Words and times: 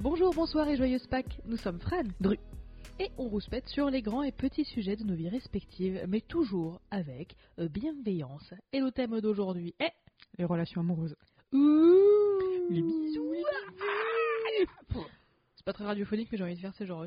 Bonjour, 0.00 0.32
bonsoir 0.34 0.68
et 0.68 0.76
joyeuse 0.76 1.06
Pâques. 1.06 1.40
Nous 1.46 1.56
sommes 1.56 1.80
Fran, 1.80 2.02
Dru. 2.20 2.38
et 3.00 3.10
on 3.18 3.28
rouspète 3.28 3.66
sur 3.68 3.90
les 3.90 4.02
grands 4.02 4.22
et 4.22 4.32
petits 4.32 4.64
sujets 4.64 4.96
de 4.96 5.04
nos 5.04 5.14
vies 5.14 5.28
respectives, 5.28 6.00
mais 6.08 6.20
toujours 6.20 6.80
avec 6.90 7.34
euh, 7.58 7.68
bienveillance. 7.68 8.54
Et 8.72 8.80
le 8.80 8.90
thème 8.92 9.20
d'aujourd'hui 9.20 9.74
est 9.80 9.92
Les 10.38 10.44
relations 10.44 10.80
amoureuses. 10.82 11.16
Ouh 11.52 12.70
Les 12.70 12.82
bisous, 12.82 13.34
C'est 15.56 15.64
pas 15.64 15.72
très 15.72 15.84
radiophonique, 15.84 16.28
mais 16.30 16.38
j'ai 16.38 16.44
envie 16.44 16.54
de 16.54 16.60
faire 16.60 16.74
ce 16.74 16.84
genre. 16.84 17.06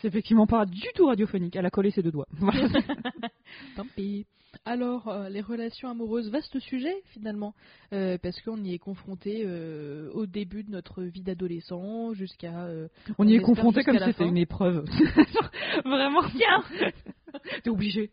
C'est 0.00 0.08
effectivement 0.08 0.46
pas 0.46 0.66
du 0.66 0.86
tout 0.94 1.06
radiophonique. 1.06 1.56
Elle 1.56 1.66
a 1.66 1.70
collé 1.70 1.90
ses 1.90 2.02
deux 2.02 2.12
doigts. 2.12 2.28
Tant 3.76 3.86
pis. 3.96 4.26
Alors, 4.66 5.08
euh, 5.08 5.28
les 5.28 5.42
relations 5.42 5.90
amoureuses, 5.90 6.30
vaste 6.30 6.58
sujet 6.58 6.94
finalement, 7.06 7.54
euh, 7.92 8.16
parce 8.16 8.40
qu'on 8.40 8.62
y 8.64 8.72
est 8.72 8.78
confronté 8.78 9.42
euh, 9.44 10.10
au 10.12 10.24
début 10.24 10.64
de 10.64 10.70
notre 10.70 11.02
vie 11.02 11.22
d'adolescent 11.22 12.14
jusqu'à. 12.14 12.64
euh, 12.64 12.88
On 13.18 13.28
y 13.28 13.34
est 13.34 13.40
confronté 13.40 13.84
comme 13.84 13.98
si 13.98 14.04
c'était 14.04 14.26
une 14.26 14.38
épreuve. 14.38 14.86
Vraiment, 15.84 16.22
tiens 16.30 16.64
T'es 17.62 17.68
obligé. 17.68 18.10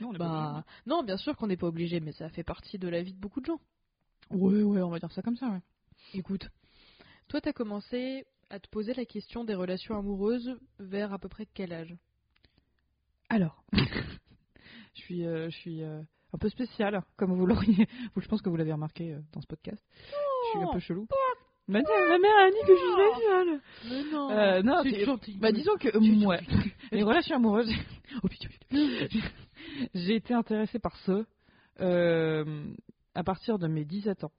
Non, 0.00 0.08
on 0.10 0.14
est 0.14 0.18
pas 0.18 0.24
bah, 0.24 0.64
non, 0.86 1.02
bien 1.02 1.18
sûr 1.18 1.36
qu'on 1.36 1.46
n'est 1.48 1.58
pas 1.58 1.66
obligé, 1.66 2.00
mais 2.00 2.12
ça 2.12 2.30
fait 2.30 2.44
partie 2.44 2.78
de 2.78 2.88
la 2.88 3.02
vie 3.02 3.12
de 3.12 3.20
beaucoup 3.20 3.40
de 3.40 3.46
gens. 3.46 3.60
Ouais, 4.30 4.62
ouais, 4.62 4.80
on 4.80 4.88
va 4.88 4.98
dire 4.98 5.12
ça 5.12 5.20
comme 5.20 5.36
ça, 5.36 5.48
ouais. 5.50 5.60
Écoute, 6.14 6.48
toi, 7.28 7.40
t'as 7.42 7.52
commencé 7.52 8.24
à 8.48 8.58
te 8.60 8.68
poser 8.68 8.94
la 8.94 9.04
question 9.04 9.44
des 9.44 9.54
relations 9.54 9.98
amoureuses 9.98 10.58
vers 10.78 11.12
à 11.12 11.18
peu 11.18 11.28
près 11.28 11.46
quel 11.52 11.72
âge? 11.72 11.94
Alors, 13.28 13.62
je 14.94 15.00
suis, 15.00 15.26
euh, 15.26 15.48
je 15.50 15.56
suis 15.56 15.82
euh, 15.82 16.00
un 16.32 16.38
peu 16.38 16.48
spéciale, 16.48 17.02
comme 17.16 17.34
vous 17.34 17.46
l'auriez. 17.46 17.86
Je 18.16 18.28
pense 18.28 18.42
que 18.42 18.48
vous 18.48 18.56
l'avez 18.56 18.72
remarqué 18.72 19.12
euh, 19.12 19.20
dans 19.32 19.40
ce 19.40 19.46
podcast. 19.46 19.82
Je 19.98 20.58
suis 20.58 20.68
un 20.68 20.72
peu 20.72 20.78
chelou. 20.80 21.06
Ma, 21.68 21.80
ma 21.80 22.18
mère 22.18 22.38
a 22.38 22.50
dit 22.50 22.56
que 22.66 22.74
je 22.74 22.80
suis 22.80 22.92
spéciale. 22.92 23.60
Mais 23.88 24.10
non, 24.12 24.30
Euh, 24.30 24.62
non, 24.62 24.82
c'est 24.82 25.04
gentil. 25.04 25.38
Bah 25.38 25.52
disons 25.52 25.76
que 25.76 25.96
ouais. 26.26 26.40
les 26.92 27.02
relations 27.02 27.36
amoureuses. 27.36 27.72
Oh, 28.22 28.28
putain. 28.28 28.48
J'ai 29.94 30.16
été 30.16 30.34
intéressée 30.34 30.78
par 30.78 30.94
ce 30.98 31.24
euh, 31.80 32.44
à 33.14 33.24
partir 33.24 33.58
de 33.58 33.66
mes 33.66 33.86
17 33.86 34.24
ans. 34.24 34.32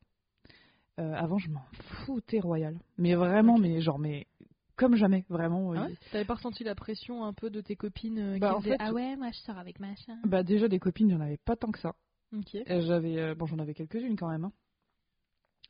Euh, 0.99 1.13
avant, 1.15 1.39
je 1.39 1.49
m'en 1.49 1.65
foutais 2.05 2.39
royal. 2.39 2.77
Mais 2.99 3.15
vraiment, 3.15 3.57
mais 3.57 3.81
genre, 3.81 3.97
mais 3.97 4.27
comme 4.75 4.95
jamais, 4.95 5.25
vraiment. 5.29 5.73
Ah 5.73 5.83
euh, 5.83 5.87
ouais 5.87 5.95
T'avais 6.11 6.25
pas 6.25 6.35
ressenti 6.35 6.63
la 6.63 6.75
pression 6.75 7.23
un 7.23 7.33
peu 7.33 7.49
de 7.49 7.61
tes 7.61 7.75
copines 7.75 8.19
euh, 8.19 8.39
Bah, 8.39 8.49
qui 8.49 8.53
en 8.55 8.59
disaient 8.59 8.71
fait- 8.71 8.77
Ah 8.79 8.93
ouais, 8.93 9.15
moi 9.15 9.29
je 9.31 9.39
sors 9.39 9.57
avec 9.57 9.79
machin. 9.79 10.17
Bah 10.25 10.43
déjà 10.43 10.67
des 10.67 10.79
copines, 10.79 11.09
j'en 11.11 11.21
avais 11.21 11.37
pas 11.37 11.55
tant 11.55 11.71
que 11.71 11.79
ça. 11.79 11.93
Ok. 12.35 12.55
Euh, 12.55 12.81
J'avais, 12.81 13.19
euh, 13.19 13.35
bon, 13.35 13.45
j'en 13.45 13.59
avais 13.59 13.73
quelques-unes 13.73 14.15
quand 14.15 14.29
même. 14.29 14.45
hein. 14.45 14.51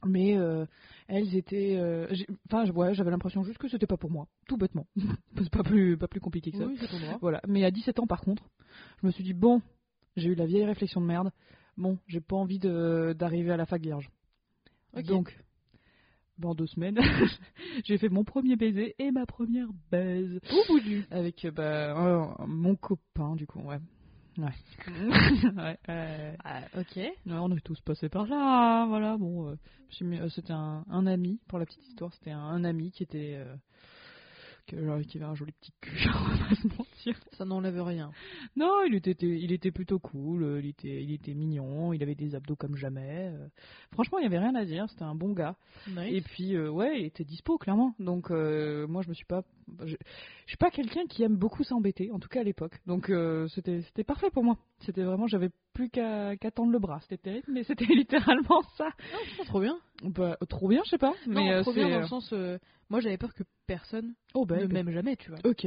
Mais 0.05 0.35
euh, 0.37 0.65
elles 1.07 1.33
étaient, 1.35 1.77
euh, 1.77 2.07
enfin, 2.49 2.65
je- 2.65 2.73
ouais, 2.73 2.93
j'avais 2.93 3.11
l'impression 3.11 3.43
juste 3.43 3.57
que 3.57 3.69
c'était 3.69 3.87
pas 3.87 3.95
pour 3.95 4.11
moi, 4.11 4.27
tout 4.47 4.57
bêtement. 4.57 4.85
C'est 5.37 5.49
pas 5.49 5.63
plus, 5.63 5.97
pas 5.97 6.09
plus 6.09 6.19
compliqué 6.19 6.51
que 6.51 6.57
ça. 6.57 6.65
Oui. 6.65 6.77
Voilà. 7.21 7.41
Mais 7.47 7.63
à 7.63 7.71
17 7.71 7.99
ans, 7.99 8.07
par 8.07 8.19
contre, 8.21 8.43
je 9.01 9.07
me 9.07 9.11
suis 9.11 9.23
dit, 9.23 9.33
bon, 9.33 9.61
j'ai 10.17 10.29
eu 10.29 10.35
la 10.35 10.45
vieille 10.45 10.65
réflexion 10.65 10.99
de 10.99 11.05
merde. 11.05 11.31
Bon, 11.77 11.97
j'ai 12.07 12.19
pas 12.19 12.35
envie 12.35 12.59
d'arriver 12.59 13.51
à 13.51 13.57
la 13.57 13.65
fac 13.65 13.81
vierge. 13.81 14.09
Ok. 14.95 15.05
Donc, 15.05 15.37
dans 16.43 16.53
deux 16.53 16.67
semaines, 16.67 16.99
j'ai 17.85 17.97
fait 17.97 18.09
mon 18.09 18.23
premier 18.23 18.55
baiser 18.55 18.95
et 18.99 19.11
ma 19.11 19.25
première 19.25 19.69
baise. 19.91 20.39
Au 20.51 20.67
bout 20.67 20.79
du. 20.81 21.03
Avec 21.09 21.45
euh, 21.45 21.51
bah, 21.51 21.95
un- 21.97 22.45
mon 22.45 22.75
copain, 22.75 23.35
du 23.35 23.47
coup, 23.47 23.59
ouais. 23.63 23.79
Ouais. 24.37 25.77
Ah, 25.87 26.61
ok. 26.77 26.95
Ouais, 26.97 27.13
on 27.27 27.55
est 27.55 27.61
tous 27.63 27.79
passés 27.81 28.09
par 28.09 28.25
là, 28.27 28.85
voilà. 28.87 29.17
Bon, 29.17 29.49
euh, 29.49 29.55
euh, 30.01 30.29
c'était 30.29 30.53
un, 30.53 30.83
un 30.89 31.07
ami, 31.07 31.39
pour 31.47 31.59
la 31.59 31.65
petite 31.65 31.87
histoire, 31.87 32.13
c'était 32.13 32.31
un, 32.31 32.39
un 32.39 32.63
ami 32.63 32.91
qui 32.91 33.03
était. 33.03 33.35
euh, 33.37 33.55
qui 34.65 34.75
avait 34.75 35.25
un 35.25 35.35
joli 35.35 35.51
petit 35.53 35.73
cul, 35.81 36.07
Ça 37.37 37.45
n'enlève 37.45 37.81
rien. 37.81 38.11
Non, 38.55 38.83
il 38.85 38.95
était, 38.95 39.15
il 39.21 39.51
était 39.51 39.71
plutôt 39.71 39.99
cool, 39.99 40.43
euh, 40.43 40.59
il 40.61 40.67
était, 40.69 41.03
il 41.03 41.11
était 41.11 41.33
mignon, 41.33 41.93
il 41.93 42.01
avait 42.03 42.15
des 42.15 42.35
abdos 42.35 42.55
comme 42.55 42.75
jamais. 42.75 43.31
euh. 43.33 43.47
Franchement, 43.91 44.17
il 44.19 44.21
n'y 44.21 44.27
avait 44.27 44.39
rien 44.39 44.55
à 44.55 44.65
dire, 44.65 44.89
c'était 44.89 45.03
un 45.03 45.15
bon 45.15 45.33
gars. 45.33 45.55
Nice. 45.87 46.13
Et 46.13 46.21
puis, 46.21 46.55
euh, 46.55 46.69
ouais, 46.69 46.99
il 47.01 47.05
était 47.05 47.23
dispo, 47.23 47.57
clairement. 47.57 47.93
Donc, 47.99 48.31
euh, 48.31 48.87
moi, 48.87 49.01
je 49.01 49.09
me 49.09 49.13
suis 49.13 49.25
pas. 49.25 49.43
Je, 49.85 49.95
je 49.95 49.95
suis 50.47 50.57
pas 50.57 50.71
quelqu'un 50.71 51.05
qui 51.07 51.23
aime 51.23 51.37
beaucoup 51.37 51.63
s'embêter, 51.63 52.11
en 52.11 52.19
tout 52.19 52.27
cas 52.27 52.41
à 52.41 52.43
l'époque. 52.43 52.79
Donc, 52.85 53.09
euh, 53.09 53.47
c'était 53.49 53.81
c'était 53.81 54.03
parfait 54.03 54.29
pour 54.29 54.43
moi. 54.43 54.57
C'était 54.79 55.03
vraiment, 55.03 55.27
j'avais 55.27 55.49
plus 55.73 55.89
qu'à 55.89 56.35
qu'à 56.35 56.51
tendre 56.51 56.71
le 56.71 56.79
bras. 56.79 56.99
C'était 57.01 57.17
terrible, 57.17 57.47
mais 57.51 57.63
c'était 57.63 57.85
littéralement 57.85 58.61
ça. 58.77 58.89
Non, 59.39 59.45
trop 59.45 59.61
bien. 59.61 59.77
Bah, 60.03 60.37
trop 60.49 60.67
bien, 60.67 60.81
je 60.85 60.89
sais 60.91 60.97
pas. 60.97 61.13
Mais 61.27 61.55
non, 61.55 61.61
trop 61.61 61.73
bien 61.73 61.89
dans 61.89 61.99
le 61.99 62.07
sens. 62.07 62.33
moi 62.89 62.99
j'avais 62.99 63.17
peur 63.17 63.33
que 63.33 63.43
personne 63.67 64.13
Oh, 64.33 64.45
bah, 64.45 64.57
ne 64.57 64.67
m'aime 64.67 64.91
jamais, 64.91 65.15
tu 65.15 65.29
vois. 65.29 65.39
Ok. 65.45 65.65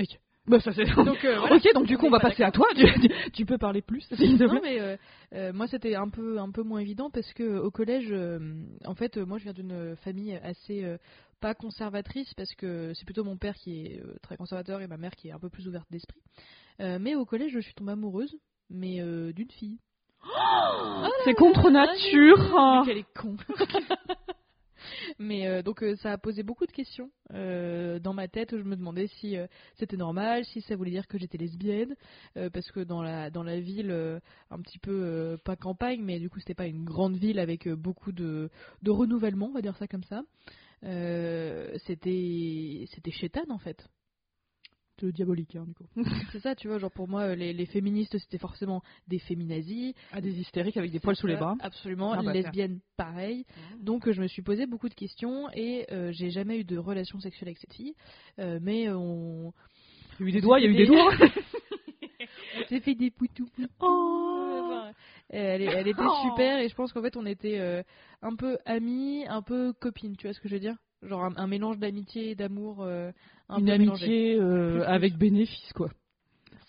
Ok. 0.00 0.20
Bah, 0.48 0.60
ça 0.60 0.72
c'est. 0.72 0.84
Donc, 0.84 1.24
euh, 1.24 1.38
voilà. 1.40 1.56
Ok, 1.56 1.68
donc 1.74 1.86
du 1.86 1.98
coup, 1.98 2.06
on 2.06 2.10
va 2.10 2.20
pas 2.20 2.28
passer 2.30 2.42
à 2.44 2.50
toi. 2.52 2.66
Tu, 2.76 2.86
tu- 3.08 3.30
tu 3.32 3.46
peux 3.46 3.58
parler 3.58 3.82
plus, 3.82 4.02
s'il 4.14 4.38
te 4.38 4.44
Non 4.44 4.60
plaît. 4.60 4.60
mais 4.62 4.80
euh, 4.80 4.96
euh, 5.34 5.52
moi 5.52 5.66
c'était 5.66 5.94
un 5.96 6.08
peu 6.08 6.38
un 6.38 6.50
peu 6.50 6.62
moins 6.62 6.78
évident 6.80 7.10
parce 7.10 7.32
que 7.32 7.58
au 7.58 7.70
collège 7.70 8.08
euh, 8.12 8.38
en 8.84 8.94
fait 8.94 9.16
euh, 9.16 9.24
moi 9.26 9.38
je 9.38 9.44
viens 9.44 9.52
d'une 9.52 9.96
famille 9.96 10.38
assez 10.42 10.84
euh, 10.84 10.98
pas 11.40 11.54
conservatrice 11.54 12.32
parce 12.34 12.54
que 12.54 12.92
c'est 12.94 13.04
plutôt 13.04 13.24
mon 13.24 13.36
père 13.36 13.54
qui 13.54 13.86
est 13.86 14.00
euh, 14.02 14.14
très 14.22 14.36
conservateur 14.36 14.80
et 14.80 14.86
ma 14.86 14.96
mère 14.96 15.12
qui 15.16 15.28
est 15.28 15.32
un 15.32 15.38
peu 15.38 15.48
plus 15.50 15.66
ouverte 15.68 15.86
d'esprit. 15.90 16.20
Euh, 16.80 16.98
mais 17.00 17.14
au 17.16 17.24
collège 17.24 17.52
je 17.52 17.60
suis 17.60 17.74
tombée 17.74 17.92
amoureuse 17.92 18.36
mais 18.70 19.00
euh, 19.00 19.32
d'une 19.32 19.50
fille. 19.50 19.78
C'est 21.24 21.34
contre 21.34 21.70
nature. 21.70 22.56
hein. 22.58 22.82
Mais 22.84 22.86
qu'elle 22.92 22.98
est 22.98 23.14
con. 23.18 23.36
Mais 25.18 25.46
euh, 25.46 25.62
donc 25.62 25.82
euh, 25.82 25.96
ça 25.96 26.12
a 26.12 26.18
posé 26.18 26.42
beaucoup 26.42 26.66
de 26.66 26.72
questions 26.72 27.10
euh, 27.32 27.98
dans 27.98 28.14
ma 28.14 28.28
tête. 28.28 28.56
Je 28.56 28.62
me 28.62 28.76
demandais 28.76 29.06
si 29.06 29.36
c'était 29.76 29.96
normal, 29.96 30.44
si 30.44 30.60
ça 30.62 30.76
voulait 30.76 30.90
dire 30.90 31.06
que 31.06 31.18
j'étais 31.18 31.38
lesbienne, 31.38 31.94
parce 32.52 32.70
que 32.70 32.80
dans 32.80 33.02
la 33.02 33.30
dans 33.30 33.42
la 33.42 33.60
ville, 33.60 33.90
un 34.50 34.60
petit 34.60 34.78
peu 34.78 35.38
pas 35.44 35.56
campagne, 35.56 36.02
mais 36.02 36.18
du 36.18 36.30
coup 36.30 36.40
c'était 36.40 36.54
pas 36.54 36.66
une 36.66 36.84
grande 36.84 37.16
ville 37.16 37.38
avec 37.38 37.68
beaucoup 37.68 38.12
de 38.12 38.50
de 38.82 38.90
renouvellement, 38.90 39.46
on 39.46 39.52
va 39.52 39.62
dire 39.62 39.76
ça 39.76 39.86
comme 39.86 40.04
ça. 40.04 40.22
C'était 41.86 42.86
c'était 42.94 43.10
chétane 43.10 43.50
en 43.50 43.58
fait. 43.58 43.88
Diabolique, 45.04 45.56
hein, 45.56 45.64
du 45.66 45.74
coup. 45.74 45.86
C'est 46.32 46.40
ça, 46.40 46.54
tu 46.54 46.68
vois, 46.68 46.78
genre 46.78 46.90
pour 46.90 47.08
moi 47.08 47.22
euh, 47.22 47.34
les, 47.34 47.52
les 47.52 47.66
féministes 47.66 48.16
c'était 48.18 48.38
forcément 48.38 48.82
des 49.08 49.18
féminazis, 49.18 49.94
Ah, 50.12 50.20
des 50.20 50.38
hystériques 50.40 50.76
avec 50.76 50.90
des 50.90 51.00
poils 51.00 51.16
sous 51.16 51.26
les 51.26 51.36
bras. 51.36 51.54
Absolument, 51.60 52.12
Ah 52.12 52.22
bah, 52.22 52.32
lesbienne 52.32 52.80
pareil. 52.96 53.44
Donc 53.80 54.08
euh, 54.08 54.12
je 54.12 54.20
me 54.22 54.26
suis 54.26 54.42
posé 54.42 54.66
beaucoup 54.66 54.88
de 54.88 54.94
questions 54.94 55.48
et 55.54 55.86
euh, 55.92 56.10
j'ai 56.12 56.30
jamais 56.30 56.58
eu 56.60 56.64
de 56.64 56.78
relation 56.78 57.20
sexuelle 57.20 57.48
avec 57.48 57.58
cette 57.58 57.74
fille. 57.74 57.94
Euh, 58.38 58.58
mais 58.62 58.88
on, 58.90 59.52
Il 60.18 60.22
y 60.22 60.24
a 60.26 60.28
eu 60.28 60.32
des 60.32 60.40
doigts, 60.40 60.60
il 60.60 60.64
y 60.64 60.66
a 60.66 60.70
eu 60.70 60.76
des 60.76 60.86
doigts. 60.86 61.12
on 62.58 62.64
s'est 62.68 62.80
fait 62.80 62.94
des 62.94 63.10
poutous. 63.10 63.48
Oh. 63.80 64.62
Enfin, 64.64 64.92
elle, 65.28 65.62
était 65.62 65.92
Oh. 65.98 66.28
super 66.30 66.58
et 66.60 66.68
je 66.68 66.74
pense 66.74 66.92
qu'en 66.92 67.02
fait 67.02 67.16
on 67.16 67.26
était 67.26 67.58
euh, 67.58 67.82
un 68.22 68.34
peu 68.34 68.58
amis, 68.64 69.24
un 69.28 69.42
peu 69.42 69.72
copines, 69.72 70.16
tu 70.16 70.26
vois 70.26 70.34
ce 70.34 70.40
que 70.40 70.48
je 70.48 70.54
veux 70.54 70.60
dire? 70.60 70.76
Genre 71.02 71.24
un, 71.24 71.32
un 71.36 71.46
mélange 71.46 71.78
d'amitié 71.78 72.30
et 72.30 72.34
d'amour. 72.34 72.82
euh, 72.82 73.10
un 73.48 73.58
Une 73.58 73.66
peu 73.66 73.72
amitié 73.72 74.36
euh, 74.40 74.84
avec 74.86 75.16
bénéfice, 75.16 75.72
quoi. 75.74 75.90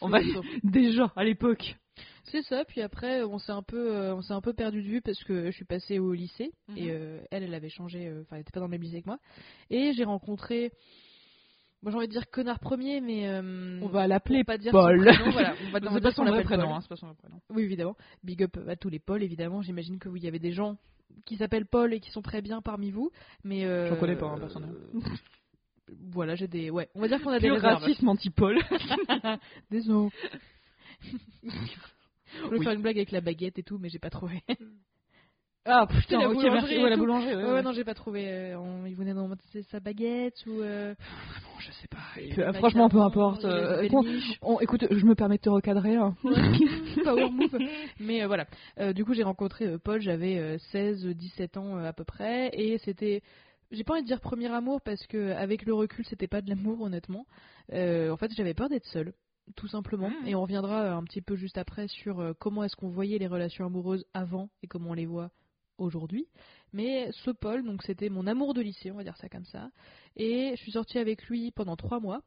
On 0.01 0.09
va-. 0.09 0.19
Déjà, 0.63 1.11
à 1.15 1.23
l'époque. 1.23 1.75
C'est 2.25 2.41
ça, 2.43 2.65
puis 2.65 2.81
après 2.81 3.23
on 3.23 3.37
s'est 3.39 3.53
un 3.53 3.63
peu 3.63 3.95
euh, 3.95 4.13
on 4.13 4.21
s'est 4.21 4.33
un 4.33 4.41
peu 4.41 4.51
perdu 4.53 4.83
de 4.83 4.87
vue 4.87 5.01
parce 5.01 5.23
que 5.23 5.45
je 5.45 5.51
suis 5.55 5.63
passée 5.65 5.97
au 5.97 6.11
lycée 6.13 6.51
Mhm. 6.67 6.77
et 6.77 6.91
euh, 6.91 7.19
elle 7.31 7.43
elle 7.43 7.53
avait 7.53 7.69
changé 7.69 8.05
euh, 8.05 8.21
enfin 8.23 8.35
elle 8.35 8.41
était 8.41 8.51
pas 8.51 8.59
dans 8.59 8.65
le 8.65 8.71
même 8.71 8.81
lycée 8.81 9.01
que 9.01 9.07
moi 9.07 9.17
et 9.69 9.93
j'ai 9.93 10.03
rencontré 10.03 10.71
moi 11.81 11.89
j'ai 11.91 11.97
envie 11.97 12.07
de 12.07 12.11
dire 12.11 12.29
connard 12.29 12.59
premier 12.59 12.99
mais 12.99 13.29
euh, 13.29 13.79
On 13.81 13.87
va 13.87 14.07
l'appeler 14.07 14.43
pas 14.43 14.57
dire 14.57 14.73
Paul. 14.73 14.99
prénom, 15.05 15.31
voilà, 15.31 15.55
on 15.67 15.71
va, 15.71 15.79
on 15.79 15.79
va 15.79 15.79
C'est 15.79 15.89
dire 15.93 16.01
pas 16.01 16.11
son 16.11 16.25
vrai 16.25 16.43
prénom, 16.43 16.63
Paul. 16.65 16.73
hein, 16.73 16.79
c'est 16.81 16.89
pas 16.89 16.95
son 16.97 17.05
vrai 17.07 17.15
prénom. 17.15 17.39
Oui 17.49 17.63
évidemment, 17.63 17.95
big 18.25 18.43
up 18.43 18.57
à 18.67 18.75
tous 18.75 18.89
les 18.89 18.99
Paul 18.99 19.23
évidemment, 19.23 19.61
j'imagine 19.61 19.97
que 19.97 20.09
il 20.13 20.21
y 20.21 20.27
avait 20.27 20.37
des 20.39 20.51
gens 20.51 20.75
qui 21.25 21.37
s'appellent 21.37 21.65
Paul 21.65 21.93
et 21.93 21.99
qui 21.99 22.11
sont 22.11 22.21
très 22.21 22.41
bien 22.41 22.61
parmi 22.61 22.91
vous, 22.91 23.11
mais 23.43 23.65
euh, 23.65 23.89
J'en 23.89 23.97
connais 23.99 24.15
pas, 24.15 24.27
hein, 24.27 24.37
personnellement. 24.39 24.75
euh, 24.95 24.99
voilà, 26.11 26.35
j'ai 26.35 26.47
des 26.47 26.69
ouais, 26.69 26.89
on 26.95 27.01
va 27.01 27.07
dire 27.07 27.21
qu'on 27.21 27.29
a 27.31 27.39
des 27.39 27.47
Pur 27.47 27.55
réserves. 27.55 27.81
racisme 27.83 28.07
anti-Paul. 28.09 28.59
Désolé. 29.71 30.09
Je 31.43 32.41
voulais 32.43 32.57
Oui. 32.59 32.63
faire 32.63 32.73
une 32.73 32.81
blague 32.81 32.97
avec 32.97 33.11
la 33.11 33.21
baguette 33.21 33.57
et 33.57 33.63
tout, 33.63 33.77
mais 33.77 33.89
j'ai 33.89 33.99
pas 33.99 34.09
trouvé. 34.09 34.43
Ah 35.67 35.79
la 35.81 35.87
putain, 35.87 36.17
ok, 36.19 36.33
boulangerie 36.35 36.49
merci. 36.53 36.77
Ouais, 36.83 36.89
la 36.89 36.97
boulangerie, 36.97 37.35
ouais, 37.35 37.43
Ouais, 37.43 37.51
ouais. 37.53 37.61
non, 37.61 37.71
j'ai 37.73 37.83
pas 37.83 37.93
trouvé. 37.93 38.25
euh, 38.27 38.57
on- 38.59 38.85
il 38.85 38.95
venait 38.95 39.13
dans 39.13 39.29
sa 39.69 39.79
baguette 39.79 40.45
ou. 40.47 40.61
euh, 40.61 40.95
Bon, 40.97 41.59
je 41.59 41.71
sais 41.71 41.87
pas. 41.87 41.97
Peu- 42.35 42.53
franchement, 42.53 42.89
peu 42.89 43.01
importe. 43.01 43.43
euh, 43.45 43.87
on- 44.41 44.59
écoute, 44.59 44.85
je 44.89 45.05
me 45.05 45.13
permets 45.15 45.37
de 45.37 45.41
te 45.41 45.49
recadrer. 45.49 45.95
hein. 45.95 46.15
Power 47.03 47.29
move. 47.31 47.57
Mais 47.99 48.23
euh, 48.23 48.27
voilà. 48.27 48.45
Euh, 48.79 48.93
du 48.93 49.03
coup, 49.05 49.13
j'ai 49.13 49.23
rencontré 49.23 49.77
Paul, 49.79 50.01
j'avais 50.01 50.37
euh, 50.37 50.57
16, 50.71 51.05
17 51.05 51.57
ans 51.57 51.77
à 51.77 51.93
peu 51.93 52.03
près. 52.03 52.49
Et 52.53 52.77
c'était. 52.79 53.21
J'ai 53.71 53.83
pas 53.83 53.93
envie 53.93 54.03
de 54.03 54.07
dire 54.07 54.21
premier 54.21 54.47
amour 54.49 54.79
parce 54.81 55.05
que 55.07 55.31
avec 55.33 55.65
le 55.65 55.73
recul, 55.73 56.05
c'était 56.05 56.27
pas 56.27 56.41
de 56.41 56.49
l'amour, 56.49 56.79
honnêtement. 56.81 57.25
En 57.73 58.15
fait, 58.17 58.31
j'avais 58.35 58.53
peur 58.53 58.69
d'être 58.69 58.85
seule. 58.85 59.13
Tout 59.55 59.67
simplement. 59.67 60.09
Mhm. 60.09 60.27
Et 60.27 60.35
on 60.35 60.41
reviendra 60.41 60.91
un 60.91 61.03
petit 61.03 61.21
peu 61.21 61.35
juste 61.35 61.57
après 61.57 61.87
sur 61.87 62.33
comment 62.39 62.63
est-ce 62.65 62.75
qu'on 62.75 62.89
voyait 62.89 63.17
les 63.17 63.27
relations 63.27 63.65
amoureuses 63.65 64.05
avant 64.13 64.49
et 64.63 64.67
comment 64.67 64.89
on 64.91 64.93
les 64.93 65.05
voit 65.05 65.29
aujourd'hui. 65.77 66.27
Mais 66.73 67.09
ce 67.11 67.31
Paul, 67.31 67.63
donc 67.63 67.83
c'était 67.83 68.09
mon 68.09 68.27
amour 68.27 68.53
de 68.53 68.61
lycée, 68.61 68.91
on 68.91 68.95
va 68.95 69.03
dire 69.03 69.17
ça 69.17 69.29
comme 69.29 69.45
ça. 69.45 69.69
Et 70.15 70.51
je 70.55 70.61
suis 70.61 70.71
sortie 70.71 70.97
avec 70.97 71.23
lui 71.27 71.51
pendant 71.51 71.75
trois 71.75 71.99
mois. 71.99 72.21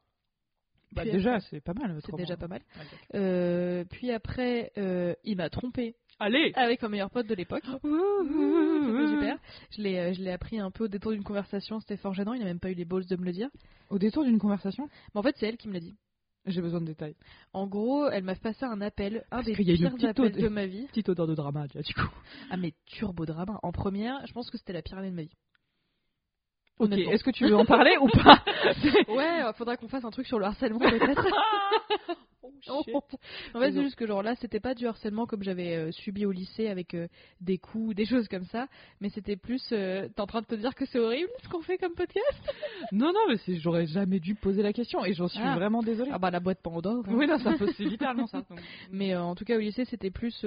Bah, 0.92 1.04
déjà, 1.04 1.34
après- 1.36 1.46
c'est 1.50 1.60
pas 1.60 1.74
mal. 1.74 2.00
C'est 2.04 2.16
déjà 2.16 2.36
pas 2.36 2.48
mal. 2.48 2.62
D'accord. 2.76 2.98
Euh, 3.14 3.84
puis 3.84 4.10
après, 4.10 4.72
euh, 4.76 5.14
il 5.24 5.36
m'a 5.36 5.48
trompé 5.48 5.94
Allez 6.18 6.52
avec 6.54 6.82
mon 6.82 6.88
meilleur 6.88 7.10
pote 7.10 7.26
de 7.28 7.34
l'époque. 7.34 7.64
Super. 7.64 9.38
Je 9.70 9.82
l'ai, 9.82 9.98
euh, 9.98 10.12
je 10.12 10.20
l'ai 10.22 10.32
appris 10.32 10.58
un 10.58 10.70
peu 10.70 10.84
au 10.84 10.88
détour 10.88 11.12
d'une 11.12 11.22
conversation, 11.22 11.80
c'était 11.80 11.96
fort 11.96 12.12
gênant, 12.14 12.32
il 12.34 12.40
n'a 12.40 12.44
même 12.46 12.60
pas 12.60 12.70
eu 12.70 12.74
les 12.74 12.84
balls 12.84 13.06
de 13.06 13.16
me 13.16 13.24
le 13.24 13.32
dire. 13.32 13.48
Au 13.88 13.98
détour 13.98 14.24
d'une 14.24 14.38
conversation, 14.38 14.88
Mais 15.14 15.20
en 15.20 15.22
fait, 15.22 15.36
c'est 15.38 15.46
elle 15.46 15.56
qui 15.56 15.68
me 15.68 15.72
l'a 15.74 15.80
dit. 15.80 15.96
J'ai 16.46 16.60
besoin 16.62 16.80
de 16.80 16.86
détails. 16.86 17.16
En 17.52 17.66
gros, 17.66 18.08
elle 18.08 18.24
m'a 18.24 18.34
passé 18.34 18.64
un 18.64 18.80
appel, 18.80 19.24
un 19.30 19.36
Parce 19.42 19.46
des 19.46 19.54
pires 19.54 19.92
appels 20.04 20.26
odeur. 20.26 20.42
de 20.42 20.48
ma 20.48 20.66
vie. 20.66 20.86
Petite 20.86 21.08
odeur 21.08 21.26
de 21.26 21.34
drama, 21.34 21.66
vois, 21.74 21.82
du 21.82 21.94
coup. 21.94 22.08
Ah 22.50 22.56
mais 22.56 22.74
turbo 22.86 23.26
drama. 23.26 23.58
En 23.62 23.72
première, 23.72 24.26
je 24.26 24.32
pense 24.32 24.50
que 24.50 24.58
c'était 24.58 24.72
la 24.72 24.82
pire 24.82 24.98
année 24.98 25.10
de 25.10 25.16
ma 25.16 25.22
vie. 25.22 25.36
Ok, 26.80 26.92
est-ce 26.92 27.22
que 27.24 27.30
tu 27.30 27.46
veux 27.46 27.56
en 27.56 27.64
parler 27.64 27.96
ou 28.00 28.06
pas 28.08 28.42
Ouais, 29.08 29.42
euh, 29.44 29.52
faudra 29.52 29.76
qu'on 29.76 29.88
fasse 29.88 30.04
un 30.04 30.10
truc 30.10 30.26
sur 30.26 30.38
le 30.38 30.46
harcèlement 30.46 30.78
peut-être. 30.80 31.26
Oh, 32.68 32.82
shit. 32.84 32.94
en 33.54 33.60
fait, 33.60 33.72
c'est 33.72 33.82
juste 33.82 33.96
que 33.96 34.06
genre 34.06 34.22
là, 34.22 34.34
c'était 34.36 34.60
pas 34.60 34.74
du 34.74 34.86
harcèlement 34.86 35.24
comme 35.26 35.42
j'avais 35.42 35.76
euh, 35.76 35.92
subi 35.92 36.26
au 36.26 36.30
lycée 36.30 36.68
avec 36.68 36.92
euh, 36.92 37.06
des 37.40 37.56
coups, 37.56 37.94
des 37.94 38.04
choses 38.04 38.28
comme 38.28 38.44
ça, 38.44 38.66
mais 39.00 39.08
c'était 39.08 39.36
plus. 39.36 39.62
euh, 39.72 40.08
T'es 40.14 40.20
en 40.20 40.26
train 40.26 40.42
de 40.42 40.46
te 40.46 40.54
dire 40.56 40.74
que 40.74 40.84
c'est 40.86 40.98
horrible 40.98 41.30
ce 41.42 41.48
qu'on 41.48 41.62
fait 41.62 41.78
comme 41.78 41.94
podcast? 41.94 42.52
Non, 42.92 43.12
non, 43.14 43.20
mais 43.30 43.38
c'est- 43.46 43.56
j'aurais 43.58 43.86
jamais 43.86 44.20
dû 44.20 44.34
poser 44.34 44.62
la 44.62 44.74
question 44.74 45.02
et 45.06 45.14
j'en 45.14 45.28
suis 45.28 45.40
Ah. 45.42 45.54
vraiment 45.56 45.82
désolée. 45.82 46.10
Ah 46.12 46.18
bah 46.18 46.30
la 46.30 46.40
boîte 46.40 46.60
Pandore. 46.62 47.02
hein. 47.08 47.12
Oui, 47.14 47.26
non, 47.26 47.38
ça 47.38 47.54
c'est 47.58 47.82
littéralement 47.84 48.26
ça. 48.26 48.38
donc. 48.48 48.60
Mais 48.90 49.16
en 49.16 49.34
tout 49.34 49.44
cas 49.46 49.56
au 49.56 49.60
lycée, 49.60 49.86
c'était 49.86 50.10
plus, 50.10 50.38
tu 50.40 50.46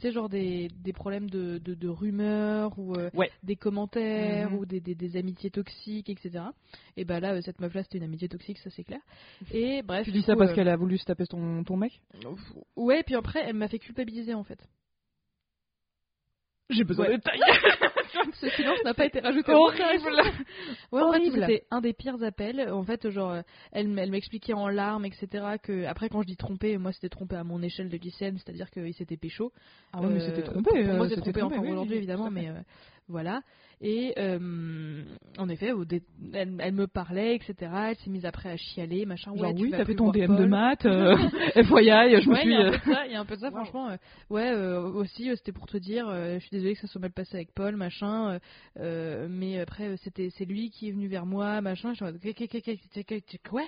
sais, 0.00 0.12
genre 0.12 0.30
des, 0.30 0.68
des 0.82 0.92
problèmes 0.94 1.28
de, 1.28 1.58
de, 1.58 1.74
de 1.74 1.88
rumeurs 1.88 2.78
ou 2.78 2.94
Ouais. 3.14 3.30
des 3.42 3.56
commentaires 3.56 4.50
Mhm. 4.50 4.58
ou 4.58 4.64
des, 4.66 4.80
des, 4.80 4.94
des 4.94 5.16
amitiés 5.18 5.50
toxiques, 5.54 6.10
etc. 6.10 6.44
Et 6.96 7.04
bah 7.04 7.20
là, 7.20 7.34
euh, 7.34 7.40
cette 7.40 7.60
meuf-là, 7.60 7.82
c'était 7.82 7.98
une 7.98 8.04
amitié 8.04 8.28
toxique, 8.28 8.58
ça 8.58 8.70
c'est 8.70 8.84
clair. 8.84 9.00
Et 9.52 9.82
bref. 9.82 10.04
Tu 10.04 10.12
dis 10.12 10.22
ça 10.22 10.36
parce 10.36 10.50
euh, 10.50 10.54
qu'elle 10.54 10.68
a 10.68 10.76
voulu 10.76 10.98
se 10.98 11.04
taper 11.04 11.24
ton, 11.26 11.64
ton 11.64 11.76
mec? 11.76 12.00
Ouais, 12.76 13.02
puis 13.02 13.14
après, 13.14 13.42
elle 13.46 13.56
m'a 13.56 13.68
fait 13.68 13.78
culpabiliser 13.78 14.34
en 14.34 14.44
fait. 14.44 14.58
J'ai 16.70 16.84
besoin 16.84 17.06
Ouais. 17.06 17.12
de 17.12 17.16
détails. 17.16 17.40
Ce 18.40 18.48
silence 18.50 18.78
n'a 18.84 18.94
pas 18.94 19.04
été 19.04 19.20
rajouté. 19.20 19.52
Horrible 19.52 20.16
Ouais, 20.92 21.02
en 21.02 21.12
fait, 21.12 21.30
c'était 21.30 21.64
un 21.70 21.80
des 21.80 21.92
pires 21.92 22.22
appels. 22.22 22.70
En 22.70 22.84
fait, 22.84 23.10
genre, 23.10 23.32
euh, 23.32 23.42
elle, 23.72 23.98
elle 23.98 24.10
m'expliquait 24.10 24.54
en 24.54 24.68
larmes, 24.68 25.04
etc. 25.04 25.56
Que 25.62 25.84
après, 25.84 26.08
quand 26.08 26.22
je 26.22 26.26
dis 26.26 26.36
trompé, 26.36 26.78
moi, 26.78 26.92
c'était 26.92 27.08
trompé 27.08 27.36
à 27.36 27.44
mon 27.44 27.60
échelle 27.62 27.88
de 27.90 27.96
lycéenne, 27.98 28.38
c'est-à-dire 28.38 28.70
qu'il 28.70 28.94
s'était 28.94 29.16
pécho. 29.16 29.52
Ah 29.92 30.00
ouais, 30.00 30.08
mais 30.08 30.20
c'était 30.20 30.42
trompé. 30.42 30.84
Pour 30.84 30.94
moi, 30.94 31.08
c'était 31.08 31.20
trompé 31.20 31.42
encore 31.42 31.60
oui, 31.60 31.70
aujourd'hui, 31.70 31.96
évidemment, 31.96 32.30
mais 32.30 32.48
euh, 32.48 32.60
voilà. 33.08 33.42
Et 33.80 34.14
euh, 34.18 35.02
en 35.36 35.48
effet, 35.48 35.72
au 35.72 35.84
dé- 35.84 36.02
elle, 36.32 36.56
elle 36.58 36.72
me 36.74 36.86
parlait, 36.86 37.36
etc. 37.36 37.54
Elle 37.90 37.96
s'est 37.96 38.10
mise 38.10 38.24
après 38.24 38.50
à 38.50 38.56
chialer, 38.56 39.04
machin. 39.04 39.34
Genre, 39.36 39.52
ouais, 39.52 39.60
oui, 39.60 39.70
t'as 39.70 39.84
fait 39.84 39.94
ton 39.94 40.10
DM 40.10 40.36
de 40.36 40.46
maths, 40.46 40.86
euh, 40.86 41.16
FYI, 41.54 42.22
je 42.22 42.28
me 42.30 42.34
Ouais, 42.34 42.40
suis. 42.40 42.50
il 42.50 42.52
y 42.52 42.54
a 42.54 42.60
un 42.60 42.64
euh, 42.64 42.70
peu 42.70 42.78
de 42.78 42.84
ça, 42.94 43.06
il 43.06 43.12
y 43.12 43.14
a 43.14 43.20
un 43.20 43.24
peu 43.24 43.34
de 43.36 43.40
ça, 43.40 43.50
Wow. 43.50 43.56
franchement. 43.56 43.88
euh, 43.90 43.96
ouais, 44.30 44.54
aussi, 44.54 45.30
c'était 45.36 45.52
pour 45.52 45.66
te 45.66 45.76
dire, 45.76 46.06
je 46.10 46.38
suis 46.38 46.50
désolée 46.50 46.74
que 46.74 46.80
ça 46.80 46.86
soit 46.86 47.00
mal 47.00 47.12
passé 47.12 47.34
avec 47.36 47.52
Paul, 47.52 47.76
machin, 47.76 48.38
mais 48.76 49.60
après, 49.60 49.96
c'était, 49.98 50.30
c'est 50.30 50.44
lui 50.44 50.70
qui 50.70 50.88
est 50.88 50.92
venu 50.92 51.08
vers 51.08 51.26
moi, 51.26 51.60
machin. 51.60 51.90
Je 51.90 51.96
suis 51.96 52.04
en 52.04 52.12
mode, 52.12 52.20
quoi? 53.48 53.62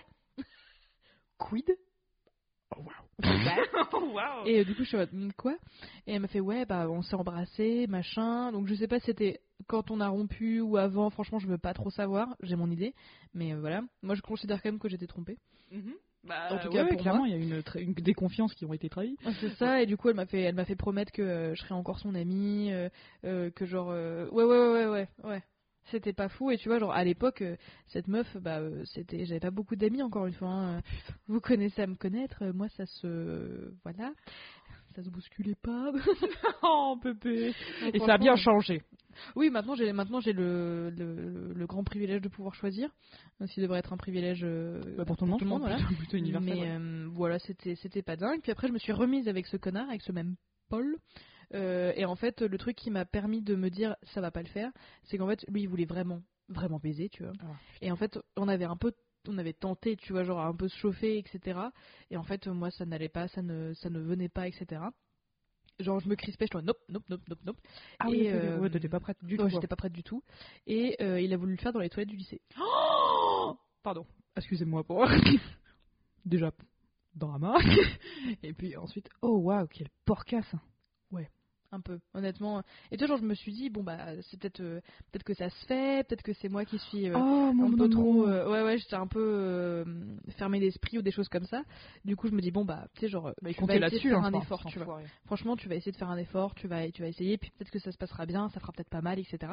Quid? 1.39 1.77
Oh, 3.93 3.99
wow. 4.13 4.47
Et 4.47 4.61
euh, 4.61 4.65
du 4.65 4.75
coup, 4.75 4.83
je 4.83 4.89
suis 4.89 4.97
en 4.97 5.01
mode, 5.01 5.13
Hmm, 5.13 5.31
quoi? 5.37 5.55
Et 6.07 6.15
elle 6.15 6.21
m'a 6.21 6.29
fait, 6.29 6.41
ouais, 6.41 6.65
bah, 6.67 6.87
on 6.91 7.03
s'est 7.03 7.15
embrassé, 7.17 7.87
machin. 7.89 8.53
Donc, 8.53 8.67
je 8.67 8.75
sais 8.75 8.89
pas 8.89 8.99
si 9.01 9.07
c'était 9.07 9.41
quand 9.67 9.91
on 9.91 10.01
a 10.01 10.09
rompu 10.09 10.61
ou 10.61 10.77
avant, 10.77 11.09
franchement, 11.11 11.39
je 11.39 11.47
veux 11.47 11.59
pas 11.59 11.73
trop 11.75 11.91
savoir, 11.91 12.37
j'ai 12.43 12.57
mon 12.57 12.71
idée, 12.71 12.95
mais 13.35 13.55
euh, 13.55 13.61
voilà. 13.61 13.83
Moi, 14.03 14.15
je 14.15 14.23
considère 14.23 14.63
quand 14.63 14.69
même 14.71 14.79
que 14.79 14.89
j'étais 14.89 15.07
trompée. 15.07 15.39
Mhm. 15.71 15.95
Bah, 16.25 16.49
En 16.51 16.59
tout 16.59 16.69
cas, 16.71 16.83
ouais, 16.85 16.91
pour 16.91 17.01
clairement, 17.01 17.25
il 17.25 17.31
y 17.31 17.35
a 17.35 17.37
une, 17.37 17.63
une- 17.77 17.95
des 17.95 18.15
confiances 18.15 18.55
qui 18.55 18.65
ont 18.67 18.73
été 18.75 18.89
trahies. 18.89 19.17
C'est 19.41 19.55
ça, 19.57 19.81
et 19.83 19.87
du 19.87 19.97
coup 19.97 20.09
elle 20.09 20.17
m'a 20.17 20.27
fait, 20.27 20.41
elle 20.41 20.57
m'a 20.57 20.65
fait 20.65 20.75
promettre 20.75 21.13
que 21.13 21.23
euh, 21.23 21.55
je 21.55 21.63
serais 21.63 21.75
encore 21.75 22.01
son 22.01 22.15
amie, 22.17 22.73
euh, 22.73 22.89
euh, 23.25 23.51
que 23.51 23.65
genre, 23.65 23.91
euh, 23.91 24.29
ouais 24.31 24.43
ouais 24.45 24.59
ouais 24.59 24.87
ouais 24.87 24.87
ouais, 24.87 25.09
ouais. 25.31 25.43
C'était 25.91 26.13
pas 26.13 26.29
fou 26.29 26.51
et 26.51 26.57
tu 26.59 26.69
vois 26.69 26.79
genre 26.79 26.93
à 26.93 27.05
l'époque 27.05 27.43
euh, 27.43 27.57
cette 27.89 28.09
meuf, 28.09 28.27
bah 28.39 28.59
euh, 28.61 28.83
c'était, 28.85 29.25
j'avais 29.25 29.41
pas 29.41 29.51
beaucoup 29.51 29.77
d'amis 29.77 30.03
encore 30.03 30.27
une 30.27 30.35
fois. 30.35 30.49
hein, 30.49 30.77
euh, 30.77 30.81
Vous 31.29 31.41
connaissez 31.41 31.83
à 31.83 31.87
me 31.87 31.95
connaître, 31.97 32.45
moi 32.55 32.69
ça 32.71 32.87
se, 32.87 33.73
voilà, 33.85 34.13
ça 34.95 35.03
se 35.03 35.11
bousculait 35.11 35.57
pas. 35.63 35.93
bébé. 37.03 37.55
Donc, 37.83 37.95
Et 37.95 37.99
ça 38.01 38.15
a 38.15 38.19
bien 38.19 38.37
changé. 38.37 38.83
Oui, 39.35 39.49
maintenant 39.51 39.75
j'ai, 39.75 39.93
maintenant 39.93 40.21
j'ai 40.21 40.33
le, 40.35 40.91
le, 40.91 41.53
le 41.55 41.67
grand 41.67 41.85
privilège 41.85 42.21
de 42.21 42.29
pouvoir 42.29 42.55
choisir, 42.55 42.91
ce 43.41 43.47
qui 43.53 43.61
devrait 43.63 43.79
être 43.79 43.93
un 43.93 43.97
privilège 43.97 44.45
Bah, 44.97 45.05
pour 45.07 45.17
tout 45.17 45.25
le 45.25 45.31
monde, 45.31 45.39
tout 45.39 45.45
le 45.47 45.51
monde, 45.51 45.63
je 45.63 45.69
pense, 45.69 45.73
voilà. 45.73 45.87
plutôt, 45.87 45.99
plutôt 46.01 46.17
universel. 46.19 46.55
Mais 46.55 46.61
ouais. 46.61 46.69
euh, 46.79 47.09
voilà, 47.13 47.39
c'était 47.39 47.77
c'était 47.77 48.03
pas 48.03 48.17
dingue. 48.17 48.41
Puis 48.43 48.53
après, 48.53 48.69
je 48.69 48.73
me 48.73 48.79
suis 48.79 48.93
remise 48.93 49.27
avec 49.29 49.47
ce 49.47 49.57
connard, 49.57 49.89
avec 49.89 50.03
ce 50.03 50.13
même 50.13 50.37
Paul. 50.69 50.97
Euh, 51.55 51.93
et 51.97 52.05
en 52.05 52.17
fait, 52.17 52.43
le 52.43 52.59
truc 52.59 52.77
qui 52.77 52.91
m'a 52.91 53.05
permis 53.05 53.43
de 53.43 53.55
me 53.55 53.71
dire 53.71 53.97
ça 54.03 54.21
va 54.21 54.31
pas 54.31 54.43
le 54.43 54.49
faire, 54.49 54.71
c'est 55.05 55.19
qu'en 55.19 55.29
fait, 55.29 55.45
lui, 55.49 55.63
il 55.63 55.69
voulait 55.69 55.85
vraiment, 55.85 56.23
vraiment 56.49 56.79
baiser, 56.79 57.09
tu 57.09 57.23
vois. 57.23 57.33
Ah. 57.41 57.57
Et 57.81 57.91
en 57.91 57.97
fait, 57.97 58.19
on 58.37 58.49
avait 58.49 58.65
un 58.65 58.77
peu, 58.77 58.93
on 59.29 59.39
avait 59.39 59.53
tenté, 59.53 59.97
tu 59.97 60.13
vois, 60.13 60.25
genre 60.25 60.41
à 60.41 60.47
un 60.47 60.55
peu 60.55 60.69
se 60.69 60.77
chauffer, 60.77 61.19
etc. 61.19 61.61
Et 62.11 62.17
en 62.17 62.25
fait, 62.25 62.47
moi, 62.47 62.71
ça 62.71 62.85
n'allait 62.85 63.09
pas, 63.09 63.29
ça 63.29 63.43
ne, 63.43 63.73
ça 63.75 63.91
ne 63.91 64.01
venait 64.01 64.29
pas, 64.29 64.49
etc. 64.49 64.83
Genre, 65.79 66.01
je 66.01 66.09
me 66.09 66.15
crispais, 66.15 66.47
je 66.51 66.57
suis 66.57 66.67
nope, 66.67 66.79
nope, 66.89 67.05
nope, 67.11 67.21
nope, 67.29 67.41
nope. 67.45 67.59
Ah 67.99 68.07
oui, 68.09 68.29
euh, 68.29 68.59
ouais, 68.59 68.71
t'étais 68.71 68.89
pas 68.89 69.01
prête 69.01 69.19
du 69.23 69.37
tout. 69.37 69.43
Quoi. 69.43 69.51
j'étais 69.51 69.67
pas 69.67 69.77
prête 69.77 69.93
du 69.93 70.03
tout. 70.03 70.23
Et 70.67 70.97
euh, 71.03 71.21
il 71.21 71.33
a 71.35 71.37
voulu 71.37 71.53
le 71.53 71.59
faire 71.59 71.73
dans 71.73 71.81
les 71.81 71.91
toilettes 71.91 72.09
du 72.09 72.17
lycée. 72.17 72.41
Oh 72.59 73.57
Pardon, 73.83 74.07
excusez-moi 74.37 74.85
pour. 74.85 75.07
Déjà, 76.25 76.51
drama. 77.15 77.57
Et 78.43 78.55
puis 78.55 78.77
ensuite, 78.77 79.09
oh 79.21 79.37
waouh, 79.39 79.67
quelle 79.67 79.91
porcasse. 80.07 80.55
Un 81.77 81.81
peu 81.81 81.99
honnêtement. 82.15 82.63
Et 82.91 82.99
genre 82.99 83.19
je 83.19 83.25
me 83.25 83.35
suis 83.35 83.53
dit 83.53 83.71
bon 83.71 83.83
bah 83.83 83.99
c'est 84.23 84.39
peut-être 84.41 84.61
euh, 84.61 84.81
peut-être 85.13 85.25
que 85.25 85.35
ça 85.35 85.49
se 85.49 85.67
fait 85.67 86.07
peut-être 86.09 86.23
que 86.23 86.33
c'est 86.35 86.49
moi 86.49 86.65
qui 86.65 86.79
suis 86.79 87.09
euh, 87.09 87.15
oh 87.17 87.53
un 87.63 87.77
peu 87.77 87.89
trop 87.89 88.27
euh, 88.27 88.51
ouais 88.51 88.63
ouais 88.63 88.79
j'étais 88.79 88.97
un 88.97 89.07
peu 89.07 89.21
euh, 89.23 89.85
fermé 90.39 90.59
d'esprit 90.61 90.99
ou 90.99 91.03
des 91.03 91.11
choses 91.11 91.29
comme 91.29 91.45
ça. 91.45 91.63
Du 92.05 92.17
coup 92.17 92.29
je 92.29 92.33
me 92.35 92.41
dis 92.41 92.51
bon 92.51 92.65
bah 92.65 92.87
tu 92.95 93.03
sais 93.03 93.09
genre 93.09 93.33
Bah, 93.43 93.51
tu 93.53 93.65
vas 93.67 93.75
essayer 93.87 94.03
de 94.03 94.09
faire 94.09 94.19
hein, 94.25 94.33
un 94.35 94.41
effort 94.41 94.65
tu 94.67 94.79
vois. 94.79 95.01
franchement 95.27 95.57
tu 95.57 95.69
vas 95.69 95.75
essayer 95.77 95.93
de 95.93 95.97
faire 95.97 96.11
un 96.11 96.17
effort 96.19 96.55
tu 96.55 96.67
vas 96.69 96.91
tu 96.91 97.03
vas 97.03 97.09
essayer 97.09 97.39
puis 97.39 97.51
peut-être 97.51 97.71
que 97.71 97.79
ça 97.79 97.93
se 97.93 97.99
passera 97.99 98.27
bien 98.27 98.49
ça 98.49 98.61
fera 98.61 98.73
peut-être 98.73 98.91
pas 98.91 99.03
mal 99.03 99.19
etc 99.19 99.53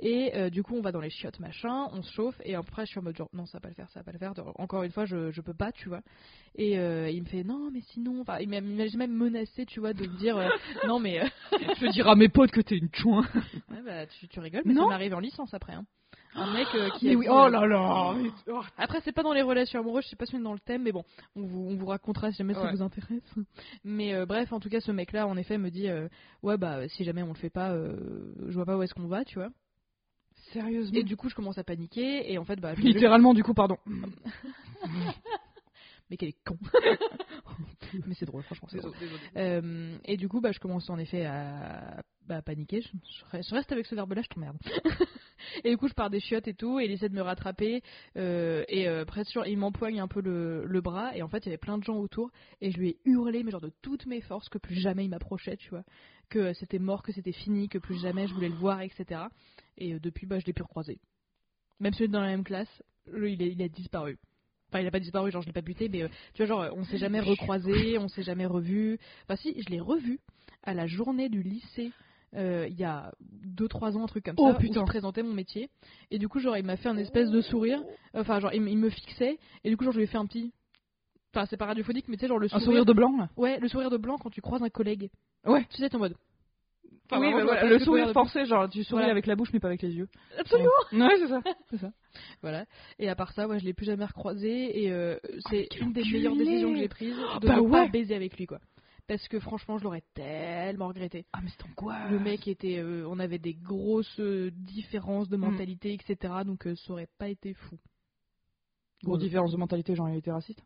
et 0.00 0.50
du 0.50 0.62
coup 0.62 0.76
on 0.76 0.80
va 0.82 0.92
dans 0.92 1.00
les 1.00 1.10
chiottes 1.10 1.38
machin 1.40 1.88
on 1.92 2.02
se 2.02 2.12
chauffe 2.12 2.40
et 2.44 2.54
après 2.54 2.84
je 2.86 2.90
suis 2.90 2.98
en 3.00 3.02
mode 3.02 3.16
genre 3.16 3.28
non 3.32 3.46
ça 3.46 3.58
va 3.58 3.60
pas 3.62 3.68
le 3.68 3.74
faire 3.74 3.88
ça 3.90 4.00
va 4.00 4.04
pas 4.04 4.12
le 4.12 4.18
faire. 4.18 4.32
Encore 4.56 4.82
une 4.82 4.90
fois 4.90 5.04
je, 5.04 5.30
je 5.30 5.40
peux 5.40 5.54
pas 5.54 5.72
tu 5.72 5.88
vois. 5.88 6.02
Et 6.56 6.72
il 6.74 7.22
me 7.22 7.26
fait 7.28 7.44
non 7.44 7.70
mais 7.72 7.80
sinon 7.92 8.20
enfin 8.20 8.38
il 8.40 8.48
m'a 8.48 8.60
même 8.60 9.12
menacé 9.12 9.64
tu 9.66 9.80
vois 9.80 9.92
de 9.92 10.02
me 10.06 10.18
dire 10.18 10.36
non 10.86 10.98
mais 10.98 11.20
Je 11.80 11.90
dire 11.92 12.08
à 12.08 12.14
mes 12.16 12.28
potes 12.28 12.50
que 12.50 12.60
t'es 12.60 12.76
une 12.76 12.88
chouin. 12.92 13.24
Ouais, 13.70 13.82
bah, 13.84 14.06
tu, 14.06 14.28
tu 14.28 14.40
rigoles, 14.40 14.62
mais 14.64 14.74
Non. 14.74 14.84
ça 14.84 14.88
m'arrive 14.90 15.14
en 15.14 15.20
licence 15.20 15.52
après. 15.54 15.72
Hein. 15.74 15.84
Un 16.34 16.50
mec 16.54 16.66
euh, 16.74 16.88
qui. 16.98 17.08
Mais 17.08 17.16
oui, 17.16 17.26
oh 17.28 17.44
euh, 17.44 17.50
là 17.50 17.66
là. 17.66 18.14
mais- 18.16 18.30
oh. 18.48 18.62
Après, 18.78 19.00
c'est 19.04 19.12
pas 19.12 19.22
dans 19.22 19.34
les 19.34 19.42
relations 19.42 19.80
amoureuses, 19.80 20.04
je 20.04 20.10
sais 20.10 20.16
pas 20.16 20.24
si 20.24 20.34
on 20.34 20.38
est 20.40 20.42
dans 20.44 20.54
le 20.54 20.60
thème, 20.60 20.82
mais 20.82 20.92
bon, 20.92 21.04
on 21.36 21.42
vous, 21.44 21.66
on 21.68 21.76
vous 21.76 21.86
racontera 21.86 22.30
si 22.30 22.38
jamais 22.38 22.54
ça 22.54 22.70
vous 22.70 22.80
intéresse. 22.82 23.34
Mais 23.84 24.14
euh, 24.14 24.24
bref, 24.24 24.50
en 24.52 24.58
tout 24.60 24.70
cas, 24.70 24.80
ce 24.80 24.92
mec-là, 24.92 25.26
en 25.26 25.36
effet, 25.36 25.58
me 25.58 25.70
dit 25.70 25.88
euh, 25.88 26.08
Ouais, 26.42 26.56
bah, 26.56 26.88
si 26.88 27.04
jamais 27.04 27.22
on 27.22 27.28
le 27.28 27.34
fait 27.34 27.50
pas, 27.50 27.76
je 27.76 28.52
vois 28.54 28.64
pas 28.64 28.78
où 28.78 28.82
est-ce 28.82 28.94
qu'on 28.94 29.08
va, 29.08 29.24
tu 29.24 29.38
vois. 29.38 29.50
Sérieusement. 30.52 30.98
Et 30.98 31.02
du 31.02 31.16
coup, 31.16 31.28
je 31.28 31.34
commence 31.34 31.58
à 31.58 31.64
paniquer, 31.64 32.30
et 32.32 32.38
en 32.38 32.44
fait, 32.44 32.56
bah. 32.60 32.74
je- 32.76 32.80
Littéralement, 32.82 33.34
du 33.34 33.42
coup, 33.42 33.52
pardon. 33.54 33.76
Mais 36.12 36.18
qu'elle 36.18 36.28
est 36.28 36.44
con. 36.44 36.58
mais 38.06 38.14
c'est 38.14 38.26
drôle, 38.26 38.42
franchement, 38.42 38.68
c'est 38.70 38.76
drôle. 38.82 38.92
Euh, 39.38 39.96
et 40.04 40.18
du 40.18 40.28
coup, 40.28 40.42
bah, 40.42 40.52
je 40.52 40.58
commence 40.60 40.90
en 40.90 40.98
effet 40.98 41.24
à, 41.24 42.02
bah, 42.26 42.42
paniquer. 42.42 42.82
Je, 42.82 42.88
je 43.40 43.54
reste- 43.54 43.72
avec 43.72 43.86
ce 43.86 43.94
verbe-là, 43.94 44.20
je 44.20 44.28
t'emmerde. 44.28 44.58
et 45.64 45.70
du 45.70 45.78
coup, 45.78 45.88
je 45.88 45.94
pars 45.94 46.10
des 46.10 46.20
chiottes 46.20 46.48
et 46.48 46.52
tout, 46.54 46.78
et 46.80 46.84
il 46.84 46.90
essaie 46.90 47.08
de 47.08 47.14
me 47.14 47.22
rattraper. 47.22 47.82
euh, 48.18 48.62
et 48.68 48.88
euh, 48.88 49.06
presque 49.06 49.30
sûr, 49.30 49.46
il 49.46 49.56
m'empoigne 49.56 50.00
un 50.00 50.06
peu 50.08 50.20
le, 50.20 50.66
le 50.66 50.80
bras. 50.82 51.16
Et 51.16 51.22
en 51.22 51.28
fait, 51.28 51.38
il 51.38 51.46
y 51.46 51.48
avait 51.48 51.56
plein 51.56 51.78
de 51.78 51.82
gens 51.84 51.96
autour. 51.96 52.30
Et 52.60 52.70
je 52.72 52.76
lui 52.78 52.90
ai 52.90 52.98
hurlé, 53.06 53.42
mais 53.42 53.50
genre 53.50 53.62
de 53.62 53.72
toutes 53.80 54.04
mes 54.04 54.20
forces, 54.20 54.50
que 54.50 54.58
plus 54.58 54.76
jamais 54.76 55.06
il 55.06 55.08
m'approchait, 55.08 55.56
tu 55.56 55.70
vois. 55.70 55.84
Que 56.28 56.38
euh, 56.40 56.52
c'était 56.52 56.78
mort, 56.78 57.02
que 57.02 57.12
c'était 57.12 57.32
fini, 57.32 57.70
que 57.70 57.78
plus 57.78 57.98
jamais 58.02 58.26
je 58.26 58.34
voulais 58.34 58.50
le 58.50 58.54
voir, 58.56 58.82
etc. 58.82 59.22
Et 59.78 59.98
depuis, 59.98 60.26
bah, 60.26 60.38
je 60.38 60.44
l'ai 60.44 60.52
plus 60.52 60.62
recroisé. 60.62 61.00
Même 61.80 61.94
si 61.94 62.02
on 62.02 62.04
est 62.04 62.08
dans 62.08 62.20
la 62.20 62.26
même 62.28 62.44
classe, 62.44 62.82
il, 63.06 63.40
est- 63.42 63.52
il 63.52 63.62
a 63.62 63.68
disparu. 63.68 64.18
Enfin, 64.72 64.80
il 64.80 64.86
a 64.86 64.90
pas 64.90 65.00
disparu, 65.00 65.30
genre 65.30 65.42
je 65.42 65.48
l'ai 65.48 65.52
pas 65.52 65.60
buté, 65.60 65.88
mais 65.90 66.02
euh, 66.02 66.08
tu 66.32 66.44
vois, 66.44 66.46
genre 66.46 66.74
on 66.78 66.84
s'est 66.84 66.96
jamais 66.96 67.20
recroisé, 67.20 67.98
on 67.98 68.08
s'est 68.08 68.22
jamais 68.22 68.46
revu. 68.46 68.98
Enfin, 69.24 69.36
si, 69.36 69.54
je 69.60 69.68
l'ai 69.68 69.80
revu 69.80 70.18
à 70.62 70.72
la 70.72 70.86
journée 70.86 71.28
du 71.28 71.42
lycée. 71.42 71.92
euh, 72.34 72.66
il 72.70 72.78
y 72.80 72.84
a 72.84 73.12
2-3 73.46 73.96
ans, 73.98 74.04
un 74.04 74.06
truc 74.06 74.24
comme 74.24 74.36
Oh, 74.38 74.52
ça, 74.52 74.58
putain. 74.58 74.80
où 74.80 74.86
je 74.86 74.90
présentais 74.90 75.22
mon 75.22 75.34
métier. 75.34 75.68
Et 76.10 76.18
du 76.18 76.28
coup, 76.28 76.40
genre, 76.40 76.56
il 76.56 76.64
m'a 76.64 76.78
fait 76.78 76.88
un 76.88 76.96
espèce 76.96 77.28
de 77.30 77.42
sourire. 77.42 77.82
Enfin, 78.14 78.40
genre, 78.40 78.54
il, 78.54 78.62
me 78.62 78.88
fixait. 78.88 79.36
Et 79.64 79.68
du 79.68 79.76
coup, 79.76 79.84
genre, 79.84 79.92
je 79.92 79.98
lui 79.98 80.04
ai 80.04 80.06
fait 80.08 80.16
un 80.16 80.24
petit. 80.24 80.50
Enfin, 81.34 81.44
c'est 81.50 81.58
pas 81.58 81.66
radiophonique, 81.66 82.08
mais 82.08 82.16
tu 82.16 82.22
sais, 82.22 82.28
genre 82.28 82.38
le 82.38 82.46
Un 82.46 82.48
sourire. 82.48 82.64
sourire 82.64 82.84
de 82.86 82.92
blanc 82.94 83.14
là 83.18 83.28
Ouais, 83.36 83.58
le 83.58 83.68
sourire 83.68 83.90
de 83.90 83.98
blanc 83.98 84.16
quand 84.16 84.30
tu 84.30 84.40
croises 84.40 84.62
un 84.62 84.70
collègue. 84.70 85.10
Ouais. 85.44 85.66
Tu 85.70 85.76
sais, 85.76 85.90
t'es 85.90 85.96
en 85.96 85.98
mode. 85.98 86.14
Enfin, 87.12 87.20
oui, 87.20 87.32
bah 87.32 87.44
voilà, 87.44 87.64
le 87.64 87.78
sourire 87.78 88.12
forcé, 88.12 88.44
genre 88.46 88.68
tu 88.68 88.82
souris 88.84 89.00
Voilà. 89.00 89.10
avec 89.10 89.26
la 89.26 89.36
bouche 89.36 89.50
mais 89.52 89.60
pas 89.60 89.68
avec 89.68 89.82
les 89.82 89.92
yeux. 89.94 90.08
Absolument. 90.38 90.70
Ouais, 90.92 91.14
c'est 91.18 91.28
ça. 91.28 91.40
C'est 91.70 91.78
ça. 91.78 91.92
Voilà. 92.42 92.66
Et 92.98 93.08
à 93.08 93.14
part 93.14 93.32
ça, 93.32 93.46
ouais, 93.48 93.58
je 93.58 93.64
l'ai 93.64 93.72
plus 93.74 93.86
jamais 93.86 94.04
recroisé 94.04 94.84
et 94.84 94.92
euh, 94.92 95.18
c'est 95.50 95.66
quel 95.70 95.82
une 95.84 95.92
des 95.92 96.02
meilleures 96.02 96.36
décisions 96.36 96.72
que 96.72 96.78
j'ai 96.78 96.88
prises 96.88 97.16
de 97.16 97.46
bah 97.46 97.56
ne 97.56 97.60
pas 97.68 97.82
ouais. 97.82 97.88
baiser 97.88 98.14
avec 98.14 98.36
lui, 98.38 98.46
quoi. 98.46 98.58
Parce 99.08 99.26
que 99.28 99.40
franchement, 99.40 99.78
je 99.78 99.84
l'aurais 99.84 100.04
tellement 100.14 100.88
regretté. 100.88 101.26
Ah 101.32 101.40
mais 101.42 101.50
c'est 101.50 101.64
angoisse. 101.66 102.10
Le 102.10 102.18
mec 102.20 102.46
était, 102.46 102.78
euh, 102.78 103.04
on 103.08 103.18
avait 103.18 103.38
des 103.38 103.54
grosses 103.54 104.20
euh, 104.20 104.50
différences 104.54 105.28
de 105.28 105.36
mentalité, 105.36 105.92
etc. 105.94 106.34
Donc 106.46 106.66
euh, 106.66 106.74
ça 106.76 106.92
aurait 106.92 107.08
pas 107.18 107.28
été 107.28 107.52
fou. 107.54 107.78
Grosse 109.04 109.18
différence 109.18 109.50
de 109.52 109.56
mentalité, 109.56 109.94
genre 109.96 110.08
il 110.08 110.16
était 110.18 110.30
raciste? 110.30 110.62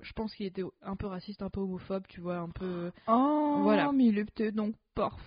Je 0.00 0.12
pense 0.12 0.34
qu'il 0.34 0.46
était 0.46 0.62
un 0.82 0.96
peu 0.96 1.06
raciste, 1.06 1.42
un 1.42 1.50
peu 1.50 1.60
homophobe, 1.60 2.04
tu 2.08 2.20
vois, 2.20 2.38
un 2.38 2.50
peu. 2.50 2.90
Oh, 3.08 3.60
Voilà. 3.62 3.90
mais 3.92 4.06
il 4.06 4.18
est 4.18 4.24
peut-être 4.24 4.54
donc 4.54 4.74
parfait. 4.94 5.22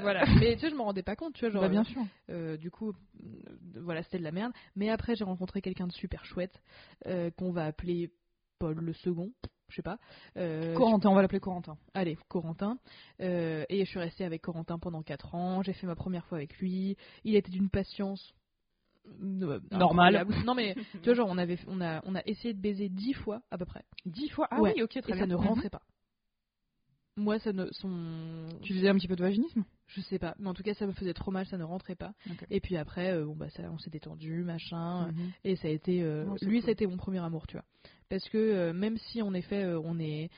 Voilà. 0.00 0.24
Mais 0.40 0.54
tu 0.54 0.60
sais, 0.60 0.70
je 0.70 0.74
me 0.74 0.82
rendais 0.82 1.02
pas 1.02 1.16
compte, 1.16 1.34
tu 1.34 1.40
vois, 1.44 1.50
genre. 1.50 1.62
Bah 1.62 1.68
bien 1.68 1.84
sûr. 1.84 2.02
Euh, 2.30 2.56
du 2.56 2.70
coup, 2.70 2.90
euh, 2.90 3.24
voilà, 3.80 4.02
c'était 4.02 4.18
de 4.18 4.24
la 4.24 4.32
merde. 4.32 4.52
Mais 4.76 4.90
après, 4.90 5.14
j'ai 5.14 5.24
rencontré 5.24 5.60
quelqu'un 5.62 5.86
de 5.86 5.92
super 5.92 6.24
chouette 6.24 6.62
euh, 7.06 7.30
qu'on 7.30 7.52
va 7.52 7.66
appeler 7.66 8.10
Paul 8.58 8.74
le 8.78 8.92
second. 8.92 9.30
Je 9.68 9.76
sais 9.76 9.82
pas. 9.82 9.98
Euh, 10.36 10.74
Corentin, 10.74 11.08
on 11.10 11.14
va 11.14 11.22
l'appeler 11.22 11.40
Corentin. 11.40 11.78
Allez, 11.94 12.18
Corentin. 12.28 12.78
Euh, 13.20 13.64
et 13.70 13.84
je 13.84 13.90
suis 13.90 13.98
restée 13.98 14.24
avec 14.24 14.42
Corentin 14.42 14.78
pendant 14.78 15.02
4 15.02 15.34
ans. 15.34 15.62
J'ai 15.62 15.72
fait 15.72 15.86
ma 15.86 15.94
première 15.94 16.26
fois 16.26 16.36
avec 16.38 16.58
lui. 16.58 16.96
Il 17.24 17.36
était 17.36 17.50
d'une 17.50 17.70
patience. 17.70 18.34
euh, 19.06 19.60
Normale. 19.70 20.26
Non 20.44 20.54
mais 20.54 20.74
tu 20.74 20.98
vois 21.06 21.14
genre 21.14 21.28
on 21.30 21.38
avait 21.38 21.58
on 21.66 21.80
a 21.80 22.02
on 22.04 22.14
a 22.14 22.20
essayé 22.26 22.52
de 22.54 22.60
baiser 22.60 22.88
dix 22.90 23.14
fois 23.14 23.40
à 23.50 23.56
peu 23.58 23.64
près 23.64 23.82
Dix 24.04 24.28
fois? 24.28 24.46
Ah 24.50 24.60
Ouais. 24.60 24.74
oui, 24.76 24.82
ok, 24.82 24.90
très 24.90 25.00
et 25.00 25.04
bien. 25.06 25.16
ça 25.16 25.26
ne 25.26 25.36
Mhm. 25.36 25.46
rentrait 25.46 25.70
pas. 25.70 25.82
Moi 27.16 27.38
ça 27.38 27.52
ne 27.52 27.66
son 27.72 28.46
Tu 28.62 28.72
faisais 28.74 28.88
un 28.88 28.94
petit 28.94 29.08
peu 29.08 29.16
de 29.16 29.22
vaginisme? 29.22 29.64
Je 29.88 30.00
sais 30.00 30.18
pas 30.18 30.34
mais 30.38 30.48
en 30.48 30.54
tout 30.54 30.62
cas 30.62 30.72
ça 30.74 30.86
me 30.86 30.92
faisait 30.92 31.12
trop 31.12 31.30
mal 31.30 31.46
ça 31.46 31.58
ne 31.58 31.64
rentrait 31.64 31.94
pas. 31.94 32.14
Et 32.50 32.60
puis 32.60 32.76
après 32.78 33.12
euh, 33.12 33.26
bon 33.26 33.36
bah 33.36 33.50
ça 33.50 33.64
on 33.70 33.78
s'est 33.78 33.90
détendu 33.90 34.42
machin 34.44 35.08
Mhm. 35.12 35.30
et 35.44 35.56
ça 35.56 35.68
a 35.68 35.70
été 35.70 36.02
euh, 36.02 36.24
Oh, 36.30 36.36
lui 36.42 36.58
cool. 36.58 36.62
ça 36.62 36.68
a 36.68 36.72
été 36.72 36.86
mon 36.86 36.96
premier 36.96 37.18
amour 37.18 37.46
tu 37.46 37.56
vois 37.56 37.64
parce 38.08 38.26
que 38.30 38.38
euh, 38.38 38.72
même 38.72 38.96
si 38.96 39.20
en 39.20 39.34
effet 39.34 39.64
euh, 39.64 39.80
on 39.84 39.98
est 39.98 40.30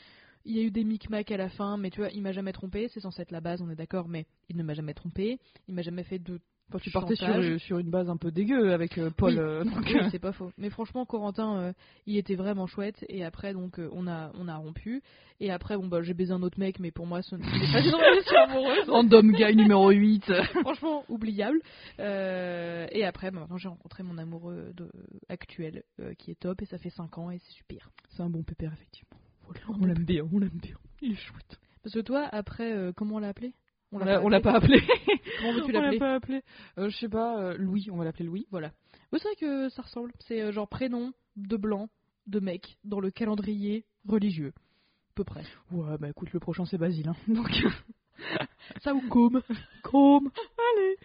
il 0.45 0.57
y 0.57 0.59
a 0.59 0.63
eu 0.63 0.71
des 0.71 0.85
micmacs 0.85 1.31
à 1.31 1.37
la 1.37 1.49
fin 1.49 1.77
mais 1.77 1.91
tu 1.91 2.01
vois 2.01 2.11
il 2.11 2.23
m'a 2.23 2.33
jamais 2.33 2.53
trompé 2.53 2.89
c'est 2.89 3.01
censé 3.01 3.23
être 3.23 3.31
la 3.31 3.41
base 3.41 3.63
on 3.63 3.71
est 3.71 3.77
d'accord 3.77 4.09
mais 4.09 4.27
il 4.49 4.57
ne 4.57 4.63
m'a 4.65 4.75
jamais 4.75 4.95
trompé 4.95 5.39
il 5.69 5.75
m'a 5.75 5.83
jamais 5.83 6.03
fait 6.05 6.19
de 6.19 6.41
Enfin, 6.69 6.79
tu 6.83 6.91
partais 6.91 7.15
sur, 7.15 7.61
sur 7.61 7.79
une 7.79 7.91
base 7.91 8.09
un 8.09 8.17
peu 8.17 8.31
dégueu 8.31 8.73
avec 8.73 8.99
euh, 8.99 9.11
Paul. 9.11 9.35
Oui. 9.35 9.39
euh, 9.39 9.65
Oui, 9.85 10.09
c'est 10.11 10.19
pas 10.19 10.33
faux. 10.33 10.51
Mais 10.59 10.71
franchement, 10.71 11.05
Corentin, 11.05 11.57
euh, 11.59 11.73
il 12.07 12.17
était 12.17 12.35
vraiment 12.35 12.67
chouette. 12.67 13.05
Et 13.09 13.25
après, 13.25 13.53
donc, 13.53 13.79
euh, 13.79 13.89
on 13.93 14.07
a, 14.07 14.33
on 14.39 14.49
a 14.49 14.57
rompu. 14.57 15.03
Et 15.41 15.51
après, 15.51 15.77
bon, 15.77 15.87
bah, 15.89 16.03
j'ai 16.03 16.15
baisé 16.15 16.33
un 16.33 16.43
autre 16.43 16.59
mec, 16.59 16.81
mais 16.81 16.91
pour 16.91 17.07
moi, 17.07 17.23
ce 17.23 17.37
n'est 17.37 17.45
pas 17.45 17.81
une 17.81 17.95
relation 17.95 18.37
amoureuse. 18.49 18.85
Random 18.89 19.33
guy 19.33 19.55
numéro 19.55 19.91
8. 19.91 20.25
franchement, 20.63 21.05
oubliable. 21.09 21.61
Et 21.99 23.05
après, 23.05 23.31
bah, 23.31 23.41
maintenant, 23.41 23.59
j'ai 23.59 23.69
rencontré 23.69 24.03
mon 24.03 24.17
amoureux 24.19 24.73
de, 24.75 24.91
actuel, 25.29 25.83
qui 26.19 26.31
est 26.31 26.41
top, 26.41 26.63
et 26.63 26.67
ça 26.67 26.79
fait 26.79 26.91
5 26.91 27.19
ans, 27.19 27.31
et 27.31 27.39
c'est 27.39 27.53
super. 27.53 27.91
C'est 28.11 28.23
un 28.23 28.31
bon 28.31 28.43
pépère, 28.43 28.73
effectivement. 28.73 29.19
On 29.49 29.83
On 29.83 29.87
l'aime 29.87 30.05
bien, 30.05 30.23
on 30.33 30.39
l'aime 30.39 30.59
bien. 30.63 30.77
Il 31.03 31.13
est 31.13 31.17
chouette. 31.17 31.59
Parce 31.83 31.95
que 31.95 32.01
toi, 32.01 32.27
après, 32.33 32.75
comment 32.97 33.17
on 33.17 33.19
l'a 33.19 33.29
appelé? 33.29 33.53
On 33.95 34.29
l'a 34.29 34.41
pas 34.41 34.55
appelé. 34.55 34.81
Comment 35.39 35.53
veux-tu 35.53 35.71
On 35.71 35.73
l'a 35.73 35.81
l'appeler 35.83 35.99
pas 35.99 36.15
appelé. 36.15 36.43
Euh, 36.79 36.89
je 36.89 36.97
sais 36.97 37.09
pas, 37.09 37.39
euh, 37.39 37.57
Louis, 37.57 37.89
on 37.91 37.97
va 37.97 38.05
l'appeler 38.05 38.25
Louis. 38.25 38.47
Voilà. 38.51 38.73
Oui, 39.13 39.19
c'est 39.23 39.29
vrai 39.29 39.37
que 39.37 39.69
ça 39.69 39.83
ressemble. 39.83 40.13
C'est 40.21 40.43
euh, 40.43 40.53
genre 40.53 40.69
prénom 40.69 41.13
de 41.37 41.57
blanc, 41.57 41.89
de 42.27 42.41
mec, 42.41 42.77
dans 42.85 43.01
le 43.01 43.11
calendrier 43.11 43.85
religieux. 44.09 44.53
À 44.57 45.15
peu 45.15 45.25
près. 45.25 45.43
Ouais, 45.71 45.97
bah 45.99 46.09
écoute, 46.09 46.33
le 46.33 46.41
prochain 46.41 46.65
c'est 46.65 46.79
Basile. 46.79 47.09
Hein. 47.09 47.17
Donc, 47.29 47.49
Ça 48.83 48.95
ou 48.95 49.01
comme 49.09 49.43
comme, 49.83 50.31
allez. 50.59 50.97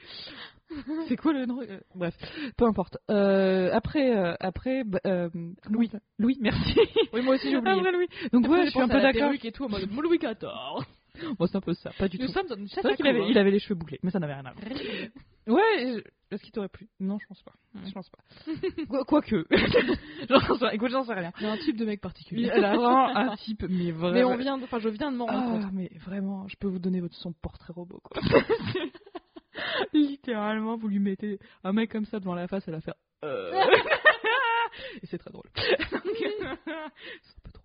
C'est 1.07 1.17
quoi 1.17 1.33
le 1.33 1.45
nom 1.45 1.61
Bref, 1.95 2.15
peu 2.55 2.65
importe. 2.65 2.97
Euh, 3.09 3.71
après, 3.73 4.15
euh, 4.15 4.35
après, 4.39 4.83
euh, 5.05 5.29
Louis. 5.69 5.91
Louis, 6.19 6.37
merci. 6.39 6.79
Oui, 7.11 7.21
moi 7.23 7.35
aussi 7.35 7.49
j'ai 7.49 7.57
oublié. 7.57 7.79
Après 7.79 7.91
Louis. 7.91 8.07
Donc 8.31 8.47
ouais, 8.47 8.65
je 8.65 8.69
suis 8.69 8.81
un 8.81 8.87
peu 8.87 9.01
d'accord. 9.01 9.33
et 9.43 9.51
tout, 9.51 9.65
en 9.65 9.69
mode 9.69 9.89
Louis 9.91 10.19
XIV. 10.19 10.47
Bon, 11.39 11.47
c'est 11.47 11.55
un 11.57 11.61
peu 11.61 11.73
ça, 11.73 11.91
pas 11.97 12.07
du 12.07 12.17
Nous 12.17 12.27
tout. 12.27 12.33
sommes 12.33 12.47
dans 12.47 12.55
une 12.55 12.67
C'est 12.67 12.81
vrai 12.81 12.95
qu'il 12.95 13.07
avait, 13.07 13.27
il 13.29 13.37
avait 13.37 13.51
les 13.51 13.59
cheveux 13.59 13.75
bouclés, 13.75 13.99
mais 14.03 14.11
ça 14.11 14.19
n'avait 14.19 14.33
rien 14.33 14.45
à 14.45 14.53
voir. 14.53 14.65
Ouais, 15.47 15.61
je- 15.79 16.03
est-ce 16.35 16.43
qu'il 16.43 16.51
t'aurait 16.51 16.69
plu? 16.69 16.87
Non, 16.99 17.17
je 17.19 17.25
pense 17.27 17.41
pas. 17.41 17.53
Ouais. 17.73 17.81
Je 17.87 17.91
pense 17.91 18.09
pas. 18.09 18.19
Quoi- 18.87 19.03
Quoique. 19.05 19.45
Écoute, 20.73 20.91
j'en 20.91 21.03
sais 21.03 21.13
rien. 21.13 21.31
Il 21.39 21.43
y 21.43 21.47
a 21.47 21.51
un 21.53 21.57
type 21.57 21.75
de 21.77 21.85
mec 21.85 22.01
particulier. 22.01 22.49
Elle 22.53 22.65
a 22.65 22.75
vraiment 22.75 23.07
un 23.15 23.35
type, 23.37 23.63
mais 23.67 23.91
vraiment. 23.91 24.13
Mais 24.13 24.23
on 24.23 24.37
vient, 24.37 24.57
de- 24.59 24.63
enfin, 24.65 24.77
je 24.79 24.89
viens 24.89 25.11
de 25.11 25.17
m'en 25.17 25.25
rendre 25.25 25.51
compte. 25.53 25.63
Ah, 25.65 25.71
mais 25.73 25.89
vraiment, 26.05 26.47
je 26.47 26.55
peux 26.57 26.67
vous 26.67 26.77
donner 26.79 26.99
votre 27.01 27.15
son 27.15 27.33
portrait 27.33 27.73
robot, 27.73 27.99
quoi. 28.03 28.21
Littéralement, 29.93 30.77
vous 30.77 30.87
lui 30.87 30.99
mettez 30.99 31.39
un 31.63 31.73
mec 31.73 31.91
comme 31.91 32.05
ça 32.05 32.19
devant 32.19 32.35
la 32.35 32.47
face, 32.47 32.63
elle 32.67 32.75
va 32.75 32.81
faire. 32.81 32.93
Euh... 33.25 33.51
Et 35.01 35.07
c'est 35.07 35.17
très 35.17 35.31
drôle. 35.31 35.49
C'est 35.55 35.95
un 35.95 35.99
peu 35.99 37.51
drôle. 37.51 37.58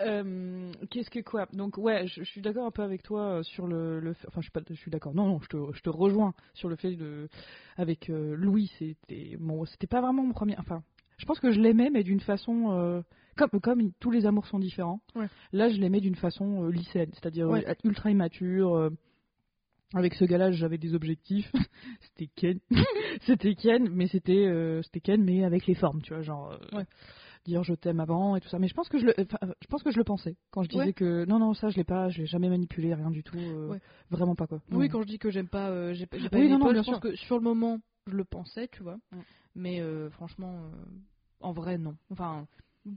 Euh, 0.00 0.70
Qu'est-ce 0.90 1.10
que 1.10 1.20
quoi? 1.20 1.46
Donc 1.52 1.78
ouais, 1.78 2.06
je, 2.06 2.22
je 2.22 2.28
suis 2.30 2.40
d'accord 2.40 2.66
un 2.66 2.70
peu 2.70 2.82
avec 2.82 3.02
toi 3.02 3.38
euh, 3.38 3.42
sur 3.42 3.66
le, 3.66 4.00
le 4.00 4.12
fait- 4.14 4.26
enfin 4.28 4.40
je 4.40 4.46
suis 4.46 4.52
pas, 4.52 4.60
je 4.68 4.74
suis 4.74 4.90
d'accord. 4.90 5.14
Non, 5.14 5.26
non, 5.26 5.40
je 5.40 5.48
te, 5.48 5.56
je 5.72 5.80
te 5.82 5.90
rejoins 5.90 6.34
sur 6.54 6.68
le 6.68 6.76
fait 6.76 6.96
de 6.96 7.28
avec 7.76 8.10
euh, 8.10 8.34
Louis, 8.36 8.70
c'était 8.78 9.36
bon, 9.38 9.64
c'était 9.66 9.86
pas 9.86 10.00
vraiment 10.00 10.22
mon 10.24 10.32
premier. 10.32 10.56
Enfin, 10.58 10.82
je 11.18 11.26
pense 11.26 11.38
que 11.40 11.52
je 11.52 11.60
l'aimais, 11.60 11.90
mais 11.90 12.02
d'une 12.02 12.20
façon 12.20 12.72
euh, 12.72 13.02
comme 13.36 13.60
comme 13.60 13.92
tous 14.00 14.10
les 14.10 14.26
amours 14.26 14.46
sont 14.46 14.58
différents. 14.58 15.00
Ouais. 15.14 15.28
Là, 15.52 15.68
je 15.68 15.76
l'aimais 15.80 16.00
d'une 16.00 16.16
façon 16.16 16.66
lycéenne, 16.68 17.10
c'est-à-dire 17.14 17.48
Ouais. 17.48 17.64
ultra 17.84 18.10
immature. 18.10 18.90
avec 19.94 20.14
ce 20.14 20.24
gars-là, 20.24 20.50
j'avais 20.50 20.78
des 20.78 20.94
objectifs. 20.94 21.50
c'était 22.00 22.28
Ken, 22.34 22.58
c'était 23.26 23.54
Ken, 23.54 23.88
mais 23.90 24.08
c'était 24.08 24.80
c'était 24.82 25.00
Ken, 25.00 25.22
mais 25.22 25.44
avec 25.44 25.66
les 25.66 25.74
formes, 25.74 26.02
tu 26.02 26.12
vois, 26.14 26.22
genre 26.22 26.58
Ouais. 26.72 26.84
Dire 27.44 27.62
je 27.62 27.74
t'aime 27.74 28.00
avant 28.00 28.36
et 28.36 28.40
tout 28.40 28.48
ça. 28.48 28.58
Mais 28.58 28.68
je 28.68 28.74
pense 28.74 28.88
que 28.88 28.98
je 28.98 29.06
le, 29.06 29.14
enfin, 29.18 29.38
je 29.60 29.66
pense 29.68 29.82
que 29.82 29.90
je 29.90 29.98
le 29.98 30.04
pensais 30.04 30.36
quand 30.50 30.62
je 30.62 30.68
disais 30.68 30.84
Ouais. 30.86 30.92
que 30.92 31.24
non 31.26 31.38
non 31.38 31.54
ça 31.54 31.68
je 31.70 31.76
l'ai 31.76 31.84
pas, 31.84 32.08
je 32.08 32.18
l'ai 32.18 32.26
jamais 32.26 32.48
manipulé, 32.48 32.94
rien 32.94 33.10
du 33.10 33.22
tout, 33.22 33.36
euh, 33.38 33.68
Ouais. 33.68 33.80
vraiment 34.10 34.34
pas 34.34 34.46
quoi. 34.46 34.60
Oui, 34.72 34.88
quand 34.88 35.02
je 35.02 35.06
dis 35.06 35.18
que 35.18 35.30
j'aime 35.30 35.48
pas, 35.48 35.68
euh, 35.70 35.94
j'ai 35.94 36.06
pas, 36.06 36.18
j'ai 36.18 36.28
pas 36.28 36.38
Oui, 36.38 36.48
non, 36.48 36.58
non, 36.58 36.64
Paul, 36.66 36.72
bien 36.74 36.82
je 36.82 36.90
pense 36.90 37.00
sûr. 37.00 37.10
que 37.10 37.16
sur 37.16 37.36
le 37.36 37.42
moment, 37.42 37.78
je 38.06 38.16
le 38.16 38.24
pensais, 38.24 38.68
tu 38.68 38.82
vois. 38.82 38.96
Mais 39.54 39.80
euh, 39.80 40.10
franchement, 40.10 40.70
en 41.40 41.52
vrai, 41.52 41.78
non. 41.78 41.94
Enfin, 42.10 42.46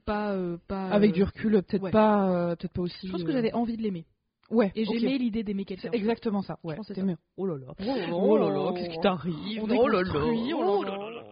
pas, 0.06 0.36
pas. 0.68 0.90
avec 0.90 1.14
du 1.14 1.24
recul, 1.24 1.52
peut-être 1.64 1.92
pas, 1.92 2.56
peut-être 2.58 2.74
pas 2.74 2.82
aussi. 2.82 3.08
Je 3.08 3.12
pense 3.12 3.24
que 3.24 3.32
j'avais 3.32 3.54
envie 3.54 3.78
de 3.78 3.82
l'aimer. 3.84 4.06
ouais 4.50 4.72
Et 4.76 4.86
j'aimais 4.86 5.18
l'idée 5.18 5.44
d'aimer 5.44 5.66
C'est 5.68 5.76
quelqu'un. 5.76 5.92
exactement 5.92 6.42
ça. 6.42 6.58
Ouais. 6.64 6.76
que 6.78 6.84
c'est 6.84 6.94
t'aimais- 6.94 7.16
Oh 7.38 7.46
là 7.46 7.58
là. 7.58 7.74
Oh 8.12 8.38
là 8.38 8.50
là, 8.50 8.72
qu'est-ce 8.74 8.90
qui 8.90 9.00
t'arrive? 9.00 9.64
Oh 9.64 9.68
là 9.88 10.02
là. 10.02 10.12
oh 10.16 10.54
Oh 10.56 10.84
là. 10.84 10.98
là. 10.98 11.24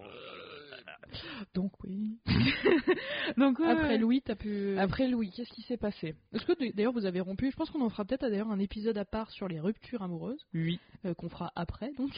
Donc 1.55 1.71
oui. 1.83 2.19
Donc 3.37 3.57
ouais, 3.59 3.67
Après. 3.71 3.97
Louis, 3.97 4.21
t'as 4.21 4.35
pu. 4.35 4.77
Après 4.77 5.07
Louis, 5.07 5.31
qu'est-ce 5.31 5.49
qui 5.49 5.61
s'est 5.63 5.77
passé? 5.77 6.13
Est-ce 6.33 6.45
que 6.45 6.71
d'ailleurs 6.73 6.91
vous 6.93 7.05
avez 7.05 7.21
rompu 7.21 7.49
Je 7.49 7.55
pense 7.55 7.69
qu'on 7.71 7.81
en 7.81 7.89
fera 7.89 8.05
peut-être 8.05 8.21
d'ailleurs 8.29 8.51
un 8.51 8.59
épisode 8.59 8.97
à 8.97 9.05
part 9.05 9.31
sur 9.31 9.47
les 9.47 9.59
ruptures 9.59 10.03
amoureuses 10.03 10.45
Oui. 10.53 10.79
euh, 11.05 11.13
qu'on 11.13 11.29
fera 11.29 11.51
après 11.55 11.91
donc. 11.97 12.11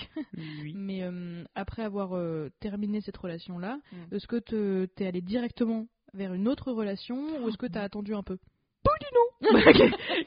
Oui. 0.62 0.74
Mais 0.76 1.04
euh, 1.04 1.44
après 1.56 1.84
avoir 1.84 2.16
euh, 2.18 2.50
terminé 2.60 3.00
cette 3.02 3.18
relation-là, 3.18 3.78
Mm. 3.92 4.16
est-ce 4.16 4.28
que 4.28 4.38
te- 4.38 4.86
t'es 4.96 5.06
allé 5.08 5.22
directement 5.22 5.88
vers 6.14 6.34
une 6.34 6.48
autre 6.48 6.72
relation 6.72 7.44
ou 7.44 7.50
est-ce 7.50 7.58
que 7.58 7.68
t'as 7.68 7.84
attendu 7.84 8.14
un 8.16 8.24
peu? 8.24 8.38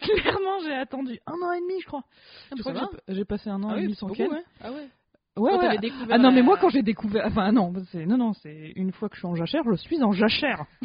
Clairement, 0.01 0.61
j'ai 0.63 0.73
attendu 0.75 1.19
un 1.27 1.33
an 1.33 1.53
et 1.53 1.61
demi, 1.61 1.81
je 1.81 1.87
crois. 1.87 2.05
Ah, 2.51 2.55
Je 2.57 2.63
crois 2.63 2.91
j'ai- 3.09 3.25
passé 3.25 3.51
un 3.51 3.63
an 3.65 3.71
Ah 3.73 3.79
et 3.79 3.83
demi 3.83 3.95
sans 3.95 4.07
beaucoup, 4.07 4.23
ouais. 4.23 4.45
Ah 4.61 4.73
ouais. 4.73 4.89
Ouais, 5.37 5.51
Quand 5.53 5.59
ouais. 5.59 5.67
t'avais 5.67 5.79
découvert 5.79 6.09
Ah 6.11 6.19
non, 6.19 6.33
mais 6.33 6.43
moi 6.43 6.59
quand 6.61 6.69
j'ai 6.71 6.83
découvert, 6.83 7.25
enfin 7.27 7.53
non, 7.53 7.73
c'est 7.93 8.05
non 8.05 8.19
non, 8.19 8.33
c'est 8.35 8.73
une 8.77 8.93
fois 8.93 9.09
que 9.09 9.15
je 9.15 9.21
suis 9.21 9.29
en 9.29 9.35
jachère, 9.37 9.63
je 9.65 9.77
suis 9.77 10.03
en 10.03 10.13
jachère. 10.13 10.65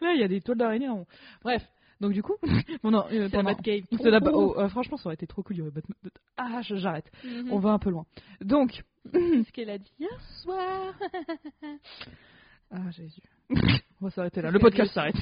Là, 0.00 0.12
il 0.14 0.20
y 0.20 0.22
a 0.24 0.28
des 0.28 0.40
toiles 0.40 0.56
d'araignée. 0.58 0.86
non. 0.86 1.06
Bref, 1.42 1.62
donc 2.00 2.12
du 2.12 2.22
coup, 2.22 2.34
bon, 2.82 2.90
non, 2.92 3.04
euh, 3.12 3.28
pendant- 3.28 3.50
la 4.10 4.20
ba- 4.20 4.30
oh, 4.32 4.54
euh, 4.58 4.68
franchement, 4.68 4.96
ça 4.96 5.06
aurait 5.06 5.14
été 5.14 5.26
trop 5.26 5.42
cool. 5.42 5.56
il 5.56 5.58
y 5.58 5.62
aurait 5.62 5.70
Batman- 5.72 5.96
Ah, 6.36 6.60
j'arrête. 6.62 7.10
Mhm. 7.24 7.52
On 7.52 7.58
va 7.58 7.70
un 7.72 7.78
peu 7.78 7.90
loin. 7.90 8.04
Donc, 8.40 8.82
ce 9.12 9.52
qu'elle 9.52 9.70
a 9.70 9.78
dit 9.78 9.92
hier 9.98 10.20
soir. 10.42 10.94
ah 12.70 12.90
Jésus, 12.90 13.20
on 14.00 14.04
va 14.06 14.10
s'arrêter 14.10 14.40
là. 14.40 14.50
Le 14.50 14.58
podcast 14.58 14.92
s'arrête. 14.94 15.16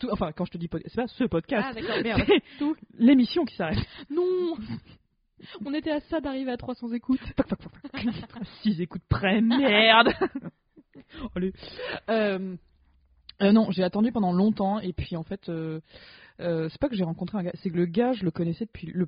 Tout- 0.00 0.08
Enfin, 0.10 0.32
quand 0.32 0.44
je 0.44 0.52
te 0.52 0.58
dis 0.58 0.68
podcast, 0.68 0.92
c'est 0.94 1.00
pas 1.02 1.06
ce 1.08 1.24
podcast. 1.24 1.66
Ah 1.70 1.74
d'accord, 1.74 2.02
merde. 2.02 2.22
Tout 2.58 2.76
l'émission 2.98 3.44
qui 3.44 3.54
s'arrête. 3.56 3.78
non 4.10 4.56
On 5.64 5.74
était 5.74 5.90
à 5.90 6.00
ça 6.00 6.20
d'arriver 6.20 6.50
à 6.52 6.56
300 6.56 6.92
écoutes. 6.92 7.20
6 8.62 8.80
écoutes 8.80 9.02
près, 9.08 9.40
merde 9.40 10.08
Allez. 11.36 11.52
Euh, 12.08 12.56
euh, 13.42 13.52
non, 13.52 13.70
j'ai 13.70 13.82
attendu 13.82 14.12
pendant 14.12 14.32
longtemps 14.32 14.78
et 14.80 14.92
puis 14.92 15.16
en 15.16 15.22
fait, 15.24 15.48
euh, 15.48 15.80
euh, 16.40 16.68
c'est 16.70 16.80
pas 16.80 16.88
que 16.88 16.94
j'ai 16.96 17.04
rencontré 17.04 17.38
un 17.38 17.42
gars, 17.42 17.52
c'est 17.62 17.70
que 17.70 17.76
le 17.76 17.86
gars, 17.86 18.12
je 18.12 18.24
le 18.24 18.30
connaissais 18.30 18.64
depuis 18.64 18.86
le, 18.88 19.06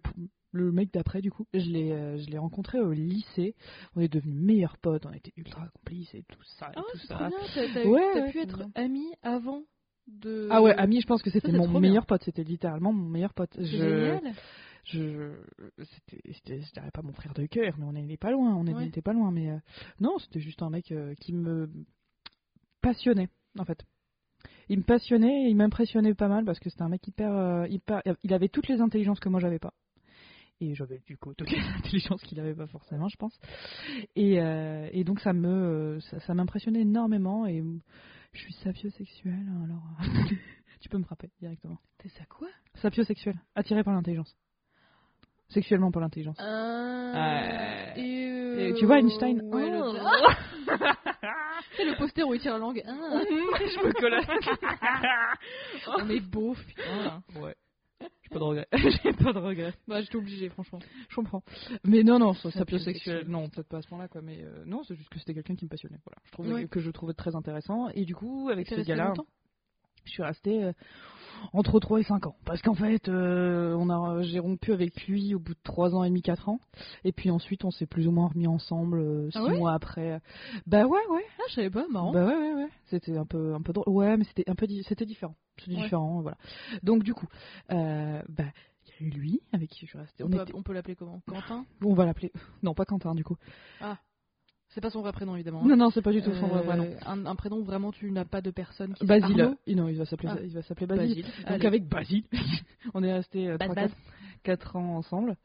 le 0.52 0.72
mec 0.72 0.92
d'après 0.92 1.20
du 1.22 1.30
coup. 1.30 1.46
Je 1.54 1.70
l'ai, 1.70 1.92
euh, 1.92 2.16
je 2.18 2.26
l'ai 2.28 2.38
rencontré 2.38 2.80
au 2.80 2.92
lycée. 2.92 3.54
On 3.94 4.00
est 4.00 4.08
devenus 4.12 4.34
meilleurs 4.36 4.78
potes, 4.78 5.06
on 5.06 5.12
était 5.12 5.32
ultra 5.36 5.66
complices 5.74 6.12
et 6.14 6.24
tout 6.28 6.42
ça 6.58 6.66
et 6.68 6.74
Ah, 6.76 6.82
tout 6.90 6.98
ça. 6.98 7.16
bien. 7.18 7.30
T'as 7.54 7.72
t'as- 7.72 7.88
Ouais, 7.88 8.00
t'as 8.14 8.20
ouais, 8.22 8.32
pu 8.32 8.38
être 8.40 8.56
bien. 8.58 8.70
amis 8.74 9.12
avant 9.22 9.62
de. 10.08 10.48
Ah 10.50 10.60
ouais, 10.62 10.74
ami, 10.76 11.00
je 11.00 11.06
pense 11.06 11.22
que 11.22 11.30
c'était 11.30 11.50
Ça, 11.52 11.56
mon 11.58 11.68
bien. 11.68 11.80
meilleur 11.80 12.06
pote. 12.06 12.22
C'était 12.24 12.44
littéralement 12.44 12.92
mon 12.92 13.08
meilleur 13.08 13.32
pote. 13.34 13.54
Je, 13.58 13.64
génial. 13.64 14.32
Je 14.86 15.34
c'était 15.78 16.20
c'était 16.34 16.60
je 16.62 16.72
dirais 16.72 16.90
pas 16.92 17.02
mon 17.02 17.12
frère 17.12 17.34
de 17.34 17.46
cœur 17.46 17.74
mais 17.78 17.84
on 17.84 17.92
n'était 17.92 18.16
pas 18.16 18.30
loin 18.30 18.54
on 18.54 18.66
Ouais. 18.66 18.84
n'était 18.84 19.02
pas 19.02 19.12
loin 19.12 19.30
mais 19.30 19.50
euh, 19.50 19.58
non 20.00 20.18
c'était 20.18 20.40
juste 20.40 20.62
un 20.62 20.70
mec 20.70 20.92
euh, 20.92 21.14
qui 21.20 21.32
me 21.32 21.68
passionnait 22.82 23.28
en 23.58 23.64
fait. 23.64 23.84
Il 24.68 24.78
me 24.78 24.84
passionnait 24.84 25.44
et 25.46 25.48
il 25.48 25.56
m'impressionnait 25.56 26.14
pas 26.14 26.28
mal 26.28 26.44
parce 26.44 26.58
que 26.60 26.70
c'était 26.70 26.82
un 26.82 26.88
mec 26.88 27.06
hyper 27.06 27.32
euh, 27.32 27.66
hyper 27.68 28.02
il 28.22 28.32
avait 28.32 28.48
toutes 28.48 28.68
les 28.68 28.80
intelligences 28.80 29.20
que 29.20 29.28
moi 29.28 29.40
j'avais 29.40 29.58
pas. 29.58 29.72
Et 30.60 30.74
j'avais 30.74 31.00
du 31.06 31.16
coup 31.18 31.34
toutes 31.34 31.50
les 31.50 31.58
intelligences 31.78 32.22
qu'il 32.22 32.38
avait 32.40 32.54
pas 32.54 32.66
forcément 32.66 33.08
je 33.08 33.16
pense. 33.16 33.38
Et, 34.14 34.34
et 34.36 35.04
donc 35.04 35.20
ça 35.20 35.32
me 35.32 35.98
ça, 36.10 36.20
ça 36.20 36.34
m'impressionnait 36.34 36.80
énormément 36.82 37.46
et 37.46 37.62
je 38.32 38.40
suis 38.40 38.52
sapiosexuelle 38.54 39.46
alors 39.64 39.82
euh, 40.00 40.34
tu 40.80 40.88
peux 40.88 40.98
me 40.98 41.04
frapper 41.04 41.30
directement. 41.40 41.78
T'es 41.98 42.08
ça 42.10 42.24
quoi? 42.26 42.48
Sapiosexuelle 42.74 43.40
attiré 43.54 43.82
par 43.82 43.94
l'intelligence 43.94 44.36
sexuellement 45.48 45.90
par 45.90 46.02
l'intelligence. 46.02 46.38
Euh, 46.40 47.92
Et 47.96 48.74
tu 48.78 48.86
vois 48.86 48.98
Einstein 48.98 49.40
Ouais, 49.52 49.70
le... 49.70 49.80
Oh. 49.82 49.94
C'est 51.76 51.84
le 51.84 51.96
poster 51.96 52.22
où 52.24 52.34
il 52.34 52.40
tire 52.40 52.52
la 52.52 52.58
langue. 52.58 52.82
Ah, 52.86 52.92
je 53.22 53.86
me 53.86 53.92
colle 53.92 54.20
on 56.04 56.08
est 56.10 56.20
beau, 56.20 56.54
putain. 56.54 57.22
ouais. 57.40 57.54
J'ai 58.00 58.28
pas 58.30 58.38
de 58.38 58.44
regret 58.44 58.66
j'ai 58.72 59.12
pas 59.12 59.32
de 59.32 59.38
regret 59.38 59.72
Bah, 59.86 60.02
j'étais 60.02 60.16
obligée, 60.16 60.48
franchement. 60.50 60.80
je 61.08 61.14
comprends. 61.16 61.42
Mais 61.84 62.02
non 62.02 62.18
non 62.18 62.34
ça- 62.34 62.50
Sapiosexuel. 62.50 63.26
non 63.28 63.48
peut-être 63.48 63.68
pas 63.68 63.78
à 63.78 63.82
ce 63.82 63.88
point 63.88 63.98
là 63.98 64.08
quoi 64.08 64.20
mais 64.20 64.42
euh, 64.42 64.64
non 64.66 64.82
c'est 64.84 64.96
juste 64.96 65.08
que 65.08 65.18
c'était 65.18 65.32
quelqu'un 65.32 65.54
qui 65.54 65.64
me 65.64 65.70
passionnait 65.70 66.00
voilà. 66.04 66.16
Je 66.24 66.32
trouvais 66.32 66.52
Ouais. 66.52 66.66
que 66.68 66.80
je 66.80 66.90
trouvais 66.90 67.14
très 67.14 67.34
intéressant. 67.36 67.88
Et 67.94 68.04
du 68.04 68.14
coup 68.14 68.48
avec 68.50 68.66
ce 68.68 68.74
resté 68.74 68.88
gars 68.90 68.96
là 68.96 69.08
longtemps? 69.08 69.26
je 70.04 70.10
suis 70.10 70.22
restée 70.22 70.64
euh, 70.64 70.72
entre 71.52 71.80
3 71.80 72.00
et 72.00 72.02
5 72.02 72.26
ans. 72.26 72.36
Parce 72.44 72.60
qu'en 72.62 72.74
fait, 72.74 73.08
euh, 73.08 73.74
on 73.78 73.88
a, 73.90 74.22
j'ai 74.22 74.38
rompu 74.38 74.72
avec 74.72 75.06
lui 75.06 75.34
au 75.34 75.38
bout 75.38 75.54
de 75.54 75.58
3 75.62 75.94
ans 75.94 76.04
et 76.04 76.08
demi, 76.08 76.22
4 76.22 76.48
ans. 76.48 76.60
Et 77.04 77.12
puis 77.12 77.30
ensuite, 77.30 77.64
on 77.64 77.70
s'est 77.70 77.86
plus 77.86 78.06
ou 78.08 78.10
moins 78.12 78.28
remis 78.28 78.46
ensemble 78.46 79.30
6 79.32 79.38
Ah 79.38 79.44
ouais 79.44 79.56
mois 79.58 79.72
après. 79.72 80.20
Bah 80.66 80.84
ouais, 80.86 81.00
ouais. 81.10 81.24
Ah, 81.38 81.42
je 81.48 81.54
savais 81.54 81.70
pas, 81.70 81.86
marrant. 81.88 82.12
Bah 82.12 82.24
ouais, 82.26 82.36
ouais, 82.36 82.54
ouais. 82.54 82.68
C'était 82.86 83.16
un 83.16 83.26
peu, 83.26 83.54
un 83.54 83.60
peu 83.62 83.72
drôle. 83.72 83.88
Ouais, 83.94 84.16
mais 84.16 84.24
c'était 84.24 84.48
un 84.50 84.54
peu, 84.54 84.66
c'était 84.86 85.06
différent. 85.06 85.34
C'était 85.58 85.76
Ouais. 85.76 85.82
différent, 85.82 86.20
voilà. 86.20 86.36
Donc 86.82 87.02
du 87.02 87.14
coup, 87.14 87.26
euh, 87.72 88.22
bah, 88.28 88.44
il 89.00 89.04
y 89.04 89.04
a 89.04 89.08
eu 89.08 89.10
lui 89.10 89.40
avec 89.52 89.70
qui 89.70 89.80
je 89.86 89.90
suis 89.90 89.98
restée. 89.98 90.22
on, 90.22 90.26
On, 90.26 90.30
peut, 90.30 90.42
était- 90.42 90.54
on 90.54 90.62
peut 90.62 90.72
l'appeler 90.72 90.96
comment? 90.96 91.20
Quentin? 91.26 91.64
On 91.84 91.94
va 91.94 92.04
l'appeler. 92.06 92.32
Non, 92.62 92.74
pas 92.74 92.84
Quentin, 92.84 93.14
du 93.14 93.24
coup. 93.24 93.36
C'est 94.76 94.82
pas 94.82 94.90
son 94.90 95.00
vrai 95.00 95.12
prénom, 95.12 95.34
évidemment. 95.34 95.64
Non, 95.64 95.74
non, 95.74 95.88
c'est 95.88 96.02
pas 96.02 96.12
du 96.12 96.20
tout 96.20 96.34
son 96.34 96.48
vrai 96.48 96.60
Euh, 96.60 96.64
prénom. 96.66 96.86
Un, 97.06 97.24
un 97.24 97.34
prénom 97.34 97.62
vraiment, 97.62 97.92
tu 97.92 98.10
n'as 98.12 98.26
pas 98.26 98.42
de 98.42 98.50
personne 98.50 98.92
qui 98.92 99.06
Basile. 99.06 99.56
Non, 99.68 99.88
il 99.88 99.96
va 99.96 100.04
s'appeler, 100.04 100.28
Ah. 100.32 100.38
il 100.44 100.50
va 100.52 100.60
s'appeler 100.60 100.86
Basile. 100.86 101.08
Basile. 101.08 101.24
Donc 101.24 101.46
Allez. 101.46 101.66
avec 101.66 101.88
Basile, 101.88 102.24
on 102.92 103.02
est 103.02 103.12
resté 103.14 103.48
Bad 103.56 103.70
3 103.70 103.74
bad. 103.74 103.90
4, 104.42 104.76
ans 104.76 104.96
ensemble. 104.98 105.36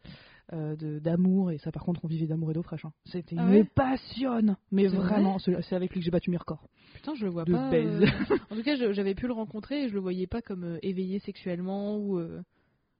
euh, 0.51 1.00
d'amour 1.00 1.51
et 1.51 1.57
ça 1.59 1.71
par 1.71 1.83
contre 1.85 2.01
on 2.03 2.09
vivait 2.09 2.27
d'amour 2.27 2.51
et 2.51 2.53
d'eau 2.53 2.61
fraîche 2.61 2.83
hein. 2.83 2.91
c'était 3.05 3.38
Ah 3.39 3.47
ouais 3.47 3.63
passionne 3.63 4.57
mais 4.69 4.88
vraiment 4.88 5.39
c'est 5.39 5.55
c'est 5.61 5.77
avec 5.77 5.93
lui 5.93 6.01
que 6.01 6.03
j'ai 6.03 6.11
battu 6.11 6.29
mes 6.29 6.35
records 6.35 6.67
Putain, 6.93 7.13
je 7.15 7.23
le 7.23 7.31
vois 7.31 7.45
de 7.45 7.53
pas. 7.53 7.69
baise. 7.69 8.01
euh, 8.03 8.35
En 8.51 8.55
tout 8.57 8.63
cas, 8.63 8.75
j'avais 8.91 9.15
pu 9.15 9.27
le 9.27 9.33
rencontrer 9.33 9.85
et 9.85 9.88
je 9.88 9.93
le 9.93 10.01
voyais 10.01 10.27
pas 10.27 10.41
comme 10.41 10.65
euh, 10.65 10.77
éveillé 10.83 11.19
sexuellement 11.19 11.95
ou. 11.95 12.17
euh, 12.19 12.41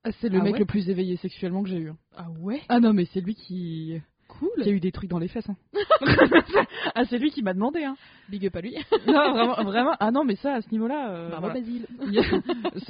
Ah, 0.05 0.11
c'est 0.21 0.29
le 0.29 0.39
Ah 0.39 0.43
mec 0.43 0.53
ouais 0.53 0.59
le 0.59 0.65
plus 0.65 0.89
éveillé 0.89 1.17
sexuellement 1.17 1.61
que 1.61 1.67
j'ai 1.69 1.77
eu 1.79 1.89
hein. 1.89 1.97
Ah 2.15 2.29
ouais 2.39 2.61
ah 2.69 2.79
non 2.79 2.93
mais 2.93 3.03
c'est 3.11 3.19
lui 3.19 3.35
qui 3.35 4.00
Cool 4.41 4.63
qui 4.63 4.69
a 4.69 4.71
eu 4.71 4.79
des 4.79 4.91
trucs 4.91 5.10
dans 5.10 5.19
les 5.19 5.27
fesses 5.27 5.48
hein. 5.50 5.55
ah 6.95 7.05
c'est 7.05 7.17
lui 7.19 7.29
qui 7.31 7.43
m'a 7.43 7.53
demandé 7.53 7.83
hein. 7.83 7.95
Big 8.27 8.45
up 8.48 8.55
à 8.55 8.62
lui. 8.62 8.75
non 9.07 9.31
vraiment 9.33 9.63
vraiment 9.63 9.95
ah 10.00 10.10
non 10.12 10.24
mais 10.24 10.36
ça 10.36 10.55
à 10.55 10.62
ce 10.62 10.69
niveau 10.71 10.88
là 10.88 11.29
Bravo 11.29 11.50
Basile. 11.50 11.86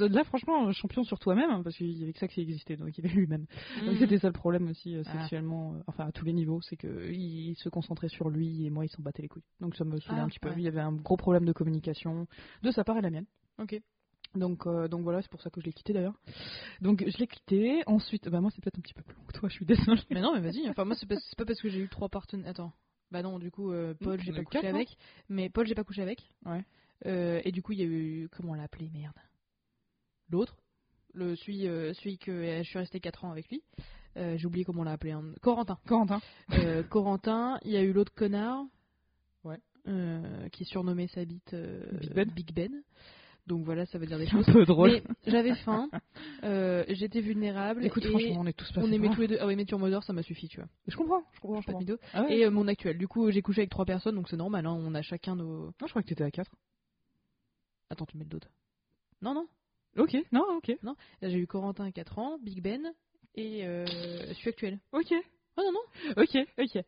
là 0.00 0.24
franchement 0.24 0.72
champion 0.72 1.04
sur 1.04 1.18
toi-même 1.18 1.50
hein, 1.50 1.60
parce 1.62 1.76
qu'il 1.76 1.90
y 1.98 2.02
avait 2.02 2.12
que 2.12 2.18
ça 2.18 2.28
qui 2.28 2.40
existait 2.40 2.76
donc 2.76 2.96
il 2.96 3.04
avait 3.06 3.14
lui-même 3.14 3.46
Mhm. 3.82 3.96
c'était 3.98 4.18
ça 4.18 4.28
le 4.28 4.32
problème 4.32 4.68
aussi 4.68 4.96
euh, 4.96 5.02
Ah. 5.06 5.12
sexuellement, 5.20 5.74
euh, 5.74 5.82
enfin 5.86 6.06
à 6.06 6.12
tous 6.12 6.24
les 6.24 6.32
niveaux, 6.32 6.60
c'est 6.62 6.76
que 6.76 7.10
il 7.10 7.54
se 7.56 7.68
concentrait 7.68 8.08
sur 8.08 8.28
lui 8.30 8.66
et 8.66 8.70
moi 8.70 8.84
il 8.84 8.88
s'en 8.88 9.02
battait 9.02 9.22
les 9.22 9.28
couilles. 9.28 9.42
Donc 9.60 9.74
ça 9.76 9.84
me 9.84 9.98
saoulait 9.98 10.20
Ah, 10.20 10.24
un 10.24 10.28
petit 10.28 10.38
peu. 10.38 10.50
Il 10.56 10.62
y 10.62 10.68
avait 10.68 10.80
un 10.80 10.92
gros 10.92 11.16
problème 11.16 11.44
de 11.44 11.52
communication 11.52 12.26
de 12.62 12.70
sa 12.70 12.84
part 12.84 12.96
et 12.98 13.00
la 13.02 13.10
mienne. 13.10 13.26
Ok. 13.60 13.80
Donc 14.34 14.66
euh, 14.66 14.88
donc 14.88 15.02
voilà, 15.02 15.20
c'est 15.22 15.30
pour 15.30 15.42
ça 15.42 15.50
que 15.50 15.60
je 15.60 15.66
l'ai 15.66 15.72
quitté 15.72 15.92
d'ailleurs. 15.92 16.18
Donc 16.80 17.04
je 17.06 17.18
l'ai 17.18 17.26
quitté. 17.26 17.82
Ensuite, 17.86 18.28
bah 18.28 18.40
moi 18.40 18.50
c'est 18.50 18.62
peut-être 18.62 18.78
un 18.78 18.82
petit 18.82 18.94
peu 18.94 19.02
plus 19.02 19.14
long 19.14 19.24
que 19.26 19.32
toi, 19.32 19.48
je 19.48 19.54
suis 19.54 19.66
désolée. 19.66 20.02
Mais 20.10 20.20
non, 20.20 20.32
mais 20.34 20.40
vas-y. 20.40 20.68
Enfin, 20.70 20.84
moi, 20.84 20.94
c'est 20.96 21.06
pas, 21.06 21.44
parce 21.44 21.60
que 21.60 21.68
j'ai 21.68 21.80
eu 21.80 21.88
trois 21.88 22.08
partenaires. 22.08 22.48
Attends. 22.48 22.72
Bah 23.10 23.22
non, 23.22 23.38
du 23.38 23.50
coup, 23.50 23.72
euh, 23.72 23.92
Paul, 24.00 24.18
j'ai 24.22 24.32
pas 24.32 24.42
couché 24.42 24.60
quatre, 24.60 24.74
avec. 24.74 24.96
Mais 25.28 25.50
Paul, 25.50 25.66
j'ai 25.66 25.74
pas 25.74 25.84
couché 25.84 26.00
avec. 26.00 26.22
Ouais. 26.46 26.64
Euh, 27.04 27.42
et 27.44 27.52
du 27.52 27.60
coup, 27.62 27.72
il 27.72 27.80
y 27.80 27.82
a 27.82 27.86
eu. 27.86 28.28
Comment 28.32 28.52
on 28.52 28.54
l'a 28.54 28.62
appelé 28.62 28.88
Merde. 28.92 29.18
L'autre 30.30 30.56
le, 31.14 31.36
celui, 31.36 31.68
euh, 31.68 31.92
celui 31.92 32.16
que 32.16 32.32
je 32.62 32.62
suis 32.62 32.78
resté 32.78 32.98
4 32.98 33.26
ans 33.26 33.30
avec 33.32 33.50
lui. 33.50 33.62
J'ai 34.16 34.46
oublié 34.46 34.64
comment 34.64 34.80
on 34.80 34.84
l'a 34.84 34.92
appelé. 34.92 35.12
hein. 35.12 35.24
Corentin. 35.42 35.78
Corentin. 35.86 36.20
Corentin, 36.88 37.58
il 37.64 37.70
y 37.72 37.76
a 37.76 37.82
eu 37.82 37.92
l'autre 37.92 38.14
connard. 38.14 38.64
Ouais. 39.44 39.58
qui 40.52 40.64
surnommait 40.64 41.08
sa 41.08 41.24
bite 41.26 41.54
Big 42.00 42.14
Ben. 42.14 42.30
Big 42.30 42.54
Ben. 42.54 42.82
Donc 43.46 43.64
voilà, 43.64 43.86
ça 43.86 43.98
veut 43.98 44.06
dire 44.06 44.18
des 44.18 44.26
C'est 44.26 44.34
un 44.36 44.42
choses. 44.44 44.52
peu 44.52 44.64
drôle. 44.64 45.02
J'avais 45.26 45.54
faim, 45.56 45.88
euh, 46.44 46.84
j'étais 46.88 47.20
vulnérable. 47.20 47.84
Écoute, 47.84 48.04
et 48.04 48.08
franchement, 48.08 48.40
on 48.40 48.46
est 48.46 48.52
tous 48.52 48.70
passés 48.72 48.86
on 48.86 48.92
aimait 48.92 49.10
tous 49.10 49.22
les 49.22 49.28
deux. 49.28 49.38
Ah 49.40 49.46
ouais, 49.46 49.56
mais 49.56 49.66
Mother, 49.70 50.02
ça 50.04 50.12
m'a 50.12 50.22
suffi, 50.22 50.48
tu 50.48 50.58
vois. 50.60 50.68
Je 50.86 50.96
comprends, 50.96 51.22
je 51.32 51.40
comprends. 51.40 51.60
Je 51.60 51.66
pas 51.66 51.78
de. 51.84 51.98
Ah 52.12 52.22
ouais. 52.22 52.36
Et 52.38 52.44
euh, 52.46 52.50
mon 52.50 52.68
actuel. 52.68 52.98
Du 52.98 53.08
coup, 53.08 53.30
j'ai 53.30 53.42
couché 53.42 53.62
avec 53.62 53.70
trois 53.70 53.84
personnes, 53.84 54.14
donc 54.14 54.28
c'est 54.28 54.36
normal. 54.36 54.64
Hein, 54.66 54.72
on 54.78 54.94
a 54.94 55.02
chacun 55.02 55.34
nos. 55.34 55.66
Non, 55.66 55.72
je 55.86 55.88
crois 55.88 56.02
que 56.02 56.08
t'étais 56.08 56.24
à 56.24 56.30
4. 56.30 56.50
Attends, 57.90 58.06
tu 58.06 58.16
mets 58.16 58.24
le 58.24 58.30
doute. 58.30 58.48
Non, 59.22 59.34
non. 59.34 59.46
Ok, 59.98 60.16
non, 60.32 60.44
ok. 60.56 60.72
Là, 60.82 60.94
j'ai 61.22 61.38
eu 61.38 61.46
Corentin 61.46 61.84
à 61.84 61.92
4 61.92 62.18
ans, 62.18 62.38
Big 62.42 62.62
Ben 62.62 62.92
et 63.34 63.66
euh, 63.66 63.84
je 64.28 64.32
suis 64.34 64.48
actuel. 64.48 64.78
Ok, 64.92 65.12
Oh 65.56 65.62
non, 65.62 65.72
non. 65.72 66.22
ok, 66.22 66.46
ok. 66.58 66.84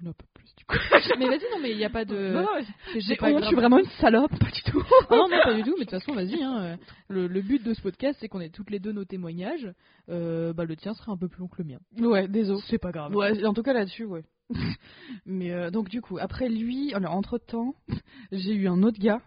J'en 0.00 0.06
ai 0.06 0.08
un 0.08 0.12
peu 0.12 0.24
plus 0.34 0.54
du 0.56 0.64
coup. 0.64 0.76
mais 1.18 1.26
vas-y, 1.26 1.50
non, 1.52 1.60
mais 1.60 1.70
il 1.70 1.76
n'y 1.76 1.84
a 1.84 1.90
pas 1.90 2.04
de. 2.04 2.32
non, 2.32 2.46
j'ai 2.94 2.98
honte, 2.98 3.08
je 3.08 3.14
grave. 3.14 3.44
suis 3.44 3.56
vraiment 3.56 3.78
une 3.78 3.90
salope, 4.00 4.36
pas 4.38 4.50
du 4.50 4.62
tout. 4.62 4.82
Ah 5.08 5.16
non, 5.16 5.28
non, 5.28 5.40
pas 5.42 5.54
du 5.54 5.62
tout, 5.62 5.74
mais 5.78 5.84
de 5.84 5.90
toute 5.90 6.00
façon, 6.00 6.12
vas-y. 6.12 6.42
Hein, 6.42 6.78
le, 7.08 7.28
le 7.28 7.40
but 7.42 7.62
de 7.62 7.74
ce 7.74 7.80
podcast, 7.80 8.18
c'est 8.20 8.28
qu'on 8.28 8.40
ait 8.40 8.50
toutes 8.50 8.70
les 8.70 8.80
deux 8.80 8.92
nos 8.92 9.04
témoignages. 9.04 9.72
Euh, 10.08 10.52
bah, 10.52 10.64
le 10.64 10.76
tien 10.76 10.94
serait 10.94 11.12
un 11.12 11.16
peu 11.16 11.28
plus 11.28 11.40
long 11.40 11.48
que 11.48 11.62
le 11.62 11.64
mien. 11.64 11.78
Ouais, 11.98 12.26
désolé. 12.26 12.60
C'est 12.68 12.78
pas 12.78 12.90
grave. 12.90 13.14
Ouais, 13.14 13.44
en 13.44 13.54
tout 13.54 13.62
cas 13.62 13.72
là-dessus, 13.72 14.04
ouais. 14.04 14.24
Mais 15.26 15.52
euh, 15.52 15.70
donc 15.70 15.88
du 15.88 16.00
coup, 16.00 16.18
après 16.18 16.48
lui, 16.48 16.92
alors 16.94 17.14
entre 17.14 17.38
temps, 17.38 17.74
j'ai 18.32 18.54
eu 18.54 18.68
un 18.68 18.82
autre 18.82 18.98
gars, 18.98 19.20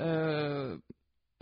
euh, 0.00 0.78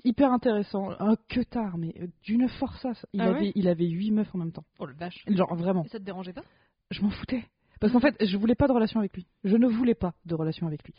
hyper 0.04 0.32
intéressant, 0.32 0.90
un 0.98 1.16
que 1.28 1.40
tard, 1.42 1.78
mais 1.78 1.94
euh, 2.00 2.06
d'une 2.22 2.48
forçace. 2.48 3.04
Il 3.12 3.20
Ah 3.20 3.26
avait, 3.26 3.40
ouais 3.40 3.52
il 3.54 3.68
avait 3.68 3.86
huit 3.86 4.10
meufs 4.10 4.34
en 4.34 4.38
même 4.38 4.52
temps. 4.52 4.64
Oh 4.78 4.86
le 4.86 4.94
vache. 4.94 5.24
Genre 5.28 5.54
vraiment, 5.54 5.84
Et 5.84 5.88
ça 5.88 5.98
te 5.98 6.04
dérangeait 6.04 6.32
pas? 6.32 6.44
Je 6.90 7.02
m'en 7.02 7.10
foutais. 7.10 7.44
Parce 7.80 7.92
qu'en 7.92 8.00
fait, 8.00 8.16
je 8.24 8.36
voulais 8.36 8.56
pas 8.56 8.66
de 8.66 8.72
relation 8.72 8.98
avec 8.98 9.14
lui. 9.14 9.26
Je 9.44 9.56
ne 9.56 9.68
voulais 9.68 9.94
pas 9.94 10.12
de 10.26 10.34
relation 10.34 10.66
avec 10.66 10.82
lui. 10.82 10.94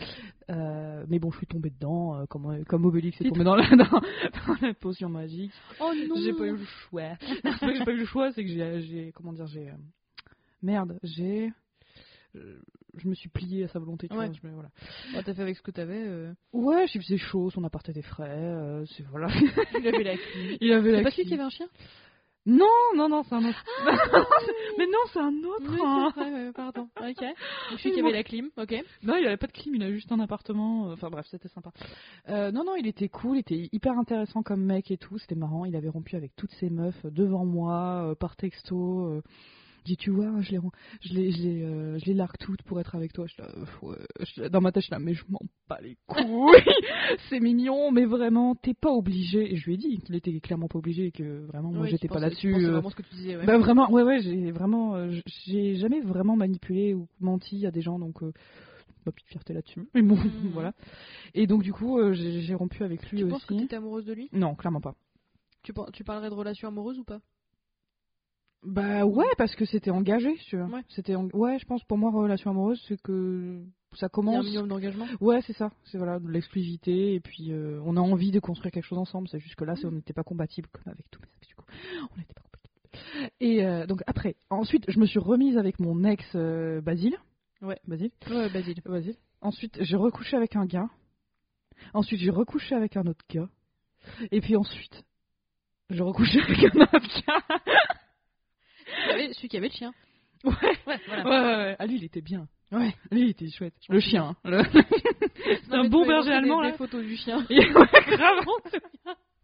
Euh, 0.49 1.03
mais 1.09 1.19
bon, 1.19 1.29
je 1.29 1.37
suis 1.37 1.47
tombée 1.47 1.71
dedans, 1.71 2.15
euh, 2.15 2.25
comme, 2.25 2.63
comme 2.65 2.85
Obélix 2.85 3.19
est 3.19 3.27
tombé 3.27 3.43
dans 3.43 3.55
la, 3.55 3.69
dans, 3.75 3.83
dans 3.83 4.55
la 4.61 4.73
potion 4.73 5.09
magique. 5.09 5.51
Oh 5.81 5.91
non 6.07 6.15
J'ai 6.23 6.31
pas 6.33 6.45
eu 6.47 6.55
le 6.55 6.65
choix. 6.65 7.17
c'est 7.19 7.41
pas 7.41 7.67
que 7.67 7.75
j'ai 7.75 7.83
pas 7.83 7.91
eu 7.91 7.97
le 7.97 8.05
choix, 8.05 8.31
c'est 8.31 8.43
que 8.45 8.49
j'ai, 8.49 9.11
comment 9.13 9.33
dire, 9.33 9.47
j'ai, 9.47 9.67
euh, 9.69 9.73
merde, 10.61 10.97
j'ai, 11.03 11.51
je 12.33 13.07
me 13.07 13.13
suis 13.13 13.29
pliée 13.29 13.63
à 13.63 13.67
sa 13.67 13.79
volonté. 13.79 14.07
Tu 14.07 14.15
Ouais. 14.15 14.27
vois, 14.27 14.35
je 14.35 14.47
voilà. 14.47 14.69
T'as 15.23 15.33
fait 15.33 15.41
avec 15.41 15.57
ce 15.57 15.61
que 15.61 15.71
t'avais. 15.71 16.03
Euh... 16.07 16.33
Ouais, 16.53 16.85
je 16.87 16.99
faisais 16.99 17.17
chaud, 17.17 17.49
son 17.49 17.63
appart 17.63 17.87
était 17.89 18.01
frais, 18.01 18.29
euh, 18.29 18.85
c'est 18.85 19.03
voilà. 19.07 19.27
Il 19.79 19.87
avait 19.87 20.03
la 20.03 20.15
clé. 20.17 20.57
Il 20.61 20.71
avait 20.71 20.91
C'est 20.91 20.97
la 20.97 21.03
pas 21.03 21.11
celui 21.11 21.25
qui 21.27 21.33
avait 21.33 21.43
un 21.43 21.49
chien? 21.49 21.67
Non, 22.45 22.65
non, 22.95 23.09
non, 23.09 23.21
c'est 23.23 23.35
un 23.35 23.43
autre. 23.47 23.63
mais 24.77 24.85
non, 24.87 24.99
c'est 25.11 25.19
un 25.19 25.33
autre. 25.43 25.69
Oui, 25.71 25.79
hein. 25.83 26.11
c'est 26.15 26.29
vrai, 26.31 26.51
pardon. 26.53 26.87
Ok. 26.99 27.23
Celui 27.77 27.91
qui 27.93 27.99
avait 27.99 28.13
la 28.13 28.23
clim, 28.23 28.49
ok. 28.57 28.73
Non, 29.03 29.17
il 29.17 29.27
avait 29.27 29.37
pas 29.37 29.45
de 29.47 29.51
clim, 29.51 29.75
il 29.75 29.83
a 29.83 29.91
juste 29.91 30.11
un 30.11 30.19
appartement. 30.19 30.89
euh, 30.89 30.93
Enfin 30.93 31.09
bref, 31.09 31.27
c'était 31.29 31.49
sympa. 31.49 31.71
Euh, 32.29 32.49
non, 32.51 32.63
non, 32.63 32.75
il 32.75 32.87
était 32.87 33.09
cool, 33.09 33.37
il 33.37 33.39
était 33.41 33.69
hyper 33.73 33.99
intéressant 33.99 34.41
comme 34.41 34.63
mec 34.63 34.89
et 34.89 34.97
tout. 34.97 35.17
C'était 35.19 35.35
marrant. 35.35 35.65
Il 35.65 35.75
avait 35.75 35.89
rompu 35.89 36.15
avec 36.15 36.33
toutes 36.37 36.51
ses 36.53 36.69
meufs 36.69 37.05
euh, 37.05 37.11
devant 37.11 37.45
moi, 37.45 38.09
euh, 38.11 38.15
par 38.15 38.35
texto. 38.37 39.01
euh. 39.05 39.21
Dit, 39.89 39.97
tu 39.97 40.11
vois, 40.11 40.39
je 40.41 40.51
les, 40.51 40.59
je 41.01 41.13
les, 41.15 41.31
je 41.31 41.41
les, 41.41 41.63
euh, 41.63 41.97
je 41.97 42.05
les 42.05 42.13
largue 42.13 42.37
toutes 42.39 42.61
pour 42.61 42.79
être 42.79 42.93
avec 42.93 43.11
toi. 43.11 43.25
Je, 43.25 43.41
là, 43.41 43.47
ouais. 43.81 44.49
Dans 44.49 44.61
ma 44.61 44.71
tête, 44.71 44.83
je 44.85 44.91
là, 44.91 44.99
mais 44.99 45.15
je 45.15 45.23
m'en 45.29 45.39
bats 45.67 45.79
les 45.81 45.97
couilles. 46.05 46.53
C'est 47.29 47.39
mignon, 47.39 47.89
mais 47.91 48.05
vraiment, 48.05 48.53
t'es 48.53 48.75
pas 48.75 48.91
obligé. 48.91 49.51
Et 49.51 49.55
je 49.55 49.65
lui 49.65 49.73
ai 49.73 49.77
dit 49.77 49.97
qu'il 49.97 50.13
était 50.13 50.39
clairement 50.41 50.67
pas 50.67 50.77
obligé 50.77 51.07
et 51.07 51.11
que 51.11 51.43
vraiment, 51.47 51.71
moi, 51.71 51.81
Ouais, 51.81 51.89
j'étais 51.89 52.07
pas 52.07 52.19
là-dessus. 52.19 52.53
euh, 52.53 52.71
vraiment 52.73 52.91
ce 52.91 52.95
que 52.97 53.01
tu 53.01 53.15
disais, 53.15 53.35
ouais. 53.35 53.47
bah 53.47 53.57
vraiment, 53.57 53.89
ouais 53.91 54.03
ouais, 54.03 54.21
j'ai 54.21 54.51
vraiment, 54.51 54.93
euh, 54.95 55.09
j'ai 55.47 55.77
jamais 55.77 56.01
vraiment 56.01 56.35
manipulé 56.35 56.93
ou 56.93 57.07
menti 57.19 57.65
à 57.65 57.71
des 57.71 57.81
gens, 57.81 57.97
donc 57.97 58.21
euh, 58.21 58.31
ma 59.07 59.11
petite 59.11 59.29
fierté 59.29 59.53
là-dessus. 59.53 59.87
Mais 59.95 60.03
bon, 60.03 60.17
Mhm. 60.17 60.49
voilà. 60.53 60.73
Et 61.33 61.47
donc 61.47 61.63
du 61.63 61.73
coup, 61.73 61.97
euh, 61.97 62.13
j'ai 62.13 62.53
rompu 62.53 62.83
avec 62.83 63.09
lui 63.09 63.17
tu 63.21 63.27
penses 63.27 63.43
que 63.43 63.55
aussi. 63.55 63.63
t'étais 63.63 63.77
amoureuse 63.77 64.05
de 64.05 64.13
lui? 64.13 64.29
Non, 64.33 64.53
clairement 64.53 64.81
pas. 64.81 64.93
tu, 65.63 65.73
tu 65.93 66.03
parlerais 66.03 66.29
de 66.29 66.35
relation 66.35 66.67
amoureuse 66.67 66.99
ou 66.99 67.03
pas? 67.03 67.21
Bah 68.63 69.05
ouais, 69.05 69.25
parce 69.37 69.55
que 69.55 69.63
c'était 69.65 69.89
engagé, 69.91 70.35
tu 70.47 70.57
vois. 70.57 70.65
Ouais. 70.67 70.83
C'était, 70.89 71.15
en- 71.15 71.29
ouais, 71.33 71.57
je 71.59 71.65
pense 71.65 71.83
pour 71.85 71.97
moi 71.97 72.11
relation 72.11 72.51
amoureuse, 72.51 72.83
c'est 72.87 73.01
que 73.01 73.63
ça 73.93 73.97
Il 73.97 74.01
y 74.01 74.03
a 74.03 74.05
un 74.05 74.09
commence. 74.09 74.45
minimum 74.45 74.67
d'engagement 74.67 75.05
Ouais, 75.21 75.41
c'est 75.47 75.53
ça. 75.53 75.71
C'est 75.85 75.97
voilà 75.97 76.19
de 76.19 76.27
l'exclusivité 76.29 77.13
et 77.15 77.19
puis 77.21 77.51
euh, 77.53 77.81
on 77.85 77.95
a 77.95 78.01
envie 78.01 78.31
de 78.31 78.39
construire 78.39 78.71
quelque 78.71 78.83
chose 78.85 78.97
ensemble. 78.97 79.27
C'est 79.29 79.39
juste 79.39 79.55
que 79.55 79.63
là, 79.63 79.75
on 79.85 79.91
n'était 79.91 80.13
pas 80.13 80.23
compatibles 80.23 80.67
comme 80.73 80.91
avec 80.91 81.09
tous 81.09 81.21
mes 81.21 81.27
ex 81.37 81.47
du 81.47 81.55
coup. 81.55 81.63
On 82.13 82.17
n'était 82.17 82.33
pas 82.33 82.41
compatibles. 82.41 83.31
Et 83.39 83.65
euh, 83.65 83.85
donc 83.87 84.03
après, 84.07 84.35
ensuite, 84.49 84.85
je 84.89 84.99
me 84.99 85.05
suis 85.05 85.19
remise 85.19 85.57
avec 85.57 85.79
mon 85.79 86.03
ex 86.03 86.23
euh, 86.35 86.81
Basile. 86.81 87.15
Ouais. 87.61 87.79
Basile. 87.87 88.11
Ouais, 88.29 88.49
Basile. 88.49 88.81
Basile. 88.85 89.15
Ensuite, 89.41 89.77
j'ai 89.81 89.95
recouché 89.95 90.35
avec 90.35 90.55
un 90.57 90.65
gars. 90.65 90.89
Ensuite, 91.93 92.19
j'ai 92.19 92.29
recouché 92.29 92.75
avec 92.75 92.97
un 92.97 93.05
autre 93.07 93.23
gars. 93.33 93.47
Et 94.31 94.41
puis 94.41 94.55
ensuite, 94.57 95.03
j'ai 95.89 96.03
recouché 96.03 96.39
avec 96.41 96.75
un 96.75 96.81
autre 96.81 97.21
gars. 97.25 97.59
Celui 99.33 99.47
qui 99.49 99.57
avait 99.57 99.67
le 99.69 99.73
chien. 99.73 99.93
Ouais. 100.43 100.53
Ouais, 100.87 100.99
voilà. 101.07 101.23
Ouais, 101.23 101.29
ouais, 101.29 101.63
ouais. 101.65 101.75
Ah, 101.79 101.85
lui, 101.85 101.95
il 101.97 102.03
était 102.05 102.21
bien. 102.21 102.47
Ouais. 102.71 102.93
Lui, 103.11 103.21
il 103.21 103.29
était 103.31 103.49
chouette. 103.49 103.73
Le 103.89 103.99
chien. 103.99 104.35
hein. 104.43 104.49
Le- 104.49 104.63
C'est 105.65 105.73
un 105.73 105.85
bon 105.89 106.05
berger 106.05 106.31
allemand, 106.31 106.59
des, 106.61 106.67
là. 106.67 106.71
des 106.71 106.77
photos 106.77 107.03
du 107.03 107.17
chien. 107.17 107.45
ouais, 107.49 107.65
grave. 108.07 108.45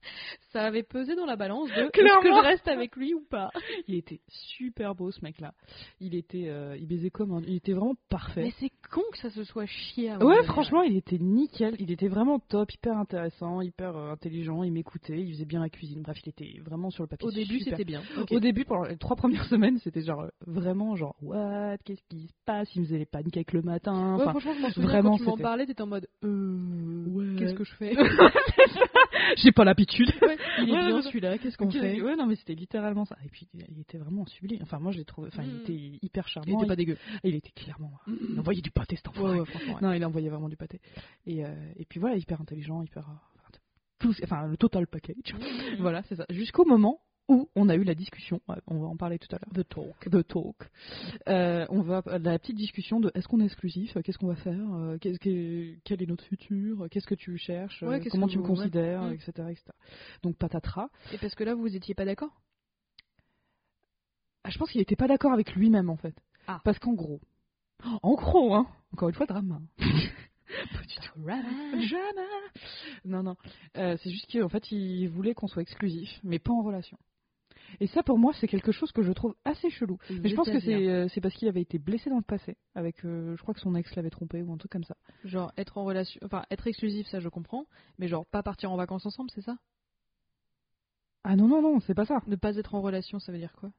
Ça 0.51 0.63
avait 0.63 0.83
pesé 0.83 1.15
dans 1.15 1.25
la 1.25 1.35
balance 1.35 1.67
de 1.69 1.81
est-ce 1.81 2.21
que 2.21 2.29
je 2.29 2.41
reste 2.41 2.67
avec 2.67 2.95
lui 2.95 3.13
ou 3.13 3.21
pas? 3.29 3.49
Il 3.87 3.95
était 3.95 4.21
super 4.27 4.95
beau, 4.95 5.11
ce 5.11 5.21
mec-là. 5.21 5.53
Il 5.99 6.15
était, 6.15 6.47
euh, 6.47 6.77
il 6.79 6.87
baisait 6.87 7.09
comme 7.09 7.33
un... 7.33 7.41
Il 7.41 7.55
était 7.55 7.73
vraiment 7.73 7.95
parfait. 8.09 8.43
Mais 8.43 8.53
c'est 8.59 8.71
con 8.89 9.01
que 9.11 9.17
ça 9.17 9.29
se 9.29 9.43
soit 9.43 9.65
chié. 9.65 10.11
à 10.11 10.17
Ouais, 10.23 10.43
franchement, 10.43 10.81
il 10.83 10.95
était 10.95 11.17
nickel. 11.17 11.75
Il 11.79 11.91
était 11.91 12.07
vraiment 12.07 12.39
top, 12.39 12.71
hyper 12.71 12.97
intéressant, 12.97 13.61
hyper 13.61 13.97
euh, 13.97 14.11
intelligent. 14.11 14.63
Il 14.63 14.71
m'écoutait, 14.71 15.19
il 15.19 15.33
faisait 15.33 15.45
bien 15.45 15.59
la 15.59 15.69
cuisine. 15.69 16.01
Bref, 16.01 16.17
il 16.25 16.29
était 16.29 16.61
vraiment 16.63 16.89
sur 16.89 17.03
le 17.03 17.07
papier. 17.07 17.27
Au 17.27 17.31
début, 17.31 17.59
super. 17.59 17.73
c'était 17.77 17.85
bien. 17.85 18.01
Au 18.31 18.39
début, 18.39 18.63
pendant 18.63 18.83
les 18.83 18.97
trois 18.97 19.15
premières 19.17 19.45
semaines, 19.49 19.77
c'était 19.79 20.01
genre 20.01 20.21
euh, 20.21 20.29
vraiment 20.47 20.95
genre 20.95 21.15
what, 21.21 21.77
qu'est-ce 21.83 22.03
qui 22.09 22.27
se 22.27 22.33
passe? 22.45 22.73
Il 22.75 22.81
me 22.81 22.85
faisait 22.85 22.99
les 22.99 23.05
pancakes 23.05 23.53
le 23.53 23.61
matin. 23.61 24.17
Ouais, 24.17 24.23
franchement, 24.23 24.53
je 24.55 24.61
m'en 24.61 24.69
souviens 24.69 24.89
vraiment, 24.89 25.11
quand 25.11 25.17
tu 25.17 25.23
m'en 25.23 25.37
parlais, 25.37 25.65
t'étais 25.65 25.81
en 25.81 25.87
mode 25.87 26.07
euh, 26.23 27.05
Ouais. 27.07 27.35
qu'est-ce 27.37 27.53
que 27.53 27.63
je 27.63 27.75
fais? 27.75 27.93
j'ai 29.37 29.51
pas 29.51 29.63
l'habitude. 29.63 30.09
Ouais, 30.21 30.37
Il 30.59 30.69
est 30.69 30.73
Ouais, 30.73 30.85
bien 30.87 31.01
celui-là, 31.01 31.37
qu'est-ce 31.37 31.57
qu'on 31.57 31.69
fait 31.71 32.01
Ouais, 32.01 32.15
non, 32.15 32.25
mais 32.25 32.35
c'était 32.35 32.55
littéralement 32.55 33.05
ça. 33.05 33.17
Et 33.25 33.29
puis, 33.29 33.47
il 33.53 33.79
était 33.79 33.97
vraiment 33.97 34.25
sublime. 34.25 34.59
Enfin, 34.61 34.79
moi, 34.79 34.91
je 34.91 34.97
l'ai 34.97 35.05
trouvé. 35.05 35.27
Enfin, 35.31 35.43
Mm. 35.43 35.49
il 35.49 35.61
était 35.61 35.99
hyper 36.05 36.27
charmant. 36.27 36.51
Il 36.51 36.55
était 36.55 36.67
pas 36.67 36.75
dégueu. 36.75 36.97
Et 37.23 37.29
il 37.29 37.35
était 37.35 37.51
clairement. 37.51 37.91
Il 38.07 38.39
envoyait 38.39 38.61
du 38.61 38.71
pâté, 38.71 38.95
cet 38.95 39.07
enfoiré. 39.09 39.33
Ouais, 39.35 39.39
ouais, 39.41 39.45
franchement. 39.45 39.77
Non, 39.81 39.93
il 39.93 40.03
envoyait 40.05 40.29
vraiment 40.29 40.49
du 40.49 40.57
pâté. 40.57 40.79
Et, 41.25 41.45
euh, 41.45 41.49
et 41.77 41.85
puis 41.85 41.99
voilà, 41.99 42.15
hyper 42.17 42.39
intelligent, 42.41 42.81
hyper. 42.83 43.07
euh, 43.09 43.13
enfin, 43.39 43.59
tout, 43.99 44.13
enfin, 44.23 44.47
le 44.47 44.57
total 44.57 44.87
package. 44.87 45.33
Mhm. 45.33 45.77
Voilà, 45.79 46.03
c'est 46.03 46.15
ça. 46.15 46.25
Jusqu'au 46.29 46.65
moment 46.65 46.99
où 47.27 47.49
on 47.55 47.69
a 47.69 47.75
eu 47.75 47.83
la 47.83 47.95
discussion. 47.95 48.39
On 48.67 48.79
va 48.79 48.87
en 48.87 48.95
parler 48.97 49.17
tout 49.19 49.27
à 49.35 49.39
l'heure. 49.39 49.51
The 49.65 49.67
talk. 49.67 50.09
The 50.11 50.27
talk. 50.27 50.55
Euh, 51.27 51.65
on 51.69 51.81
va 51.81 52.03
la 52.05 52.37
petite 52.39 52.55
discussion 52.57 52.99
de 52.99 53.11
est-ce 53.15 53.27
qu'on 53.27 53.39
est 53.39 53.45
exclusif, 53.45 53.97
qu'est-ce 54.03 54.17
qu'on 54.17 54.27
va 54.27 54.35
faire, 54.35 54.97
qu'est-ce 55.01 55.19
que, 55.19 55.75
quel 55.83 56.01
est 56.03 56.05
notre 56.05 56.23
futur, 56.25 56.87
qu'est-ce 56.91 57.07
que 57.07 57.15
tu 57.15 57.37
cherches, 57.37 57.81
Ouais, 57.83 57.99
comment 58.11 58.27
tu 58.27 58.37
me 58.37 58.43
ouais. 58.43 58.47
considères, 58.49 59.03
Mm. 59.03 59.13
etc., 59.13 59.31
etc. 59.49 59.63
Donc 60.23 60.37
patatras. 60.37 60.89
Et 61.13 61.17
parce 61.17 61.33
que 61.35 61.43
là, 61.43 61.55
vous 61.55 61.75
étiez 61.75 61.95
pas 61.95 62.05
d'accord? 62.05 62.31
Ah, 64.43 64.49
je 64.51 64.57
pense 64.59 64.69
qu'il 64.71 64.81
était 64.81 64.95
pas 64.95 65.07
d'accord 65.07 65.33
avec 65.33 65.55
lui-même 65.55 65.89
en 65.89 65.97
fait. 65.97 66.15
Ah. 66.47 66.61
Parce 66.63 66.77
qu'en 66.77 66.93
gros, 66.93 67.19
en 68.03 68.13
gros, 68.13 68.53
hein, 68.53 68.67
encore 68.93 69.09
une 69.09 69.15
fois. 69.15 69.25
Drama. 69.25 69.59
Non, 73.05 73.23
non. 73.23 73.35
Euh, 73.77 73.97
c'est 74.01 74.09
juste 74.09 74.31
qu'en 74.31 74.49
fait, 74.49 74.71
il 74.71 75.07
voulait 75.09 75.33
qu'on 75.33 75.47
soit 75.47 75.61
exclusif, 75.61 76.09
mais 76.23 76.39
pas 76.39 76.51
en 76.53 76.61
relation. 76.61 76.97
Et 77.79 77.87
ça, 77.87 78.03
pour 78.03 78.17
moi, 78.17 78.33
c'est 78.39 78.47
quelque 78.47 78.71
chose 78.71 78.91
que 78.91 79.01
je 79.01 79.11
trouve 79.11 79.35
assez 79.45 79.69
chelou. 79.69 79.97
Mais 80.09 80.29
je 80.29 80.35
pense 80.35 80.49
que 80.49 80.59
c'est 80.59 80.87
euh, 80.87 81.07
c'est 81.09 81.21
parce 81.21 81.35
qu'il 81.35 81.47
avait 81.47 81.61
été 81.61 81.79
blessé 81.79 82.09
dans 82.09 82.17
le 82.17 82.21
passé. 82.21 82.57
Avec, 82.75 83.05
euh, 83.05 83.35
je 83.35 83.41
crois 83.41 83.53
que 83.53 83.59
son 83.59 83.75
ex 83.75 83.95
l'avait 83.95 84.09
trompé 84.09 84.41
ou 84.41 84.51
un 84.53 84.57
truc 84.57 84.71
comme 84.71 84.83
ça. 84.83 84.95
Genre 85.23 85.51
être 85.57 85.77
en 85.77 85.85
relation, 85.85 86.19
enfin 86.23 86.43
être 86.51 86.67
exclusif, 86.67 87.07
ça 87.07 87.19
je 87.19 87.29
comprends, 87.29 87.65
mais 87.99 88.07
genre 88.07 88.25
pas 88.25 88.43
partir 88.43 88.71
en 88.71 88.77
vacances 88.77 89.05
ensemble, 89.05 89.29
c'est 89.33 89.41
ça? 89.41 89.57
Ah 91.23 91.35
non, 91.35 91.47
non, 91.47 91.61
non, 91.61 91.79
c'est 91.79 91.95
pas 91.95 92.05
ça. 92.05 92.21
Ne 92.27 92.35
pas 92.35 92.55
être 92.55 92.75
en 92.75 92.81
relation, 92.81 93.19
ça 93.19 93.31
veut 93.31 93.39
dire 93.39 93.53
quoi? 93.53 93.71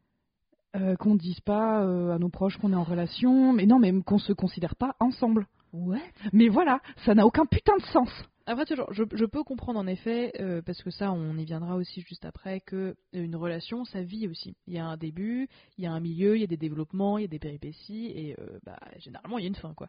Euh, 0.74 0.96
qu'on 0.96 1.14
dise 1.14 1.40
pas 1.40 1.82
euh, 1.84 2.10
à 2.10 2.18
nos 2.18 2.28
proches 2.28 2.58
qu'on 2.58 2.72
est 2.72 2.76
en 2.76 2.82
relation, 2.82 3.52
mais 3.52 3.66
non, 3.66 3.78
mais 3.78 3.92
qu'on 4.02 4.18
se 4.18 4.32
considère 4.32 4.74
pas 4.74 4.96
ensemble. 5.00 5.46
Ouais. 5.72 6.02
Mais 6.32 6.48
voilà, 6.48 6.80
ça 7.04 7.14
n'a 7.14 7.24
aucun 7.24 7.46
putain 7.46 7.76
de 7.76 7.82
sens. 7.84 8.10
Après, 8.48 8.64
genre, 8.76 8.92
je, 8.92 9.02
je 9.12 9.24
peux 9.24 9.42
comprendre 9.42 9.80
en 9.80 9.86
effet, 9.88 10.32
euh, 10.40 10.62
parce 10.62 10.80
que 10.82 10.90
ça, 10.90 11.10
on 11.12 11.36
y 11.36 11.44
viendra 11.44 11.74
aussi 11.76 12.00
juste 12.02 12.24
après, 12.24 12.60
que 12.60 12.96
une 13.12 13.34
relation, 13.34 13.84
ça 13.84 14.02
vit 14.02 14.28
aussi. 14.28 14.56
Il 14.68 14.74
y 14.74 14.78
a 14.78 14.86
un 14.86 14.96
début, 14.96 15.48
il 15.78 15.84
y 15.84 15.86
a 15.88 15.92
un 15.92 15.98
milieu, 16.00 16.36
il 16.36 16.40
y 16.40 16.44
a 16.44 16.48
des 16.48 16.56
développements, 16.56 17.18
il 17.18 17.22
y 17.22 17.24
a 17.24 17.28
des 17.28 17.40
péripéties, 17.40 18.06
et 18.14 18.36
euh, 18.40 18.60
bah, 18.62 18.78
généralement, 18.98 19.38
il 19.38 19.42
y 19.42 19.46
a 19.46 19.48
une 19.48 19.56
fin, 19.56 19.74
quoi. 19.74 19.88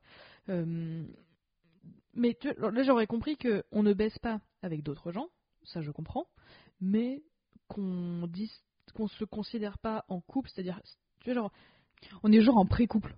Euh, 0.50 1.04
mais 2.14 2.36
tu 2.40 2.52
là, 2.58 2.84
j'aurais 2.84 3.06
compris 3.08 3.38
que 3.38 3.64
on 3.72 3.84
ne 3.84 3.94
baisse 3.94 4.18
pas 4.20 4.42
avec 4.64 4.82
d'autres 4.82 5.12
gens, 5.12 5.28
ça 5.64 5.82
je 5.82 5.92
comprends, 5.92 6.26
mais 6.82 7.22
qu'on 7.68 8.26
dise 8.28 8.52
qu'on 8.96 9.08
se 9.08 9.26
considère 9.26 9.78
pas 9.78 10.04
en 10.08 10.20
couple, 10.20 10.50
c'est-à-dire, 10.50 10.82
tu 11.20 11.32
vois, 11.32 11.36
genre, 11.36 11.52
On 12.24 12.32
est 12.32 12.42
genre 12.42 12.58
en 12.58 12.66
pré-couple. 12.66 13.16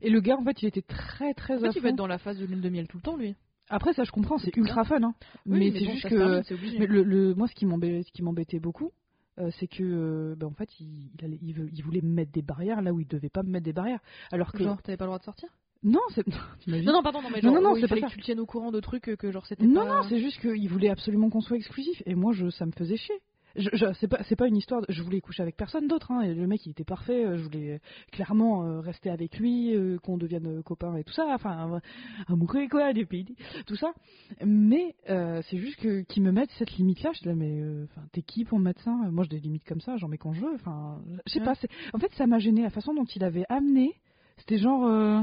Et 0.00 0.10
le 0.10 0.20
gars, 0.20 0.36
en 0.36 0.44
fait, 0.44 0.62
il 0.62 0.66
était 0.68 0.82
très 0.82 1.34
très 1.34 1.58
en 1.58 1.60
fait, 1.60 1.66
à 1.66 1.70
il 1.70 1.74
fond. 1.74 1.80
va 1.82 1.88
être 1.90 1.96
dans 1.96 2.06
la 2.06 2.18
phase 2.18 2.38
de 2.38 2.46
lune 2.46 2.60
de 2.60 2.68
miel 2.68 2.88
tout 2.88 2.96
le 2.98 3.02
temps, 3.02 3.16
lui. 3.16 3.34
Après, 3.68 3.92
ça, 3.94 4.04
je 4.04 4.10
comprends, 4.10 4.38
c'est 4.38 4.54
ultra 4.56 4.84
fun. 4.84 5.02
Hein. 5.02 5.14
Oui, 5.46 5.58
mais, 5.58 5.70
mais 5.70 5.78
c'est 5.78 5.84
bon, 5.86 5.92
juste 5.92 6.08
que. 6.08 6.14
termine, 6.16 6.42
c'est 6.44 6.54
obligé. 6.54 6.78
mais 6.78 6.86
le, 6.86 7.02
le- 7.02 7.34
moi, 7.34 7.46
ce 7.48 7.54
qui 7.54 8.22
m'embêtait 8.22 8.60
beaucoup, 8.60 8.90
euh, 9.38 9.50
c'est 9.58 9.66
que, 9.66 9.82
euh, 9.82 10.34
ben, 10.36 10.48
en 10.48 10.52
fait, 10.54 10.68
il, 10.80 11.10
il, 11.18 11.24
allait- 11.24 11.38
il 11.40 11.54
veut- 11.54 11.70
il 11.72 11.82
voulait 11.82 12.02
me 12.02 12.12
mettre 12.12 12.32
des 12.32 12.42
barrières 12.42 12.82
là 12.82 12.92
où 12.92 13.00
il 13.00 13.06
devait 13.08 13.30
pas 13.30 13.42
me 13.42 13.50
mettre 13.50 13.64
des 13.64 13.72
barrières. 13.72 14.00
Alors 14.30 14.52
que. 14.52 14.62
Genre, 14.62 14.80
t'avais 14.82 14.96
pas 14.98 15.04
le 15.04 15.08
droit 15.10 15.18
de 15.18 15.24
sortir? 15.24 15.48
Non, 15.82 16.00
c'est. 16.14 16.24
Non, 16.66 16.92
non, 16.92 17.02
pardon, 17.02 17.22
non, 17.22 17.30
mais 17.30 17.40
genre, 17.40 17.52
non, 17.54 17.62
non, 17.62 17.76
il 17.76 17.80
c'est 17.80 17.88
pas 17.88 17.96
fallait 17.96 18.02
que 18.02 18.12
tu 18.12 18.18
le 18.18 18.22
tiennes 18.24 18.40
au 18.40 18.46
courant 18.46 18.70
de 18.70 18.80
trucs 18.80 19.08
euh, 19.08 19.16
que 19.16 19.32
genre 19.32 19.46
c'était 19.46 19.66
Non, 19.66 19.82
pas... 19.84 19.88
non, 20.02 20.02
c'est 20.08 20.20
juste 20.20 20.40
qu'il 20.40 20.68
voulait 20.68 20.90
absolument 20.90 21.28
qu'on 21.30 21.40
soit 21.40 21.56
exclusif. 21.56 22.02
Et 22.06 22.14
moi, 22.14 22.32
je, 22.32 22.50
ça 22.50 22.66
me 22.66 22.72
faisait 22.72 22.96
chier. 22.96 23.16
Je, 23.56 23.68
je- 23.72 23.92
c'est 24.24 24.36
pas, 24.36 24.46
une 24.48 24.56
histoire. 24.56 24.80
de- 24.82 24.86
je 24.88 25.02
voulais 25.02 25.20
coucher 25.20 25.42
avec 25.42 25.56
personne 25.56 25.86
d'autre. 25.88 26.10
Hein, 26.10 26.22
et 26.22 26.34
le 26.34 26.46
mec, 26.46 26.64
il 26.66 26.70
était 26.70 26.84
parfait. 26.84 27.24
euh, 27.24 27.36
Je 27.38 27.42
voulais 27.44 27.80
clairement 28.12 28.64
euh, 28.64 28.80
rester 28.80 29.10
avec 29.10 29.38
lui, 29.38 29.74
euh, 29.74 29.98
qu'on 29.98 30.16
devienne 30.18 30.46
euh, 30.58 30.62
copains 30.62 30.96
et 30.96 31.04
tout 31.04 31.12
ça. 31.12 31.26
Enfin, 31.34 31.74
euh, 31.74 31.80
amoureux 32.28 32.68
quoi, 32.68 32.92
des 32.92 33.04
pays, 33.06 33.36
tout 33.66 33.76
ça. 33.76 33.92
Mais 34.44 34.94
euh, 35.10 35.42
c'est 35.50 35.58
juste 35.58 35.76
que 35.80 36.02
qu'ils 36.02 36.22
me 36.22 36.32
mettent 36.32 36.52
cette 36.58 36.72
limite-là. 36.76 37.10
Je 37.14 37.20
dis 37.20 37.28
là, 37.28 37.34
mais 37.34 37.60
euh, 37.60 37.84
enfin, 37.90 38.02
t'es 38.12 38.22
qui 38.22 38.44
pour 38.44 38.58
me 38.58 38.64
mettre 38.64 38.80
ça 38.82 38.90
Moi, 38.90 39.24
j'ai 39.24 39.36
des 39.36 39.40
limites 39.40 39.64
comme 39.64 39.80
ça. 39.80 39.96
J'en 39.96 40.08
mets 40.08 40.18
quand 40.18 40.32
je 40.32 40.40
veux. 40.40 40.54
Enfin, 40.54 41.00
je 41.26 41.32
sais 41.32 41.40
Ouais. 41.40 41.44
pas. 41.46 41.54
En 41.94 41.98
fait, 41.98 42.12
ça 42.14 42.26
m'a 42.26 42.38
gêné. 42.38 42.62
La 42.62 42.70
façon 42.70 42.94
dont 42.94 43.04
il 43.04 43.24
avait 43.24 43.44
amené, 43.48 43.94
c'était 44.38 44.58
genre. 44.58 44.84
euh, 44.86 45.20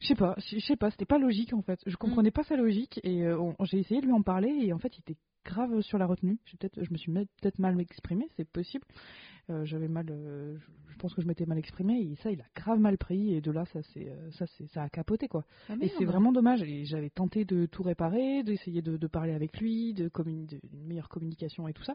je 0.00 0.08
sais 0.08 0.14
pas, 0.16 0.34
je 0.38 0.58
sais 0.58 0.76
pas, 0.76 0.90
c'était 0.90 1.06
pas 1.06 1.18
logique 1.18 1.54
en 1.54 1.62
fait. 1.62 1.80
Je 1.86 1.96
comprenais 1.96 2.30
pas 2.30 2.42
sa 2.42 2.56
logique 2.56 3.00
et 3.04 3.22
euh, 3.24 3.38
j'ai 3.62 3.78
essayé 3.78 4.00
de 4.02 4.06
lui 4.06 4.12
en 4.12 4.20
parler 4.22 4.50
et 4.60 4.72
en 4.74 4.78
fait 4.78 4.94
il 4.98 5.00
était 5.00 5.16
grave 5.44 5.80
sur 5.80 5.98
la 5.98 6.06
retenue. 6.06 6.38
Je 6.46 6.90
me 6.90 6.96
suis 6.96 7.12
peut-être 7.12 7.58
mal 7.58 7.78
exprimé, 7.80 8.28
c'est 8.36 8.48
possible. 8.48 8.86
Euh, 9.50 9.64
J'avais 9.64 9.88
mal, 9.88 10.06
euh, 10.10 10.56
je, 10.88 10.96
pense 10.96 11.12
que 11.12 11.20
je 11.20 11.26
m'étais 11.26 11.44
mal 11.44 11.58
exprimé 11.58 12.00
et 12.00 12.14
ça 12.22 12.30
il 12.30 12.40
a 12.40 12.44
grave 12.56 12.78
mal 12.78 12.96
pris 12.96 13.34
et 13.34 13.40
de 13.42 13.50
là 13.50 13.66
ça 13.66 13.80
c'est, 13.92 14.08
euh, 14.08 14.30
ça 14.30 14.46
c'est, 14.56 14.66
ça 14.68 14.82
a 14.82 14.88
capoté 14.88 15.28
quoi. 15.28 15.44
Ah, 15.68 15.74
Et 15.82 15.88
c'est 15.98 16.04
vraiment 16.06 16.32
dommage. 16.32 16.62
Et 16.62 16.84
j'avais 16.86 17.10
tenté 17.10 17.44
de 17.44 17.66
tout 17.66 17.82
réparer, 17.82 18.42
d'essayer 18.42 18.80
de, 18.80 18.96
de 18.96 19.06
parler 19.06 19.32
avec 19.34 19.58
lui, 19.60 19.92
de 19.92 20.08
communi- 20.08 20.46
de- 20.46 20.60
une 20.72 20.86
meilleure 20.86 21.08
communication 21.10 21.68
et 21.68 21.74
tout 21.74 21.82
ça, 21.84 21.94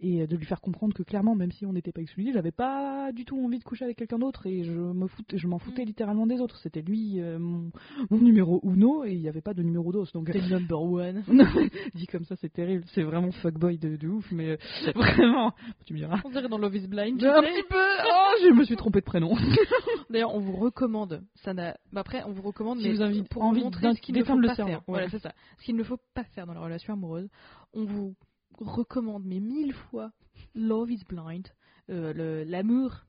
et 0.00 0.26
de 0.26 0.36
lui 0.36 0.46
faire 0.46 0.60
comprendre 0.62 0.94
que 0.94 1.02
clairement, 1.02 1.34
même 1.34 1.50
si 1.52 1.66
on 1.66 1.72
n'était 1.74 1.92
pas 1.92 2.00
exclusifs, 2.00 2.32
j'avais 2.32 2.50
pas 2.52 3.12
du 3.12 3.24
tout 3.26 3.38
envie 3.44 3.58
de 3.58 3.64
coucher 3.64 3.84
avec 3.84 3.98
quelqu'un 3.98 4.18
d'autre 4.18 4.46
et 4.46 4.64
je 4.64 4.72
me 4.72 5.06
foutais, 5.06 5.36
je 5.36 5.46
m'en 5.48 5.58
foutais 5.58 5.82
Mm. 5.82 5.86
littéralement 5.86 6.26
des 6.26 6.40
autres. 6.40 6.56
C'était 6.58 6.80
lui 6.82 7.20
mon, 7.20 7.70
mon 8.10 8.18
numéro 8.18 8.60
uno 8.64 9.04
et 9.04 9.12
il 9.12 9.20
n'y 9.20 9.28
avait 9.28 9.42
pas 9.42 9.52
de 9.54 9.62
numéro 9.62 9.92
dos. 9.92 10.06
Donc 10.14 10.30
T'es 10.32 10.40
number 10.48 10.80
one. 10.80 11.22
dit 11.94 12.06
comme 12.06 12.24
ça, 12.24 12.36
c'est 12.36 12.52
terrible. 12.52 12.84
C'est 12.94 13.02
vraiment 13.02 13.30
fuckboy 13.32 13.76
de, 13.78 13.96
de 13.96 14.08
ouf, 14.08 14.30
mais 14.32 14.56
vraiment, 14.94 15.52
tu 15.84 15.92
me 15.92 15.98
diras. 15.98 16.20
On 16.24 16.30
dirait 16.30 16.48
dans 16.48 16.58
Love 16.58 16.76
is 16.76 16.85
Blind. 16.86 17.18
tu 17.18 17.26
Un 17.26 17.40
sais. 17.42 17.48
petit 17.48 17.62
peu. 17.68 17.76
Oh, 17.76 18.32
je 18.42 18.52
me 18.54 18.64
suis 18.64 18.76
trompé 18.76 19.00
de 19.00 19.04
prénom. 19.04 19.34
D'ailleurs, 20.10 20.34
on 20.34 20.40
vous 20.40 20.56
recommande. 20.56 21.22
Ça 21.36 21.54
n'a. 21.54 21.76
bah 21.92 22.00
après, 22.00 22.22
on 22.24 22.32
vous 22.32 22.42
recommande, 22.42 22.78
Si 22.78 22.84
mais 22.88 22.94
vous 22.94 23.00
avez 23.00 23.22
pour 23.24 23.42
envie 23.42 23.62
montrer 23.62 23.94
ce 23.94 24.00
qu'il 24.00 24.14
ne 24.14 24.24
faut 24.24 24.40
pas 24.40 24.54
cerveau, 24.54 24.70
faire. 24.70 24.78
ouais. 24.80 24.84
Voilà, 24.88 25.08
c'est 25.08 25.18
ça. 25.18 25.32
Ce 25.58 25.64
qu'il 25.64 25.76
ne 25.76 25.82
faut 25.84 25.98
pas 26.14 26.24
faire 26.24 26.46
dans 26.46 26.54
la 26.54 26.60
relation 26.60 26.92
amoureuse. 26.94 27.28
On 27.72 27.84
vous 27.84 28.14
recommande, 28.58 29.24
mais 29.24 29.40
mille 29.40 29.72
fois, 29.74 30.10
Love 30.54 30.90
is 30.90 31.02
Blind, 31.08 31.46
euh, 31.90 32.44
l'amour. 32.46 33.02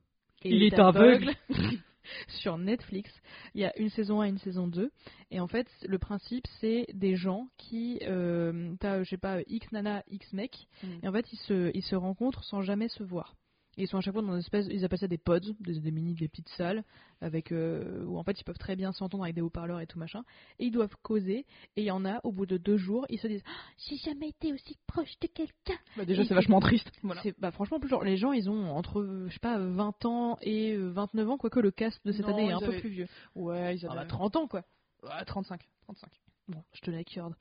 Il 0.44 0.64
est 0.64 0.78
aveugle. 0.80 1.34
sur 2.28 2.58
Netflix. 2.58 3.12
Il 3.54 3.62
y 3.62 3.66
a 3.66 3.78
une 3.78 3.90
saison 3.90 4.22
1 4.22 4.26
et 4.26 4.30
une 4.30 4.38
saison 4.38 4.68
2. 4.68 4.92
Et 5.32 5.40
en 5.40 5.48
fait, 5.48 5.68
le 5.86 5.98
principe, 6.00 6.46
c'est 6.62 6.86
des 6.94 7.16
gens 7.16 7.48
qui. 7.58 8.00
Euh, 8.04 8.74
T'as, 8.80 9.04
je 9.04 9.10
sais 9.10 9.18
pas, 9.18 9.40
X 9.48 9.70
nana, 9.72 10.04
X 10.10 10.32
mec. 10.34 10.68
Mm. 10.84 10.88
Et 11.04 11.08
en 11.08 11.12
fait, 11.12 11.26
ils 11.34 11.40
se, 11.40 11.72
ils 11.74 11.84
se 11.84 11.96
rencontrent 11.96 12.44
sans 12.44 12.62
jamais 12.62 12.88
se 12.90 13.04
voir. 13.04 13.36
Et 13.78 13.84
ils 13.84 13.88
sont 13.88 13.98
à 13.98 14.02
chaque 14.02 14.14
fois 14.14 14.24
dans 14.24 14.34
une 14.34 14.40
espèce. 14.40 14.66
Ils 14.70 14.84
appellent 14.84 15.00
ça 15.00 15.08
des 15.08 15.18
pods, 15.20 15.40
des, 15.60 15.80
des 15.80 15.92
mini, 15.92 16.16
des 16.16 16.28
petites 16.28 16.50
salles, 16.50 16.84
avec, 17.22 17.52
euh, 17.52 18.04
où 18.06 18.18
en 18.18 18.24
fait, 18.24 18.40
ils 18.40 18.44
peuvent 18.44 18.58
très 18.58 18.76
bien 18.76 18.92
s'entendre 18.92 19.24
avec 19.24 19.36
des 19.36 19.42
haut-parleurs 19.42 19.80
et 19.80 19.88
tout 19.88 20.00
machin. 20.00 20.24
Et 20.60 20.66
ils 20.66 20.72
doivent 20.72 20.96
causer. 21.04 21.46
Et 21.76 21.82
il 21.82 21.86
y 21.86 21.92
en 21.92 22.04
a, 22.06 22.20
au 22.24 22.32
bout 22.32 22.46
de 22.46 22.58
deux 22.58 22.78
jours, 22.78 23.06
ils 23.10 23.20
se 23.20 23.28
disent 23.28 23.44
Ah, 23.46 23.52
J'ai 23.88 23.98
jamais 23.98 24.30
été 24.30 24.52
aussi 24.52 24.78
proche 24.88 25.18
de 25.22 25.28
quelqu'un. 25.28 25.78
Bah, 25.96 26.06
déjà, 26.06 26.24
c'est 26.26 26.34
vachement 26.34 26.60
triste. 26.60 26.92
Voilà. 27.04 27.22
Bah, 27.38 27.52
franchement, 27.52 27.80
plus 27.80 27.90
genre, 27.90 28.04
les 28.04 28.18
gens, 28.18 28.32
ils 28.32 28.50
ont 28.50 28.72
entre, 28.72 29.00
euh, 29.00 29.28
je 29.28 29.34
sais 29.34 29.40
pas, 29.40 29.60
20 29.60 30.06
ans 30.06 30.38
et 30.42 30.74
euh, 30.74 30.90
29 30.90 31.30
ans, 31.30 31.38
quoique 31.38 31.60
le 31.60 31.72
cast 31.72 32.04
de 32.06 32.12
cette 32.12 32.28
Non, 32.28 32.34
année 32.34 32.48
est 32.50 32.54
un 32.54 32.60
peu 32.60 32.80
plus 32.80 32.90
vieux. 32.90 33.08
Ouais, 33.36 33.76
ils 33.76 33.86
Ah, 33.86 33.92
avaient 33.92 34.02
bah, 34.02 34.06
30 34.08 34.36
ans, 34.38 34.48
quoi. 34.48 34.64
Ouais, 35.04 35.24
35. 35.26 35.62
35. 35.84 36.10
Bon, 36.50 36.64
je 36.74 36.80
te 36.82 36.92
l'accorde. 36.92 37.34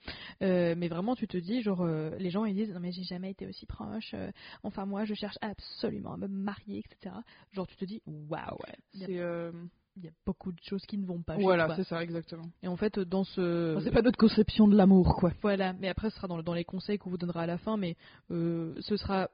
Euh, 0.43 0.75
mais 0.77 0.89
vraiment, 0.89 1.15
tu 1.15 1.29
te 1.29 1.37
dis, 1.37 1.63
genre, 1.63 1.83
euh, 1.83 2.11
les 2.19 2.31
gens 2.31 2.45
ils 2.45 2.55
disent, 2.57 2.73
non 2.73 2.81
mais 2.81 2.91
j'ai 2.91 3.05
jamais 3.05 3.31
été 3.31 3.47
aussi 3.47 3.65
proche. 3.65 4.13
euh, 4.15 4.31
enfin, 4.65 4.85
moi, 4.85 5.05
je 5.05 5.15
cherche 5.15 5.39
absolument 5.41 6.15
à 6.15 6.17
me 6.17 6.27
marier, 6.27 6.81
etc. 6.81 7.15
Genre, 7.53 7.67
tu 7.69 7.77
te 7.77 7.85
dis, 7.85 8.03
waouh, 8.07 8.57
ouais. 8.67 8.75
Il 8.95 9.01
y 9.01 9.05
a- 9.05 9.07
C'est, 9.07 9.19
euh, 9.21 9.53
il 9.97 10.05
y, 10.05 10.09
a 10.09 10.13
beaucoup 10.27 10.51
de 10.53 10.59
choses 10.63 10.83
qui 10.87 10.99
ne 10.99 11.07
vont 11.07 11.23
pas. 11.23 11.37
Voilà, 11.37 11.75
c'est 11.77 11.85
ça, 11.85 12.03
exactement. 12.03 12.45
Et 12.63 12.69
en 12.69 12.77
fait, 12.77 12.99
dans 12.99 13.23
ce, 13.25 13.77
Enfin, 13.77 13.85
c'est 13.85 13.93
pas 13.93 14.03
notre 14.03 14.19
conception 14.19 14.67
de 14.69 14.77
l'amour, 14.77 15.15
quoi. 15.17 15.33
Voilà, 15.41 15.73
mais 15.75 15.89
après 15.89 16.11
ce 16.11 16.17
sera 16.17 16.27
dans, 16.27 16.37
le- 16.37 16.43
dans 16.43 16.53
les 16.55 16.65
conseils 16.65 16.99
qu'on 16.99 17.11
vous 17.11 17.17
donnera 17.17 17.43
à 17.43 17.47
la 17.47 17.59
fin, 17.59 17.77
mais 17.77 17.97
euh, 18.33 18.75
ce 18.81 18.97
sera 18.97 19.31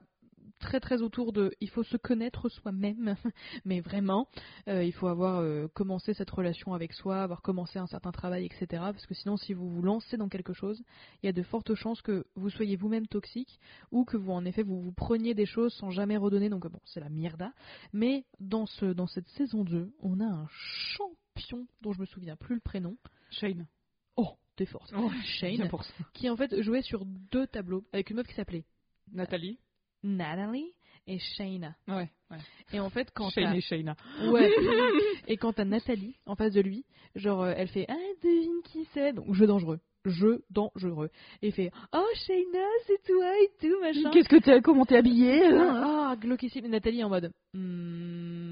très 0.63 0.79
très 0.79 1.01
autour 1.01 1.33
de 1.33 1.53
il 1.61 1.69
faut 1.69 1.83
se 1.83 1.97
connaître 1.97 2.49
soi-même, 2.49 3.15
mais 3.65 3.81
vraiment, 3.81 4.27
euh, 4.67 4.83
il 4.83 4.93
faut 4.93 5.07
avoir 5.07 5.39
euh, 5.39 5.67
commencé 5.73 6.13
cette 6.13 6.31
relation 6.31 6.73
avec 6.73 6.93
soi, 6.93 7.21
avoir 7.21 7.41
commencé 7.41 7.77
un 7.77 7.85
certain 7.85 8.11
travail, 8.11 8.45
etc. 8.45 8.65
Parce 8.71 9.05
que 9.05 9.13
sinon, 9.13 9.37
si 9.37 9.53
vous 9.53 9.69
vous 9.69 9.81
lancez 9.81 10.17
dans 10.17 10.29
quelque 10.29 10.53
chose, 10.53 10.81
il 11.21 11.27
y 11.27 11.29
a 11.29 11.33
de 11.33 11.43
fortes 11.43 11.75
chances 11.75 12.01
que 12.01 12.25
vous 12.35 12.49
soyez 12.49 12.75
vous-même 12.75 13.07
toxique 13.07 13.59
ou 13.91 14.05
que 14.05 14.17
vous 14.17 14.31
en 14.31 14.45
effet 14.45 14.63
vous 14.63 14.81
vous 14.81 14.93
preniez 14.93 15.33
des 15.33 15.45
choses 15.45 15.73
sans 15.73 15.91
jamais 15.91 16.17
redonner. 16.17 16.49
Donc 16.49 16.65
bon, 16.67 16.79
c'est 16.85 16.99
la 16.99 17.09
mierda. 17.09 17.51
Mais 17.91 18.25
dans 18.39 18.65
ce 18.65 18.85
dans 18.85 19.07
cette 19.07 19.27
saison 19.29 19.63
2, 19.63 19.93
on 19.99 20.19
a 20.21 20.25
un 20.25 20.47
champion 20.49 21.67
dont 21.81 21.93
je 21.93 21.99
me 21.99 22.05
souviens 22.05 22.37
plus 22.37 22.55
le 22.55 22.61
prénom. 22.61 22.97
Shane. 23.29 23.67
Oh, 24.15 24.37
t'es 24.55 24.65
forte. 24.65 24.93
Shane 25.23 25.67
pour 25.67 25.83
ça. 25.83 25.93
qui 26.13 26.29
en 26.29 26.37
fait 26.37 26.61
jouait 26.61 26.81
sur 26.81 27.05
deux 27.05 27.47
tableaux 27.47 27.83
avec 27.91 28.09
une 28.09 28.17
meuf 28.17 28.27
qui 28.27 28.35
s'appelait 28.35 28.65
Nathalie. 29.11 29.59
Natalie 30.03 30.71
et 31.07 31.19
Shayna. 31.19 31.75
Ouais, 31.87 32.09
ouais. 32.31 32.37
Et 32.71 32.79
en 32.79 32.89
fait, 32.89 33.11
quand 33.13 33.29
Shane 33.29 33.55
et 33.55 33.61
Shayna. 33.61 33.95
Ouais. 34.31 34.51
et 35.27 35.37
quand 35.37 35.53
t'as 35.53 35.65
Nathalie 35.65 36.15
en 36.25 36.35
face 36.35 36.53
de 36.53 36.61
lui, 36.61 36.85
genre 37.15 37.43
euh, 37.43 37.53
elle 37.55 37.67
fait 37.67 37.85
ah 37.89 37.95
devine 38.23 38.61
qui 38.63 38.87
c'est 38.93 39.13
donc 39.13 39.33
jeu 39.33 39.45
dangereux, 39.45 39.79
jeu 40.05 40.43
dangereux. 40.49 41.09
Et 41.41 41.51
fait 41.51 41.71
oh 41.93 42.07
Shayna 42.25 42.65
c'est 42.87 43.03
toi 43.03 43.31
et 43.41 43.49
tout 43.59 43.81
machin. 43.81 44.11
Qu'est-ce 44.11 44.29
que 44.29 44.37
t'es, 44.37 44.61
comment 44.61 44.85
t'es 44.85 44.97
habillée? 44.97 45.43
Ah 45.53 46.15
glauquissime. 46.19 46.65
Et 46.65 46.69
Nathalie 46.69 47.03
en 47.03 47.09
mode 47.09 47.31
Hmm, 47.53 48.42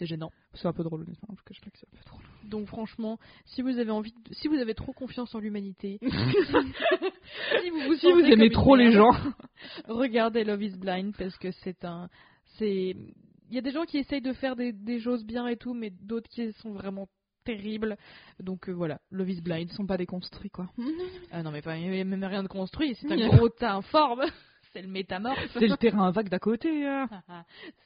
c'est 0.00 0.06
gênant. 0.06 0.30
C'est 0.54 0.66
un 0.66 0.72
peu 0.72 0.82
drôle, 0.82 1.02
honnêtement. 1.02 1.28
Je 1.38 1.42
cache 1.44 1.60
pas 1.60 1.70
que 1.70 1.78
c'est 1.78 1.86
un 1.86 1.98
peu 1.98 2.04
drôle. 2.08 2.22
Donc 2.44 2.66
franchement, 2.68 3.18
si 3.44 3.60
vous 3.60 3.78
avez 3.78 3.90
envie, 3.90 4.12
de- 4.12 4.32
si 4.34 4.48
vous 4.48 4.54
avez 4.56 4.74
trop 4.74 4.92
confiance 4.94 5.34
en 5.34 5.40
l'humanité, 5.40 5.98
si 6.02 7.70
vous 7.70 7.80
vous, 7.86 7.94
Si 7.96 8.10
vous 8.10 8.20
sentez 8.20 8.32
aimez 8.32 8.50
trop 8.50 8.76
les 8.76 8.92
gens. 8.92 9.10
regardez 9.88 10.44
Love 10.44 10.62
is 10.62 10.76
Blind 10.78 11.14
parce 11.16 11.36
que 11.36 11.50
c'est 11.50 11.84
un. 11.84 12.08
C'est. 12.58 12.96
Il 13.50 13.54
y 13.54 13.58
a 13.58 13.62
des 13.62 13.72
gens 13.72 13.84
qui 13.84 13.98
essayent 13.98 14.22
de 14.22 14.32
faire 14.32 14.56
des, 14.56 14.72
des 14.72 15.00
choses 15.00 15.24
bien 15.24 15.46
et 15.48 15.56
tout, 15.56 15.74
mais 15.74 15.90
d'autres 15.90 16.28
qui 16.30 16.52
sont 16.54 16.72
vraiment 16.72 17.08
terribles. 17.44 17.96
Donc 18.38 18.68
euh, 18.68 18.72
voilà, 18.72 19.00
Love 19.10 19.28
is 19.30 19.40
Blind. 19.42 19.68
Ils 19.70 19.74
sont 19.74 19.86
pas 19.86 19.96
déconstruits, 19.98 20.50
quoi. 20.50 20.68
Ah 21.32 21.42
non, 21.42 21.50
mais 21.50 21.60
pas, 21.62 21.76
il 21.76 21.90
n'y 21.90 22.00
a 22.00 22.04
même 22.04 22.24
rien 22.24 22.42
de 22.42 22.48
construit, 22.48 22.94
c'est 22.94 23.10
un 23.12 23.28
gros 23.28 23.48
tas 23.50 23.74
informe. 23.74 24.22
C'est 24.72 24.82
le 24.82 24.88
métamorphe. 24.88 25.38
C'est 25.54 25.66
le 25.66 25.76
terrain 25.76 26.10
vague 26.10 26.28
d'à 26.28 26.38
côté. 26.38 26.86
hein. 26.86 27.08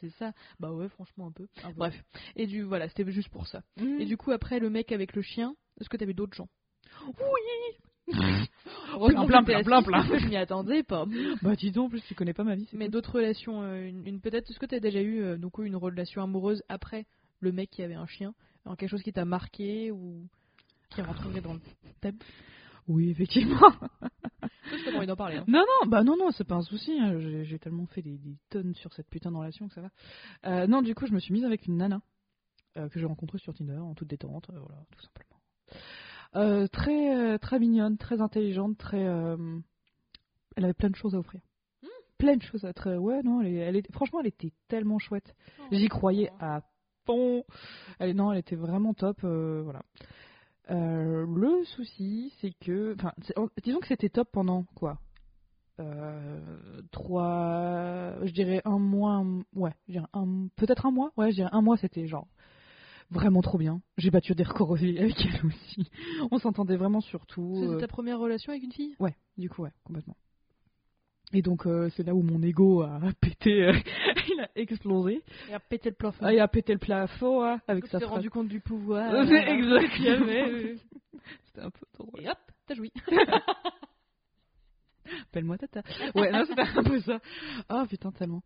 c'est 0.00 0.10
ça. 0.18 0.32
Bah 0.60 0.72
ouais, 0.72 0.88
franchement 0.88 1.26
un 1.28 1.32
peu. 1.32 1.46
Ah 1.62 1.68
bah. 1.68 1.72
Bref. 1.76 2.04
Et 2.36 2.46
du 2.46 2.62
voilà, 2.62 2.88
c'était 2.88 3.10
juste 3.10 3.28
pour 3.30 3.46
ça. 3.46 3.62
Mm. 3.76 4.00
Et 4.00 4.04
du 4.06 4.16
coup, 4.16 4.30
après 4.32 4.58
le 4.58 4.70
mec 4.70 4.92
avec 4.92 5.14
le 5.14 5.22
chien, 5.22 5.54
est-ce 5.80 5.88
que 5.88 5.96
t'avais 5.96 6.14
d'autres 6.14 6.34
gens? 6.36 6.48
Oui 7.06 7.14
plein, 9.08 9.24
plein, 9.44 9.62
plein, 9.62 9.82
plein. 9.82 10.06
que 10.08 10.18
Je 10.18 10.26
m'y 10.26 10.36
attendais 10.36 10.82
pas. 10.82 11.06
Bah 11.42 11.54
dis 11.56 11.70
donc, 11.70 11.86
en 11.86 11.88
plus 11.90 12.02
tu 12.02 12.14
connais 12.14 12.34
pas 12.34 12.44
ma 12.44 12.54
vie. 12.54 12.68
Mais 12.72 12.88
d'autres 12.88 13.14
relations, 13.14 13.62
euh, 13.62 13.88
une, 13.88 14.06
une- 14.06 14.20
peut-être, 14.20 14.50
est-ce 14.50 14.58
que 14.58 14.66
tu 14.66 14.74
as 14.74 14.80
déjà 14.80 15.00
eu 15.00 15.22
euh, 15.22 15.36
donc, 15.38 15.58
une 15.58 15.76
relation 15.76 16.22
amoureuse 16.22 16.62
après 16.68 17.06
le 17.40 17.50
mec 17.52 17.70
qui 17.70 17.82
avait 17.82 17.94
un 17.94 18.06
chien? 18.06 18.34
Alors, 18.66 18.76
Quelque 18.76 18.90
chose 18.90 19.02
qui 19.02 19.12
t'a 19.12 19.24
marqué 19.24 19.90
ou 19.90 20.26
qui 20.90 21.00
rentrerait 21.02 21.40
dans 21.40 21.54
le 21.54 21.60
thème? 22.00 22.16
Oui, 22.88 23.10
effectivement. 23.10 23.58
Je 24.42 24.90
pas 24.90 24.96
envie 24.96 25.06
d'en 25.06 25.16
parler. 25.16 25.36
hein. 25.36 25.44
Non, 25.46 25.60
non, 25.60 25.88
bah 25.88 26.02
non, 26.02 26.16
non, 26.16 26.30
c'est 26.32 26.44
pas 26.46 26.56
un 26.56 26.62
souci. 26.62 26.98
hein. 27.00 27.18
J'ai 27.18 27.44
j'ai 27.44 27.58
tellement 27.58 27.86
fait 27.86 28.02
des, 28.02 28.18
des 28.18 28.36
tonnes 28.50 28.74
sur 28.74 28.92
cette 28.92 29.08
putain 29.08 29.30
de 29.30 29.36
relation 29.36 29.68
que 29.68 29.74
ça 29.74 29.82
va. 29.82 29.90
Euh, 30.46 30.66
non, 30.66 30.82
du 30.82 30.94
coup, 30.94 31.06
je 31.06 31.12
me 31.12 31.18
suis 31.20 31.32
mise 31.32 31.44
avec 31.44 31.66
une 31.66 31.76
nana 31.76 32.00
euh, 32.76 32.88
que 32.88 32.98
j'ai 32.98 33.06
rencontrée 33.06 33.38
sur 33.38 33.54
Tinder 33.54 33.76
en 33.78 33.94
toute 33.94 34.08
détente, 34.08 34.50
euh, 34.50 34.58
voilà, 34.58 34.82
tout 34.90 35.00
simplement. 35.00 35.40
Euh, 36.36 36.66
très, 36.66 37.14
euh, 37.16 37.38
très 37.38 37.58
mignonne, 37.58 37.96
très 37.96 38.20
intelligente, 38.20 38.76
très. 38.76 39.04
euh, 39.04 39.58
Elle 40.56 40.64
avait 40.64 40.74
plein 40.74 40.90
de 40.90 40.96
choses 40.96 41.14
à 41.14 41.18
offrir. 41.18 41.40
Plein 42.18 42.36
de 42.36 42.42
choses 42.42 42.64
à 42.64 42.68
être. 42.70 42.94
Ouais, 42.96 43.22
non, 43.22 43.40
elle, 43.42 43.48
est- 43.48 43.56
elle 43.58 43.76
est- 43.76 43.92
franchement, 43.92 44.20
elle 44.20 44.28
était 44.28 44.52
tellement 44.68 44.98
chouette. 44.98 45.34
J'y 45.72 45.88
croyais 45.88 46.30
à 46.40 46.62
fond. 47.06 47.44
Elle, 47.98 48.14
non, 48.16 48.32
elle 48.32 48.38
était 48.38 48.56
vraiment 48.56 48.94
top. 48.94 49.18
euh, 49.24 49.62
voilà. 49.62 49.82
Euh, 50.70 51.26
le 51.26 51.64
souci, 51.64 52.32
c'est 52.40 52.52
que, 52.52 52.94
enfin, 52.94 53.12
disons 53.62 53.80
que 53.80 53.86
c'était 53.86 54.08
top 54.08 54.28
pendant 54.32 54.64
quoi 54.74 54.98
euh, 55.80 56.40
Trois, 56.90 58.14
je 58.24 58.32
dirais 58.32 58.62
un 58.64 58.78
mois, 58.78 59.12
un- 59.14 59.42
ouais, 59.54 59.72
je 59.88 59.92
dirais 59.92 60.06
un, 60.14 60.48
peut-être 60.56 60.86
un 60.86 60.90
mois, 60.90 61.12
ouais, 61.16 61.30
je 61.30 61.36
dirais 61.36 61.50
un 61.52 61.60
mois, 61.62 61.76
c'était 61.76 62.06
genre 62.06 62.26
vraiment 63.10 63.42
trop 63.42 63.58
bien. 63.58 63.80
J'ai 63.98 64.10
battu 64.10 64.34
des 64.34 64.44
records 64.44 64.70
aussi 64.70 64.98
avec 64.98 65.16
elle 65.26 65.46
aussi. 65.46 65.90
On 66.30 66.38
s'entendait 66.38 66.76
vraiment 66.76 67.00
sur 67.00 67.26
tout. 67.26 67.52
C'était 67.56 67.74
euh, 67.74 67.78
ta 67.78 67.88
première 67.88 68.18
relation 68.18 68.50
avec 68.50 68.62
une 68.64 68.72
fille? 68.72 68.96
Ouais, 69.00 69.14
du 69.36 69.50
coup, 69.50 69.62
ouais, 69.62 69.72
complètement. 69.84 70.16
Et 71.36 71.42
donc, 71.42 71.66
euh, 71.66 71.90
c'est 71.96 72.04
là 72.06 72.14
où 72.14 72.22
mon 72.22 72.40
ego 72.42 72.82
a 72.82 73.00
pété, 73.20 73.64
euh, 73.64 73.72
il 74.32 74.40
a 74.40 74.48
explosé. 74.54 75.22
Et 75.50 75.54
a 75.54 75.58
pété 75.58 75.90
le 75.90 75.96
plafond. 75.96 76.24
Ah, 76.24 76.32
il 76.32 76.38
a 76.38 76.46
pété 76.48 76.72
le 76.72 76.78
plafond 76.78 77.44
hein, 77.44 77.60
avec 77.66 77.84
Tu 77.84 77.90
sa 77.90 77.98
t'es 77.98 78.04
phrase. 78.04 78.16
rendu 78.18 78.30
compte 78.30 78.46
du 78.48 78.60
pouvoir. 78.60 79.12
Euh, 79.12 79.24
exact. 79.24 79.88
qu'il 79.96 80.04
y 80.04 80.08
avait. 80.10 80.76
C'était 81.46 81.60
un 81.62 81.70
peu 81.70 81.80
drôle. 81.98 82.20
Et 82.22 82.28
hop, 82.28 82.38
t'as 82.66 82.74
joui. 82.74 82.92
Appelle-moi 85.30 85.58
Tata. 85.58 85.82
Ouais, 86.14 86.30
non, 86.30 86.44
c'était 86.46 86.62
un 86.62 86.82
peu 86.84 87.00
ça. 87.00 87.18
Ah 87.68 87.84
putain, 87.88 88.10
tellement. 88.12 88.42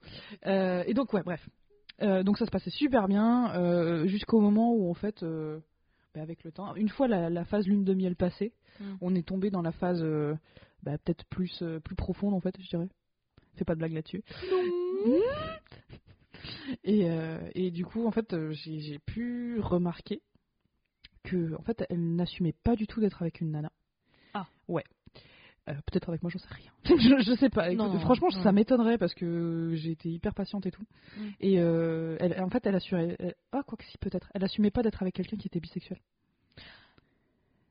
Euh, 0.47 0.83
et 0.87 0.95
donc, 0.95 1.13
ouais, 1.13 1.23
bref. 1.23 1.47
Donc 2.01 2.39
ça 2.39 2.47
se 2.47 2.51
passait 2.51 2.71
super 2.71 3.07
bien 3.09 4.07
jusqu'au 4.07 4.41
moment 4.41 4.73
où 4.73 4.89
en 4.89 4.95
fait, 4.95 5.23
bah, 5.25 6.23
avec 6.23 6.43
le 6.45 6.53
temps, 6.53 6.75
une 6.77 6.89
fois 6.89 7.07
la, 7.09 7.29
la 7.29 7.45
phase 7.45 7.67
lune 7.67 7.85
de 7.85 7.93
miel 7.95 8.17
passée, 8.17 8.53
Mm. 8.81 8.97
on 9.01 9.15
est 9.17 9.27
tombé 9.27 9.51
dans 9.51 9.61
la 9.61 9.73
phase 9.73 10.05
bah, 10.83 10.99
peut-être 10.99 11.25
plus 11.27 11.61
euh, 11.63 11.81
plus 11.81 11.97
profonde 11.97 12.35
en 12.35 12.41
fait, 12.41 12.55
je 12.61 12.69
dirais. 12.69 12.89
Fais 13.57 13.65
pas 13.65 13.75
de 13.75 13.79
blague 13.81 13.93
là-dessus. 13.93 14.23
Et, 16.85 17.11
euh, 17.11 17.39
et 17.55 17.71
du 17.71 17.85
coup, 17.85 18.07
en 18.07 18.11
fait, 18.11 18.33
euh, 18.33 18.53
j'ai 18.53 18.99
pu 19.01 19.59
remarquer 19.61 20.23
que 21.25 21.55
en 21.57 21.63
fait, 21.63 21.85
elle 21.91 22.15
n'assumait 22.17 22.55
pas 22.65 22.77
du 22.77 22.87
tout 22.87 23.01
d'être 23.01 23.21
avec 23.23 23.41
une 23.41 23.51
nana. 23.51 23.73
Ah. 24.35 24.47
Ouais. 24.69 24.85
Euh, 25.69 25.75
Peut-être 25.87 26.09
avec 26.09 26.23
moi, 26.23 26.31
j'en 26.31 26.39
sais 26.39 26.49
rien. 26.55 26.71
je, 26.85 27.23
je 27.25 27.37
sais 27.39 27.51
pas. 27.51 27.71
Non, 27.75 27.99
franchement, 28.01 28.29
non. 28.33 28.43
ça 28.43 28.53
m'étonnerait 28.53 28.97
parce 28.99 29.15
que 29.15 29.73
j'ai 29.75 29.91
été 29.91 30.09
hyper 30.09 30.33
patiente 30.35 30.65
et 30.67 30.71
tout. 30.71 30.85
Mm. 31.17 31.29
Et 31.41 31.61
euh, 31.61 32.17
elle, 32.21 32.41
en 32.43 32.49
fait, 32.49 32.65
elle 32.67 32.75
assurait. 32.77 33.17
elle- 33.19 33.35
ah, 33.53 33.63
quoi 33.67 33.77
que 33.77 33.85
si, 33.85 33.99
peut-être. 33.99 34.31
Elle 34.35 34.45
assumait 34.45 34.71
pas 34.71 34.83
d'être 34.83 35.03
avec 35.03 35.15
quelqu'un 35.15 35.37
qui 35.37 35.49
était 35.49 35.61
bisexuel. 35.61 35.99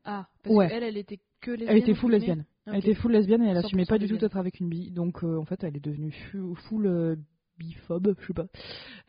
Ah, 0.04 0.28
parce 0.44 0.56
Ouais. 0.56 0.70
qu'elle, 0.70 0.84
elle 0.84 0.98
était 0.98 1.20
que 1.42 1.52
lesbienne. 1.52 1.70
Elle 1.70 1.78
était 1.78 1.96
full 1.96 2.12
lesbienne. 2.12 2.46
Elle 2.74 2.80
était 2.80 2.94
full 2.96 3.12
lesbienne 3.14 3.44
et 3.44 3.48
elle 3.50 3.58
100% 3.58 3.66
assumait 3.66 3.86
pas 3.86 3.98
du 3.98 4.08
tout 4.08 4.18
d'être 4.18 4.38
avec 4.38 4.60
une 4.60 4.70
bi. 4.70 4.92
Donc, 4.92 5.24
euh, 5.24 5.38
en 5.38 5.46
fait, 5.46 5.64
elle 5.64 5.76
est 5.78 5.84
devenue 5.84 6.12
fu- 6.12 6.54
full 6.68 6.86
euh, 6.88 7.16
biphobe, 7.60 8.16
je 8.20 8.28
sais 8.28 8.34
pas. 8.34 8.46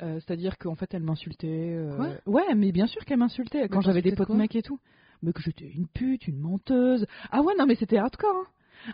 Euh, 0.03 0.14
C'est-à-dire 0.21 0.59
qu'en 0.59 0.75
fait, 0.75 0.94
elle 0.94 1.03
m'insultait. 1.03 1.75
euh, 1.77 1.97
Ouais, 2.27 2.55
mais 2.55 2.73
bien 2.73 2.87
sûr 2.87 3.05
qu'elle 3.05 3.18
m'insultait 3.18 3.68
quand 3.68 3.81
j'avais 3.81 4.03
des 4.03 4.11
potes 4.16 4.29
mecs 4.38 4.55
et 4.57 4.62
tout. 4.62 4.79
Mais 5.23 5.33
que 5.33 5.42
j'étais 5.42 5.68
une 5.68 5.88
pute, 5.88 6.29
une 6.29 6.38
menteuse. 6.38 7.07
Ah 7.31 7.42
ouais, 7.42 7.55
non, 7.59 7.66
mais 7.66 7.75
c'était 7.75 7.99
hardcore. 7.99 8.35
hein. 8.37 8.47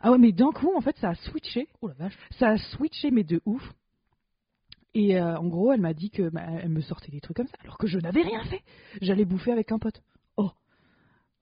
Ah 0.03 0.11
ouais, 0.11 0.18
mais 0.18 0.33
d'un 0.33 0.50
coup, 0.53 0.72
en 0.74 0.81
fait, 0.81 0.96
ça 0.96 1.11
a 1.11 1.14
switché. 1.14 1.68
Oh 1.83 1.88
la 1.88 1.94
vache. 1.94 2.18
Ça 2.38 2.48
a 2.50 2.57
switché, 2.57 3.11
mais 3.11 3.24
de 3.24 3.42
ouf. 3.44 3.62
Et 4.94 5.20
en 5.20 5.46
gros, 5.48 5.72
elle 5.72 5.81
m'a 5.81 5.92
dit 5.92 6.09
que 6.11 6.29
bah, 6.31 6.46
elle 6.62 6.68
me 6.70 6.81
sortait 6.81 7.11
des 7.11 7.20
trucs 7.20 7.37
comme 7.37 7.48
ça, 7.48 7.57
alors 7.62 7.77
que 7.79 7.87
je 7.88 7.98
n'avais 7.98 8.22
rien 8.22 8.44
fait. 8.44 8.62
J'allais 9.03 9.24
bouffer 9.24 9.50
avec 9.53 9.72
un 9.72 9.79
pote. 9.79 10.00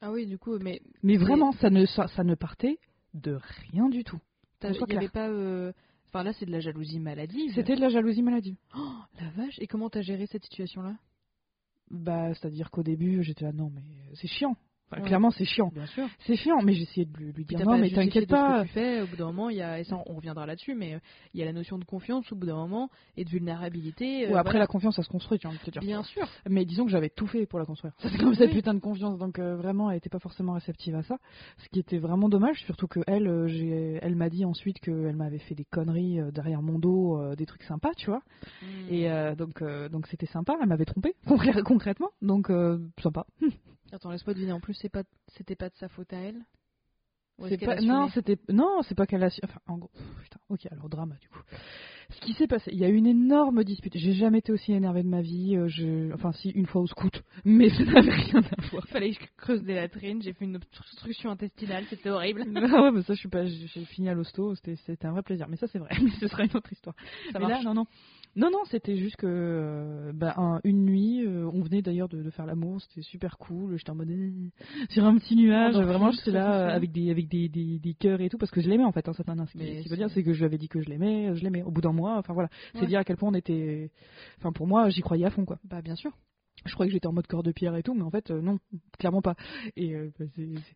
Ah 0.05 0.11
oui, 0.11 0.27
du 0.27 0.37
coup, 0.37 0.59
mais 0.59 0.81
Mais 1.05 1.17
vraiment, 1.17 1.53
ça 1.53 1.71
ne, 1.71 1.87
ça, 1.87 2.09
ça 2.09 2.25
ne 2.25 2.35
partait 2.35 2.79
de 3.15 3.39
rien 3.71 3.89
du 3.89 4.05
tout. 4.05 4.21
il 4.63 4.75
y 4.95 4.97
avait 4.97 5.09
pas. 5.09 5.29
euh, 5.29 5.73
Enfin 6.09 6.25
là, 6.25 6.33
c'est 6.35 6.45
de 6.45 6.51
la 6.51 6.61
jalousie 6.61 7.01
maladive. 7.01 7.55
C'était 7.55 7.75
de 7.75 7.81
la 7.81 7.89
jalousie 7.89 8.23
maladive. 8.23 8.57
Oh, 8.77 8.93
la 9.19 9.31
vache. 9.31 9.59
Et 9.59 9.67
comment 9.67 9.89
t'as 9.89 10.03
géré 10.03 10.27
cette 10.27 10.45
situation-là? 10.45 10.95
Bah, 11.91 12.35
c'est-à-dire 12.35 12.71
qu'au 12.71 12.83
début, 12.83 13.23
j'étais 13.23 13.47
là, 13.47 13.53
non, 13.53 13.71
mais 13.75 13.83
c'est 14.15 14.29
chiant. 14.29 14.55
Enfin, 14.93 15.03
Ouais. 15.03 15.07
Clairement, 15.09 15.31
c'est 15.31 15.45
chiant. 15.47 15.73
C'est 16.27 16.37
chiant, 16.37 16.61
mais 16.63 16.75
j'essayais 16.75 17.07
de 17.07 17.17
lui, 17.17 17.45
dire, 17.45 17.65
non, 17.65 17.79
mais 17.79 17.91
t'inquiète 17.91 18.29
pas. 18.29 18.63
tu 18.63 18.69
fais. 18.69 19.01
Au 19.01 19.07
bout 19.07 19.17
d'un 19.17 19.25
moment, 19.27 19.49
il 19.49 19.57
y 19.57 19.63
a, 19.63 19.81
et 19.81 19.85
ça, 19.85 19.97
on 20.07 20.15
reviendra 20.15 20.45
là-dessus, 20.47 20.75
mais 20.75 20.99
il 21.35 21.41
y 21.41 21.43
a 21.43 21.47
la 21.47 21.53
notion 21.53 21.79
de 21.79 21.85
confiance 21.85 22.31
au 22.31 22.37
bout 22.37 22.47
d'un 22.47 22.57
moment 22.57 22.91
et 23.17 23.25
de 23.25 23.31
vulnérabilité. 23.31 24.27
euh, 24.27 24.33
Ou 24.33 24.37
après, 24.37 24.53
voilà. 24.53 24.59
la 24.61 24.67
confiance, 24.67 24.97
ça 24.97 25.03
se 25.03 25.09
construit, 25.09 25.39
te 25.39 25.71
dire. 25.71 25.81
Bien 25.81 26.03
sûr. 26.03 26.29
Mais 26.49 26.65
disons 26.65 26.85
que 26.85 26.91
j'avais 26.91 27.09
tout 27.11 27.27
fait 27.27 27.47
pour 27.47 27.59
la 27.59 27.65
construire. 27.65 27.95
Ça, 27.99 28.09
c'est 28.11 28.19
comme 28.19 28.35
cette 28.35 28.51
putain 28.53 28.75
de 28.75 28.81
confiance, 28.81 29.19
donc 29.19 29.39
euh, 29.39 29.57
vraiment, 29.57 29.91
elle 29.91 29.97
était 29.99 30.11
pas 30.11 30.19
forcément 30.19 30.53
réceptive 30.53 30.95
à 30.95 31.03
ça. 31.03 31.17
Ce 31.59 31.69
qui 31.71 31.79
était 31.81 31.99
vraiment 31.99 32.29
dommage, 32.29 32.63
surtout 32.65 32.87
que 32.87 33.01
elle, 33.07 33.29
euh, 33.29 33.99
elle 34.03 34.15
m'a 34.17 34.29
dit 34.29 34.45
ensuite 34.45 34.79
qu'elle 34.81 35.17
m'avait 35.17 35.39
fait 35.39 35.55
des 35.55 35.65
conneries 35.65 36.19
derrière 36.33 36.63
mon 36.63 36.79
dos, 36.79 37.35
des 37.37 37.47
trucs 37.47 37.63
sympas, 37.63 37.93
tu 37.97 38.07
vois. 38.11 38.23
Et 38.91 39.11
euh, 39.11 39.35
donc, 39.35 39.63
donc 39.91 40.07
c'était 40.09 40.27
sympa. 40.27 40.55
Elle 40.61 40.69
m'avait 40.69 40.85
trompé 40.85 41.15
concrè- 41.27 41.63
concrètement, 41.63 42.11
donc 42.21 42.51
sympa. 43.03 43.25
Attends, 43.93 44.11
laisse-moi 44.11 44.35
deviner. 44.35 44.53
En 44.53 44.61
plus, 44.61 44.75
c'est 44.75 44.89
pas, 44.89 45.05
c'était 45.37 45.57
pas 45.57 45.69
de 45.69 45.77
sa 45.77 45.89
faute 45.89 46.13
à 46.13 46.19
elle. 46.19 46.45
C'est 47.49 47.59
pas, 47.59 47.81
non, 47.81 48.09
c'était 48.09 48.37
non, 48.51 48.83
c'est 48.83 48.95
pas 48.95 49.07
qu'elle 49.07 49.25
a 49.25 49.31
enfin 49.43 49.59
en 49.67 49.79
gros, 49.79 49.91
putain, 50.23 50.39
ok, 50.49 50.67
alors 50.71 50.89
drama 50.89 51.17
du 51.21 51.29
coup. 51.29 51.41
Ce 52.11 52.21
qui 52.21 52.35
s'est 52.35 52.47
passé, 52.47 52.71
il 52.73 52.79
y 52.79 52.85
a 52.85 52.89
eu 52.89 52.95
une 52.95 53.07
énorme 53.07 53.65
dispute. 53.65 53.97
J'ai 53.97 54.13
jamais 54.13 54.39
été 54.39 54.53
aussi 54.53 54.73
énervée 54.73 55.03
de 55.03 55.09
ma 55.09 55.23
vie. 55.23 55.57
euh, 55.57 55.67
je... 55.67 56.13
Enfin, 56.13 56.33
si 56.33 56.51
une 56.51 56.67
fois 56.67 56.83
au 56.83 56.87
scout, 56.87 57.23
mais 57.45 57.71
ça 57.71 57.85
n'avait 57.85 58.13
rien 58.13 58.43
à 58.43 58.63
voir. 58.71 58.85
Il 58.87 58.93
fallait 58.93 59.15
que 59.15 59.25
je 59.25 59.31
creuse 59.37 59.63
des 59.63 59.75
latrines, 59.75 60.21
j'ai 60.23 60.35
fait 60.35 60.45
une 60.45 60.57
obstruction 60.57 61.31
intestinale, 61.31 61.85
c'était 61.89 62.11
horrible. 62.11 62.45
ah 62.57 62.83
ouais, 62.83 62.91
mais 62.93 63.03
ça, 63.03 63.15
je 63.15 63.21
suis 63.21 63.31
pas. 63.31 63.47
J'ai 63.47 63.85
fini 63.87 64.09
à 64.09 64.15
l'hosto, 64.15 64.55
c'était 64.55 64.77
c'était 64.77 65.07
un 65.07 65.13
vrai 65.13 65.23
plaisir. 65.23 65.47
Mais 65.49 65.57
ça, 65.57 65.67
c'est 65.69 65.79
vrai. 65.79 65.91
Mais 66.03 66.11
ce 66.21 66.29
sera 66.29 66.45
une 66.45 66.55
autre 66.55 66.71
histoire. 66.73 66.95
Ça 67.33 67.39
mais 67.39 67.47
là, 67.47 67.55
marche. 67.55 67.65
non, 67.65 67.75
non, 67.75 67.87
non, 68.35 68.51
non, 68.51 68.61
c'était 68.71 68.97
juste 68.97 69.17
que 69.17 69.27
euh, 69.27 70.13
bah, 70.15 70.35
un- 70.39 70.61
une 70.65 70.85
nuit, 70.85 71.25
euh, 71.27 71.49
on 71.53 71.61
venait 71.63 71.83
d'ailleurs 71.83 72.09
de, 72.09 72.23
de 72.23 72.31
faire 72.31 72.47
l'amour, 72.47 72.81
c'était 72.81 73.03
super 73.03 73.37
cool. 73.39 73.77
J'étais 73.77 73.91
en 73.91 73.95
mode 73.95 74.11
euh, 74.11 74.31
sur 74.89 75.05
un 75.05 75.17
petit 75.19 75.37
nuage, 75.37 75.75
Endorphine, 75.77 75.89
vraiment, 75.91 76.11
j'étais 76.13 76.31
là 76.31 76.67
avec 76.75 76.93
des 76.93 77.11
avec 77.11 77.29
des, 77.29 77.49
des, 77.49 77.79
des 77.79 77.95
cœurs 77.95 78.21
et 78.21 78.29
tout 78.29 78.39
parce 78.39 78.51
que 78.51 78.61
je 78.61 78.69
l'aimais 78.71 78.85
en 78.85 78.93
fait. 78.93 79.07
Hein, 79.09 79.13
ça, 79.13 79.23
Mais 79.55 79.77
ce 79.79 79.83
qui 79.83 79.89
veut 79.91 79.97
dire, 79.97 80.09
c'est 80.11 80.23
que 80.23 80.33
je 80.33 80.39
lui 80.39 80.45
avais 80.47 80.59
dit 80.59 80.69
que 80.69 80.81
je 80.81 80.89
l'aimais, 80.89 81.35
je 81.35 81.43
l'aimais. 81.43 81.63
Au 81.63 81.71
bout 81.71 81.81
d'un 81.83 81.93
mois, 81.93 82.17
enfin 82.19 82.33
voilà, 82.33 82.49
c'est 82.75 82.87
dire 82.87 82.99
à 83.01 83.05
quel 83.05 83.17
point 83.17 83.29
on 83.31 83.35
était. 83.35 83.91
Enfin 84.39 84.53
pour 84.53 84.67
moi, 84.67 84.89
j'y 84.89 85.03
croyais 85.03 85.27
à 85.27 85.31
fond 85.31 85.45
quoi. 85.45 85.59
Bah 85.65 85.83
bien 85.83 85.95
sûr. 85.95 86.13
Je 86.65 86.73
croyais 86.75 86.91
que 86.91 86.95
j'étais 86.95 87.07
en 87.07 87.13
mode 87.13 87.27
corps 87.27 87.43
de 87.43 87.53
pierre 87.53 87.75
et 87.77 87.83
tout, 87.83 87.95
mais 87.95 88.03
en 88.03 88.11
fait 88.11 88.31
euh, 88.31 88.41
non, 88.41 88.59
clairement 88.99 89.23
pas. 89.23 89.35
Et 89.77 89.95
euh, 89.95 90.11
bah, 90.19 90.25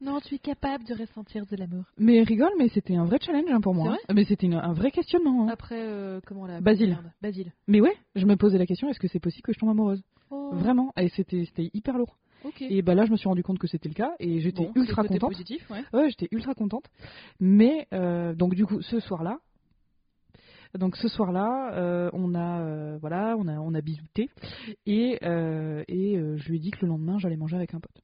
Non, 0.01 0.21
tu 0.21 0.35
es 0.35 0.39
capable 0.39 0.85
de 0.85 0.95
ressentir 0.95 1.47
de 1.47 1.57
l'amour. 1.57 1.85
mais 1.99 2.23
rigole, 2.23 2.51
mais 2.59 2.69
c'était 2.69 2.97
un 2.97 3.05
vrai 3.05 3.19
challenge 3.21 3.51
hein, 3.51 3.61
pour 3.61 3.75
moi. 3.75 3.93
Hein. 4.09 4.15
Mais 4.15 4.25
c'était 4.25 4.53
un 4.53 4.73
vrai 4.73 4.91
questionnement. 4.91 5.45
hein. 5.45 5.53
Après, 5.53 5.81
euh, 5.81 6.21
comment 6.27 6.47
la 6.47 6.61
Basile. 6.61 6.99
Basile. 7.23 7.53
Mais 7.69 7.81
ouais, 7.81 7.95
je 8.15 8.27
me 8.27 8.37
posais 8.37 8.59
la 8.59 8.67
question 8.67 8.89
est-ce 8.89 8.99
que 9.01 9.09
c'est 9.09 9.21
possible 9.21 9.43
que 9.43 9.53
je 9.53 9.59
tombe 9.59 9.71
amoureuse? 9.71 10.03
Oh. 10.31 10.51
Vraiment, 10.55 10.93
et 10.99 11.09
c'était 11.11 11.45
hyper 11.73 11.99
lourd. 11.99 12.17
Ok. 12.45 12.63
Et 12.63 12.83
bah 12.83 12.95
là, 12.95 13.05
je 13.07 13.11
me 13.11 13.17
suis 13.17 13.29
rendu 13.29 13.43
compte 13.43 13.59
que 13.59 13.67
c'était 13.67 13.89
le 13.89 13.95
cas 13.95 14.13
et 14.21 14.41
j'étais 14.41 14.65
Bon, 14.67 14.73
ultra 14.77 15.03
contente. 15.05 15.31
positif, 15.33 15.69
ouais. 15.71 15.83
Ouais, 15.93 16.11
j'étais 16.11 16.29
ultra 16.33 16.55
contente. 16.55 16.85
Mais 17.41 17.87
donc 18.37 18.55
du 18.55 18.67
coup, 18.67 18.83
ce 18.83 19.01
soir-là, 19.01 19.39
donc 20.79 20.97
ce 20.97 21.09
soir-là, 21.09 21.73
euh, 21.75 22.11
on 22.13 22.35
a 22.35 22.61
euh, 22.63 22.99
voilà, 23.01 23.37
on 23.39 23.47
a 23.49 23.59
on 23.59 23.75
a 23.75 23.81
bisouté 23.81 24.29
et 24.87 25.19
euh, 25.23 25.83
et 25.89 26.17
euh, 26.19 26.37
je 26.37 26.49
lui 26.49 26.57
ai 26.57 26.61
dit 26.61 26.71
que 26.71 26.79
le 26.83 26.89
lendemain, 26.89 27.19
j'allais 27.19 27.37
manger 27.37 27.57
avec 27.57 27.75
un 27.75 27.81
pote. 27.81 28.03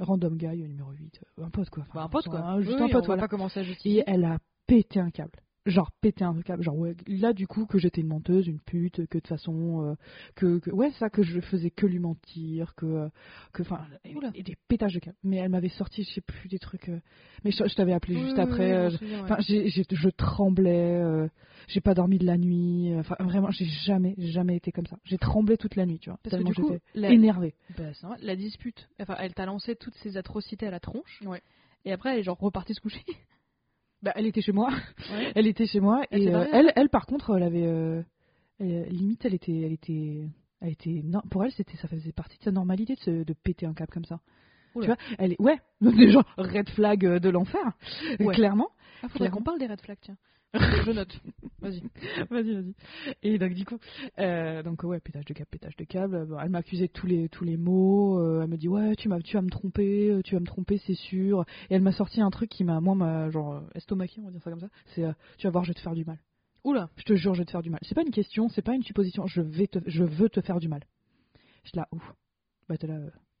Random 0.00 0.36
guy 0.36 0.62
numéro 0.68 0.90
8, 0.90 1.20
euh, 1.38 1.44
un 1.44 1.50
pote 1.50 1.70
quoi. 1.70 1.84
Enfin, 1.84 1.92
Bah, 2.00 2.04
un 2.04 2.08
pote 2.08 2.26
quoi. 2.28 2.40
un- 2.40 2.60
juste 2.60 2.76
Oui, 2.78 2.82
un 2.84 2.88
pote 2.88 3.04
on 3.04 3.06
voilà. 3.06 3.20
va 3.22 3.26
pas 3.26 3.28
commencer 3.28 3.60
à 3.60 3.62
Et 3.62 3.66
justifier. 3.66 4.04
elle 4.06 4.24
a 4.24 4.38
pété 4.66 4.98
un 5.00 5.10
câble. 5.10 5.38
Genre 5.64 5.90
pété 6.00 6.24
un 6.24 6.40
câble. 6.42 6.62
Genre 6.62 6.76
ouais, 6.76 6.94
là 7.06 7.32
du 7.32 7.46
coup 7.46 7.66
que 7.66 7.78
j'étais 7.78 8.00
une 8.00 8.08
menteuse, 8.08 8.46
une 8.48 8.60
pute, 8.60 8.96
que 8.96 9.00
de 9.02 9.06
toute 9.06 9.28
façon 9.28 9.86
euh, 9.86 9.94
que, 10.34 10.58
que- 10.58 10.70
ouais 10.70 10.90
ça 10.98 11.08
que 11.08 11.22
je 11.22 11.40
faisais 11.40 11.70
que 11.70 11.86
lui 11.86 12.00
mentir, 12.00 12.74
que 12.74 12.86
euh, 12.86 13.08
que 13.52 13.62
enfin 13.62 13.86
et, 14.34 14.42
des 14.42 14.56
pétages 14.68 14.94
de 14.94 14.98
câble. 14.98 15.16
Mais 15.22 15.36
elle 15.36 15.50
m'avait 15.50 15.68
sorti 15.68 16.02
je 16.02 16.14
sais 16.14 16.20
plus 16.20 16.48
des 16.48 16.58
trucs. 16.58 16.88
euh, 16.88 16.98
mais 17.44 17.52
je, 17.52 17.64
je 17.66 17.74
t'avais 17.74 17.92
appelé 17.92 18.16
Oui, 18.16 18.22
juste 18.22 18.36
oui, 18.38 18.42
après. 18.42 18.66
oui, 18.66 18.72
euh, 18.72 18.90
je 18.90 20.08
tremblais, 20.08 21.28
j'ai 21.68 21.80
pas 21.80 21.94
dormi 21.94 22.18
de 22.18 22.26
la 22.26 22.36
nuit. 22.38 22.92
Enfin, 22.96 23.16
vraiment, 23.20 23.50
j'ai 23.50 23.64
jamais, 23.64 24.14
jamais 24.18 24.56
été 24.56 24.72
comme 24.72 24.86
ça. 24.86 24.96
J'ai 25.04 25.18
tremblé 25.18 25.56
toute 25.56 25.76
la 25.76 25.86
nuit, 25.86 25.98
tu 25.98 26.10
vois. 26.10 26.18
Parce 26.22 26.36
que 26.36 26.42
tellement 26.42 26.52
j'étais 26.52 26.82
la- 26.94 27.10
énervée. 27.10 27.54
Bah. 27.76 27.84
La 28.20 28.36
dispute, 28.36 28.88
enfin, 29.00 29.16
elle 29.18 29.34
t'a 29.34 29.46
lancé 29.46 29.76
toutes 29.76 29.94
ces 29.96 30.16
atrocités 30.16 30.66
à 30.66 30.70
la 30.70 30.80
tronche. 30.80 31.22
Ouais. 31.24 31.42
Et 31.84 31.92
après, 31.92 32.12
elle 32.12 32.20
est 32.20 32.24
genre 32.24 32.38
repartie 32.38 32.74
se 32.74 32.80
coucher. 32.80 33.02
Bah, 34.02 34.12
elle 34.16 34.26
était 34.26 34.40
chez 34.42 34.52
moi. 34.52 34.70
Ouais. 35.12 35.32
Elle 35.36 35.46
était 35.46 35.66
chez 35.66 35.78
moi 35.80 36.02
Elle 36.10 36.22
et 36.28 36.34
euh, 36.34 36.44
elle, 36.52 36.72
elle, 36.74 36.88
par 36.88 37.06
contre, 37.06 37.36
elle 37.36 37.42
avait 37.44 37.66
euh, 37.66 38.02
elle- 38.58 38.88
limite, 38.90 39.24
elle 39.24 39.34
était, 39.34 39.60
elle 39.60 39.72
était, 39.72 40.24
elle 40.60 40.70
était, 40.72 41.00
non, 41.04 41.20
pour 41.30 41.44
elle, 41.44 41.52
c'était, 41.52 41.76
ça 41.76 41.86
faisait 41.88 42.12
partie 42.12 42.36
de 42.38 42.42
sa 42.42 42.50
normalité 42.50 42.94
de, 42.94 43.00
se- 43.00 43.22
de 43.24 43.32
péter 43.32 43.64
un 43.66 43.74
câble 43.74 43.92
comme 43.92 44.04
ça. 44.04 44.20
Oula. 44.74 44.86
Tu 44.86 44.86
vois, 44.92 45.16
elle 45.18 45.32
est, 45.32 45.40
ouais, 45.40 45.60
déjà 45.80 46.20
red 46.36 46.68
flag 46.70 47.04
euh, 47.06 47.18
de 47.20 47.28
l'enfer, 47.28 47.62
Ouais. 48.18 48.34
clairement. 48.34 48.70
Ah, 49.02 49.08
faudrait 49.08 49.30
qu'on 49.30 49.42
parle 49.42 49.58
des 49.60 49.66
red 49.66 49.80
flags, 49.80 49.98
tiens. 50.00 50.16
je 50.84 50.90
note. 50.92 51.20
Vas-y. 51.60 51.80
vas-y, 52.30 52.54
vas-y. 52.54 52.74
Et 53.22 53.38
donc 53.38 53.54
du 53.54 53.64
coup, 53.64 53.78
euh, 54.18 54.62
donc 54.62 54.82
ouais, 54.82 55.00
pétage 55.00 55.24
de 55.24 55.32
câble, 55.32 55.48
pétage 55.50 55.76
de 55.76 55.84
câble. 55.84 56.26
Bon, 56.26 56.38
elle 56.38 56.50
m'accusait 56.50 56.88
de 56.88 56.92
tous 56.92 57.06
les 57.06 57.28
tous 57.30 57.44
les 57.44 57.56
mots. 57.56 58.18
euh, 58.20 58.42
elle 58.42 58.48
me 58.50 58.56
dit 58.56 58.68
ouais, 58.68 58.94
tu 58.96 59.08
m'as, 59.08 59.20
tu 59.20 59.34
vas 59.36 59.42
me 59.42 59.48
tromper, 59.50 60.10
euh, 60.10 60.20
tu 60.22 60.34
vas 60.34 60.40
me 60.40 60.46
tromper, 60.46 60.78
c'est 60.86 60.94
sûr. 60.94 61.44
Et 61.70 61.74
elle 61.74 61.82
m'a 61.82 61.92
sorti 61.92 62.20
un 62.20 62.30
truc 62.30 62.50
qui 62.50 62.64
m'a, 62.64 62.80
moi, 62.80 62.94
m'a 62.94 63.30
genre 63.30 63.62
estomaqué, 63.74 64.20
on 64.20 64.24
va 64.24 64.30
dire 64.30 64.42
ça 64.42 64.50
comme 64.50 64.60
ça. 64.60 64.68
C'est, 64.94 65.04
euh, 65.04 65.12
tu 65.38 65.46
vas 65.46 65.50
voir, 65.50 65.64
je 65.64 65.70
vais 65.70 65.74
te 65.74 65.80
faire 65.80 65.94
du 65.94 66.04
mal. 66.04 66.18
Oula. 66.64 66.90
Je 66.96 67.04
te 67.04 67.14
jure, 67.14 67.34
je 67.34 67.40
vais 67.40 67.44
te 67.46 67.50
faire 67.50 67.62
du 67.62 67.70
mal. 67.70 67.80
C'est 67.82 67.94
pas 67.94 68.02
une 68.02 68.10
question, 68.12 68.48
c'est 68.48 68.62
pas 68.62 68.74
une 68.74 68.82
supposition. 68.82 69.26
Je 69.26 69.40
vais 69.40 69.66
te, 69.68 69.78
je 69.86 70.04
veux 70.04 70.28
te 70.28 70.40
faire 70.42 70.60
du 70.60 70.68
mal. 70.68 70.82
Je 71.64 71.70
là, 71.76 71.88
ouf. 71.92 72.12
Bah 72.68 72.76
t'es 72.76 72.86
là, 72.86 72.98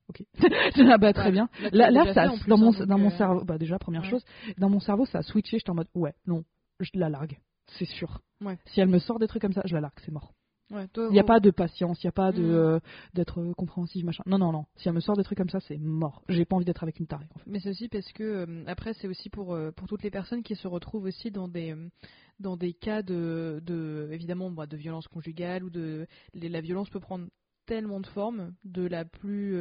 ok. 0.08 0.22
Là, 0.76 0.98
bah 0.98 1.12
très 1.12 1.26
Ouais, 1.26 1.32
bien. 1.32 1.48
là, 1.72 1.88
tu 1.88 1.94
Là, 1.94 2.14
ça, 2.14 2.28
plus, 2.30 2.48
dans 2.48 2.56
mon, 2.58 2.72
hein, 2.74 2.86
dans 2.86 2.98
mon 2.98 3.10
cerveau, 3.10 3.44
bah 3.44 3.58
déjà 3.58 3.78
première 3.78 4.02
ouais. 4.02 4.10
chose, 4.10 4.24
dans 4.58 4.68
mon 4.70 4.80
cerveau, 4.80 5.04
ça 5.06 5.18
a 5.18 5.22
switché. 5.22 5.58
J'étais 5.58 5.70
en 5.70 5.74
mode, 5.74 5.88
ouais, 5.94 6.14
non, 6.26 6.44
je 6.84 6.90
la 6.94 7.08
largue, 7.08 7.38
c'est 7.78 7.84
sûr. 7.86 8.20
Ouais. 8.40 8.58
Si 8.66 8.80
elle 8.80 8.88
me 8.88 8.98
sort 8.98 9.18
des 9.18 9.28
trucs 9.28 9.42
comme 9.42 9.52
ça, 9.52 9.62
je 9.64 9.74
la 9.74 9.80
largue, 9.80 9.98
c'est 10.04 10.12
mort. 10.12 10.32
Ouais, 10.70 10.86
Il 10.96 11.10
n'y 11.10 11.18
a 11.20 11.24
pas 11.24 11.38
de 11.38 11.50
patience, 11.50 12.02
il 12.02 12.06
n'y 12.06 12.08
a 12.08 12.12
pas 12.12 12.32
de 12.32 12.40
Mm. 12.42 12.50
euh, 12.50 12.80
d'être 13.12 13.40
euh, 13.40 13.52
compréhensif, 13.52 14.02
machin. 14.04 14.22
Non, 14.24 14.38
non, 14.38 14.52
non. 14.52 14.64
Si 14.76 14.88
elle 14.88 14.94
me 14.94 15.00
sort 15.00 15.16
des 15.18 15.22
trucs 15.22 15.36
comme 15.36 15.50
ça, 15.50 15.60
c'est 15.60 15.76
mort. 15.76 16.22
J'ai 16.30 16.46
pas 16.46 16.56
envie 16.56 16.64
d'être 16.64 16.82
avec 16.82 16.98
une 16.98 17.06
tarée. 17.06 17.26
En 17.34 17.38
fait. 17.38 17.44
Mais 17.50 17.60
c'est 17.60 17.68
aussi 17.68 17.88
parce 17.88 18.10
que 18.12 18.22
euh, 18.22 18.64
après 18.66 18.94
c'est 18.94 19.06
aussi 19.06 19.28
pour 19.28 19.52
euh, 19.54 19.70
pour 19.70 19.86
toutes 19.86 20.02
les 20.02 20.10
personnes 20.10 20.42
qui 20.42 20.56
se 20.56 20.66
retrouvent 20.66 21.04
aussi 21.04 21.30
dans 21.30 21.46
des 21.46 21.76
dans 22.40 22.56
des 22.56 22.72
cas 22.72 23.02
de, 23.02 23.60
de 23.66 24.08
évidemment 24.12 24.50
bah, 24.50 24.66
de 24.66 24.76
violence 24.78 25.06
conjugale 25.08 25.62
ou 25.62 25.68
de 25.68 26.06
les- 26.32 26.48
la 26.48 26.62
violence 26.62 26.88
peut 26.88 27.00
prendre 27.00 27.26
tellement 27.66 28.00
de 28.00 28.06
formes 28.06 28.54
de 28.64 28.86
la 28.86 29.04
plus 29.04 29.54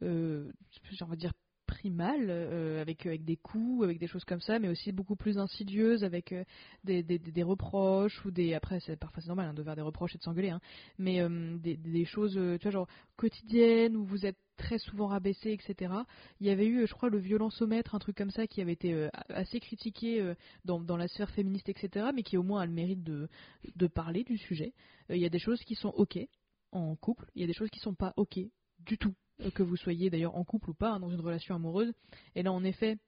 j'ai 0.00 1.04
envie 1.04 1.16
de 1.16 1.20
dire 1.20 1.32
primale 1.70 2.26
euh, 2.28 2.82
avec 2.82 3.06
avec 3.06 3.24
des 3.24 3.36
coups 3.36 3.84
avec 3.84 3.98
des 3.98 4.08
choses 4.08 4.24
comme 4.24 4.40
ça 4.40 4.58
mais 4.58 4.68
aussi 4.68 4.90
beaucoup 4.90 5.14
plus 5.14 5.38
insidieuses 5.38 6.02
avec 6.02 6.32
euh, 6.32 6.44
des, 6.82 7.02
des, 7.04 7.42
reproches 7.44 8.24
ou 8.24 8.32
des 8.32 8.54
après 8.54 8.80
c'est 8.80 8.96
parfois 8.96 9.22
c'est 9.22 9.28
normal 9.28 9.46
hein, 9.46 9.54
de 9.54 9.62
faire 9.62 9.76
des 9.76 9.82
reproches 9.82 10.16
et 10.16 10.18
de 10.18 10.22
s'engueuler 10.22 10.50
hein, 10.50 10.60
mais 10.98 11.20
euh, 11.20 11.56
des, 11.58 11.76
des 11.76 12.04
choses 12.04 12.32
tu 12.32 12.62
vois 12.62 12.72
genre 12.72 12.88
quotidiennes 13.16 13.96
où 13.96 14.04
vous 14.04 14.26
êtes 14.26 14.36
très 14.56 14.78
souvent 14.78 15.06
rabaissé 15.06 15.52
etc 15.52 15.94
il 16.40 16.48
y 16.48 16.50
avait 16.50 16.66
eu, 16.66 16.86
je 16.86 16.92
crois, 16.92 17.08
le 17.08 17.18
violencomètre, 17.18 17.94
un 17.94 17.98
truc 17.98 18.16
comme 18.16 18.30
ça, 18.30 18.46
qui 18.46 18.60
avait 18.60 18.72
été 18.72 19.08
assez 19.28 19.60
critiqué 19.60 20.34
dans, 20.64 20.80
dans 20.80 20.96
la 20.96 21.08
sphère 21.08 21.30
féministe, 21.30 21.68
etc., 21.68 22.08
mais 22.14 22.22
qui 22.22 22.36
au 22.36 22.42
moins 22.42 22.62
a 22.62 22.66
le 22.66 22.72
mérite 22.72 23.02
de, 23.02 23.28
de 23.76 23.86
parler 23.86 24.24
du 24.24 24.36
sujet. 24.38 24.72
Il 25.10 25.18
y 25.18 25.26
a 25.26 25.28
des 25.28 25.38
choses 25.38 25.60
qui 25.64 25.74
sont 25.74 25.90
OK 25.90 26.18
en 26.72 26.94
couple, 26.96 27.30
il 27.34 27.42
y 27.42 27.44
a 27.44 27.46
des 27.46 27.54
choses 27.54 27.70
qui 27.70 27.80
sont 27.80 27.94
pas 27.94 28.14
OK 28.16 28.38
du 28.86 28.98
tout, 28.98 29.14
euh, 29.42 29.50
que 29.50 29.62
vous 29.62 29.76
soyez 29.76 30.10
d'ailleurs 30.10 30.36
en 30.36 30.44
couple 30.44 30.70
ou 30.70 30.74
pas, 30.74 30.90
hein, 30.92 31.00
dans 31.00 31.10
une 31.10 31.20
relation 31.20 31.54
amoureuse. 31.54 31.92
Et 32.34 32.42
là, 32.42 32.52
en 32.52 32.64
effet, 32.64 32.98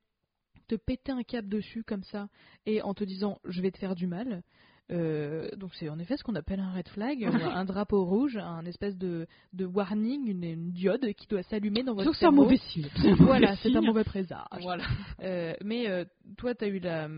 te 0.69 0.75
péter 0.77 1.13
un 1.13 1.23
câble 1.23 1.49
dessus 1.49 1.83
comme 1.85 2.05
ça, 2.05 2.29
et 2.67 2.83
en 2.83 2.95
te 2.95 3.05
disant 3.05 3.39
je 3.45 3.61
vais 3.63 3.71
te 3.71 3.79
faire 3.79 3.95
du 3.95 4.07
mal. 4.07 4.43
euh, 4.91 5.49
donc 5.57 5.75
c'est 5.75 5.89
en 5.89 5.99
effet 5.99 6.17
ce 6.17 6.25
qu'on 6.25 6.35
appelle 6.35 6.61
un 6.61 6.73
red 6.73 6.89
flag, 6.89 7.21
ou 7.21 7.37
un 7.37 7.65
drapeau 7.65 8.05
rouge, 8.05 8.37
un 8.37 8.65
espèce 8.67 8.97
de, 8.99 9.27
de 9.53 9.65
warning, 9.65 10.29
une, 10.29 10.45
une 10.45 10.73
diode 10.73 11.13
qui 11.15 11.27
doit 11.27 11.43
s'allumer 11.45 11.83
dans 11.83 11.95
votre 11.95 12.05
Donc 12.07 12.15
c'est 12.17 12.27
un 12.27 12.31
cerveau. 12.31 12.45
mauvais 12.45 12.59
signe. 12.59 12.89
Voilà, 13.19 13.57
c'est 13.57 13.75
un 13.75 13.81
mauvais 13.81 14.05
présage. 14.05 14.39
Voilà. 14.61 14.85
Euh, 15.21 15.55
mais 15.65 15.89
euh, 15.89 16.05
toi, 16.37 16.55
tu 16.55 16.65
as 16.65 16.69
eu 16.69 16.79
la, 16.79 17.09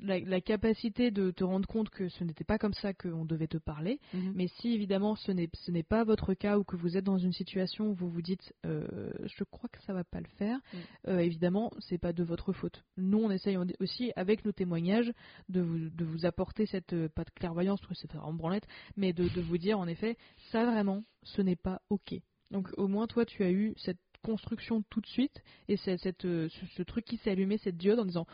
la, 0.00 0.18
la 0.20 0.40
capacité 0.40 1.10
de 1.10 1.30
te 1.30 1.44
rendre 1.44 1.66
compte 1.68 1.90
que 1.90 2.08
ce 2.08 2.24
n'était 2.24 2.44
pas 2.44 2.58
comme 2.58 2.74
ça 2.74 2.92
qu'on 2.94 3.24
devait 3.24 3.46
te 3.48 3.58
parler. 3.58 4.00
Mhm. 4.14 4.32
Mais 4.34 4.48
si 4.60 4.72
évidemment 4.72 5.16
ce 5.16 5.32
n'est 5.32 5.82
pas 5.82 6.04
votre 6.04 6.34
cas 6.34 6.58
ou 6.58 6.64
que 6.64 6.76
vous 6.76 6.96
êtes 6.96 7.04
dans 7.04 7.18
une 7.18 7.32
situation 7.32 7.88
où 7.88 7.94
vous 7.94 8.08
vous 8.10 8.22
dites 8.22 8.52
euh, 8.66 9.10
je 9.24 9.44
crois 9.44 9.68
que 9.70 9.82
ça 9.82 9.92
va 9.92 10.04
pas 10.04 10.20
le 10.20 10.28
faire, 10.38 10.58
Mm. 10.72 10.76
euh, 11.08 11.18
évidemment 11.18 11.70
c'est 11.78 11.98
pas 11.98 12.12
de 12.12 12.22
votre 12.24 12.52
faute. 12.52 12.84
Nous 12.96 13.18
on 13.18 13.30
essaye 13.30 13.56
aussi 13.80 14.12
avec 14.16 14.44
nos 14.44 14.52
témoignages 14.52 15.12
de 15.48 15.60
vous, 15.60 15.90
de 15.90 16.04
vous 16.04 16.26
apporter 16.26 16.66
cette 16.66 16.92
euh, 16.92 17.08
pas 17.08 17.24
de 17.24 17.30
clairvoyance 17.30 17.80
parce 17.80 18.00
que 18.00 18.08
c'est 18.10 18.16
en 18.18 18.32
branlette, 18.32 18.66
mais 18.96 19.12
de, 19.12 19.28
de 19.28 19.40
vous 19.40 19.58
dire 19.58 19.78
en 19.78 19.86
effet 19.86 20.16
ça 20.50 20.64
vraiment 20.64 21.04
ce 21.22 21.42
n'est 21.42 21.56
pas 21.56 21.80
ok. 21.90 22.14
Donc 22.50 22.68
au 22.76 22.88
moins 22.88 23.06
toi 23.06 23.24
tu 23.24 23.42
as 23.42 23.50
eu 23.50 23.74
cette 23.76 23.98
construction 24.22 24.82
tout 24.90 25.00
de 25.00 25.06
suite 25.06 25.42
et 25.68 25.76
cette, 25.76 26.24
euh, 26.24 26.48
ce, 26.48 26.66
ce 26.76 26.82
truc 26.82 27.04
qui 27.04 27.16
s'est 27.18 27.30
allumé 27.30 27.58
cette 27.58 27.76
diode 27.76 27.98
en 28.00 28.04
disant 28.04 28.26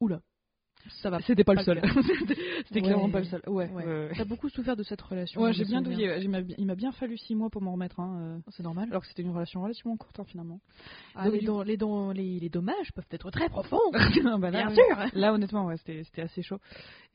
oula 0.00 0.20
ça 1.02 1.10
va 1.10 1.20
C'était 1.20 1.44
pas 1.44 1.52
le 1.52 1.58
Pas 1.58 1.64
seul. 1.64 1.80
le 1.82 1.82
C'était- 2.18 2.34
C'était 2.66 2.80
Ouais. 2.80 2.86
clairement 2.86 3.10
pas 3.10 3.18
le 3.18 3.26
seul. 3.26 3.42
Ouais. 3.46 3.68
Ouais. 3.70 4.10
T'as 4.16 4.24
beaucoup 4.24 4.48
souffert 4.48 4.76
de 4.76 4.82
cette 4.82 5.00
relation. 5.02 5.42
Ouais, 5.42 5.52
j'ai 5.52 5.64
bien 5.66 5.82
douillé. 5.82 6.16
Il 6.56 6.66
m'a 6.66 6.74
bien 6.74 6.90
fallu 6.92 7.18
six 7.18 7.34
mois 7.34 7.50
pour 7.50 7.60
m'en 7.60 7.72
remettre. 7.72 8.00
Hein, 8.00 8.16
euh, 8.18 8.50
C'est 8.52 8.62
normal. 8.62 8.88
alors 8.88 9.02
que 9.02 9.08
c'était 9.08 9.20
une 9.22 9.30
relation 9.30 9.60
relativement 9.62 9.98
courte 9.98 10.18
hein, 10.18 10.24
finalement. 10.24 10.58
Ah, 11.14 11.28
Donc, 11.28 11.66
les, 11.66 11.76
dommages 12.48 12.92
peuvent 12.94 13.04
être 13.10 13.30
très 13.30 13.50
profonds. 13.50 13.78
Bah, 14.40 14.50
là, 14.50 14.68
Bien 14.68 14.74
sûr. 14.74 15.06
Là, 15.12 15.34
honnêtement, 15.34 15.66
ouais, 15.66 15.76
c'était 15.76 16.02
c'était 16.04 16.22
assez 16.22 16.42
chaud. 16.42 16.58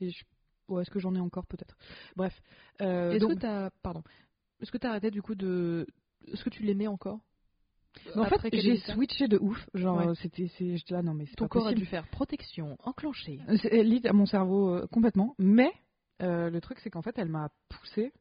Et 0.00 0.10
je... 0.10 0.24
ouais, 0.68 0.82
est-ce 0.82 0.90
que 0.90 1.00
j'en 1.00 1.14
ai 1.16 1.20
encore 1.20 1.46
peut-être? 1.46 1.76
Bref. 2.14 2.40
Euh, 2.80 3.10
Est-ce 3.12 3.20
donc- 3.24 3.34
que 3.34 3.40
t'as, 3.40 3.70
pardon, 3.82 4.04
est-ce 4.60 4.70
que 4.70 4.78
t'as 4.78 4.90
arrêté 4.90 5.10
du 5.10 5.22
coup 5.22 5.34
de, 5.34 5.88
est-ce 6.28 6.44
que 6.44 6.50
tu 6.50 6.62
l'aimais 6.62 6.86
encore? 6.86 7.18
Mais 8.14 8.22
en 8.22 8.38
fait, 8.38 8.54
j'ai 8.54 8.76
switché 8.76 9.28
de 9.28 9.38
ouf. 9.38 9.68
Genre, 9.74 9.98
Ouais. 9.98 10.14
c'était, 10.16 10.48
c'est, 10.58 10.76
j'étais 10.76 10.94
là, 10.94 11.02
non, 11.02 11.14
mais 11.14 11.26
c'est 11.26 11.36
Ton 11.36 11.46
pas 11.46 11.48
corps 11.48 11.66
a 11.68 11.74
dû 11.74 11.86
faire 11.86 12.06
protection 12.08 12.76
enclenchée. 12.82 13.40
C'est 13.62 13.82
lit 13.82 14.02
à 14.06 14.12
mon 14.12 14.26
cerveau 14.26 14.74
euh, 14.74 14.86
complètement. 14.86 15.34
Mais 15.38 15.72
euh, 16.22 16.50
le 16.50 16.60
truc, 16.60 16.78
c'est 16.80 16.90
qu'en 16.90 17.02
fait, 17.02 17.18
elle 17.18 17.28
m'a 17.28 17.50
poussé 17.68 18.12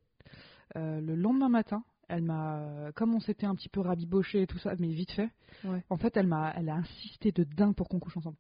euh, 0.76 1.00
le 1.02 1.16
lendemain 1.16 1.50
matin. 1.50 1.84
Elle 2.08 2.24
m'a, 2.24 2.92
comme 2.96 3.16
on 3.16 3.20
s'était 3.20 3.48
un 3.48 3.56
petit 3.56 3.70
peu 3.70 3.82
rabiboché 3.82 4.44
et 4.44 4.48
tout 4.48 4.60
ça, 4.60 4.74
mais 4.78 4.90
vite 4.90 5.12
fait. 5.12 5.30
Ouais. 5.64 5.84
En 5.90 5.98
fait, 5.98 6.16
elle 6.18 6.28
m'a, 6.28 6.54
elle 6.56 6.70
a 6.70 6.76
insisté 6.76 7.32
de 7.32 7.44
dingue 7.44 7.74
pour 7.74 7.90
qu'on 7.90 8.00
couche 8.00 8.18
ensemble. 8.18 8.38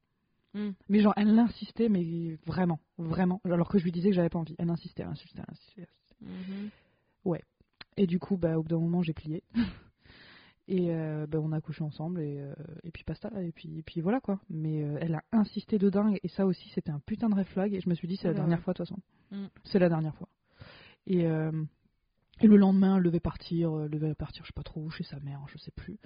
Mm. 0.53 0.69
Mais 0.88 0.99
genre, 0.99 1.13
elle 1.17 1.38
insistait, 1.39 1.89
mais 1.89 2.38
vraiment, 2.45 2.79
vraiment. 2.97 3.41
Alors 3.43 3.67
que 3.67 3.79
je 3.79 3.83
lui 3.83 3.91
disais 3.91 4.09
que 4.09 4.15
j'avais 4.15 4.29
pas 4.29 4.39
envie. 4.39 4.55
Elle 4.59 4.69
insistait, 4.69 5.01
elle 5.03 5.09
insistait, 5.09 5.39
elle 5.39 5.51
insistait. 5.51 5.81
elle 5.81 6.27
insistait. 6.29 6.61
Mhm. 6.61 6.69
Et 7.97 8.07
du 8.07 8.19
coup, 8.19 8.38
bah, 8.38 8.57
au 8.57 8.63
bout 8.63 8.69
d'un 8.69 8.79
moment, 8.79 9.01
j'ai 9.01 9.13
plié. 9.13 9.43
et 10.68 10.88
euh, 10.89 11.28
bah, 11.28 11.39
on 11.41 11.51
a 11.51 11.61
couché 11.61 11.84
ensemble, 11.84 12.22
et, 12.22 12.39
euh, 12.39 12.53
et 12.84 12.91
puis 12.91 13.03
basta. 13.05 13.30
Et 13.41 13.51
puis, 13.51 13.78
et 13.78 13.84
puis 13.84 14.01
voilà 14.01 14.20
quoi. 14.20 14.39
Mais 14.49 14.84
euh, 14.84 14.97
elle 14.99 15.16
a 15.16 15.24
insisté 15.32 15.78
de 15.78 15.89
dingue, 15.89 16.20
et 16.24 16.28
ça 16.28 16.45
aussi, 16.45 16.70
c'était 16.74 16.91
un 16.91 16.99
putain 17.05 17.30
de 17.30 17.36
red 17.36 17.47
flag. 17.47 17.74
Et 17.74 17.82
je 17.82 17.89
me 17.89 17.95
suis 17.95 18.07
dit, 18.07 18.18
c'est 18.18 18.28
la 18.28 18.34
Oula, 18.34 18.41
dernière 18.41 18.61
fois 18.61 18.74
de 18.74 18.78
toute 18.78 18.88
façon. 18.88 19.01
Mm. 19.32 19.47
C'est 19.63 19.80
la 19.80 19.89
dernière 19.89 20.16
fois. 20.16 20.28
Et, 21.07 21.26
et 22.41 22.47
le 22.47 22.57
lendemain, 22.57 22.97
elle 22.97 23.03
devait 23.03 23.20
partir, 23.20 23.72
elle 23.84 23.91
devait 23.91 24.16
partir, 24.16 24.43
je 24.43 24.47
sais 24.47 24.55
pas 24.55 24.63
trop 24.63 24.82
où, 24.82 24.89
chez 24.89 25.03
sa 25.03 25.20
mère, 25.20 25.39
je 25.49 25.59
sais 25.59 25.70
plus, 25.70 25.99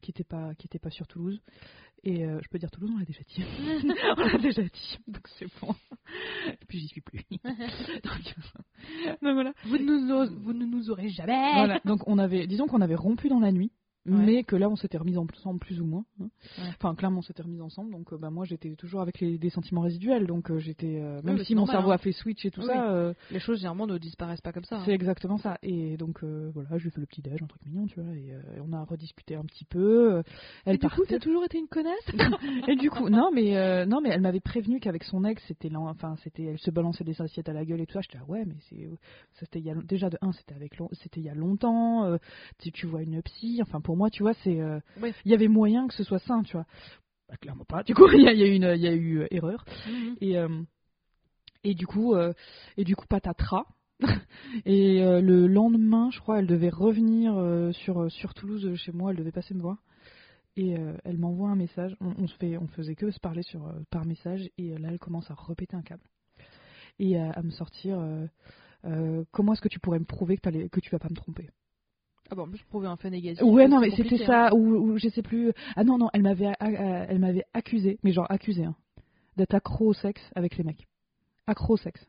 qui 0.00 0.12
était 0.12 0.24
pas, 0.24 0.54
qui 0.54 0.66
était 0.66 0.78
pas 0.78 0.88
sur 0.88 1.06
Toulouse. 1.06 1.42
Et 2.02 2.20
je 2.20 2.48
peux 2.48 2.58
dire 2.58 2.70
Toulouse, 2.70 2.90
on 2.94 2.98
l'a 2.98 3.04
déjà 3.04 3.20
dit. 3.28 3.44
on 4.16 4.24
l'a 4.24 4.38
déjà 4.38 4.62
dit, 4.62 4.98
donc 5.06 5.28
c'est 5.38 5.46
bon. 5.60 5.74
Et 6.48 6.64
puis 6.66 6.78
j'y 6.78 6.88
suis 6.88 7.02
plus. 7.02 7.20
donc, 7.32 8.34
donc 9.20 9.34
voilà. 9.34 9.52
Vous, 9.66 9.76
ne 9.76 9.84
nous, 9.84 10.40
vous 10.40 10.54
ne 10.54 10.64
nous 10.64 10.90
aurez 10.90 11.10
jamais. 11.10 11.52
Voilà, 11.52 11.80
donc 11.84 12.00
on 12.08 12.16
avait, 12.16 12.46
disons 12.46 12.66
qu'on 12.66 12.80
avait 12.80 12.94
rompu 12.94 13.28
dans 13.28 13.40
la 13.40 13.52
nuit, 13.52 13.72
Ouais. 14.06 14.24
mais 14.24 14.44
que 14.44 14.56
là 14.56 14.68
on 14.68 14.76
s'était 14.76 14.98
remis 14.98 15.16
ensemble 15.16 15.58
plus 15.58 15.80
ou 15.80 15.84
moins. 15.84 16.04
hein. 16.20 16.28
Ouais. 16.58 16.64
Enfin, 16.68 16.94
clairement 16.94 17.18
on 17.18 17.22
s'était 17.22 17.42
remis 17.42 17.60
ensemble, 17.60 17.92
donc 17.92 18.12
euh, 18.12 18.18
bah, 18.18 18.30
moi 18.30 18.44
j'étais 18.44 18.74
toujours 18.76 19.00
avec 19.00 19.20
les, 19.20 19.38
des 19.38 19.50
sentiments 19.50 19.80
résiduels, 19.82 20.26
donc 20.26 20.50
euh, 20.50 20.58
j'étais, 20.58 21.00
euh, 21.00 21.20
même 21.22 21.38
si 21.38 21.54
mon 21.54 21.62
normal, 21.62 21.76
cerveau 21.76 21.90
hein. 21.90 21.94
a 21.94 21.98
fait 21.98 22.12
switch 22.12 22.44
et 22.44 22.50
tout 22.50 22.60
Oui, 22.60 22.66
ça, 22.68 23.12
Les 23.30 23.38
choses 23.40 23.58
généralement 23.58 23.86
ne 23.86 23.98
disparaissent 23.98 24.40
pas 24.40 24.52
comme 24.52 24.64
ça. 24.64 24.76
hein. 24.76 24.82
c'est 24.84 24.92
exactement 24.92 25.38
ça. 25.38 25.58
Et 25.62 25.96
donc 25.96 26.22
voilà, 26.22 26.76
je 26.78 26.82
lui 26.84 26.88
ai 26.88 26.90
fait 26.90 27.00
le 27.00 27.06
petit 27.06 27.22
déj, 27.22 27.42
un 27.42 27.46
truc 27.46 27.64
mignon, 27.66 27.86
tu 27.86 28.00
vois, 28.00 28.14
et, 28.14 28.28
et 28.28 28.60
on 28.66 28.72
a 28.72 28.84
rediscuté 28.84 29.34
un 29.36 29.44
petit 29.44 29.64
peu. 29.64 30.22
elle 30.64 30.74
Et 30.74 30.78
du 30.78 30.88
coup, 30.88 31.02
t'as 31.08 31.18
toujours 31.18 31.44
été 31.44 31.58
une 31.58 31.68
connasse? 31.68 31.94
Et 32.68 32.76
du 32.76 32.90
coup, 32.90 33.08
non, 33.08 33.30
mais 33.32 33.86
non, 33.86 34.00
mais 34.00 34.10
elle 34.10 34.20
m'avait 34.20 34.40
prévenu 34.40 34.80
qu'avec 34.80 35.04
son 35.04 35.24
ex, 35.24 35.42
c'était, 35.48 35.74
enfin, 35.74 36.14
c'était, 36.22 36.44
elle 36.44 36.58
se 36.58 36.70
balançait 36.70 37.04
des 37.04 37.20
assiettes 37.20 37.48
à 37.48 37.52
la 37.52 37.64
gueule 37.64 37.80
et 37.80 37.86
tout 37.86 37.94
ça. 37.94 38.00
J'étais 38.00 38.18
là, 38.18 38.24
ouais, 38.28 38.44
mais 38.44 38.54
c'est, 38.68 38.88
c'était 39.34 39.58
il 39.58 39.64
y 39.64 39.70
a, 39.70 39.74
déjà 39.74 40.10
de 40.10 40.18
un, 40.20 40.32
c'était 40.32 40.54
avec, 40.54 40.76
long- 40.78 40.88
c'était 40.92 41.20
il 41.20 41.26
y 41.26 41.28
a 41.30 41.34
longtemps. 41.34 42.16
tu, 42.58 42.70
tu 42.72 42.86
vois 42.86 43.02
une 43.02 43.20
psy, 43.22 43.60
enfin 43.62 43.80
pour 43.80 43.95
moi, 43.96 44.10
tu 44.10 44.22
vois, 44.22 44.34
c'est, 44.44 44.60
euh, 44.60 44.78
il 44.96 45.02
Ouais. 45.02 45.14
y 45.24 45.34
avait 45.34 45.48
moyen 45.48 45.88
que 45.88 45.94
ce 45.94 46.04
soit 46.04 46.18
sain, 46.20 46.42
tu 46.42 46.52
vois. 46.52 46.66
Bah, 47.28 47.36
clairement 47.40 47.64
pas. 47.64 47.82
Du 47.82 47.94
coup, 47.94 48.06
il 48.12 48.22
y 48.22 48.28
a, 48.28 48.32
il 48.32 48.38
y 48.38 48.42
a 48.42 48.46
eu 48.46 48.54
une, 48.54 48.72
il 48.76 48.82
y 48.82 48.88
a 48.88 48.92
eu 48.94 49.20
euh, 49.20 49.26
erreur. 49.30 49.64
Mhm. 49.86 50.16
Et 50.20 50.38
euh, 50.38 50.62
et 51.64 51.74
du 51.74 51.86
coup, 51.86 52.14
et 52.76 52.84
du 52.84 52.94
coup, 52.94 53.06
patatras. 53.08 53.66
et 54.66 55.00
le 55.20 55.46
lendemain, 55.48 56.10
je 56.12 56.20
crois, 56.20 56.38
elle 56.38 56.46
devait 56.46 56.68
revenir 56.68 57.34
sur 57.74 58.08
sur 58.12 58.34
Toulouse 58.34 58.72
chez 58.76 58.92
moi. 58.92 59.10
Elle 59.10 59.16
devait 59.16 59.32
passer 59.32 59.52
me 59.52 59.62
voir. 59.62 59.78
Et 60.56 60.76
euh, 60.78 60.96
elle 61.04 61.18
m'envoie 61.18 61.50
un 61.50 61.56
message. 61.56 61.94
On, 62.00 62.14
on 62.18 62.26
se 62.26 62.34
fait, 62.36 62.56
on 62.56 62.66
faisait 62.68 62.94
que 62.94 63.10
se 63.10 63.20
parler 63.20 63.42
sur 63.42 63.66
euh, 63.66 63.72
par 63.90 64.06
message. 64.06 64.48
Et 64.56 64.72
euh, 64.72 64.78
là, 64.78 64.88
elle 64.90 64.98
commence 64.98 65.30
à 65.30 65.34
repéter 65.34 65.76
un 65.76 65.82
câble 65.82 66.04
et 66.98 67.18
à, 67.18 67.30
à 67.32 67.42
me 67.42 67.50
sortir. 67.50 67.98
comment 69.32 69.52
est-ce 69.52 69.60
que 69.60 69.68
tu 69.68 69.80
pourrais 69.80 69.98
me 69.98 70.04
prouver 70.06 70.38
que, 70.38 70.68
que 70.68 70.80
tu 70.80 70.90
vas 70.90 70.98
pas 70.98 71.08
me 71.10 71.14
tromper? 71.16 71.50
Ah 72.30 72.34
bon, 72.34 72.48
plus, 72.48 72.62
prouver 72.64 72.88
un 72.88 72.96
fait 72.96 73.10
négatif. 73.10 73.42
Ouais, 73.42 73.68
non, 73.68 73.80
mais 73.80 73.90
c'était 73.90 74.18
ça, 74.18 74.48
hein. 74.48 74.50
ou, 74.52 74.74
ou 74.92 74.98
je 74.98 75.08
sais 75.08 75.22
plus. 75.22 75.52
Ah 75.76 75.84
non, 75.84 75.98
non, 75.98 76.08
elle 76.12 76.22
m'avait, 76.22 76.46
a- 76.46 76.56
a- 76.58 76.70
elle 77.08 77.18
m'avait 77.18 77.44
accusé, 77.54 77.98
mais 78.02 78.12
genre 78.12 78.26
accusé, 78.30 78.64
hein, 78.64 78.74
d'être 79.36 79.54
accro 79.54 79.88
au 79.88 79.92
sexe 79.92 80.22
avec 80.34 80.56
les 80.56 80.64
mecs. 80.64 80.86
Accro 81.46 81.74
au 81.74 81.76
sexe. 81.76 82.04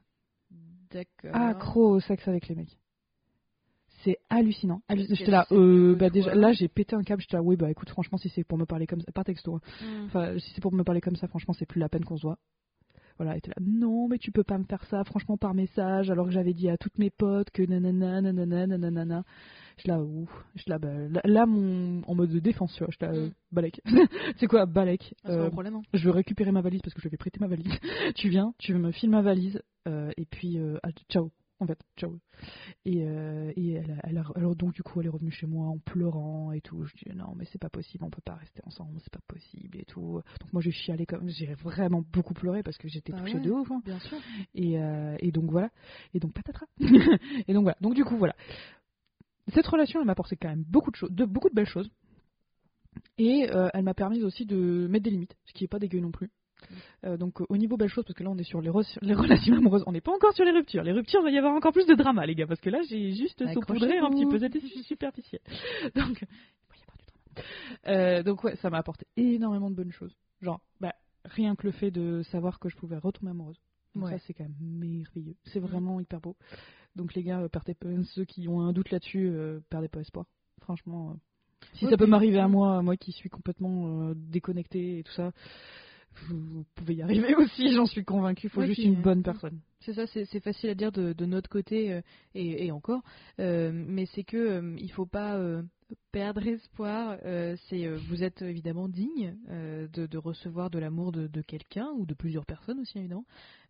D'accord. 0.92 1.36
Accro 1.36 1.90
au 1.96 2.00
sexe 2.00 2.28
avec 2.28 2.48
les 2.48 2.56
mecs. 2.56 2.78
C'est 4.04 4.18
hallucinant. 4.30 4.82
J'étais 5.16 5.32
là, 5.32 5.46
euh, 5.52 5.96
bah 5.96 6.10
déjà, 6.10 6.34
là 6.36 6.52
j'ai 6.54 6.68
pété 6.68 6.96
un 6.96 7.04
câble. 7.04 7.22
J'étais 7.22 7.36
là, 7.36 7.42
oui, 7.44 7.56
bah 7.58 7.70
écoute, 7.70 7.90
franchement, 7.90 8.18
si 8.18 8.30
c'est 8.30 8.44
pour 8.44 8.58
me 8.58 8.66
parler 8.66 8.86
comme 8.88 9.02
ça, 9.02 9.12
par 9.12 9.24
texto, 9.24 9.56
hein. 9.56 9.62
Mhm. 9.82 10.06
enfin, 10.06 10.40
si 10.40 10.52
c'est 10.54 10.62
pour 10.62 10.72
me 10.74 10.84
parler 10.84 11.02
comme 11.02 11.16
ça, 11.16 11.28
franchement, 11.28 11.54
c'est 11.54 11.66
plus 11.66 11.80
la 11.80 11.90
peine 11.90 12.06
qu'on 12.06 12.18
se 12.18 12.22
voit. 12.22 12.38
Voilà, 13.18 13.36
était 13.36 13.50
là, 13.50 13.56
non, 13.62 14.08
mais 14.08 14.18
tu 14.20 14.32
peux 14.32 14.44
pas 14.44 14.58
me 14.60 14.64
faire 14.64 14.84
ça, 14.86 15.04
franchement, 15.04 15.38
par 15.38 15.54
message, 15.56 16.12
alors 16.12 16.26
que 16.28 16.32
j'avais 16.32 16.54
dit 16.54 16.70
à 16.70 16.78
toutes 16.78 16.98
mes 17.00 17.10
potes 17.10 17.50
que 17.50 17.64
nanana, 17.64 18.22
nanana, 18.22 18.68
nanana. 18.78 19.24
Je 19.84 19.88
là, 19.88 20.00
ouh, 20.02 20.30
je 20.56 20.64
là, 20.68 20.78
bah, 20.78 20.94
là, 21.10 21.22
là, 21.24 21.46
mon, 21.48 22.02
en 22.08 22.16
mode 22.16 22.30
de 22.30 22.40
défense, 22.40 22.74
tu 22.76 22.84
vois, 22.84 22.94
je 23.00 23.06
là, 23.06 23.12
euh, 23.14 23.28
Mm. 23.28 23.32
balek. 23.52 23.82
c'est 24.38 24.48
quoi, 24.48 24.66
balek 24.68 25.14
Ah, 25.24 25.32
Euh, 25.32 25.50
problème. 25.50 25.76
hein. 25.76 25.82
je 25.94 26.06
veux 26.06 26.12
récupérer 26.12 26.52
ma 26.52 26.62
valise 26.62 26.82
parce 26.82 26.94
que 26.94 27.02
je 27.02 27.10
vais 27.10 27.18
prêter 27.18 27.40
ma 27.40 27.48
valise. 27.48 27.66
tu 28.16 28.30
viens, 28.30 28.54
tu 28.60 28.74
me 28.76 28.92
files 28.92 29.10
ma 29.10 29.22
valise 29.22 29.62
euh, 29.88 30.12
et 30.18 30.26
puis 30.26 30.60
euh, 30.60 30.78
ciao. 31.10 31.32
En 31.60 31.66
fait, 31.66 31.80
ciao. 31.98 32.20
Et, 32.86 33.02
euh, 33.04 33.52
et 33.56 33.72
elle, 33.72 34.00
elle 34.04 34.18
alors 34.36 34.56
donc 34.56 34.74
du 34.76 34.84
coup 34.84 35.00
elle 35.02 35.08
est 35.08 35.10
revenue 35.10 35.32
chez 35.32 35.48
moi 35.48 35.66
en 35.68 35.80
pleurant 35.80 36.52
et 36.52 36.62
tout. 36.62 36.84
Je 36.86 36.94
dis 36.94 37.16
non 37.18 37.34
mais 37.36 37.46
c'est 37.46 37.58
pas 37.58 37.70
possible, 37.72 38.04
on 38.04 38.12
peut 38.12 38.22
pas 38.24 38.36
rester 38.36 38.62
ensemble, 38.66 39.00
c'est 39.02 39.12
pas 39.12 39.22
possible 39.28 39.76
et 39.80 39.86
tout. 39.86 40.22
Donc 40.42 40.54
moi 40.54 40.62
j'ai 40.62 40.70
chialé 40.70 41.08
comme 41.08 41.28
j'ai 41.30 41.54
vraiment 41.56 42.04
beaucoup 42.14 42.36
pleuré 42.36 42.62
parce 42.62 42.78
que 42.78 42.88
j'étais 42.88 43.12
Bah 43.12 43.20
touchée 43.22 43.36
ouais. 43.36 43.42
de 43.42 43.50
ouf. 43.52 43.72
hein. 43.72 43.82
Bien 43.84 44.00
sûr. 44.02 44.18
Et, 44.54 44.78
euh, 44.80 45.16
et 45.20 45.32
donc 45.32 45.50
voilà. 45.50 45.72
Et 46.14 46.20
donc 46.20 46.34
patatras. 46.34 46.68
et 47.48 47.54
donc 47.54 47.64
voilà. 47.64 47.78
Donc 47.82 47.96
du 47.96 48.06
coup 48.06 48.18
voilà. 48.18 48.36
Cette 49.54 49.66
relation 49.66 50.00
elle 50.00 50.06
m'a 50.06 50.12
apporté 50.12 50.36
quand 50.36 50.50
même 50.50 50.64
beaucoup 50.68 50.92
de 50.92 50.96
choses, 50.98 51.12
de 51.12 51.26
beaucoup 51.26 51.50
de 51.50 51.56
belles 51.56 51.66
choses. 51.66 51.90
Et 53.18 53.50
euh, 53.52 53.70
elle 53.74 53.84
m'a 53.84 53.94
permis 53.96 54.22
aussi 54.22 54.46
de 54.46 54.88
mettre 54.90 55.06
des 55.06 55.10
limites, 55.12 55.36
ce 55.46 55.54
qui 55.54 55.64
est 55.64 55.68
pas 55.68 55.80
dégueu 55.80 56.00
non 56.02 56.12
plus. 56.12 56.30
Euh, 57.06 57.18
donc 57.18 57.40
euh, 57.42 57.46
au 57.50 57.58
niveau 57.58 57.78
belles 57.78 57.90
choses, 57.90 58.04
parce 58.06 58.18
que 58.18 58.24
là 58.24 58.30
on 58.30 58.38
est 58.38 58.44
sur 58.44 58.62
les, 58.62 58.70
re- 58.70 58.98
les 59.02 59.14
relations 59.14 59.56
amoureuses, 59.56 59.84
on 59.88 59.92
n'est 59.92 60.02
pas 60.02 60.12
encore 60.14 60.34
sur 60.34 60.44
les 60.46 60.52
ruptures. 60.52 60.84
Les 60.84 60.92
ruptures, 60.92 61.20
il 61.22 61.26
va 61.26 61.32
y 61.32 61.38
avoir 61.38 61.54
encore 61.54 61.72
plus 61.74 61.86
de 61.86 61.94
drama, 61.96 62.26
les 62.26 62.36
gars, 62.36 62.48
parce 62.48 62.60
que 62.60 62.70
là 62.70 62.80
j'ai 62.90 63.12
juste 63.14 63.44
saupoudré 63.54 63.98
un 64.00 64.10
petit 64.10 64.26
peu, 64.26 64.40
c'était 64.40 64.60
superficiel. 64.84 65.42
Donc, 65.96 66.22
il 66.22 66.28
du 66.28 66.86
drama. 66.86 67.88
Euh, 67.88 68.24
donc 68.24 68.44
ouais, 68.44 68.56
ça 68.58 68.70
m'a 68.70 68.78
apporté 68.80 69.06
énormément 69.16 69.70
de 69.70 69.76
bonnes 69.76 69.92
choses. 69.92 70.16
Genre, 70.42 70.60
bah, 70.82 70.94
rien 71.26 71.56
que 71.56 71.66
le 71.68 71.72
fait 71.72 71.92
de 71.92 72.22
savoir 72.24 72.60
que 72.60 72.70
je 72.70 72.76
pouvais 72.76 72.98
retomber 72.98 73.32
amoureuse. 73.32 73.60
Donc 73.96 74.06
Ouais. 74.06 74.12
ça 74.12 74.24
c'est 74.28 74.34
quand 74.34 74.44
même 74.44 74.56
merveilleux. 74.60 75.36
C'est 75.46 75.60
vraiment 75.60 76.00
hyper 76.00 76.20
beau. 76.22 76.36
Donc 76.96 77.14
les 77.14 77.24
gars, 77.24 77.48
pas, 77.50 77.62
ceux 78.16 78.26
qui 78.26 78.48
ont 78.48 78.62
un 78.62 78.74
doute 78.74 78.90
là-dessus, 78.92 79.30
euh, 79.30 79.60
perdez 79.70 79.88
pas 79.88 80.02
espoir. 80.02 80.26
Franchement, 80.62 81.16
si 81.74 81.86
ça 81.88 81.98
peut 81.98 82.06
m'arriver 82.08 82.40
à 82.40 82.48
moi, 82.48 82.82
moi 82.82 82.98
qui 82.98 83.12
suis 83.12 83.30
complètement 83.30 84.10
euh, 84.10 84.14
déconnecté 84.16 85.00
et 85.00 85.04
tout 85.04 85.12
ça, 85.14 85.32
vous, 86.30 86.66
pouvez 86.76 86.96
y 86.96 87.02
arriver 87.02 87.36
aussi, 87.38 87.74
j'en 87.74 87.86
suis 87.86 88.04
convaincue. 88.04 88.48
Il 88.48 88.50
faut 88.50 88.62
Ouais, 88.62 88.68
juste 88.68 88.80
puis, 88.80 88.88
une 88.88 89.00
euh, 89.00 89.02
bonne 89.04 89.24
personne. 89.24 89.60
C'est 89.82 89.94
ça, 89.94 90.06
c'est 90.08 90.40
facile 90.42 90.70
à 90.72 90.76
dire 90.76 90.92
de, 90.92 91.14
de 91.14 91.26
notre 91.26 91.50
côté 91.50 91.94
euh, 91.94 92.02
et, 92.36 92.66
et 92.66 92.72
encore, 92.72 93.02
euh, 93.40 93.72
mais 93.74 94.06
c'est 94.08 94.24
que 94.24 94.36
euh, 94.38 94.76
il 94.80 94.92
faut 94.92 95.06
pas 95.06 95.36
euh, 95.38 95.62
perdre 96.12 96.46
espoir. 96.48 97.18
euh, 97.26 97.56
c'est 97.70 97.86
euh, 97.86 97.98
vous 98.10 98.24
êtes 98.24 98.42
évidemment 98.42 98.90
digne 98.90 99.36
euh, 99.50 99.88
de, 99.94 100.06
de 100.08 100.18
recevoir 100.18 100.70
de 100.70 100.80
l'amour 100.80 101.12
de, 101.12 101.28
de 101.28 101.42
quelqu'un 101.42 101.90
ou 101.96 102.06
de 102.06 102.14
plusieurs 102.14 102.46
personnes 102.46 102.80
aussi 102.80 102.98
évidemment. 102.98 103.26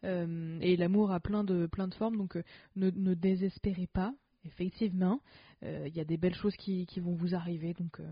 Euh, 0.05 0.57
et 0.61 0.77
l'amour 0.77 1.11
a 1.11 1.19
plein 1.19 1.43
de 1.43 1.67
plein 1.67 1.87
de 1.87 1.93
formes, 1.93 2.17
donc 2.17 2.37
euh, 2.37 2.43
ne, 2.75 2.89
ne 2.89 3.13
désespérez 3.13 3.87
pas. 3.87 4.13
Effectivement, 4.45 5.19
euh, 5.63 5.85
il 5.87 5.95
y 5.95 5.99
a 5.99 6.05
des 6.05 6.17
belles 6.17 6.35
choses 6.35 6.55
qui, 6.55 6.85
qui 6.85 6.99
vont 7.01 7.13
vous 7.15 7.35
arriver, 7.35 7.73
donc 7.73 7.99
euh, 7.99 8.05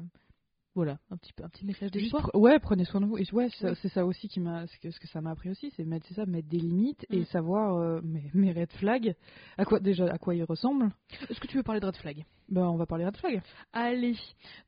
voilà, 0.76 0.97
un 1.09 1.17
petit 1.17 1.32
un 1.41 1.47
petit 1.49 1.65
message 1.65 1.89
d'espoir. 1.91 2.28
pre- 2.30 2.38
ouais, 2.38 2.59
prenez 2.59 2.84
soin 2.86 2.99
de 3.01 3.05
vous. 3.05 3.17
Et 3.17 3.23
ouais, 3.32 3.47
c'est 3.59 3.88
ça 3.89 4.05
aussi 4.05 4.28
qui 4.28 4.39
m'a, 4.41 4.67
c'est 4.67 4.78
que- 4.80 4.91
ce 4.91 4.99
que 4.99 5.07
ça 5.07 5.21
m'a 5.21 5.32
appris 5.32 5.49
aussi, 5.49 5.71
c'est 5.76 5.86
mettre, 5.86 6.05
ça, 6.13 6.26
mettre 6.26 6.49
des 6.49 6.57
limites 6.59 7.05
et 7.09 7.21
Mm. 7.21 7.26
savoir 7.26 7.76
euh, 7.78 8.01
mes, 8.03 8.30
mes 8.34 8.51
red 8.51 8.71
flags, 8.73 9.15
à 9.57 9.65
quoi 9.65 9.80
déjà, 9.80 10.05
à 10.11 10.17
quoi 10.17 10.36
ils 10.36 10.43
ressemblent. 10.43 10.91
Est-ce 11.30 11.39
que 11.39 11.47
tu 11.47 11.57
veux 11.57 11.63
parler 11.63 11.80
de 11.80 11.86
red 11.86 11.95
flag 11.95 12.26
Ben, 12.49 12.67
on 12.67 12.76
va 12.76 12.86
parler 12.86 13.05
red 13.05 13.15
flag. 13.17 13.41
Allez. 13.73 14.17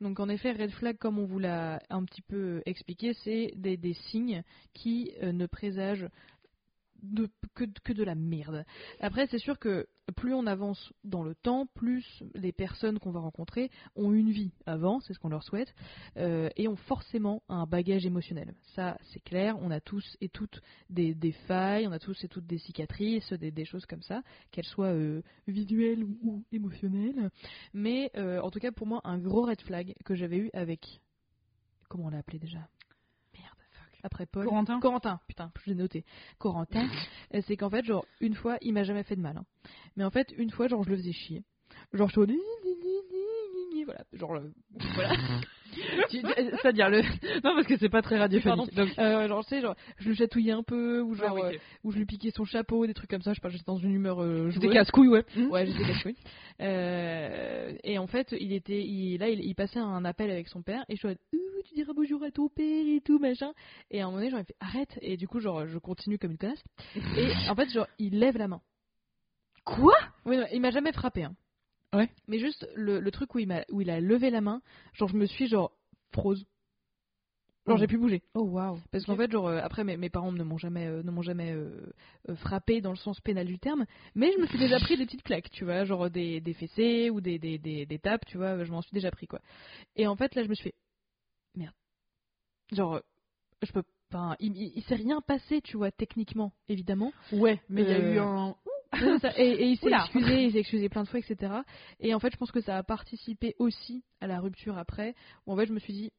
Donc 0.02 0.20
en 0.20 0.30
effet, 0.30 0.54
red 0.54 0.72
flag, 0.72 0.98
comme 0.98 1.20
on 1.20 1.26
vous 1.26 1.40
l'a 1.40 1.80
un 1.90 2.04
petit 2.06 2.22
peu 2.22 2.62
expliqué, 2.66 3.14
c'est 3.24 3.52
des, 3.58 3.76
des 3.78 3.94
signes 4.10 4.44
qui 4.74 5.12
euh, 5.22 5.32
ne 5.34 5.46
présagent 5.46 6.08
que, 7.84 7.94
de 7.94 8.04
la 8.04 8.16
merde. 8.16 8.66
Après, 9.00 9.28
c'est 9.28 9.38
sûr 9.38 9.58
que 9.60 9.88
plus 10.16 10.34
on 10.34 10.48
avance 10.48 10.94
dans 11.04 11.24
le 11.24 11.36
temps, 11.36 11.66
plus 11.66 12.24
les 12.34 12.52
personnes 12.52 12.98
qu'on 13.00 13.12
va 13.12 13.20
rencontrer 13.20 13.70
ont 13.96 14.14
une 14.14 14.32
vie 14.32 14.52
avant, 14.66 15.00
c'est 15.02 15.14
ce 15.14 15.20
qu'on 15.20 15.30
leur 15.30 15.44
souhaite, 15.44 15.74
euh, 16.18 16.50
et 16.56 16.68
ont 16.68 16.76
forcément 16.76 17.44
un 17.50 17.66
bagage 17.66 18.06
émotionnel. 18.06 18.54
Ça, 18.76 18.98
c'est 19.12 19.20
clair, 19.20 19.58
on 19.62 19.72
a 19.72 19.82
tous 19.82 20.18
et 20.22 20.30
toutes 20.30 20.62
des, 20.90 21.16
failles, 21.48 21.88
on 21.88 21.92
a 21.92 22.00
tous 22.00 22.24
et 22.24 22.28
toutes 22.28 22.48
des 22.48 22.58
cicatrices, 22.58 23.34
des, 23.34 23.66
choses 23.66 23.86
comme 23.86 24.02
ça, 24.04 24.22
qu'elles 24.52 24.66
soient 24.66 24.94
euh, 24.94 25.22
visuelles 25.48 26.04
ou, 26.04 26.44
émotionnelles. 26.52 27.30
Mais 27.74 28.12
euh, 28.16 28.40
en 28.42 28.50
tout 28.50 28.60
cas, 28.60 28.72
pour 28.72 28.88
moi, 28.88 29.02
un 29.04 29.18
gros 29.18 29.46
red 29.46 29.62
flag 29.62 29.94
que 30.06 30.16
j'avais 30.16 30.38
eu 30.38 30.50
avec. 30.54 31.02
Comment 31.90 32.06
on 32.06 32.10
l'a 32.10 32.20
appelé 32.20 32.40
déjà? 32.40 32.68
Après 34.04 34.26
Paul. 34.26 34.46
Corentin 34.46 34.80
Corentin, 34.80 35.20
putain, 35.28 35.52
je 35.64 35.70
l'ai 35.72 35.76
noté. 35.76 36.06
Corentin, 36.38 36.88
euh, 37.34 37.42
c'est 37.48 37.58
qu'en 37.58 37.70
fait, 37.70 37.84
genre, 37.86 38.06
une 38.22 38.36
fois, 38.36 38.58
il 38.62 38.74
m'a 38.74 38.84
jamais 38.84 39.04
fait 39.04 39.16
de 39.16 39.22
mal. 39.22 39.38
hein. 39.38 39.46
Mais 39.96 40.04
en 40.04 40.12
fait, 40.12 40.32
une 40.38 40.50
fois, 40.52 40.68
genre, 40.68 40.84
je 40.84 40.90
le 40.90 40.98
faisais 40.98 41.12
chier. 41.14 41.44
Genre, 41.94 42.08
je 42.10 42.14
suis 42.14 42.22
voilà. 43.86 44.02
Genre, 44.14 44.36
euh, 44.36 44.52
voilà. 44.96 45.16
Tu- 46.10 46.22
tu- 46.24 46.28
C'est-à-dire 46.62 46.90
le. 46.90 47.02
Non, 47.44 47.54
parce 47.54 47.68
que 47.68 47.78
c'est 47.78 47.90
pas 47.90 48.02
très 48.02 48.18
radiophonique. 48.18 48.74
Donc, 48.74 48.90
Euh, 48.98 49.28
genre, 49.28 49.44
sais, 49.44 49.62
genre, 49.62 49.76
je 49.98 50.10
le 50.10 50.16
chatouillais 50.16 50.54
un 50.54 50.64
peu, 50.64 51.02
ou 51.02 51.14
genre, 51.14 51.28
Ah, 51.30 51.34
oui, 51.36 51.42
euh, 51.56 51.58
ou 51.84 51.92
je 51.92 51.98
lui 52.00 52.06
piquais 52.06 52.32
son 52.32 52.46
chapeau, 52.46 52.88
des 52.88 52.94
trucs 52.96 53.10
comme 53.10 53.22
ça. 53.22 53.32
Je 53.32 53.36
sais 53.36 53.42
pas, 53.42 53.50
j'étais 53.50 53.66
dans 53.68 53.78
une 53.78 53.92
humeur 53.92 54.24
euh, 54.24 54.46
Des 54.46 54.52
joueuse. 54.52 54.74
casse-couilles, 54.74 55.10
ouais. 55.10 55.24
Ouais, 55.52 55.66
j'étais 55.68 55.84
casse-couille. 55.84 56.16
Euh, 56.62 57.74
et 57.84 57.98
en 57.98 58.08
fait, 58.08 58.34
il 58.40 58.54
était, 58.54 58.82
il, 58.82 59.18
là, 59.20 59.30
il, 59.30 59.42
il 59.44 59.54
passait 59.56 59.80
un 59.80 60.04
appel 60.06 60.32
avec 60.32 60.48
son 60.48 60.62
père, 60.64 60.84
et 60.90 60.96
je 60.96 61.08
suis 61.08 61.18
tu 61.68 61.74
diras 61.76 61.92
bonjour 61.94 62.24
à 62.24 62.32
ton 62.32 62.48
père 62.48 62.86
et 62.88 63.02
tout, 63.04 63.20
machin. 63.20 63.52
Et 63.92 64.00
à 64.00 64.04
un 64.04 64.08
moment 64.08 64.20
donné, 64.20 64.30
genre, 64.32 64.40
il 64.40 64.46
fait, 64.46 64.56
arrête. 64.62 64.98
Et 65.02 65.18
du 65.18 65.28
coup, 65.28 65.40
genre, 65.42 65.68
je 65.68 65.78
continue 65.78 66.18
comme 66.18 66.32
une 66.32 66.38
connasse. 66.38 66.64
Et 66.96 67.50
en 67.50 67.56
fait, 67.56 67.70
genre, 67.70 67.88
il 68.00 68.18
lève 68.20 68.38
la 68.38 68.48
main. 68.48 68.62
Quoi? 69.66 69.94
Oui, 70.26 70.38
non, 70.38 70.46
il 70.54 70.62
m'a 70.62 70.72
jamais 70.72 70.94
frappé, 70.94 71.24
hein. 71.26 71.36
Ouais. 71.94 72.10
Mais 72.28 72.40
juste, 72.40 72.68
le, 72.76 73.00
le 73.00 73.12
truc 73.12 73.34
où 73.36 73.40
il, 73.40 73.48
m'a, 73.48 73.64
où 73.70 73.82
il 73.82 73.90
a 73.90 74.00
levé 74.00 74.30
la 74.30 74.42
main, 74.42 74.62
genre, 74.94 75.10
je 75.10 75.18
me 75.18 75.26
suis, 75.26 75.48
genre, 75.48 75.72
froze. 76.12 76.46
Genre, 77.66 77.76
Oh. 77.76 77.80
j'ai 77.80 77.88
pu 77.88 77.98
bouger. 77.98 78.22
Oh, 78.34 78.44
waouh. 78.44 78.80
Parce 78.92 79.04
qu'en 79.04 79.18
fait, 79.18 79.30
genre, 79.30 79.48
euh, 79.50 79.60
après, 79.62 79.84
mes, 79.84 79.98
mes 79.98 80.10
parents 80.10 80.32
ne 80.32 80.44
m'ont 80.44 80.58
jamais, 80.58 80.88
euh, 80.88 81.04
ne 81.04 81.12
m'ont 81.12 81.22
jamais 81.22 81.52
euh, 81.52 81.94
euh, 82.30 82.36
frappé 82.38 82.80
dans 82.80 82.92
le 82.92 82.96
sens 82.98 83.20
pénal 83.20 83.46
du 83.46 83.60
terme, 83.60 83.86
mais 84.16 84.32
je 84.32 84.38
me 84.40 84.48
suis 84.48 84.58
déjà 84.58 84.80
pris 84.80 84.96
des 84.96 85.06
petites 85.06 85.24
claques, 85.24 85.50
tu 85.52 85.66
vois, 85.66 85.84
genre 85.84 86.10
des, 86.10 86.40
des 86.40 86.54
fessées 86.54 87.10
ou 87.10 87.20
des, 87.20 87.38
des, 87.40 87.58
des, 87.58 87.86
des 87.86 88.00
tapes, 88.00 88.26
tu 88.26 88.38
vois, 88.38 88.64
je 88.64 88.72
m'en 88.72 88.82
suis 88.82 88.94
déjà 88.94 89.12
pris, 89.12 89.28
quoi. 89.28 89.42
Et 89.98 90.08
en 90.08 90.16
fait, 90.16 90.34
là, 90.36 90.44
je 90.44 90.48
me 90.48 90.54
suis 90.56 90.70
fait, 90.70 90.76
merde. 91.56 91.74
Genre, 92.72 93.02
je 93.62 93.72
peux, 93.74 93.84
enfin, 94.14 94.38
il, 94.40 94.56
il, 94.56 94.72
il 94.78 94.84
s'est 94.84 94.96
rien 94.96 95.20
passé, 95.20 95.62
tu 95.62 95.76
vois, 95.76 95.92
techniquement, 95.92 96.54
évidemment. 96.70 97.12
Ouais, 97.34 97.60
mais 97.68 97.82
il 97.84 97.90
y 97.90 97.92
a 97.94 98.14
eu 98.14 98.18
un. 98.20 98.56
Et, 99.38 99.48
et 99.48 99.66
il 99.68 99.78
s'est 99.78 99.92
excusé, 99.92 100.44
il 100.46 100.52
s'est 100.52 100.60
excusé 100.60 100.90
plein 100.90 101.04
de 101.04 101.08
fois, 101.08 101.20
etc. 101.20 101.54
Et 102.00 102.14
en 102.14 102.20
fait, 102.20 102.32
je 102.32 102.38
pense 102.38 102.52
que 102.52 102.62
ça 102.62 102.78
a 102.78 102.84
participé 102.84 103.56
aussi 103.60 104.04
à 104.22 104.28
la 104.28 104.40
rupture 104.40 104.78
après, 104.78 105.16
où 105.46 105.54
en 105.54 105.58
fait, 105.58 105.66
je 105.68 105.74
me 105.74 105.80
suis 105.80 105.94
dit, 105.94 106.12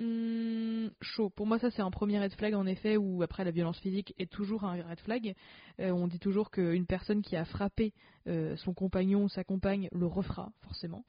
hmm, 0.00 0.88
chaud. 1.00 1.30
Pour 1.30 1.46
moi, 1.46 1.58
ça, 1.58 1.70
c'est 1.70 1.82
un 1.82 1.90
premier 1.90 2.18
red 2.20 2.32
flag, 2.34 2.54
en 2.54 2.66
effet, 2.66 2.96
où 2.96 3.22
après, 3.22 3.44
la 3.44 3.50
violence 3.50 3.78
physique 3.78 4.14
est 4.18 4.30
toujours 4.30 4.64
un 4.64 4.82
red 4.82 5.00
flag. 5.00 5.34
Euh, 5.80 5.90
on 5.90 6.06
dit 6.08 6.18
toujours 6.18 6.50
qu'une 6.50 6.86
personne 6.86 7.22
qui 7.22 7.36
a 7.36 7.44
frappé 7.44 7.92
euh, 8.28 8.56
son 8.56 8.74
compagnon 8.74 9.24
ou 9.24 9.28
sa 9.28 9.42
compagne 9.44 9.88
le 9.92 10.06
refera, 10.06 10.52
forcément. 10.62 11.04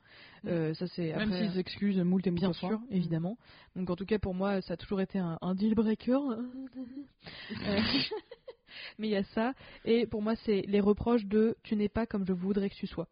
Euh, 0.46 0.74
ça, 0.74 0.88
c'est 0.88 1.12
Même 1.14 1.30
après- 1.30 1.38
s'ils 1.44 1.54
s'excusent 1.54 2.00
moult 2.00 2.26
et 2.26 2.32
moult 2.32 2.40
Bien 2.40 2.54
fois. 2.54 2.70
sûr, 2.70 2.80
évidemment. 2.90 3.38
Donc 3.76 3.90
en 3.90 3.96
tout 3.96 4.06
cas 4.06 4.18
pour 4.20 4.34
moi 4.34 4.62
ça 4.62 4.74
a 4.74 4.78
toujours 4.78 5.00
été 5.02 5.20
un, 5.20 5.38
un 5.42 5.54
deal 5.56 5.76
breaker. 5.76 6.20
Mais 8.98 9.08
il 9.08 9.12
y 9.12 9.16
a 9.16 9.24
ça 9.24 9.54
et 9.86 10.06
pour 10.08 10.22
moi 10.22 10.36
c'est 10.46 10.62
les 10.68 10.80
reproches 10.80 11.26
de 11.26 11.56
tu 11.64 11.76
n'es 11.76 11.90
pas 11.90 12.06
comme 12.06 12.26
je 12.26 12.34
voudrais 12.34 12.70
que 12.70 12.76
tu 12.76 12.88
sois. 12.88 13.08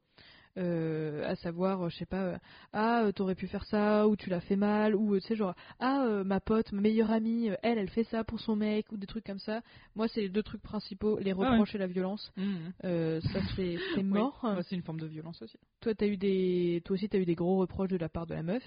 Euh, 0.58 1.26
à 1.26 1.36
savoir, 1.38 1.82
euh, 1.86 1.90
je 1.90 1.96
sais 1.96 2.06
pas, 2.06 2.24
euh, 2.24 2.38
ah 2.74 3.04
euh, 3.06 3.14
t'aurais 3.14 3.36
pu 3.36 3.48
faire 3.48 3.64
ça 3.64 4.06
ou 4.10 4.18
tu 4.18 4.30
l'as 4.30 4.42
fait 4.42 4.58
mal 4.58 4.96
ou 4.98 5.18
tu 5.18 5.26
sais 5.26 5.36
genre 5.38 5.56
ah 5.80 6.04
euh, 6.06 6.26
ma 6.26 6.42
pote, 6.42 6.74
ma 6.74 6.82
meilleure 6.82 7.10
amie, 7.10 7.50
elle 7.64 7.78
elle 7.78 7.90
fait 7.90 8.04
ça 8.04 8.26
pour 8.26 8.42
son 8.42 8.58
mec 8.58 8.92
ou 8.92 8.98
des 8.98 9.08
trucs 9.08 9.24
comme 9.26 9.40
ça. 9.40 9.62
Moi 9.96 10.10
c'est 10.10 10.20
les 10.20 10.30
deux 10.30 10.44
trucs 10.44 10.62
principaux, 10.62 11.18
les 11.20 11.32
ouais. 11.32 11.48
reproches 11.48 11.74
et 11.76 11.78
la 11.78 11.88
violence. 11.88 12.34
Mhm. 12.36 12.74
Euh, 12.84 13.22
ça 13.22 13.40
c'est 13.56 13.78
c'est 13.96 14.04
mort. 14.04 14.40
Ouais, 14.44 14.62
c'est 14.64 14.76
une 14.76 14.82
forme 14.84 15.00
de 15.00 15.08
violence 15.08 15.42
aussi. 15.42 15.58
Toi 15.80 15.96
t'as 15.96 16.08
eu 16.08 16.18
des, 16.18 16.82
toi 16.84 16.96
aussi 16.96 17.08
t'as 17.08 17.20
eu 17.20 17.26
des 17.26 17.36
gros 17.36 17.58
reproches 17.60 17.90
de 17.90 17.98
la 17.98 18.10
part 18.10 18.26
de 18.28 18.34
la 18.34 18.44
meuf, 18.44 18.64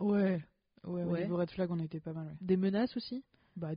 Ouais. 0.00 0.42
Ouais, 0.84 1.04
Ouais. 1.04 1.20
au 1.20 1.22
niveau 1.22 1.36
red 1.36 1.50
flag, 1.52 1.70
on 1.70 1.78
était 1.78 2.00
pas 2.00 2.12
mal, 2.12 2.26
ouais. 2.26 2.34
des 2.40 2.56
menaces 2.56 2.96
aussi? 2.96 3.22
Bah, 3.54 3.68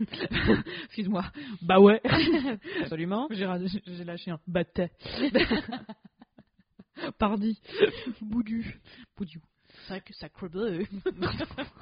Excuse-moi. 0.86 1.24
Bah 1.62 1.80
ouais. 1.80 2.00
Absolument. 2.82 3.28
J'ai 3.30 4.04
lâché 4.04 4.30
un 4.30 4.38
bah 4.46 4.64
t'es. 4.64 4.90
Pardi. 7.18 7.60
Boudu. 8.20 8.78
Boudiou. 9.16 9.40
Sac, 9.88 10.10
sacre 10.18 10.48
bleu. 10.48 10.84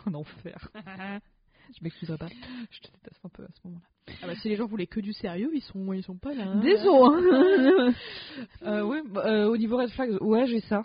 En 0.07 0.15
enfer. 0.15 0.69
Je 1.75 1.79
m'excuserai 1.83 2.19
pas. 2.19 2.29
Je 2.71 2.81
te 2.81 2.93
déteste 2.93 3.21
un 3.25 3.29
peu 3.29 3.45
à 3.45 3.49
ce 3.55 3.61
moment-là. 3.69 3.87
Ah 4.23 4.27
bah, 4.27 4.35
si 4.37 4.49
les 4.49 4.57
gens 4.57 4.67
voulaient 4.67 4.87
que 4.89 5.01
du 5.01 5.13
sérieux, 5.13 5.51
ils 5.55 5.63
sont, 5.63 5.93
ils 5.93 6.03
sont 6.03 6.17
pas 6.17 6.35
là. 6.35 6.45
hein. 6.45 6.61
Désolé. 6.61 7.95
euh, 8.65 8.83
ouais, 8.85 9.03
bah, 9.09 9.23
euh, 9.27 9.47
au 9.47 9.57
niveau 9.57 9.77
red 9.77 9.91
flag, 9.91 10.11
ouais, 10.21 10.47
j'ai 10.47 10.61
ça. 10.61 10.85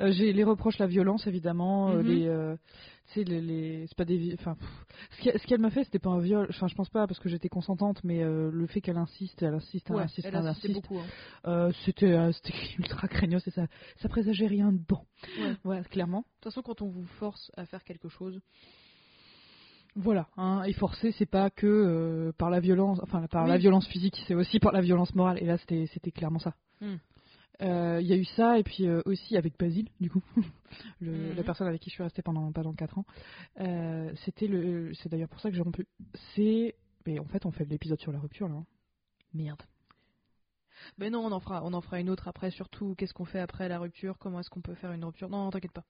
Euh, 0.00 0.12
j'ai 0.12 0.32
les 0.32 0.44
reproches, 0.44 0.78
la 0.78 0.86
violence, 0.86 1.26
évidemment. 1.26 1.90
euh, 1.90 2.02
Mhm. 2.02 2.06
les, 2.06 2.28
sais, 3.12 3.24
les, 3.24 3.40
les- 3.40 3.86
c'est 3.86 3.96
pas 3.96 4.04
des, 4.04 4.34
enfin, 4.38 4.54
pff, 4.54 5.38
ce 5.40 5.46
qu'elle- 5.46 5.60
m'a 5.60 5.70
fait, 5.70 5.84
c'était 5.84 5.98
pas 5.98 6.10
un 6.10 6.20
viol. 6.20 6.46
Enfin, 6.50 6.66
je 6.68 6.74
pense 6.74 6.88
pas 6.90 7.06
parce 7.06 7.18
que 7.20 7.28
j'étais 7.28 7.48
consentante, 7.48 8.02
mais 8.04 8.22
euh, 8.22 8.50
le 8.52 8.66
fait 8.66 8.80
qu'elle 8.80 8.96
insiste, 8.96 9.42
elle 9.42 9.54
insiste, 9.54 9.86
elle 9.90 9.96
Ouais, 9.96 10.02
insiste, 10.02 10.28
elle 10.28 10.36
insiste. 10.36 10.74
beaucoup. 10.74 10.98
hein. 10.98 11.06
Euh, 11.46 11.72
c'était, 11.84 12.12
euh, 12.12 12.32
c'était 12.32 12.52
ultra 12.78 13.08
craignos 13.08 13.46
et 13.46 13.50
ça, 13.50 13.66
ça 13.98 14.08
présageait 14.08 14.46
rien 14.46 14.72
de 14.72 14.78
bon. 14.78 15.00
Ouais. 15.64 15.82
Clairement. 15.90 16.20
De 16.20 16.24
toute 16.40 16.44
façon, 16.44 16.62
quand 16.62 16.82
on 16.82 16.88
vous 16.88 17.06
force 17.18 17.50
à 17.56 17.66
faire 17.66 17.84
quelque 17.84 18.08
chose, 18.08 18.40
Voilà, 19.96 20.28
hein, 20.36 20.62
et 20.64 20.72
forcer, 20.72 21.10
c'est 21.18 21.26
pas 21.26 21.50
que 21.50 22.32
par 22.38 22.48
la 22.48 22.60
violence, 22.60 23.00
enfin 23.02 23.26
par 23.26 23.42
Oui. 23.44 23.50
la 23.50 23.58
violence 23.58 23.88
physique, 23.88 24.22
c'est 24.28 24.34
aussi 24.36 24.60
par 24.60 24.72
la 24.72 24.80
violence 24.80 25.12
morale. 25.16 25.38
Et 25.42 25.46
là, 25.46 25.58
c'était, 25.58 25.86
c'était 25.92 26.12
clairement 26.12 26.38
ça. 26.38 26.54
Hmm. 26.80 26.96
Euh, 27.62 27.98
Il 28.00 28.06
y 28.06 28.12
a 28.12 28.16
eu 28.16 28.24
ça, 28.24 28.58
et 28.58 28.62
puis 28.62 28.86
euh, 28.86 29.02
aussi 29.04 29.36
avec 29.36 29.58
Basile, 29.58 29.88
du 30.00 30.10
coup, 30.10 30.22
le- 31.00 31.30
Mhm. 31.30 31.36
la 31.36 31.42
personne 31.44 31.66
avec 31.66 31.80
qui 31.80 31.90
je 31.90 31.94
suis 31.94 32.02
restée 32.02 32.22
pendant 32.22 32.50
pendant 32.52 32.72
4 32.72 32.96
ans. 32.98 33.04
Euh, 33.60 34.10
c'était 34.24 34.46
le, 34.46 34.92
c'est 34.94 35.08
d'ailleurs 35.08 35.28
pour 35.28 35.40
ça 35.40 35.50
que 35.50 35.56
j'ai 35.56 35.62
rompu. 35.62 35.86
C'est, 36.34 36.74
mais 37.06 37.18
en 37.18 37.24
fait, 37.26 37.44
on 37.46 37.50
fait 37.52 37.64
l'épisode 37.66 38.00
sur 38.00 38.12
la 38.12 38.18
rupture 38.20 38.48
là. 38.48 38.54
hein. 38.54 38.66
merde. 39.34 39.62
Mais 40.96 41.10
non, 41.10 41.20
on 41.26 41.32
en 41.32 41.40
fera, 41.40 41.62
on 41.64 41.74
en 41.74 41.80
fera 41.82 42.00
une 42.00 42.08
autre 42.08 42.28
après. 42.28 42.50
Surtout, 42.50 42.94
qu'est-ce 42.96 43.12
qu'on 43.12 43.26
fait 43.26 43.40
après 43.40 43.68
la 43.68 43.78
rupture? 43.78 44.16
Comment 44.18 44.40
est-ce 44.40 44.48
qu'on 44.48 44.62
peut 44.62 44.74
faire 44.74 44.92
une 44.92 45.04
rupture? 45.04 45.28
Non, 45.28 45.50
t'inquiète 45.50 45.72
pas. 45.72 45.84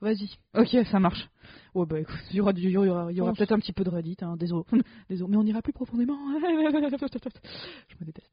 Vas-y. 0.00 0.36
Ok, 0.54 0.76
ça 0.90 1.00
marche. 1.00 1.28
Ouais, 1.74 1.86
bah 1.86 1.98
écoute, 1.98 2.14
il 2.30 2.36
y 2.36 2.40
aura, 2.40 2.52
y 2.52 2.76
aura, 2.76 3.12
y 3.12 3.20
aura 3.20 3.32
peut-être 3.32 3.52
un 3.52 3.58
petit 3.58 3.72
peu 3.72 3.82
de 3.82 3.88
Reddit, 3.90 4.18
hein, 4.20 4.36
désolé. 4.36 4.62
désolé, 5.08 5.30
mais 5.30 5.36
on 5.38 5.44
ira 5.46 5.62
plus 5.62 5.72
profondément. 5.72 6.16
je 6.38 7.96
me 8.00 8.04
déteste. 8.04 8.30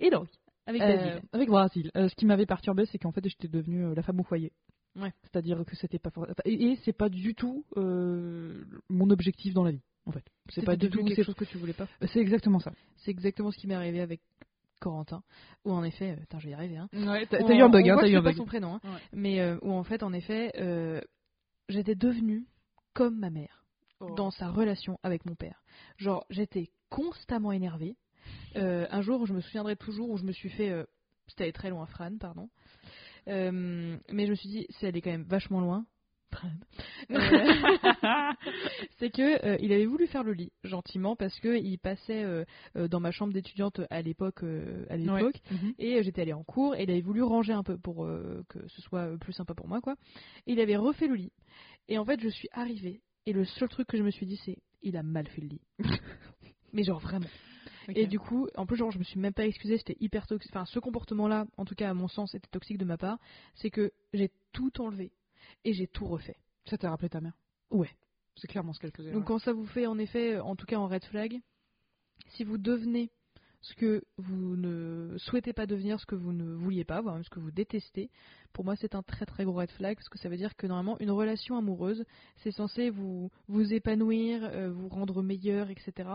Et 0.00 0.08
donc, 0.10 0.28
Avec 0.66 0.80
Euh, 0.82 0.96
Basile. 0.96 1.22
avec 1.32 1.48
Brasil. 1.48 1.90
Euh, 1.96 2.08
ce 2.08 2.14
qui 2.14 2.26
m'avait 2.26 2.46
perturbé, 2.46 2.86
c'est 2.86 2.98
qu'en 2.98 3.12
fait, 3.12 3.26
j'étais 3.28 3.48
devenue 3.48 3.84
euh, 3.84 3.94
la 3.94 4.02
femme 4.02 4.20
au 4.20 4.24
foyer. 4.24 4.52
Ouais. 4.96 5.12
C'est-à-dire 5.22 5.62
que 5.66 5.74
c'était 5.76 5.98
pas 5.98 6.10
et, 6.44 6.52
et 6.72 6.76
c'est 6.84 6.92
pas 6.92 7.08
du 7.08 7.34
tout 7.34 7.64
euh, 7.76 8.64
mon 8.88 9.10
objectif 9.10 9.52
dans 9.52 9.64
la 9.64 9.72
vie. 9.72 9.82
En 10.06 10.12
fait, 10.12 10.24
c'est 10.50 10.64
pas 10.64 10.76
du 10.76 10.88
tout. 10.90 11.02
quelque 11.04 11.22
chose 11.22 11.34
que 11.34 11.44
tu 11.44 11.58
voulais 11.58 11.72
pas. 11.72 11.88
c'est 12.12 12.20
exactement 12.20 12.58
ça. 12.60 12.72
C'est 12.98 13.10
exactement 13.10 13.50
ce 13.50 13.58
qui 13.58 13.66
m'est 13.66 13.74
arrivé 13.74 14.00
avec 14.00 14.20
Corentin. 14.80 15.22
Où 15.64 15.72
en 15.72 15.82
effet, 15.82 16.14
putain, 16.20 16.38
je 16.38 16.44
vais 16.46 16.50
y 16.52 16.54
arriver. 16.54 16.76
Hein. 16.76 16.88
Ouais, 16.92 17.26
t'as 17.26 17.40
eu 17.40 17.60
un 17.62 17.68
bug, 17.68 17.88
hein, 17.88 17.96
t'as 18.00 18.08
eu 18.08 18.14
un 18.16 18.22
pas 18.22 18.28
bug. 18.30 18.36
son 18.36 18.44
prénom, 18.44 18.74
hein. 18.74 18.80
Ouais. 18.84 19.00
mais 19.12 19.40
euh, 19.40 19.58
où 19.62 19.72
en 19.72 19.82
fait, 19.82 20.02
en 20.02 20.12
effet, 20.12 20.52
euh, 20.60 21.00
j'étais 21.68 21.94
devenue 21.94 22.44
comme 22.92 23.18
ma 23.18 23.30
mère 23.30 23.60
Oh. 24.00 24.12
dans 24.16 24.30
sa 24.32 24.50
relation 24.50 24.98
avec 25.04 25.24
mon 25.24 25.36
père. 25.36 25.62
Genre, 25.98 26.26
j'étais 26.28 26.68
constamment 26.90 27.52
énervée. 27.52 27.96
Euh, 28.56 28.86
un 28.90 29.02
jour, 29.02 29.26
je 29.26 29.32
me 29.34 29.40
souviendrai 29.40 29.76
toujours 29.76 30.10
où 30.10 30.16
je 30.16 30.24
me 30.24 30.32
suis 30.32 30.50
fait. 30.50 30.70
euh, 30.70 30.84
C'était 31.28 31.44
allé 31.44 31.52
très 31.52 31.70
loin, 31.70 31.86
Fran, 31.86 32.16
pardon. 32.18 32.48
Euh, 33.28 33.96
mais 34.12 34.26
je 34.26 34.30
me 34.30 34.34
suis 34.36 34.48
dit, 34.48 34.66
c'est 34.70 34.86
allé 34.88 35.00
quand 35.00 35.10
même 35.10 35.24
vachement 35.24 35.60
loin. 35.60 35.86
Fran. 36.32 36.50
Euh, 37.10 37.18
c'est 38.98 39.10
que 39.10 39.46
euh, 39.46 39.56
il 39.60 39.72
avait 39.72 39.86
voulu 39.86 40.06
faire 40.08 40.24
le 40.24 40.32
lit 40.32 40.50
gentiment 40.64 41.14
parce 41.14 41.38
que 41.38 41.56
il 41.56 41.78
passait 41.78 42.24
euh, 42.24 42.44
euh, 42.76 42.88
dans 42.88 42.98
ma 42.98 43.12
chambre 43.12 43.32
d'étudiante 43.32 43.80
à 43.88 44.02
l'époque 44.02 44.42
à 44.90 44.96
l'époque 44.96 45.40
Mhm. 45.52 45.74
et 45.78 46.02
j'étais 46.02 46.22
allée 46.22 46.32
en 46.32 46.42
cours 46.42 46.74
et 46.74 46.82
il 46.82 46.90
avait 46.90 47.02
voulu 47.02 47.22
ranger 47.22 47.52
un 47.52 47.62
peu 47.62 47.78
pour 47.78 48.06
que 48.48 48.66
ce 48.68 48.82
soit 48.82 49.16
plus 49.18 49.32
sympa 49.32 49.54
pour 49.54 49.68
moi 49.68 49.80
quoi. 49.80 49.94
Et 50.48 50.52
il 50.52 50.60
avait 50.60 50.76
refait 50.76 51.06
le 51.06 51.14
lit. 51.14 51.32
Et 51.88 51.98
en 51.98 52.04
fait, 52.04 52.18
je 52.20 52.28
suis 52.28 52.48
arrivée 52.52 53.00
et 53.26 53.32
le 53.32 53.44
seul 53.44 53.68
truc 53.68 53.86
que 53.86 53.96
je 53.96 54.02
me 54.02 54.10
suis 54.10 54.26
dit 54.26 54.40
c'est 54.44 54.58
il 54.82 54.96
a 54.96 55.02
mal 55.04 55.28
fait 55.28 55.40
le 55.40 55.48
lit. 55.48 55.60
Mais 56.72 56.82
genre 56.82 56.98
vraiment. 56.98 57.28
Et 57.88 58.06
du 58.06 58.18
coup, 58.18 58.48
en 58.56 58.66
plus 58.66 58.76
genre 58.76 58.90
je 58.90 58.98
me 58.98 59.04
suis 59.04 59.20
même 59.20 59.32
pas 59.32 59.46
excusée, 59.46 59.78
c'était 59.78 59.96
hyper 60.00 60.26
toxique. 60.26 60.50
Enfin, 60.54 60.64
ce 60.64 60.78
comportement 60.78 61.28
là, 61.28 61.46
en 61.56 61.64
tout 61.64 61.74
cas 61.74 61.90
à 61.90 61.94
mon 61.94 62.08
sens, 62.08 62.34
était 62.34 62.48
toxique 62.48 62.78
de 62.78 62.84
ma 62.84 62.96
part, 62.96 63.18
c'est 63.54 63.70
que 63.70 63.92
j'ai 64.12 64.30
tout 64.52 64.80
enlevé 64.80 65.12
et 65.64 65.72
j'ai 65.72 65.86
tout 65.86 66.06
refait. 66.06 66.36
Ça 66.66 66.78
t'a 66.78 66.90
rappelé 66.90 67.08
ta 67.08 67.20
mère? 67.20 67.36
Ouais. 67.70 67.90
C'est 68.36 68.48
clairement 68.48 68.72
ce 68.72 68.80
qu'elle 68.80 68.92
faisait. 68.92 69.12
Donc 69.12 69.20
ouais. 69.20 69.26
quand 69.26 69.38
ça 69.38 69.52
vous 69.52 69.66
fait 69.66 69.86
en 69.86 69.98
effet, 69.98 70.38
en 70.40 70.56
tout 70.56 70.66
cas 70.66 70.76
en 70.76 70.88
red 70.88 71.04
flag, 71.04 71.40
si 72.30 72.44
vous 72.44 72.58
devenez 72.58 73.10
ce 73.64 73.74
que 73.74 74.04
vous 74.18 74.56
ne 74.56 75.16
souhaitez 75.16 75.54
pas 75.54 75.64
devenir, 75.64 75.98
ce 75.98 76.04
que 76.04 76.14
vous 76.14 76.34
ne 76.34 76.52
vouliez 76.52 76.84
pas, 76.84 77.00
voire 77.00 77.14
même 77.14 77.24
ce 77.24 77.30
que 77.30 77.40
vous 77.40 77.50
détestez, 77.50 78.10
pour 78.52 78.62
moi 78.62 78.76
c'est 78.76 78.94
un 78.94 79.02
très 79.02 79.24
très 79.24 79.44
gros 79.44 79.54
red 79.54 79.70
flag 79.70 79.96
parce 79.96 80.10
que 80.10 80.18
ça 80.18 80.28
veut 80.28 80.36
dire 80.36 80.54
que 80.54 80.66
normalement 80.66 80.98
une 81.00 81.10
relation 81.10 81.56
amoureuse 81.56 82.04
c'est 82.42 82.50
censé 82.50 82.90
vous 82.90 83.30
vous 83.48 83.72
épanouir, 83.72 84.44
euh, 84.44 84.70
vous 84.70 84.88
rendre 84.88 85.22
meilleur, 85.22 85.70
etc. 85.70 86.10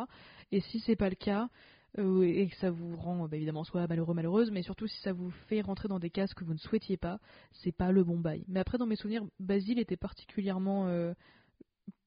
Et 0.51 0.59
si 0.61 0.79
c'est 0.79 0.95
pas 0.95 1.09
le 1.09 1.15
cas 1.15 1.49
euh, 1.97 2.21
et 2.21 2.47
que 2.49 2.55
ça 2.57 2.69
vous 2.69 2.95
rend 2.95 3.27
bah, 3.27 3.35
évidemment 3.35 3.63
soit 3.63 3.87
malheureux 3.87 4.13
malheureuse, 4.13 4.51
mais 4.51 4.61
surtout 4.61 4.85
si 4.85 5.01
ça 5.01 5.11
vous 5.11 5.31
fait 5.47 5.61
rentrer 5.61 5.87
dans 5.87 5.99
des 5.99 6.11
cases 6.11 6.35
que 6.35 6.43
vous 6.43 6.53
ne 6.53 6.59
souhaitiez 6.59 6.97
pas, 6.97 7.19
c'est 7.51 7.75
pas 7.75 7.91
le 7.91 8.03
bon 8.03 8.19
bail. 8.19 8.45
Mais 8.47 8.59
après 8.59 8.77
dans 8.77 8.85
mes 8.85 8.95
souvenirs, 8.95 9.23
Basile 9.39 9.79
était 9.79 9.97
particulièrement 9.97 10.85
euh, 10.85 11.13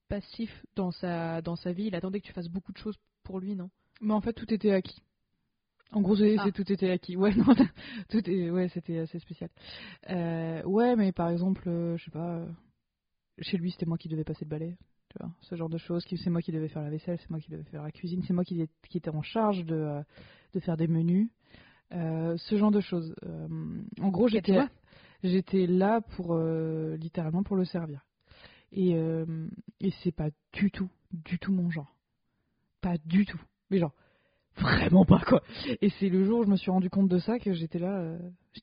passif 0.07 0.65
dans 0.77 0.91
sa 0.91 1.41
dans 1.41 1.57
sa 1.57 1.73
vie. 1.73 1.87
Il 1.87 1.95
attendait 1.95 2.21
que 2.21 2.27
tu 2.27 2.33
fasses 2.33 2.49
beaucoup 2.49 2.71
de 2.71 2.77
choses 2.77 2.97
pour 3.23 3.41
lui, 3.41 3.55
non? 3.57 3.69
Mais 3.99 4.13
en 4.13 4.21
fait, 4.21 4.33
tout 4.33 4.53
était 4.53 4.71
acquis. 4.71 5.01
En 5.93 6.01
gros, 6.01 6.15
c'est, 6.15 6.35
Ah. 6.39 6.51
tout 6.51 6.71
était 6.71 6.89
acquis. 6.89 7.15
Ouais, 7.15 7.33
non, 7.35 7.55
tout 8.09 8.29
est, 8.29 8.49
ouais, 8.49 8.67
c'était 8.69 8.99
assez 8.99 9.19
spécial. 9.19 9.49
Euh, 10.09 10.63
ouais, 10.63 10.95
mais 10.95 11.11
par 11.11 11.29
exemple, 11.29 11.63
euh, 11.67 11.95
je 11.97 12.05
sais 12.05 12.11
pas, 12.11 12.37
euh, 12.37 12.47
chez 13.39 13.57
lui, 13.57 13.71
c'était 13.71 13.85
moi 13.85 13.97
qui 13.97 14.09
devais 14.09 14.23
passer 14.23 14.45
le 14.45 14.49
balai. 14.49 14.75
Tu 15.09 15.17
vois, 15.19 15.31
ce 15.41 15.55
genre 15.55 15.69
de 15.69 15.77
choses. 15.77 16.03
C'est 16.09 16.29
moi 16.31 16.41
qui 16.41 16.51
devais 16.51 16.67
faire 16.67 16.81
la 16.81 16.89
vaisselle, 16.89 17.19
c'est 17.19 17.29
moi 17.29 17.39
qui 17.39 17.51
devais 17.51 17.63
faire 17.63 17.83
la 17.83 17.91
cuisine, 17.91 18.23
c'est 18.27 18.33
moi 18.33 18.43
qui, 18.43 18.67
qui 18.89 18.97
était 18.97 19.11
en 19.11 19.21
charge 19.21 19.63
de, 19.65 19.75
euh, 19.75 20.01
de 20.53 20.59
faire 20.59 20.77
des 20.77 20.87
menus. 20.87 21.29
Ce 21.91 22.55
genre 22.57 22.71
de 22.71 22.81
choses. 22.81 23.13
En 24.01 24.09
gros, 24.09 24.27
j'étais, 24.27 24.57
j'étais 25.21 25.67
là 25.67 26.01
pour 26.01 26.35
littéralement 26.39 27.43
pour 27.43 27.55
le 27.55 27.65
servir. 27.65 28.03
Et, 28.71 28.93
et 29.79 29.91
c'est 30.01 30.11
pas 30.11 30.29
du 30.53 30.71
tout, 30.71 30.89
du 31.11 31.37
tout 31.37 31.51
mon 31.51 31.69
genre. 31.69 31.95
Pas 32.81 32.97
du 33.05 33.27
tout. 33.27 33.39
Mais 33.69 33.77
genre, 33.77 33.93
vraiment 34.57 35.05
pas 35.05 35.19
quoi. 35.25 35.41
Et 35.81 35.89
c'est 35.99 36.09
le 36.09 36.23
jour 36.23 36.39
où 36.39 36.43
je 36.43 36.49
me 36.49 36.55
suis 36.57 36.71
rendu 36.71 36.89
compte 36.89 37.07
de 37.09 37.17
ça 37.19 37.39
que 37.39 37.53
j'étais 37.53 37.79
là. 37.79 37.99
euh, 37.99 38.17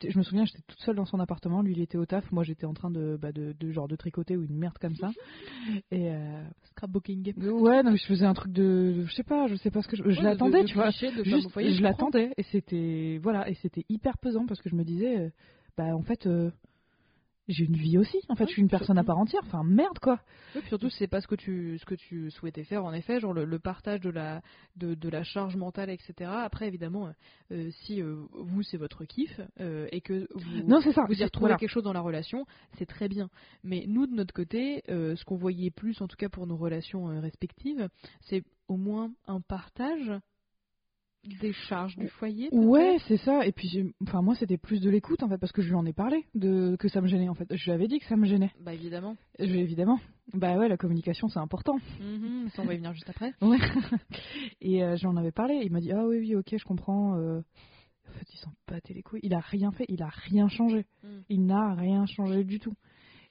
je 0.09 0.17
me 0.17 0.23
souviens, 0.23 0.45
j'étais 0.45 0.63
toute 0.69 0.79
seule 0.81 0.95
dans 0.97 1.05
son 1.05 1.19
appartement. 1.19 1.63
Lui, 1.63 1.73
il 1.73 1.81
était 1.81 1.99
au 1.99 2.07
taf. 2.07 2.31
Moi, 2.31 2.45
j'étais 2.45 2.65
en 2.65 2.75
train 2.75 2.91
de, 2.91 3.19
bah, 3.21 3.33
de, 3.33 3.55
de 3.59 3.73
genre 3.73 3.89
de 3.89 3.97
tricoter 3.97 4.37
ou 4.37 4.45
une 4.45 4.57
merde 4.57 4.79
comme 4.81 4.95
ça. 4.95 5.11
Et 5.91 6.11
euh, 6.13 6.43
Scrapbooking. 6.71 7.35
ouais, 7.37 7.83
non, 7.83 7.91
mais 7.91 7.97
je 7.97 8.07
faisais 8.07 8.25
un 8.27 8.35
truc 8.35 8.53
de, 8.53 8.95
de- 8.99 9.05
je 9.07 9.13
sais 9.15 9.25
pas, 9.25 9.47
je 9.49 9.57
sais 9.57 9.71
pas 9.71 9.83
ce 9.83 9.89
que 9.89 9.97
je, 9.97 10.03
je 10.05 10.21
l'attendais, 10.23 10.61
tu 10.69 10.75
vois. 10.75 10.85
Juste, 11.25 11.49
je 11.77 11.83
l'attendais 11.83 12.33
et 12.37 12.43
c'était 12.45 13.19
voilà 13.23 13.49
et 13.51 13.55
c'était 13.55 13.85
hyper 13.89 14.17
pesant 14.19 14.47
parce 14.47 14.61
que 14.63 14.69
je 14.71 14.77
me 14.77 14.85
disais, 14.85 15.19
euh, 15.19 15.31
bah 15.77 15.97
en 15.97 16.03
fait. 16.03 16.27
Euh, 17.51 17.55
j'ai 17.55 17.65
une 17.65 17.77
vie 17.77 17.99
aussi, 17.99 18.19
en 18.29 18.35
fait, 18.37 18.45
Ouais, 18.45 18.49
je 18.49 18.53
suis 18.55 18.63
une 18.63 18.69
personne 18.69 18.99
à 18.99 19.05
part 19.05 19.19
entière. 19.19 19.43
Enfin, 19.45 19.63
merde, 19.65 19.99
quoi. 20.01 20.21
Oui, 20.55 20.63
surtout, 20.69 20.91
c'est 20.91 21.07
pas 21.09 21.21
ce 21.21 21.27
que 21.27 21.35
tu 21.35 21.79
ce 21.79 21.85
que 21.85 21.95
tu 21.95 22.31
souhaitais 22.31 22.65
faire. 22.65 22.85
En 22.85 22.93
effet, 22.93 23.21
genre 23.21 23.33
le, 23.33 23.45
le 23.45 23.59
partage 23.59 24.01
de 24.01 24.11
la 24.11 24.43
de, 24.77 24.95
de 24.95 25.09
la 25.09 25.23
charge 25.23 25.57
mentale, 25.57 25.91
etc. 25.91 26.31
Après, 26.33 26.67
évidemment, 26.67 27.11
euh, 27.53 27.71
si 27.83 28.03
euh, 28.03 28.17
vous 28.33 28.63
c'est 28.63 28.77
votre 28.77 29.05
kiff 29.05 29.41
euh, 29.61 29.87
et 29.93 30.01
que 30.01 30.29
vous 30.35 30.63
Non, 30.67 30.81
ça. 30.81 31.05
vous 31.09 31.21
y 31.21 31.25
retrouvez 31.25 31.45
voilà. 31.49 31.57
quelque 31.57 31.71
chose 31.71 31.85
dans 31.85 31.93
la 31.93 32.01
relation, 32.01 32.47
c'est 32.79 32.87
très 32.87 33.09
bien. 33.09 33.29
Mais 33.65 33.85
nous, 33.87 34.07
de 34.07 34.15
notre 34.15 34.35
côté, 34.35 34.83
euh, 34.89 35.17
ce 35.17 35.25
qu'on 35.25 35.37
voyait 35.37 35.71
plus, 35.71 36.01
en 36.01 36.09
tout 36.09 36.17
cas 36.17 36.29
pour 36.29 36.47
nos 36.47 36.57
relations 36.57 37.09
euh, 37.11 37.21
respectives, 37.21 37.89
c'est 38.23 38.43
au 38.69 38.77
moins 38.77 39.13
un 39.27 39.41
partage 39.41 40.13
des 41.41 41.53
charges 41.53 41.97
du 41.97 42.09
foyer. 42.09 42.49
Ouais, 42.53 42.97
c'est 43.07 43.19
ça. 43.19 43.45
Et 43.47 43.53
puis, 43.53 43.95
enfin, 44.03 44.23
moi, 44.23 44.35
c'était 44.35 44.57
plus 44.57 44.81
de 44.81 44.89
l'écoute, 44.91 45.23
en 45.23 45.29
fait, 45.29 45.39
parce 45.39 45.53
que 45.53 45.63
je 45.63 45.69
lui 45.69 45.75
en 45.75 45.85
ai 45.87 45.93
parlé, 45.93 46.25
de 46.35 46.77
que 46.77 46.89
ça 46.89 47.01
me 47.01 47.07
gênait, 47.09 47.29
en 47.29 47.35
fait. 47.35 47.47
Je 47.55 47.65
lui 47.65 47.73
avais 47.73 47.89
dit 47.89 47.99
que 47.99 48.07
ça 48.07 48.17
me 48.17 48.27
gênait. 48.27 48.51
Bah 48.61 48.73
évidemment. 48.75 49.17
Je- 49.39 49.45
évidemment. 49.45 49.99
Bah 50.33 50.57
ouais, 50.57 50.69
la 50.69 50.77
communication, 50.77 51.29
c'est 51.29 51.39
important. 51.41 51.79
Mhm, 52.01 52.49
ça, 52.51 52.63
on 52.63 52.65
va 52.67 52.75
y 52.75 52.79
venir 52.79 52.93
juste 52.95 53.09
après. 53.11 53.35
Ouais. 53.43 53.59
Et 54.61 54.83
euh, 54.83 54.97
j'en 54.97 55.17
avais 55.17 55.33
parlé. 55.33 55.61
Il 55.65 55.73
m'a 55.73 55.81
dit, 55.81 55.93
ah 55.93 56.07
oui, 56.07 56.19
oui, 56.19 56.37
ok, 56.37 56.55
je 56.57 56.65
comprends. 56.65 57.17
euh. 57.19 57.41
En 58.09 58.13
fait, 58.13 58.27
il 58.33 58.39
s'en 58.39 58.53
battait 58.67 58.95
les 58.95 59.03
couilles. 59.03 59.21
Il 59.23 59.35
a 59.35 59.39
rien 59.41 59.71
fait. 59.73 59.85
Il 59.89 60.03
a 60.03 60.09
rien 60.09 60.49
changé. 60.49 60.87
Mm. 61.05 61.09
Il 61.29 61.47
n'a 61.47 61.75
rien 61.75 62.07
changé 62.07 62.43
du 62.45 62.59
tout. 62.59 62.75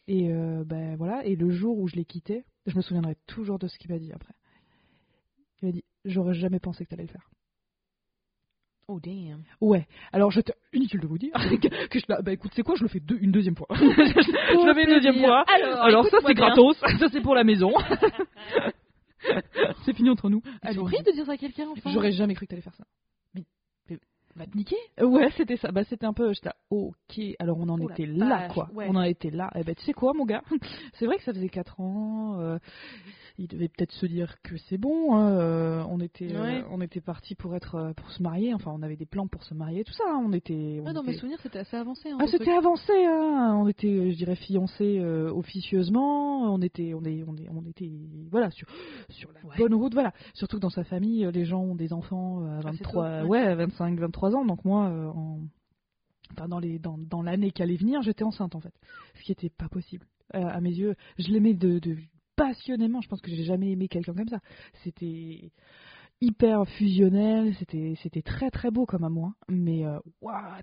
Et 0.08 0.32
euh, 0.32 0.64
ben 0.66 0.96
voilà. 0.96 1.26
Et 1.26 1.36
le 1.36 1.50
jour 1.50 1.78
où 1.78 1.88
je 1.88 1.96
l'ai 1.96 2.06
quitté, 2.06 2.46
je 2.66 2.76
me 2.78 2.82
souviendrai 2.82 3.16
toujours 3.28 3.60
de 3.60 3.68
ce 3.68 3.78
qu'il 3.78 3.92
m'a 3.92 4.00
dit 4.00 4.12
après. 4.14 4.34
Il 5.62 5.66
m'a 5.68 5.72
dit, 5.74 5.84
j'aurais 6.06 6.34
jamais 6.34 6.60
pensé 6.60 6.86
que 6.86 6.90
t'allais 6.90 7.04
le 7.04 7.10
faire. 7.10 7.30
Oh 8.92 9.00
damn. 9.00 9.44
Ouais. 9.62 9.86
Alors, 10.12 10.32
je 10.32 10.42
inutile 10.74 11.00
de 11.00 11.06
vous 11.06 11.20
dire 11.20 11.32
que, 11.62 11.88
que 11.88 12.00
je 12.00 12.06
la... 12.10 12.24
Bah 12.24 12.32
écoute, 12.34 12.52
c'est 12.56 12.64
quoi 12.64 12.74
Je 12.76 12.82
le 12.82 12.90
fais 12.90 13.00
deux- 13.00 13.20
une 13.22 13.32
deuxième 13.32 13.56
fois. 13.56 13.68
je 13.76 14.66
le 14.66 14.74
fais 14.74 14.84
une 14.84 14.96
deuxième 14.96 15.20
fois. 15.20 15.46
Alors, 15.48 15.84
Alors 15.84 16.06
ça, 16.08 16.18
c'est 16.26 16.34
gratos. 16.34 16.76
Ça, 17.00 17.08
c'est 17.12 17.22
pour 17.22 17.36
la 17.36 17.44
maison. 17.44 17.72
c'est 19.86 19.94
fini 19.94 20.10
entre 20.10 20.28
nous. 20.30 20.42
C'est 20.64 20.78
horrible 20.80 21.04
de 21.06 21.12
dire 21.12 21.26
ça 21.26 21.34
à 21.34 21.38
quelqu'un, 21.38 21.68
enfin. 21.72 21.92
J'aurais 21.92 22.12
jamais 22.12 22.34
cru 22.34 22.48
que 22.48 22.50
t'allais 22.50 22.64
faire 22.64 22.74
ça. 22.74 22.84
Va 24.40 24.46
te 24.46 24.58
niquer. 24.58 24.78
Ouais, 25.02 25.30
c'était 25.38 25.58
ça. 25.58 25.72
Bah, 25.72 25.84
c'était 25.84 26.06
un 26.06 26.14
peu. 26.14 26.32
J'étais 26.34 26.50
ok. 26.72 27.20
Alors, 27.40 27.58
on 27.60 27.68
en 27.70 27.80
Oh 27.80 27.90
était 27.90 28.06
là, 28.06 28.48
quoi. 28.48 28.70
ouais. 28.74 28.88
On 28.90 28.96
en 28.96 29.04
était 29.04 29.30
là. 29.32 29.52
Et 29.56 29.64
ben, 29.64 29.76
tu 29.76 29.84
sais 29.84 29.94
quoi, 29.94 30.14
mon 30.16 30.26
gars? 30.26 30.42
C'est 30.94 31.06
vrai 31.06 31.18
que 31.18 31.24
ça 31.24 31.34
faisait 31.34 31.50
4 31.50 31.80
ans. 31.82 32.40
euh, 32.40 32.58
il 33.42 33.48
devait 33.48 33.70
peut-être 33.70 33.94
se 33.94 34.06
dire 34.06 34.36
que 34.44 34.58
c'est 34.70 34.78
bon. 34.78 35.16
hein, 35.16 35.30
euh, 35.32 35.82
on 35.90 36.02
était, 36.02 36.36
euh, 36.36 36.42
Ouais. 36.42 36.64
on 36.72 36.82
était 36.82 37.00
parti 37.00 37.36
pour 37.36 37.56
être, 37.56 37.94
pour 37.96 38.12
se 38.12 38.22
marier. 38.22 38.54
Enfin, 38.54 38.72
on 38.76 38.82
avait 38.82 38.98
des 38.98 39.06
plans 39.06 39.28
pour 39.28 39.44
se 39.44 39.54
marier, 39.54 39.84
tout 39.86 39.94
ça. 39.94 40.04
hein, 40.10 40.22
On 40.26 40.34
était. 40.34 40.80
on 40.82 40.88
Ah, 40.88 40.92
dans 40.94 41.04
mes 41.04 41.12
était- 41.12 41.20
souvenirs, 41.20 41.40
c'était 41.42 41.60
assez 41.60 41.78
avancé. 41.78 42.10
Hein, 42.10 42.18
Ah, 42.20 42.26
c'était 42.28 42.52
avancé, 42.52 42.92
hein. 43.06 43.56
On 43.58 43.68
était, 43.70 44.12
je 44.12 44.18
dirais, 44.18 44.36
fiancés 44.36 45.00
euh, 45.00 45.32
officieusement. 45.32 46.54
On 46.54 46.62
était, 46.62 46.94
on 46.94 47.04
est, 47.04 47.24
on 47.28 47.36
est, 47.38 47.48
on 47.50 47.66
était, 47.70 47.90
voilà, 48.32 48.50
sur, 48.52 48.68
sur 49.10 49.32
la 49.32 49.40
Ouais. 49.50 49.56
bonne 49.58 49.74
route, 49.74 49.94
voilà. 49.94 50.12
Surtout 50.34 50.58
que 50.58 50.62
dans 50.62 50.70
sa 50.70 50.84
famille, 50.84 51.26
les 51.34 51.46
gens 51.46 51.62
ont 51.62 51.76
des 51.76 51.94
enfants 51.94 52.44
à 52.46 52.58
Assez 52.58 52.66
23, 52.84 53.22
tôt, 53.22 53.28
ouais, 53.28 53.40
à 53.40 53.56
25, 53.56 53.98
23 54.00 54.29
ans. 54.36 54.46
Donc 54.46 54.64
moi, 54.66 54.88
euh, 54.90 55.08
en, 55.08 55.40
enfin, 56.34 56.48
dans 56.48 56.60
les, 56.60 56.80
dans, 56.80 56.98
dans 56.98 57.22
l'année 57.22 57.52
qui 57.52 57.62
allait 57.62 57.78
venir, 57.78 58.02
j'étais 58.02 58.24
enceinte 58.24 58.56
en 58.56 58.60
fait. 58.60 58.74
Ce 59.16 59.24
qui 59.24 59.32
était 59.32 59.50
pas 59.50 59.70
possible. 59.70 60.06
Euh, 60.36 60.46
à 60.46 60.62
mes 60.62 60.72
yeux, 60.72 60.96
je 61.18 61.28
l'aimais 61.30 61.54
de, 61.54 61.80
de 61.80 61.98
passionnément. 62.36 63.02
Je 63.02 63.10
pense 63.10 63.22
que 63.22 63.32
j'ai 63.32 63.44
jamais 63.44 63.72
aimé 63.72 63.88
quelqu'un 63.88 64.14
comme 64.14 64.30
ça. 64.30 64.40
C'était 64.84 65.52
hyper 66.22 66.68
fusionnel. 66.68 67.56
C'était, 67.58 67.96
c'était 68.04 68.22
très 68.22 68.52
très 68.52 68.72
beau 68.72 68.86
comme 68.86 69.04
amour. 69.04 69.28
hein. 69.28 69.36
Mais 69.50 69.86
euh, 69.86 70.00
what? 70.22 70.62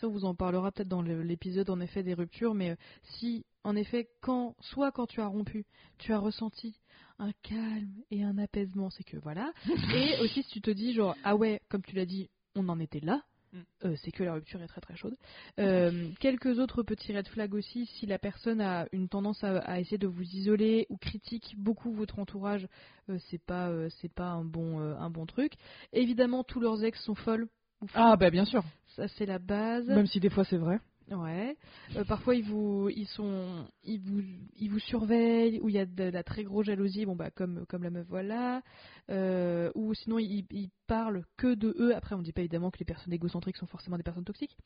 Ça, 0.00 0.06
on 0.06 0.12
vous 0.12 0.24
en 0.24 0.34
parlera 0.34 0.70
peut-être 0.70 0.88
dans 0.88 1.02
l'épisode 1.02 1.70
en 1.70 1.80
effet 1.80 2.04
des 2.04 2.14
ruptures, 2.14 2.54
mais 2.54 2.70
euh, 2.70 2.76
si 3.02 3.44
en 3.64 3.74
effet, 3.74 4.08
quand, 4.22 4.54
soit 4.60 4.92
quand 4.92 5.06
tu 5.06 5.20
as 5.20 5.26
rompu, 5.26 5.66
tu 5.98 6.12
as 6.12 6.18
ressenti 6.20 6.78
un 7.18 7.32
calme 7.42 7.92
et 8.12 8.22
un 8.22 8.38
apaisement, 8.38 8.90
c'est 8.90 9.02
que 9.02 9.16
voilà. 9.16 9.52
et 9.94 10.20
aussi 10.22 10.44
si 10.44 10.50
tu 10.50 10.60
te 10.60 10.70
dis 10.70 10.94
genre 10.94 11.16
ah 11.24 11.34
ouais, 11.34 11.60
comme 11.68 11.82
tu 11.82 11.96
l'as 11.96 12.06
dit, 12.06 12.30
on 12.54 12.68
en 12.68 12.80
était 12.80 13.00
là. 13.00 13.22
Mm. 13.52 13.58
euh, 13.86 13.96
c'est 14.02 14.10
que 14.10 14.22
la 14.22 14.34
rupture 14.34 14.60
est 14.62 14.66
très 14.66 14.80
très 14.80 14.94
chaude. 14.94 15.16
Euh, 15.58 16.10
quelques 16.20 16.58
autres 16.58 16.82
petits 16.82 17.16
red 17.16 17.26
flags 17.28 17.54
aussi, 17.54 17.86
si 17.86 18.04
la 18.06 18.18
personne 18.18 18.60
a 18.60 18.86
une 18.92 19.08
tendance 19.08 19.42
à, 19.42 19.58
à 19.60 19.80
essayer 19.80 19.96
de 19.96 20.06
vous 20.06 20.22
isoler 20.22 20.86
ou 20.90 20.98
critique 20.98 21.54
beaucoup 21.56 21.92
votre 21.92 22.18
entourage, 22.18 22.68
euh, 23.08 23.16
c'est 23.30 23.42
pas 23.42 23.68
euh, 23.70 23.88
c'est 24.00 24.12
pas 24.12 24.28
un 24.28 24.44
bon 24.44 24.78
un 24.80 25.10
bon 25.10 25.24
truc. 25.24 25.54
Évidemment, 25.92 26.44
tous 26.44 26.60
leurs 26.60 26.84
ex 26.84 27.02
sont 27.02 27.14
folles. 27.14 27.48
ou 27.80 27.86
fous. 27.86 27.94
Ah 27.96 28.16
bah 28.16 28.30
bien 28.30 28.44
sûr. 28.44 28.62
ça 28.96 29.08
c'est 29.08 29.26
la 29.26 29.38
base. 29.38 29.88
Même 29.88 30.06
si 30.06 30.20
des 30.20 30.30
fois 30.30 30.44
c'est 30.44 30.58
vrai. 30.58 30.78
Ouais. 31.10 31.56
Euh, 31.96 32.04
parfois 32.04 32.34
ils 32.34 32.44
vous 32.44 32.90
ils 32.94 33.06
sont 33.06 33.66
ils 33.82 34.00
vous 34.00 34.20
ils 34.56 34.70
vous 34.70 34.78
surveillent 34.78 35.58
ou 35.60 35.68
il 35.70 35.74
y 35.74 35.78
a 35.78 35.86
de 35.86 36.04
la 36.04 36.22
très 36.22 36.44
grosse 36.44 36.66
jalousie 36.66 37.06
bon 37.06 37.16
bah 37.16 37.30
comme 37.30 37.64
comme 37.66 37.82
la 37.82 37.90
meuf 37.90 38.06
voilà 38.08 38.62
Euh, 39.10 39.70
ou 39.74 39.94
sinon 39.94 40.18
ils, 40.18 40.44
ils 40.50 40.68
parlent 40.86 41.24
que 41.38 41.54
de 41.54 41.74
eux 41.78 41.94
après 41.96 42.14
on 42.14 42.20
dit 42.20 42.32
pas 42.32 42.42
évidemment 42.42 42.70
que 42.70 42.78
les 42.78 42.84
personnes 42.84 43.12
égocentriques 43.14 43.56
sont 43.56 43.66
forcément 43.66 43.96
des 43.96 44.02
personnes 44.02 44.24
toxiques 44.26 44.56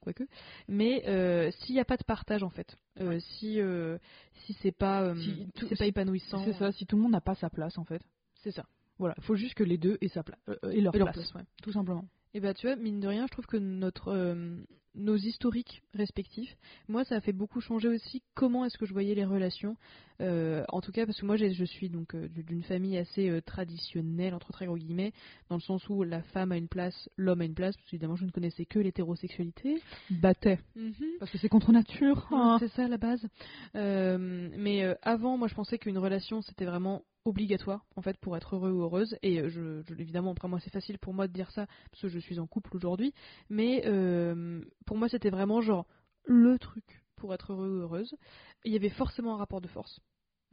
quoique 0.00 0.24
mais 0.66 1.04
euh, 1.06 1.52
s'il 1.52 1.74
n'y 1.76 1.80
a 1.80 1.84
pas 1.84 1.96
de 1.96 2.02
partage 2.04 2.42
en 2.42 2.50
fait 2.50 2.76
si 3.20 3.60
si 4.44 4.52
c'est 4.60 4.72
pas 4.76 5.14
Si 5.14 5.46
tout- 5.54 5.66
c'est 5.68 5.78
pas 5.78 5.86
épanouissant 5.86 6.44
C'est 6.44 6.52
ça, 6.54 6.72
si 6.72 6.84
tout 6.84 6.96
le 6.96 7.02
monde 7.02 7.12
n'a 7.12 7.20
pas 7.20 7.36
sa 7.36 7.48
place 7.48 7.78
en 7.78 7.84
fait. 7.84 8.02
c'est 8.42 8.50
ça 8.50 8.64
Voilà, 8.98 9.14
il 9.18 9.22
faut 9.24 9.36
juste 9.36 9.54
que 9.54 9.62
les 9.64 9.78
deux 9.78 9.98
aient, 10.00 10.08
sa 10.08 10.22
pla- 10.24 10.36
aient 10.48 10.80
leur 10.80 10.94
Et 10.94 10.98
leur 10.98 11.12
place. 11.12 11.30
place, 11.30 11.34
ouais. 11.34 11.42
Tout 11.62 11.72
simplement. 11.72 12.04
Et 12.34 12.40
bah 12.40 12.54
tu 12.54 12.66
vois, 12.66 12.76
mine 12.76 13.00
de 13.00 13.08
rien, 13.08 13.26
je 13.26 13.32
trouve 13.32 13.46
que 13.46 13.56
notre 13.58 14.08
euh, 14.08 14.56
nos 14.94 15.16
historiques 15.16 15.82
respectifs, 15.94 16.54
moi 16.88 17.04
ça 17.04 17.16
a 17.16 17.20
fait 17.20 17.32
beaucoup 17.32 17.60
changer 17.60 17.88
aussi 17.88 18.22
comment 18.34 18.64
est-ce 18.64 18.76
que 18.78 18.86
je 18.86 18.92
voyais 18.92 19.14
les 19.14 19.24
relations. 19.24 19.76
Euh, 20.20 20.62
en 20.68 20.80
tout 20.80 20.92
cas 20.92 21.04
parce 21.06 21.18
que 21.18 21.26
moi 21.26 21.36
je 21.36 21.64
suis 21.64 21.88
donc 21.88 22.14
euh, 22.14 22.28
d'une 22.28 22.62
famille 22.62 22.96
assez 22.96 23.28
euh, 23.28 23.40
traditionnelle 23.40 24.34
entre 24.34 24.52
très 24.52 24.66
gros 24.66 24.76
guillemets, 24.76 25.12
dans 25.48 25.56
le 25.56 25.62
sens 25.62 25.88
où 25.88 26.02
la 26.04 26.22
femme 26.22 26.52
a 26.52 26.56
une 26.56 26.68
place, 26.68 27.08
l'homme 27.16 27.40
a 27.40 27.44
une 27.44 27.54
place. 27.54 27.74
Parce 27.76 27.88
que 27.90 27.96
évidemment 27.96 28.16
je 28.16 28.24
ne 28.26 28.30
connaissais 28.30 28.64
que 28.66 28.78
l'hétérosexualité. 28.78 29.80
Battait. 30.10 30.58
Parce 31.18 31.30
que 31.30 31.38
c'est 31.38 31.48
contre 31.48 31.72
nature. 31.72 32.28
hein. 32.30 32.56
C'est 32.60 32.68
ça 32.72 32.86
la 32.88 32.98
base. 32.98 33.26
Euh, 33.74 34.48
mais 34.56 34.84
euh, 34.84 34.94
avant, 35.02 35.36
moi, 35.38 35.48
je 35.48 35.54
pensais 35.54 35.78
qu'une 35.78 35.98
relation, 35.98 36.42
c'était 36.42 36.66
vraiment 36.66 37.02
obligatoire, 37.24 37.84
en 37.96 38.02
fait, 38.02 38.16
pour 38.18 38.36
être 38.36 38.56
heureux 38.56 38.70
ou 38.72 38.82
heureuse. 38.82 39.16
Et 39.22 39.40
euh, 39.40 39.48
je, 39.48 39.82
je- 39.82 39.94
évidemment, 40.00 40.32
après 40.32 40.48
moi, 40.48 40.60
c'est 40.60 40.72
facile 40.72 40.98
pour 40.98 41.14
moi 41.14 41.28
de 41.28 41.32
dire 41.32 41.50
ça, 41.50 41.66
parce 41.90 42.02
que 42.02 42.08
je 42.08 42.18
suis 42.18 42.38
en 42.38 42.46
couple 42.46 42.76
aujourd'hui. 42.76 43.12
Mais 43.50 43.82
euh, 43.86 44.62
pour 44.86 44.96
moi, 44.96 45.08
c'était 45.08 45.30
vraiment 45.30 45.60
genre 45.60 45.86
le 46.24 46.58
truc 46.58 47.02
pour 47.16 47.32
être 47.34 47.52
heureux 47.52 47.68
ou 47.68 47.80
heureuse. 47.82 48.14
Il 48.64 48.72
y 48.72 48.76
avait 48.76 48.88
forcément 48.90 49.34
un 49.34 49.38
rapport 49.38 49.60
de 49.60 49.68
force 49.68 50.00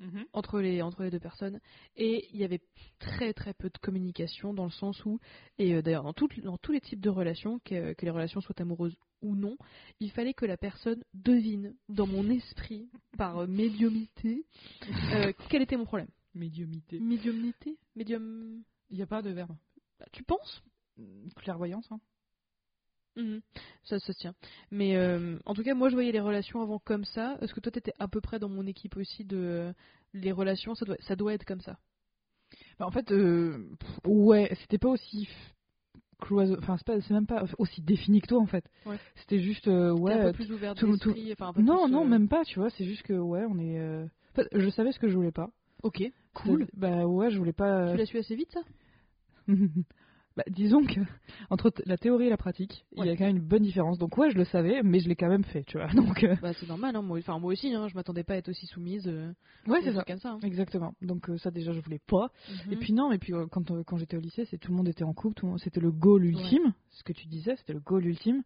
Mhm. 0.02 0.24
entre 0.32 0.62
les, 0.62 0.82
entre 0.82 1.04
les 1.04 1.10
deux 1.12 1.20
personnes. 1.20 1.60
Et 1.98 2.30
il 2.32 2.40
y 2.40 2.46
avait 2.46 2.62
très 3.00 3.34
très 3.34 3.54
peu 3.54 3.70
de 3.70 3.78
communication 3.80 4.54
dans 4.54 4.64
le 4.64 4.72
sens 4.72 5.04
où, 5.04 5.20
et 5.58 5.74
euh, 5.76 5.82
d'ailleurs 5.82 6.04
dans, 6.04 6.14
toutes- 6.14 6.40
dans 6.40 6.58
tous 6.58 6.72
les 6.72 6.80
types 6.80 7.02
de 7.02 7.10
relations, 7.10 7.60
que, 7.66 7.92
que 7.92 8.06
les 8.06 8.10
relations 8.12 8.40
soient 8.40 8.62
amoureuses 8.62 8.96
ou 9.22 9.36
non, 9.36 9.58
il 10.00 10.10
fallait 10.12 10.34
que 10.34 10.46
la 10.46 10.56
personne 10.56 11.04
devine 11.14 11.76
dans 11.90 12.08
mon 12.08 12.30
esprit, 12.30 12.90
par 13.18 13.40
euh, 13.40 13.48
médiumité, 13.48 14.46
quel 15.50 15.62
était 15.64 15.76
mon 15.76 15.84
problème. 15.86 16.08
Médiumité. 16.36 17.00
Médiumnité 17.00 17.78
Médium. 17.96 18.62
Il 18.90 18.98
n'y 18.98 19.04
a 19.04 19.08
pas 19.08 19.22
de 19.22 19.30
verbe. 19.32 19.56
bah, 20.00 20.06
tu 20.12 20.24
penses 20.24 20.62
Clairvoyance. 21.38 21.88
Hein. 21.92 22.00
Mhm. 23.16 23.42
Ça, 23.84 24.00
ça 24.00 24.14
se 24.14 24.20
tient. 24.20 24.34
Mais 24.72 24.96
euh, 24.96 25.38
en 25.46 25.54
tout 25.54 25.64
cas, 25.64 25.74
moi 25.74 25.90
je 25.90 25.96
voyais 25.96 26.12
les 26.12 26.20
relations 26.20 26.62
avant 26.62 26.80
comme 26.80 27.06
ça. 27.06 27.38
Est-ce 27.42 27.54
que 27.54 27.60
toi 27.60 27.72
t'étais 27.72 27.94
à 28.00 28.08
peu 28.08 28.22
près 28.22 28.40
dans 28.40 28.50
mon 28.50 28.66
équipe 28.68 28.96
aussi 28.98 29.26
de 29.26 29.38
euh, 29.38 29.74
les 30.14 30.32
relations? 30.32 30.76
Ça 30.76 30.86
doit, 30.86 30.98
ça 31.02 31.16
doit 31.16 31.34
être 31.34 31.46
comme 31.46 31.62
ça 31.62 31.78
Bah, 32.78 32.86
en 32.86 32.92
fait, 32.92 33.12
euh, 33.12 33.70
pff, 33.80 34.00
ouais, 34.06 34.56
c'était 34.62 34.78
pas 34.78 34.90
aussi 34.90 35.28
cloisonné. 36.22 36.60
Enfin, 36.62 36.78
c'est 36.78 36.86
pas- 36.86 37.02
c'est 37.02 37.14
même 37.14 37.26
pas 37.28 37.46
aussi 37.58 37.82
défini 37.82 38.22
que 38.22 38.28
toi 38.28 38.40
en 38.40 38.46
fait. 38.46 38.66
Ouais. 38.86 38.98
C'était 39.16 39.40
juste, 39.42 39.68
euh, 39.68 39.92
ouais. 39.92 40.14
un 40.14 40.24
peu 40.32 40.34
plus 40.34 40.52
ouvert 40.52 40.76
tout- 40.76 40.98
tout- 40.98 41.14
d'esprit, 41.14 41.32
enfin 41.34 41.48
un 41.48 41.54
peu 41.54 41.62
non, 41.62 41.84
plus, 41.86 41.92
non, 41.94 42.06
euh, 42.06 42.08
même 42.10 42.28
pas, 42.28 42.44
tu 42.46 42.60
vois. 42.60 42.70
C'est 42.72 42.86
juste 42.86 43.04
que, 43.04 43.14
ouais, 43.14 43.46
on 43.50 43.58
est. 43.60 43.80
euh, 43.80 44.06
en 44.06 44.36
fait, 44.36 44.48
je 44.54 44.70
savais 44.70 44.92
ce 44.92 45.00
que 45.00 45.08
je 45.10 45.16
voulais 45.16 45.32
pas. 45.32 45.50
Ok, 45.84 46.04
cool. 46.34 46.68
Bah 46.74 47.06
ouais, 47.06 47.30
je 47.32 47.38
voulais 47.38 47.54
pas. 47.54 47.92
Tu 47.92 47.98
l'as 47.98 48.06
su 48.06 48.18
assez 48.18 48.36
vite 48.36 48.52
ça? 48.52 48.62
Bah, 50.38 50.44
disons 50.52 50.86
que 50.86 51.02
entre 51.50 51.74
la 51.86 51.98
théorie 51.98 52.28
et 52.28 52.30
la 52.30 52.38
pratique, 52.38 52.86
il 52.96 53.04
y 53.04 53.10
a 53.10 53.18
quand 53.18 53.26
même 53.26 53.38
une 53.38 53.44
bonne 53.46 53.64
différence. 53.64 53.98
Donc 53.98 54.18
ouais, 54.18 54.30
je 54.30 54.38
le 54.38 54.46
savais, 54.46 54.84
mais 54.84 55.00
je 55.00 55.10
l'ai 55.10 55.16
quand 55.18 55.28
même 55.28 55.44
fait, 55.44 55.64
tu 55.66 55.78
vois. 55.78 55.88
Donc 55.94 56.24
euh, 56.24 56.36
Bah 56.42 56.54
c'est 56.54 56.68
normal, 56.68 56.96
hein. 56.96 57.02
moi, 57.02 57.18
enfin, 57.18 57.40
moi 57.40 57.52
aussi, 57.52 57.74
hein. 57.74 57.88
je 57.90 57.96
m'attendais 57.96 58.24
pas 58.24 58.36
à 58.36 58.38
être 58.38 58.48
aussi 58.48 58.66
soumise. 58.68 59.06
euh, 59.08 59.34
ouais, 59.68 59.80
c'est 59.82 59.88
ça. 59.92 59.96
trucs 60.04 60.08
comme 60.08 60.20
ça. 60.20 60.32
hein. 60.34 60.40
Exactement. 60.44 60.94
Donc 61.02 61.30
euh, 61.30 61.38
ça 61.40 61.52
déjà 61.52 61.74
je 61.74 61.82
voulais 61.82 62.00
pas. 62.08 62.32
Et 62.72 62.76
Mhm. 62.76 62.80
puis 62.80 62.94
non, 62.94 63.12
et 63.12 63.18
puis 63.18 63.34
quand 63.52 63.84
quand 63.84 63.98
j'étais 63.98 64.16
au 64.16 64.22
lycée, 64.22 64.46
c'est 64.46 64.58
tout 64.60 64.72
le 64.72 64.78
monde 64.78 64.88
était 64.88 65.04
en 65.04 65.14
couple, 65.14 65.44
c'était 65.58 65.82
le 65.82 65.92
goal 65.92 66.24
ultime. 66.24 66.74
Ce 66.92 67.04
que 67.04 67.12
tu 67.12 67.28
disais, 67.28 67.56
c'était 67.58 67.74
le 67.74 67.82
goal 67.82 68.06
ultime. 68.06 68.44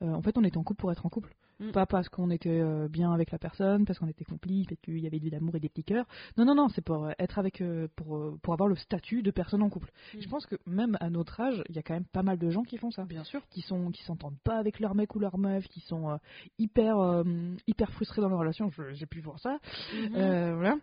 En 0.00 0.22
fait, 0.22 0.36
on 0.38 0.42
était 0.44 0.56
en 0.58 0.64
couple 0.64 0.80
pour 0.80 0.90
être 0.90 1.06
en 1.06 1.10
couple. 1.10 1.32
Mm. 1.60 1.72
Pas 1.72 1.86
parce 1.86 2.08
qu'on 2.08 2.30
était 2.30 2.60
euh, 2.60 2.88
bien 2.88 3.12
avec 3.12 3.30
la 3.32 3.38
personne, 3.38 3.84
parce 3.84 3.98
qu'on 3.98 4.06
était 4.08 4.24
complice, 4.24 4.66
parce 4.68 4.80
qu'il 4.80 4.98
y 4.98 5.06
avait 5.06 5.18
de 5.18 5.28
l'amour 5.30 5.56
et 5.56 5.60
des 5.60 5.68
petits 5.68 5.82
cœurs. 5.84 6.06
Non, 6.36 6.44
non, 6.44 6.54
non, 6.54 6.68
c'est 6.68 6.82
pour 6.82 7.04
euh, 7.06 7.10
être 7.18 7.38
avec, 7.38 7.60
euh, 7.60 7.88
pour, 7.96 8.38
pour 8.42 8.52
avoir 8.54 8.68
le 8.68 8.76
statut 8.76 9.22
de 9.22 9.30
personne 9.30 9.62
en 9.62 9.68
couple. 9.68 9.90
Mm. 10.14 10.20
Je 10.20 10.28
pense 10.28 10.46
que 10.46 10.56
même 10.66 10.96
à 11.00 11.10
notre 11.10 11.40
âge, 11.40 11.62
il 11.68 11.74
y 11.76 11.78
a 11.78 11.82
quand 11.82 11.94
même 11.94 12.04
pas 12.04 12.22
mal 12.22 12.38
de 12.38 12.50
gens 12.50 12.62
qui 12.62 12.76
font 12.78 12.90
ça. 12.90 13.04
Bien 13.06 13.24
sûr. 13.24 13.42
qui 13.50 13.60
sont 13.62 13.90
qui 13.90 14.02
s'entendent 14.04 14.38
pas 14.44 14.56
avec 14.58 14.78
leur 14.80 14.94
mec 14.94 15.14
ou 15.14 15.18
leur 15.18 15.36
meuf, 15.38 15.66
qui 15.68 15.80
sont 15.80 16.10
euh, 16.10 16.16
hyper 16.58 16.98
euh, 16.98 17.24
hyper 17.66 17.90
frustrés 17.92 18.22
dans 18.22 18.28
leur 18.28 18.38
relation. 18.38 18.70
J'ai 18.92 19.06
pu 19.06 19.20
voir 19.20 19.38
ça, 19.40 19.58
Mhm. 19.94 20.14
Euh, 20.16 20.54
voilà. 20.56 20.76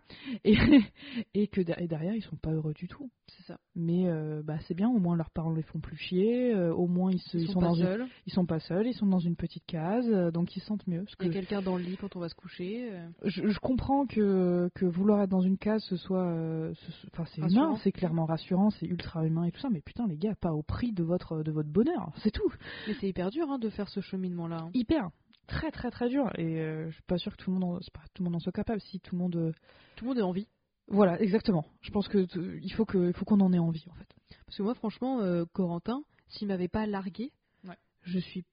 Et 0.43 0.55
et 1.33 1.47
que 1.47 1.61
et 1.61 1.87
derrière 1.87 2.13
ils 2.15 2.21
sont 2.23 2.35
pas 2.35 2.51
heureux 2.51 2.73
du 2.73 2.87
tout. 2.87 3.09
c'est 3.27 3.43
ça. 3.43 3.59
Mais 3.75 4.05
bah 4.43 4.57
c'est 4.67 4.73
bien, 4.73 4.89
au 4.89 4.99
moins 4.99 5.15
leurs 5.15 5.29
parents 5.29 5.53
les 5.53 5.61
font 5.63 5.79
plus 5.79 5.95
chier, 5.97 6.53
au 6.55 6.87
moins 6.87 7.11
ils, 7.11 7.19
se, 7.19 7.37
Ils, 7.37 7.43
ils 7.43 7.47
sont, 7.47 7.53
sont 7.53 7.59
pas 7.61 7.67
dans 7.67 7.75
une- 7.75 7.83
seuls. 7.85 8.07
ils 8.25 8.33
sont 8.33 8.45
pas 8.45 8.59
seuls, 8.59 8.87
ils 8.87 8.93
sont 8.93 9.05
dans 9.05 9.19
une 9.19 9.35
petite 9.35 9.65
case, 9.65 10.09
donc 10.33 10.55
ils 10.55 10.61
mieux. 10.87 11.05
Il 11.19 11.25
y 11.25 11.29
a 11.29 11.29
que 11.29 11.33
quelqu'un 11.33 11.61
dans 11.61 11.77
le 11.77 11.83
lit 11.83 11.97
quand 11.97 12.15
on 12.15 12.19
va 12.19 12.29
se 12.29 12.35
coucher. 12.35 12.89
euh. 12.91 13.07
je, 13.23 13.47
je 13.47 13.59
comprends 13.59 14.05
que, 14.05 14.69
que 14.75 14.85
vouloir 14.85 15.21
être 15.21 15.29
dans 15.29 15.41
une 15.41 15.57
case, 15.57 15.83
ce 15.83 15.95
soit, 15.97 16.23
euh, 16.27 16.73
enfin 17.13 17.25
c'est 17.33 17.41
humain, 17.41 17.75
c'est 17.83 17.91
clairement 17.91 18.25
rassurant, 18.25 18.69
c'est 18.71 18.85
ultra 18.85 19.25
humain 19.25 19.43
et 19.45 19.51
tout 19.51 19.59
ça. 19.59 19.69
Mais 19.69 19.81
putain 19.81 20.07
les 20.07 20.17
gars, 20.17 20.35
pas 20.35 20.53
au 20.53 20.63
prix 20.63 20.91
de 20.91 21.03
votre 21.03 21.43
de 21.43 21.51
votre 21.51 21.69
bonheur, 21.69 22.11
c'est 22.23 22.31
tout. 22.31 22.51
Mais 22.87 22.93
c'est 22.99 23.07
hyper 23.09 23.29
dur 23.31 23.49
hein, 23.49 23.59
de 23.59 23.69
faire 23.69 23.89
ce 23.89 23.99
cheminement-là. 24.01 24.57
hein. 24.61 24.69
hyper 24.73 25.09
très 25.47 25.69
très 25.69 25.91
très 25.91 26.09
dur 26.09 26.27
et 26.39 26.59
euh, 26.59 26.87
je 26.89 26.93
suis 26.95 27.03
pas 27.03 27.17
sûr 27.19 27.31
que 27.37 27.43
tout 27.43 27.51
le 27.51 27.59
monde 27.59 27.75
en, 27.75 27.77
pas 27.93 28.01
tout 28.15 28.23
le 28.23 28.25
monde 28.25 28.35
en 28.35 28.39
soit 28.39 28.51
capable 28.51 28.81
si 28.81 28.99
tout 28.99 29.15
le 29.15 29.21
monde 29.21 29.35
euh, 29.35 29.51
Tout 29.95 30.05
le 30.05 30.09
monde 30.09 30.17
est 30.17 30.23
en 30.23 30.31
vie. 30.31 30.47
voilà 30.87 31.21
exactement 31.21 31.65
je 31.81 31.91
pense 31.91 32.07
que 32.07 32.25
il 32.63 32.73
faut 32.73 32.85
que 32.85 33.09
il 33.09 33.13
faut 33.13 33.25
qu'on 33.25 33.39
en 33.41 33.53
ait 33.53 33.59
envie 33.59 33.85
en 33.91 33.93
fait 33.93 34.07
Parce 34.47 34.57
que 34.57 34.63
moi, 34.63 34.73
franchement, 34.73 35.19
euh, 35.21 35.45
Corentin, 35.53 36.01
s'il 36.29 36.47
m'avait 36.47 36.67
pas 36.67 36.87
largué, 36.87 37.31
Ouais. 37.63 37.77
je 38.01 38.17
suis 38.17 38.43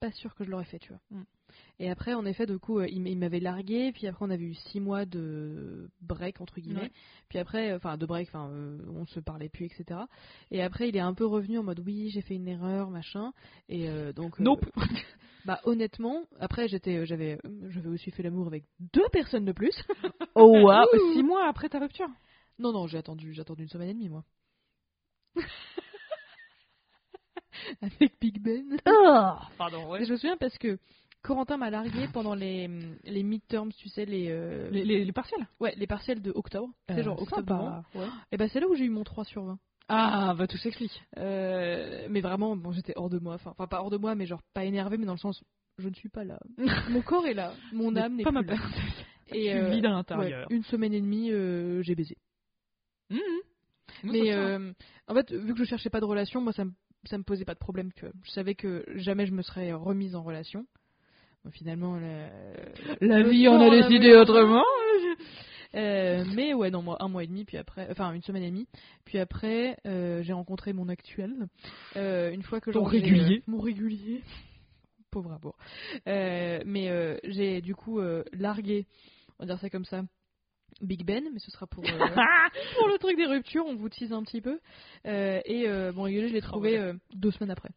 pas 0.00 0.10
sûre 0.12 0.34
que 0.34 0.44
je 0.44 0.50
l'aurais 0.50 0.64
fait, 0.64 0.78
tu 0.78 0.88
vois. 0.94 1.00
Mm. 1.10 1.24
Et 1.78 1.90
après, 1.90 2.14
en 2.14 2.24
effet, 2.26 2.46
du 2.46 2.58
coup, 2.58 2.78
euh, 2.78 2.88
il 2.88 3.18
m'avait 3.18 3.40
largué, 3.40 3.92
puis 3.92 4.06
après, 4.06 4.24
on 4.26 4.30
avait 4.30 4.44
eu 4.44 4.54
six 4.54 4.80
mois 4.80 5.04
de 5.06 5.88
break, 6.02 6.40
entre 6.40 6.60
guillemets. 6.60 6.82
Ouais. 6.82 6.92
Puis 7.28 7.38
après, 7.38 7.70
euh, 7.72 7.76
enfin, 7.76 7.96
de 7.96 8.06
break, 8.06 8.28
enfin, 8.28 8.50
euh, 8.50 8.78
on 8.94 9.06
se 9.06 9.20
parlait 9.20 9.48
plus, 9.48 9.66
etc. 9.66 10.00
Et 10.50 10.62
après, 10.62 10.88
il 10.88 10.96
est 10.96 11.00
un 11.00 11.14
peu 11.14 11.26
revenu 11.26 11.58
en 11.58 11.62
mode, 11.62 11.80
oui, 11.86 12.10
j'ai 12.10 12.20
fait 12.22 12.34
une 12.34 12.48
erreur, 12.48 12.90
machin. 12.90 13.32
Et 13.68 13.88
euh, 13.88 14.12
donc. 14.12 14.40
euh, 14.40 14.44
Nope. 14.44 14.66
Bah, 15.46 15.58
honnêtement, 15.64 16.24
après, 16.38 16.68
j'étais, 16.68 17.06
j'avais, 17.06 17.38
j'avais 17.70 17.88
aussi 17.88 18.10
fait 18.10 18.22
l'amour 18.22 18.46
avec 18.46 18.64
deux 18.92 19.08
personnes 19.10 19.46
de 19.46 19.52
plus. 19.52 19.74
oh 20.34 20.52
wow 20.66 20.84
Ouh. 20.92 21.14
six 21.14 21.22
mois 21.22 21.48
après 21.48 21.70
ta 21.70 21.78
rupture? 21.78 22.08
Non, 22.58 22.72
non, 22.72 22.86
j'ai 22.86 22.98
attendu, 22.98 23.32
j'ai 23.32 23.40
attendu 23.40 23.62
une 23.62 23.70
semaine 23.70 23.88
et 23.88 23.94
demie, 23.94 24.10
moi. 24.10 24.22
avec 27.80 28.20
Big 28.20 28.40
Ben. 28.42 28.76
pardon 29.56 29.96
Et 29.96 30.04
je 30.04 30.12
me 30.12 30.16
souviens 30.18 30.36
parce 30.36 30.56
que 30.58 30.78
Corentin 31.22 31.58
m'a 31.58 31.70
largué 31.70 32.08
pendant 32.12 32.34
les, 32.34 32.68
les 33.04 33.22
midterms, 33.22 33.72
tu 33.72 33.88
sais, 33.88 34.06
les, 34.06 34.28
euh, 34.30 34.70
les, 34.70 34.84
les, 34.84 35.04
les 35.04 35.12
partiels 35.12 35.46
ouais, 35.60 35.74
les 35.76 35.86
partiels 35.86 36.22
de 36.22 36.32
octobre. 36.34 36.70
Euh, 36.90 36.94
c'est 36.94 37.02
genre 37.02 37.20
octobre. 37.20 37.84
Et 38.32 38.36
bah 38.36 38.48
c'est 38.48 38.60
là 38.60 38.66
où 38.68 38.74
j'ai 38.74 38.84
eu 38.84 38.90
mon 38.90 39.04
3 39.04 39.24
sur 39.24 39.44
20. 39.44 39.58
ah 39.88 40.34
bah 40.36 40.46
tout 40.46 40.56
s'explique 40.56 41.02
Euh, 41.18 42.06
mais 42.08 42.20
vraiment, 42.20 42.56
bon, 42.56 42.72
j'étais 42.72 42.94
hors 42.96 43.10
de 43.10 43.18
moi. 43.18 43.34
Enfin, 43.34 43.50
enfin, 43.50 43.66
pas 43.66 43.80
hors 43.80 43.90
de 43.90 43.98
moi, 43.98 44.14
mais 44.14 44.26
genre 44.26 44.42
pas 44.54 44.64
énervé, 44.64 44.96
mais 44.96 45.06
dans 45.06 45.12
le 45.12 45.18
sens, 45.18 45.42
je 45.78 45.88
ne 45.88 45.94
suis 45.94 46.08
pas 46.08 46.24
là. 46.24 46.38
mon 46.90 47.02
corps 47.02 47.26
est 47.26 47.34
là, 47.34 47.52
mon 47.72 47.94
âme 47.96 48.16
n'est 48.16 48.24
pas 48.24 48.30
plus 48.30 48.46
ma 48.46 48.54
là. 48.54 48.56
place 48.56 48.82
Et 49.32 49.50
je 49.50 49.56
euh, 49.56 49.68
à 49.68 49.72
ouais, 49.72 49.80
l'intérieur 49.80 50.46
une 50.50 50.64
semaine 50.64 50.94
et 50.94 51.00
demie, 51.00 51.30
euh, 51.30 51.82
j'ai 51.82 51.94
baisé. 51.94 52.16
Mhm. 53.10 53.20
Nous, 54.04 54.12
mais 54.12 54.32
euh, 54.32 54.72
en 55.08 55.14
fait, 55.14 55.32
vu 55.32 55.52
que 55.52 55.58
je 55.58 55.64
cherchais 55.64 55.90
pas 55.90 56.00
de 56.00 56.04
relation, 56.06 56.40
moi 56.40 56.52
ça 56.52 56.64
me, 56.64 56.72
ça 57.04 57.18
me 57.18 57.24
posait 57.24 57.44
pas 57.44 57.54
de 57.54 57.58
problème. 57.58 57.92
Tu 57.92 58.02
vois. 58.06 58.14
Je 58.22 58.30
savais 58.30 58.54
que 58.54 58.84
jamais 58.94 59.26
je 59.26 59.32
me 59.32 59.42
serais 59.42 59.72
remise 59.72 60.14
en 60.14 60.22
relation. 60.22 60.64
Bon, 61.44 61.50
finalement, 61.50 61.98
la, 63.00 63.22
vie 63.22 63.48
en 63.48 63.60
a 63.60 63.70
décidé 63.70 64.14
autrement 64.14 64.62
Euh, 65.74 66.24
mais 66.34 66.52
ouais, 66.52 66.70
non, 66.70 66.82
moi, 66.82 66.96
un 66.98 67.08
mois 67.08 67.22
et 67.22 67.28
demi, 67.28 67.44
puis 67.44 67.56
après, 67.56 67.86
enfin 67.92 68.12
une 68.12 68.22
semaine 68.22 68.42
et 68.42 68.50
demie, 68.50 68.66
puis 69.04 69.18
après, 69.18 69.76
euh, 69.86 70.20
j'ai 70.22 70.32
rencontré 70.32 70.72
mon 70.72 70.88
actuel. 70.88 71.46
Euh, 71.96 72.32
une 72.32 72.42
fois 72.42 72.60
que 72.60 72.72
Ton 72.72 72.82
régulier. 72.82 73.36
euh, 73.38 73.42
mon 73.46 73.60
régulier. 73.60 74.22
Pauvre 75.12 75.32
amour. 75.32 75.56
Mais 76.06 77.18
j'ai 77.24 77.60
du 77.60 77.74
coup 77.74 78.00
largué, 78.32 78.86
on 79.38 79.44
va 79.44 79.46
dire 79.46 79.60
ça 79.60 79.70
comme 79.70 79.84
ça, 79.84 80.02
Big 80.82 81.04
Ben, 81.04 81.28
mais 81.32 81.38
ce 81.38 81.50
sera 81.50 81.66
pour, 81.66 81.82
pour 82.78 82.88
le 82.88 82.98
truc 82.98 83.16
des 83.16 83.26
ruptures, 83.26 83.64
on 83.66 83.74
vous 83.74 83.88
tease 83.88 84.12
un 84.12 84.22
petit 84.22 84.40
peu. 84.40 84.60
Et 85.04 85.66
régulier, 85.92 86.28
je 86.28 86.32
l'ai 86.34 86.40
trouvé 86.40 86.76
voilà. 86.78 86.92
euh, 86.92 86.94
deux 87.14 87.30
semaines 87.32 87.50
après. 87.50 87.70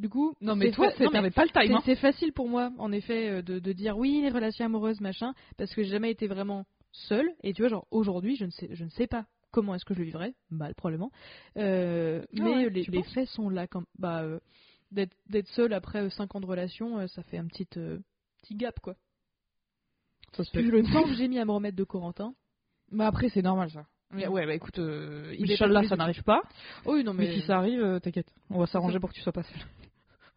Du 0.00 0.08
coup, 0.08 0.34
non 0.40 0.56
mais 0.56 0.66
c'est 0.66 0.72
toi 0.72 0.90
fa- 0.90 1.04
mais 1.04 1.10
t'avais 1.10 1.30
pas 1.30 1.44
le 1.44 1.50
time 1.50 1.62
c'est- 1.66 1.72
hein. 1.74 1.82
C'est 1.84 1.94
facile 1.96 2.32
pour 2.32 2.48
moi, 2.48 2.72
en 2.78 2.90
effet, 2.90 3.28
euh, 3.28 3.42
de, 3.42 3.58
de 3.58 3.72
dire 3.72 3.96
oui, 3.98 4.20
les 4.22 4.30
relations 4.30 4.64
amoureuses, 4.64 5.00
machin, 5.00 5.34
parce 5.58 5.74
que 5.74 5.82
j'ai 5.82 5.90
jamais 5.90 6.10
été 6.10 6.26
vraiment 6.26 6.64
seule. 6.92 7.30
Et 7.42 7.52
tu 7.52 7.60
vois, 7.62 7.68
genre 7.68 7.86
aujourd'hui, 7.90 8.34
je 8.36 8.46
ne 8.46 8.50
sais, 8.50 8.68
je 8.72 8.82
ne 8.82 8.88
sais 8.88 9.06
pas 9.06 9.26
comment 9.52 9.74
est-ce 9.74 9.84
que 9.84 9.92
je 9.92 9.98
le 9.98 10.06
vivrais, 10.06 10.34
mal 10.50 10.74
probablement. 10.74 11.10
Euh, 11.58 12.22
Ah 12.24 12.26
mais 12.42 12.50
ouais, 12.66 12.70
les, 12.70 13.02
faits 13.02 13.28
sont 13.28 13.50
là, 13.50 13.66
quand, 13.66 13.84
bah, 13.98 14.22
euh, 14.22 14.40
d'être 14.90 15.14
d'être 15.28 15.48
seule 15.48 15.74
après 15.74 16.08
5 16.10 16.34
ans 16.34 16.40
de 16.40 16.46
relation, 16.46 16.98
euh, 16.98 17.06
ça 17.06 17.22
fait 17.22 17.36
un 17.38 17.46
petit, 17.46 17.66
petit 17.66 18.54
gap 18.54 18.80
quoi. 18.80 18.96
Ça 20.32 20.44
se 20.44 20.50
fait. 20.50 20.62
le 20.62 20.82
temps 20.82 21.04
que 21.04 21.14
j'ai 21.14 21.28
mis 21.28 21.38
à 21.38 21.44
me 21.44 21.50
remettre 21.52 21.76
de 21.76 21.84
Corentin. 21.84 22.34
bah 22.90 23.06
après 23.06 23.28
c'est 23.28 23.42
normal 23.42 23.70
ça 23.70 23.84
Mm. 24.12 24.26
ouais 24.26 24.44
bah 24.44 24.54
écoute 24.54 24.76
euh, 24.80 25.32
Il 25.38 25.52
est 25.52 25.56
pas 25.56 25.84
ça 25.84 25.94
n'arrive 25.94 26.24
pas 26.24 26.42
Oh 26.84 26.94
oui, 26.94 27.04
non 27.04 27.14
mais, 27.14 27.26
mais. 27.26 27.32
si 27.34 27.42
ça 27.42 27.58
arrive 27.58 27.80
euh, 27.80 28.00
t'inquiète 28.00 28.26
on 28.50 28.58
va 28.58 28.66
s'arranger 28.66 28.98
pour 28.98 29.10
que 29.10 29.14
tu 29.14 29.20
sois 29.20 29.30
pas 29.32 29.44
seule 29.44 29.62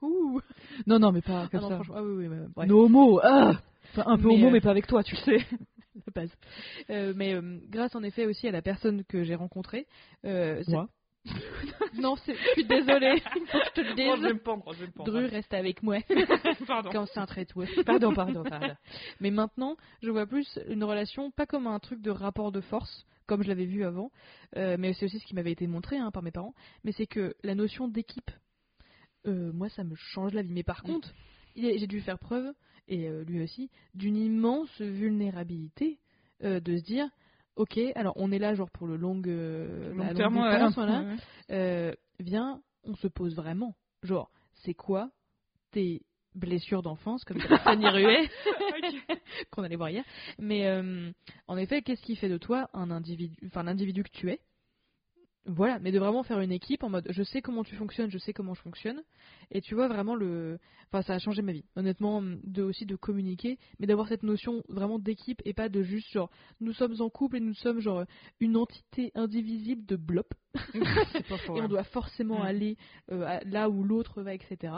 Ouh. 0.03 0.39
non 0.87 0.99
non 0.99 1.11
mais 1.11 1.21
pas 1.21 1.43
Ah 1.45 1.47
comme 1.49 1.61
non, 1.61 1.69
ça 1.69 1.75
franchement, 1.75 1.95
ah 1.97 2.03
oui, 2.03 2.27
oui, 2.27 2.35
mais. 2.57 2.65
No 2.67 2.83
homo, 2.85 3.19
ah 3.23 3.53
Enfin, 3.91 4.03
un 4.07 4.17
peu 4.17 4.27
Mais, 4.27 4.33
homo, 4.35 4.47
euh, 4.47 4.51
mais 4.51 4.61
pas 4.61 4.71
avec 4.71 4.87
toi, 4.87 5.03
tu 5.03 5.15
le 5.15 5.21
sais. 5.21 5.45
la 5.95 6.11
base. 6.13 6.35
Euh, 6.89 7.13
mais 7.15 7.33
euh, 7.35 7.59
grâce 7.69 7.95
en 7.95 8.01
effet 8.03 8.25
aussi 8.25 8.47
à 8.47 8.51
la 8.51 8.61
personne 8.61 9.03
que 9.05 9.23
j'ai 9.23 9.35
rencontrée. 9.35 9.87
euh, 10.25 10.61
c'est- 10.63 10.71
Moi 10.71 10.87
Non, 12.01 12.15
c'est- 12.17 12.33
je 12.35 12.51
suis 12.53 12.65
désolée. 12.65 13.21
Il 13.35 13.45
faut 13.47 13.59
que 13.59 13.65
je 13.65 13.71
te 13.71 13.81
le 13.81 13.93
dise. 13.93 14.33
me 14.33 14.39
pendre, 14.39 14.73
je 14.73 14.79
vais 14.79 14.87
me 14.87 14.91
pendre. 14.91 15.11
Dru, 15.11 15.25
reste 15.25 15.53
avec 15.53 15.81
moi. 15.83 15.99
Pardon. 16.67 16.89
Concentre-toi. 16.91 17.65
Pardon, 17.85 18.13
pardon, 18.13 18.43
pardon. 18.43 18.73
Mais 19.21 19.31
maintenant, 19.31 19.77
je 20.01 20.09
vois 20.09 20.25
plus 20.25 20.59
une 20.67 20.83
relation, 20.83 21.31
pas 21.31 21.45
comme 21.45 21.67
un 21.67 21.79
truc 21.79 22.01
de 22.01 22.11
rapport 22.11 22.51
de 22.51 22.61
force, 22.61 23.05
comme 23.27 23.41
je 23.43 23.47
l'avais 23.47 23.65
vu 23.65 23.83
avant, 23.85 24.11
euh, 24.57 24.75
mais 24.77 24.91
c'est 24.93 25.05
aussi 25.05 25.19
ce 25.19 25.25
qui 25.25 25.33
m'avait 25.35 25.51
été 25.53 25.65
montré 25.67 25.97
hein, 25.97 26.11
par 26.11 26.23
mes 26.23 26.31
parents, 26.31 26.53
mais 26.83 26.91
c'est 26.91 27.07
que 27.07 27.35
la 27.43 27.55
notion 27.55 27.87
d'équipe, 27.87 28.31
euh, 29.27 29.51
moi, 29.53 29.69
ça 29.69 29.83
me 29.83 29.95
change 29.95 30.33
la 30.33 30.41
vie. 30.41 30.51
Mais 30.51 30.63
par 30.63 30.83
Mm. 30.83 30.87
contre, 30.87 31.13
j'ai 31.55 31.87
dû 31.87 32.01
faire 32.01 32.19
preuve, 32.19 32.53
et 32.87 33.07
euh, 33.07 33.23
lui 33.23 33.41
aussi, 33.41 33.69
d'une 33.93 34.17
immense 34.17 34.81
vulnérabilité 34.81 35.99
euh, 36.43 36.59
de 36.59 36.77
se 36.77 36.83
dire, 36.83 37.07
ok, 37.55 37.79
alors 37.95 38.13
on 38.17 38.31
est 38.31 38.39
là 38.39 38.55
genre 38.55 38.71
pour 38.71 38.87
le 38.87 38.97
long, 38.97 39.21
la 39.23 40.13
longue 40.13 40.15
terme, 40.15 40.33
distance, 40.33 40.75
voilà 40.75 41.05
Ouais. 41.49 41.95
viens, 42.19 42.61
on 42.83 42.95
se 42.95 43.07
pose 43.07 43.35
vraiment. 43.35 43.75
Genre, 44.01 44.29
c'est 44.63 44.73
quoi 44.73 45.11
tes 45.71 46.01
blessures 46.35 46.81
d'enfance, 46.81 47.23
comme 47.23 47.39
Fanny 47.63 47.87
Ruet, 47.89 48.27
qu'on 49.51 49.63
allait 49.63 49.75
voir 49.75 49.89
hier. 49.89 50.03
Mais 50.39 50.67
en 51.47 51.57
effet, 51.57 51.81
qu'est-ce 51.81 52.01
qui 52.01 52.15
fait 52.15 52.29
de 52.29 52.37
toi 52.37 52.69
un 52.73 52.91
individu, 52.91 53.35
enfin 53.45 53.63
l'individu 53.63 54.03
que 54.03 54.11
tu 54.11 54.29
es? 54.29 54.39
Voilà, 55.45 55.77
mais 55.79 55.91
de 55.91 55.99
vraiment 55.99 56.23
faire 56.23 56.39
une 56.39 56.53
équipe 56.53 56.83
en 56.83 56.89
mode, 56.89 57.07
je 57.09 57.21
sais 57.21 57.41
comment 57.41 57.65
tu 57.65 57.75
fonctionnes, 57.75 58.09
je 58.09 58.17
sais 58.17 58.31
comment 58.31 58.53
je 58.53 58.61
fonctionne, 58.61 59.03
et 59.53 59.61
tu 59.61 59.75
vois 59.75 59.87
vraiment 59.87 60.15
le, 60.15 60.59
enfin 60.89 61.01
ça 61.03 61.13
a 61.13 61.19
changé 61.19 61.41
ma 61.41 61.53
vie. 61.53 61.63
Honnêtement, 61.77 62.21
de 62.43 62.61
aussi 62.63 62.85
de 62.85 62.95
communiquer, 62.97 63.57
mais 63.79 63.87
d'avoir 63.87 64.07
cette 64.09 64.23
notion 64.23 64.63
vraiment 64.67 64.99
d'équipe 64.99 65.41
et 65.45 65.53
pas 65.53 65.69
de 65.69 65.81
juste 65.83 66.11
genre, 66.11 66.29
nous 66.59 66.73
sommes 66.73 66.95
en 66.99 67.09
couple 67.09 67.37
et 67.37 67.39
nous 67.39 67.53
sommes 67.53 67.79
genre 67.79 68.03
une 68.41 68.57
entité 68.57 69.11
indivisible 69.15 69.85
de 69.85 69.95
blop 69.95 70.33
faux. 70.55 71.55
et 71.55 71.59
on 71.59 71.61
ouais. 71.63 71.67
doit 71.67 71.83
forcément 71.83 72.39
Mm. 72.39 72.47
aller 72.47 72.77
euh, 73.11 73.23
à- 73.25 73.43
là 73.45 73.69
où 73.69 73.83
l'autre 73.83 74.21
va, 74.21 74.33
etc. 74.33 74.73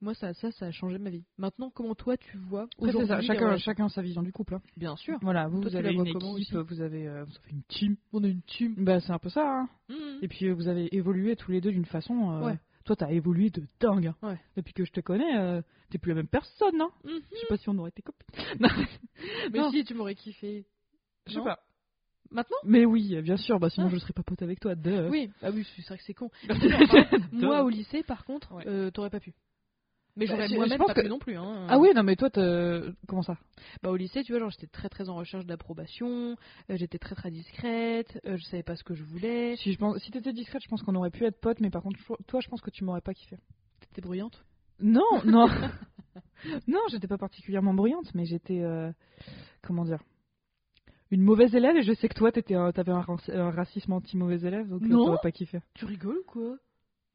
Moi, 0.00 0.14
ça, 0.14 0.32
ça, 0.34 0.50
ça 0.52 0.66
a 0.66 0.70
changé 0.70 0.98
ma 0.98 1.10
vie. 1.10 1.24
Maintenant, 1.38 1.70
comment 1.74 1.94
toi 1.96 2.16
tu 2.16 2.36
vois 2.38 2.68
aujourd'hui 2.78 3.06
ça, 3.08 3.20
chacun, 3.20 3.56
chacun 3.56 3.88
sa 3.88 4.00
vision 4.02 4.22
du 4.22 4.32
couple. 4.32 4.54
hein. 4.54 4.62
Bien 4.76 4.94
sûr. 4.96 5.18
Voilà, 5.22 5.48
vous, 5.48 5.60
Toi, 5.60 5.70
vous 5.70 5.76
avez 5.76 5.92
une 5.92 6.06
équipe, 6.06 6.54
vous 6.56 6.80
avez, 6.80 7.08
euh, 7.08 7.24
vous 7.24 7.36
avez 7.42 7.50
une 7.52 7.62
team. 7.64 7.96
On 8.12 8.22
a 8.22 8.28
une 8.28 8.42
team. 8.42 8.74
Bah, 8.78 9.00
c'est 9.00 9.10
un 9.12 9.18
peu 9.18 9.28
ça. 9.28 9.44
Hein. 9.44 9.68
Mhm. 9.88 10.18
Et 10.22 10.28
puis, 10.28 10.46
euh, 10.46 10.54
vous 10.54 10.68
avez 10.68 10.94
évolué 10.94 11.34
tous 11.34 11.50
les 11.50 11.60
deux 11.60 11.72
d'une 11.72 11.84
façon 11.84 12.30
euh, 12.32 12.46
Ouais. 12.46 12.58
Toi, 12.88 12.96
t'as 12.96 13.10
évolué 13.12 13.50
de 13.50 13.62
dingue. 13.80 14.06
hein. 14.08 14.16
Ouais. 14.22 14.40
Depuis 14.56 14.72
que 14.72 14.84
je 14.84 14.92
te 14.92 15.00
connais, 15.00 15.36
euh, 15.38 15.60
t'es 15.90 15.98
plus 15.98 16.08
la 16.10 16.14
même 16.16 16.26
personne, 16.28 16.76
non 16.78 16.90
Mhm. 17.04 17.20
Je 17.32 17.36
sais 17.36 17.46
pas 17.48 17.56
si 17.58 17.68
on 17.68 17.76
aurait 17.78 17.90
été 17.90 18.02
copines. 18.02 18.26
Mais 19.52 19.58
Non. 19.58 19.70
si, 19.70 19.84
tu 19.84 19.94
m'aurais 19.94 20.14
kiffé. 20.14 20.64
je 21.26 21.34
sais 21.34 21.40
pas. 21.42 21.58
Maintenant? 22.30 22.56
Mais 22.64 22.84
oui, 22.84 23.20
bien 23.22 23.36
sûr, 23.38 23.58
bah 23.58 23.70
sinon 23.70 23.86
Ah. 23.88 23.90
je 23.94 23.98
serais 23.98 24.12
pas 24.12 24.22
pote 24.22 24.42
avec 24.42 24.60
toi. 24.60 24.74
duh. 24.74 25.08
Oui, 25.10 25.30
ah 25.42 25.50
oui, 25.50 25.66
c'est 25.76 25.86
vrai 25.86 25.96
que 25.98 26.04
c'est 26.04 26.14
con. 26.14 26.30
Duh. 27.32 27.44
Moi, 27.46 27.62
au 27.62 27.68
lycée, 27.70 28.02
par 28.02 28.24
contre, 28.24 28.52
Ouais. 28.54 28.66
euh, 28.66 28.90
t'aurais 28.90 29.10
pas 29.10 29.20
pu. 29.20 29.32
Mais 30.18 30.26
Bah, 30.26 30.32
j'aurais 30.34 30.48
je 30.48 30.54
moi-même 30.54 30.78
pas 30.84 30.94
que- 30.94 31.06
non 31.06 31.18
plus. 31.20 31.36
Hein. 31.36 31.66
Ah 31.70 31.78
oui, 31.78 31.90
non, 31.94 32.02
mais 32.02 32.16
toi, 32.16 32.28
comment 33.06 33.22
ça? 33.22 33.38
Bah, 33.82 33.90
au 33.90 33.96
lycée, 33.96 34.24
tu 34.24 34.32
vois, 34.32 34.40
genre, 34.40 34.50
j'étais 34.50 34.66
très 34.66 34.88
très 34.88 35.08
en 35.08 35.14
recherche 35.14 35.46
d'approbation, 35.46 36.34
euh, 36.70 36.76
j'étais 36.76 36.98
très 36.98 37.14
très 37.14 37.30
discrète, 37.30 38.20
euh, 38.26 38.36
je 38.36 38.42
savais 38.44 38.64
pas 38.64 38.74
ce 38.74 38.82
que 38.82 38.94
je 38.94 39.04
voulais, 39.04 39.54
Si, 39.56 39.72
je 39.72 39.78
pense, 39.78 39.96
si 40.02 40.10
t'étais 40.10 40.32
discrète, 40.32 40.62
je 40.64 40.68
pense 40.68 40.82
qu'on 40.82 40.96
aurait 40.96 41.10
pu 41.12 41.24
être 41.24 41.40
potes, 41.40 41.60
mais 41.60 41.70
par 41.70 41.82
contre, 41.82 41.98
toi, 42.26 42.40
je 42.40 42.48
pense 42.48 42.60
que 42.60 42.70
tu 42.70 42.82
m'aurais 42.84 43.00
pas 43.00 43.14
kiffé. 43.14 43.36
t'étais 43.80 44.00
bruyante? 44.00 44.44
Non, 44.80 45.04
non. 45.24 45.46
non, 46.66 46.80
j'étais 46.90 47.06
pas 47.06 47.18
particulièrement 47.18 47.74
bruyante, 47.74 48.12
mais 48.14 48.24
j'étais. 48.24 48.60
euh, 48.60 48.90
comment 49.62 49.84
dire? 49.84 50.02
Une 51.10 51.22
mauvaise 51.22 51.54
élève, 51.54 51.76
et 51.76 51.82
je 51.82 51.92
sais 51.94 52.08
que 52.08 52.14
toi, 52.14 52.32
t'étais 52.32 52.54
un- 52.54 52.70
t'avais 52.72 52.92
un, 52.92 53.00
raci- 53.00 53.32
un 53.32 53.50
racisme 53.50 53.92
anti-mauvais 53.92 54.40
élève, 54.46 54.68
donc 54.68 54.82
euh, 54.82 54.88
t'aurais 55.04 55.18
pas 55.22 55.30
kiffé. 55.32 55.60
Tu 55.74 55.84
rigoles 55.86 56.18
ou 56.18 56.24
quoi? 56.24 56.58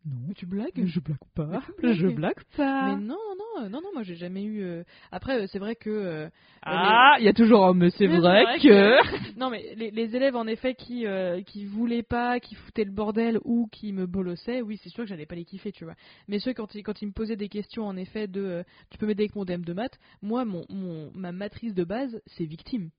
Non. 0.05 0.17
Mais 0.27 0.33
tu 0.33 0.45
blagues 0.45 0.85
Je 0.85 0.99
blague 0.99 1.17
pas. 1.33 1.61
Blagues. 1.79 1.95
Je 1.95 2.07
blague 2.07 2.43
pas. 2.57 2.87
Mais 2.87 2.95
non, 3.01 3.15
non, 3.37 3.63
euh, 3.63 3.69
non, 3.69 3.79
non, 3.81 3.89
moi 3.93 4.03
j'ai 4.03 4.15
jamais 4.15 4.43
eu. 4.43 4.61
euh, 4.61 4.83
Après, 5.11 5.41
euh, 5.43 5.47
c'est 5.47 5.59
vrai 5.59 5.75
que. 5.75 5.89
euh, 5.89 6.29
Ah, 6.61 7.15
il 7.19 7.25
y 7.25 7.29
a 7.29 7.33
toujours 7.33 7.65
un 7.65 7.73
mais 7.73 7.89
c'est 7.91 8.07
vrai, 8.07 8.43
vrai 8.43 8.59
que. 8.59 9.33
Non, 9.39 9.49
mais 9.49 9.73
les, 9.77 9.91
les 9.91 10.15
élèves 10.15 10.35
en 10.35 10.45
effet 10.47 10.75
qui 10.75 11.07
euh, 11.07 11.41
qui 11.41 11.65
voulaient 11.65 12.03
pas, 12.03 12.39
qui 12.41 12.55
foutaient 12.55 12.83
le 12.83 12.91
bordel 12.91 13.39
ou 13.45 13.67
qui 13.71 13.93
me 13.93 14.05
bolossaient, 14.05 14.61
oui, 14.61 14.77
c'est 14.83 14.89
sûr 14.89 15.03
que 15.05 15.09
j'allais 15.09 15.25
pas 15.25 15.35
les 15.35 15.45
kiffer, 15.45 15.71
tu 15.71 15.85
vois. 15.85 15.95
Mais 16.27 16.39
ceux 16.39 16.53
quand 16.53 16.75
ils 16.75 16.83
quand 16.83 17.01
ils 17.01 17.07
me 17.07 17.13
posaient 17.13 17.37
des 17.37 17.49
questions 17.49 17.85
en 17.87 17.95
effet 17.95 18.27
de 18.27 18.63
tu 18.89 18.97
peux 18.97 19.05
m'aider 19.05 19.23
avec 19.23 19.35
mon 19.35 19.45
DM 19.45 19.61
de 19.63 19.73
maths, 19.73 19.97
moi 20.21 20.43
mon, 20.43 20.65
mon 20.69 21.11
ma 21.15 21.31
matrice 21.31 21.73
de 21.73 21.83
base 21.85 22.21
c'est 22.27 22.45
victime. 22.45 22.89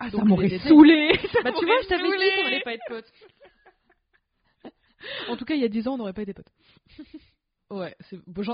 Ah, 0.00 0.10
Donc, 0.10 0.20
ça 0.22 0.24
m'aurait 0.26 0.58
saoulé. 0.58 1.12
Bah 1.44 1.52
tu 1.56 1.64
vois, 1.64 1.76
je 1.82 1.88
t'avais 1.88 2.02
dit 2.02 2.36
qu'on 2.36 2.46
allait 2.46 2.60
pas 2.64 2.74
être 2.74 2.82
potes. 2.88 3.12
en 5.28 5.36
tout 5.36 5.44
cas, 5.44 5.54
il 5.54 5.60
y 5.60 5.64
a 5.64 5.68
10 5.68 5.88
ans, 5.88 5.94
on 5.94 5.98
n'aurait 5.98 6.12
pas 6.12 6.22
été 6.22 6.34
potes. 6.34 6.52
Ouais, 7.70 7.96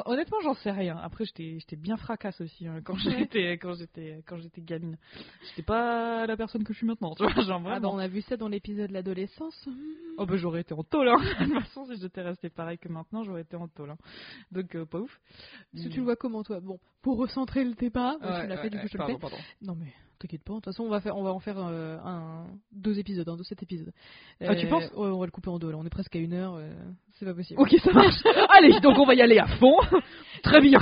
honnêtement, 0.07 0.39
j'en 0.41 0.55
sais 0.55 0.71
rien. 0.71 0.97
Après, 0.97 1.25
j'étais 1.25 1.77
bien 1.77 1.97
fracasse 1.97 2.41
aussi 2.41 2.69
hein, 2.69 2.81
quand 2.85 2.95
j'étais 2.97 3.55
quand 3.59 3.75
j'étais 3.75 4.23
quand 4.25 4.37
j'étais 4.37 4.61
gamine. 4.63 4.97
J'étais 5.49 5.65
pas 5.65 6.27
la 6.29 6.37
personne 6.37 6.63
que 6.63 6.73
je 6.73 6.79
suis 6.79 6.87
maintenant, 6.87 7.15
tu 7.17 7.25
vois, 7.25 7.43
genre 7.43 7.61
Ah 7.67 7.81
bah 7.81 7.89
on 7.91 7.99
a 7.99 8.07
vu 8.07 8.23
ça 8.23 8.37
dans 8.37 8.47
l'épisode 8.49 8.89
de 8.89 8.95
l'adolescence. 8.95 9.69
Oh 10.17 10.27
bah 10.27 10.37
j'aurais 10.37 10.61
été 10.61 10.75
en 10.75 10.85
tôle, 10.85 11.09
hein. 11.09 11.17
De 11.41 11.45
toute 11.45 11.61
façon, 11.65 11.85
si 11.87 12.01
j'étais 12.01 12.23
resté 12.23 12.51
pareil 12.51 12.79
que 12.79 12.89
maintenant, 12.89 13.25
j'aurais 13.25 13.43
été 13.43 13.57
en 13.57 13.67
tôle. 13.67 13.91
hein. 13.91 13.99
Donc 14.53 14.75
euh, 14.77 14.87
pas 14.87 15.01
ouf. 15.01 15.21
Parce 15.73 15.85
que 15.87 15.91
tu 15.91 15.99
le 15.99 16.05
vois 16.05 16.17
comment 16.17 16.45
toi? 16.45 16.61
Bon, 16.61 16.79
pour 17.03 17.19
recentrer 17.19 17.65
le 17.65 17.75
débat, 17.75 18.17
Ouais, 18.23 18.27
ouais, 18.49 18.57
fait, 18.59 18.71
du 18.71 18.77
coup 18.79 18.83
ouais, 18.85 18.89
je 18.89 18.93
te 18.93 18.97
le 18.97 18.99
pardon, 18.99 19.15
fais. 19.15 19.21
pardon. 19.21 19.37
Non 19.61 19.75
mais 19.75 19.93
t'inquiète 20.21 20.45
pas, 20.45 20.53
de 20.55 20.59
toute 20.59 20.67
façon 20.67 20.85
on 20.85 20.89
va 20.89 21.01
faire, 21.01 21.17
on 21.17 21.23
va 21.23 21.33
en 21.33 21.41
faire 21.41 21.59
euh, 21.59 21.99
un, 22.05 22.47
deux 22.73 22.99
épisodes, 22.99 23.29
un 23.29 23.37
de 23.37 23.43
cet 23.43 23.63
épisode. 23.63 23.93
Ah, 24.41 24.55
tu 24.55 24.67
penses? 24.69 24.85
Ouais, 24.93 25.09
on 25.09 25.19
va 25.19 25.27
le 25.27 25.33
couper 25.33 25.51
en 25.51 25.59
deux 25.59 25.71
là, 25.71 25.77
on 25.79 25.85
est 25.85 25.91
presque 25.91 26.15
à 26.15 26.19
une 26.19 26.35
heure, 26.35 26.55
euh, 26.55 26.73
c'est 27.19 27.25
pas 27.25 27.35
possible. 27.35 27.61
Ok, 27.61 27.75
ça 27.83 27.93
marche. 27.93 28.23
Allez, 28.51 28.81
donc 28.81 28.99
on 28.99 29.07
va 29.07 29.15
y 29.15 29.23
aller 29.23 29.39
à 29.39 29.47
fond. 29.47 29.77
Très 30.43 30.61
bien. 30.61 30.81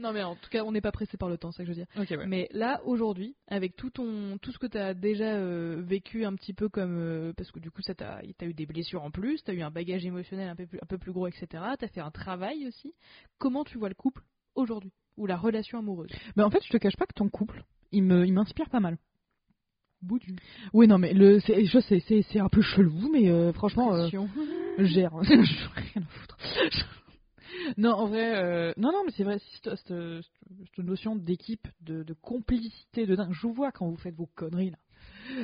Non 0.00 0.12
mais 0.12 0.22
en 0.22 0.34
tout 0.34 0.50
cas 0.50 0.64
on 0.64 0.72
n'est 0.72 0.80
pas 0.80 0.92
pressé 0.92 1.16
par 1.16 1.28
le 1.28 1.38
temps, 1.38 1.52
c'est 1.52 1.58
ça 1.58 1.62
que 1.64 1.72
je 1.72 1.78
veux 1.78 1.84
dire. 1.84 1.86
Ok, 1.96 2.10
ouais. 2.10 2.26
Mais 2.26 2.48
là 2.52 2.80
aujourd'hui, 2.84 3.36
avec 3.46 3.76
tout 3.76 3.90
ton, 3.90 4.38
tout 4.38 4.52
ce 4.52 4.58
que 4.58 4.66
t'as 4.66 4.94
déjà 4.94 5.36
euh, 5.36 5.80
vécu 5.84 6.24
un 6.24 6.34
petit 6.34 6.52
peu 6.52 6.68
comme, 6.68 6.96
euh, 6.98 7.32
parce 7.36 7.50
que 7.50 7.60
du 7.60 7.70
coup 7.70 7.82
ça 7.82 7.94
t'a, 7.94 8.20
t'as 8.36 8.46
eu 8.46 8.54
des 8.54 8.66
blessures 8.66 9.02
en 9.02 9.10
plus, 9.10 9.42
t'as 9.44 9.52
eu 9.52 9.62
un 9.62 9.70
bagage 9.70 10.04
émotionnel 10.04 10.48
un 10.48 10.56
peu 10.56 10.66
plus, 10.66 10.78
un 10.82 10.86
peu 10.86 10.98
plus 10.98 11.12
gros, 11.12 11.26
etc. 11.26 11.46
T'as 11.78 11.88
fait 11.88 12.00
un 12.00 12.10
travail 12.10 12.66
aussi. 12.66 12.94
Comment 13.38 13.64
tu 13.64 13.78
vois 13.78 13.88
le 13.88 13.94
couple 13.94 14.22
aujourd'hui? 14.54 14.92
Ou 15.16 15.26
la 15.26 15.36
relation 15.36 15.78
amoureuse? 15.78 16.10
Mais 16.36 16.44
en 16.44 16.50
fait, 16.50 16.62
je 16.64 16.70
te 16.70 16.76
cache 16.76 16.96
pas 16.96 17.06
que 17.06 17.14
ton 17.14 17.28
couple, 17.28 17.64
il 17.92 18.02
me, 18.02 18.26
il 18.26 18.32
m'inspire 18.32 18.68
pas 18.68 18.80
mal. 18.80 18.98
Bout 20.00 20.18
du 20.20 20.36
Oui, 20.72 20.86
non, 20.86 20.98
mais 20.98 21.12
le, 21.12 21.40
c'est, 21.40 21.64
je 21.64 21.80
sais, 21.80 22.00
c'est, 22.06 22.22
c'est 22.30 22.38
un 22.38 22.48
peu 22.48 22.62
chelou, 22.62 23.10
mais 23.12 23.30
euh, 23.30 23.52
franchement, 23.52 23.94
euh, 23.94 24.08
je 24.78 24.84
gère. 24.84 25.12
Ai 25.30 25.36
rien 25.36 26.02
à 26.02 26.06
foutre. 26.06 26.38
non, 27.76 27.92
en 27.94 28.06
vrai, 28.06 28.36
euh, 28.36 28.72
non, 28.76 28.92
non, 28.92 29.02
mais 29.04 29.12
c'est 29.16 29.24
vrai, 29.24 29.40
cette, 29.64 29.92
notion 30.78 31.16
d'équipe, 31.16 31.66
de, 31.80 32.04
de 32.04 32.14
complicité, 32.14 33.06
de 33.06 33.16
dingue. 33.16 33.32
Je 33.32 33.42
vous 33.42 33.52
vois 33.52 33.72
quand 33.72 33.88
vous 33.88 33.96
faites 33.96 34.14
vos 34.14 34.28
conneries 34.36 34.70
là. 34.70 34.78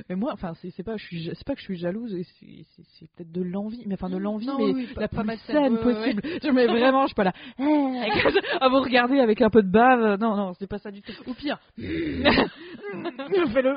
Mais 0.08 0.16
moi, 0.16 0.32
enfin, 0.32 0.52
c'est, 0.60 0.70
c'est 0.70 0.82
pas, 0.82 0.96
je 0.96 1.32
c'est 1.34 1.46
pas 1.46 1.54
que 1.54 1.60
je 1.60 1.64
suis 1.64 1.76
jalouse, 1.76 2.16
c'est, 2.40 3.06
peut-être 3.16 3.32
de 3.32 3.42
l'envie, 3.42 3.82
mais 3.86 3.94
enfin 3.94 4.08
de 4.08 4.16
l'envie, 4.16 4.46
Non, 4.46 4.58
mais 4.58 4.72
oui, 4.72 4.88
la 4.96 5.08
pas 5.08 5.22
plus 5.22 5.36
saine 5.46 5.56
ouais, 5.56 5.68
ouais, 5.68 5.86
ouais. 5.86 5.94
possible. 5.94 6.22
Je 6.42 6.50
mets 6.50 6.66
vraiment, 6.66 7.02
je 7.02 7.08
suis 7.08 7.14
pas 7.14 7.24
là 7.24 7.32
à 8.60 8.68
vous 8.68 8.80
regarder 8.80 9.20
avec 9.20 9.42
un 9.42 9.50
peu 9.50 9.62
de 9.62 9.70
bave. 9.70 10.18
Non, 10.20 10.36
non, 10.36 10.52
c'est 10.54 10.66
pas 10.66 10.78
ça 10.78 10.90
du 10.90 11.02
tout. 11.02 11.12
Ou 11.26 11.34
pire, 11.34 11.58
Fais-le, 11.76 13.76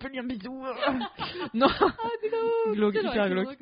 fais-lui 0.00 0.18
un 0.18 0.24
bisou. 0.24 0.62
non, 1.54 1.68
glauque, 2.72 2.94
hyper 2.94 3.30
glauque. 3.30 3.58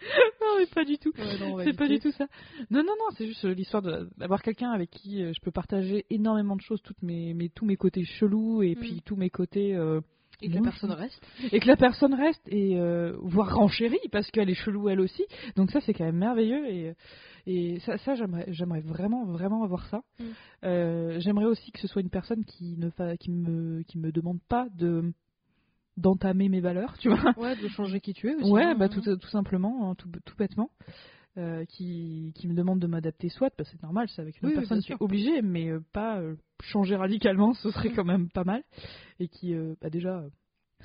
non, 0.40 0.58
mais 0.58 0.66
pas 0.66 0.84
du 0.84 0.98
tout. 0.98 1.12
Ouais, 1.16 1.64
C'est 1.64 1.76
pas 1.76 1.88
du 1.88 1.98
tout 1.98 2.12
ça. 2.12 2.26
Non, 2.70 2.80
non, 2.80 2.92
non, 2.98 3.14
c'est 3.16 3.26
juste 3.26 3.44
euh, 3.44 3.54
l'histoire 3.54 3.82
d'avoir 4.16 4.42
quelqu'un 4.42 4.70
avec 4.70 4.90
qui 4.90 5.22
euh, 5.22 5.32
je 5.34 5.40
peux 5.40 5.50
partager 5.50 6.04
énormément 6.10 6.56
de 6.56 6.60
choses, 6.62 6.80
toutes 6.82 7.02
mes, 7.02 7.34
mes, 7.34 7.48
tous 7.48 7.64
mes 7.64 7.76
côtés 7.76 8.04
chelous 8.04 8.62
et 8.62 8.74
Mm. 8.74 8.80
puis 8.80 9.02
tous 9.04 9.16
mes 9.16 9.30
côtés. 9.30 9.74
euh, 9.74 10.00
Et 10.40 10.48
que 10.48 10.54
la 10.54 10.62
personne 10.62 10.92
reste. 10.92 11.20
et 11.52 11.58
que 11.60 11.66
la 11.66 11.76
personne 11.76 12.14
reste 12.14 12.42
et 12.48 12.78
euh, 12.78 13.16
voire 13.22 13.54
renchérit 13.56 13.98
parce 14.12 14.30
qu'elle 14.30 14.48
est 14.50 14.54
chelou 14.54 14.88
elle 14.88 15.00
aussi. 15.00 15.24
Donc 15.56 15.70
ça 15.72 15.80
c'est 15.80 15.92
quand 15.94 16.04
même 16.04 16.16
merveilleux 16.18 16.66
et 16.68 16.94
et 17.46 17.80
ça, 17.80 17.96
ça 17.98 18.14
j'aimerais 18.14 18.44
j'aimerais 18.48 18.80
vraiment 18.82 19.24
vraiment 19.24 19.64
avoir 19.64 19.86
ça. 19.88 20.02
Mm. 20.20 20.24
Euh, 20.64 21.20
j'aimerais 21.20 21.46
aussi 21.46 21.72
que 21.72 21.80
ce 21.80 21.88
soit 21.88 22.02
une 22.02 22.10
personne 22.10 22.44
qui 22.44 22.76
ne 22.76 22.90
fa... 22.90 23.16
qui 23.16 23.30
me 23.30 23.82
qui 23.82 23.98
me 23.98 24.12
demande 24.12 24.38
pas 24.48 24.68
de 24.76 25.12
d'entamer 25.98 26.48
mes 26.48 26.60
valeurs, 26.60 26.96
tu 26.98 27.08
vois. 27.10 27.34
Ouais, 27.36 27.56
de 27.56 27.68
changer 27.68 28.00
qui 28.00 28.14
tu 28.14 28.28
es 28.30 28.34
aussi. 28.34 28.50
Ouais, 28.50 28.64
hein. 28.64 28.74
bah 28.74 28.88
tout, 28.88 29.00
tout 29.02 29.28
simplement, 29.28 29.90
hein, 29.90 29.94
tout, 29.96 30.08
tout 30.24 30.36
bêtement. 30.36 30.70
Euh, 31.36 31.64
qui, 31.66 32.32
qui 32.34 32.48
me 32.48 32.54
demande 32.54 32.80
de 32.80 32.88
m'adapter, 32.88 33.28
soit, 33.28 33.52
bah, 33.56 33.62
c'est 33.62 33.80
normal, 33.80 34.08
c'est 34.08 34.20
avec 34.20 34.40
une 34.42 34.48
Oui, 34.48 34.54
oui, 34.54 34.58
personne 34.60 34.78
est 34.78 34.80
sûr. 34.80 34.96
obligée, 35.00 35.40
mais 35.40 35.68
euh, 35.68 35.78
pas 35.92 36.18
euh, 36.18 36.34
changer 36.64 36.96
radicalement, 36.96 37.54
ce 37.54 37.70
serait 37.70 37.92
quand 37.92 38.04
même 38.04 38.28
pas 38.28 38.42
mal. 38.42 38.64
Et 39.20 39.28
qui, 39.28 39.54
euh, 39.54 39.76
bah, 39.80 39.88
déjà, 39.88 40.18
euh, 40.18 40.30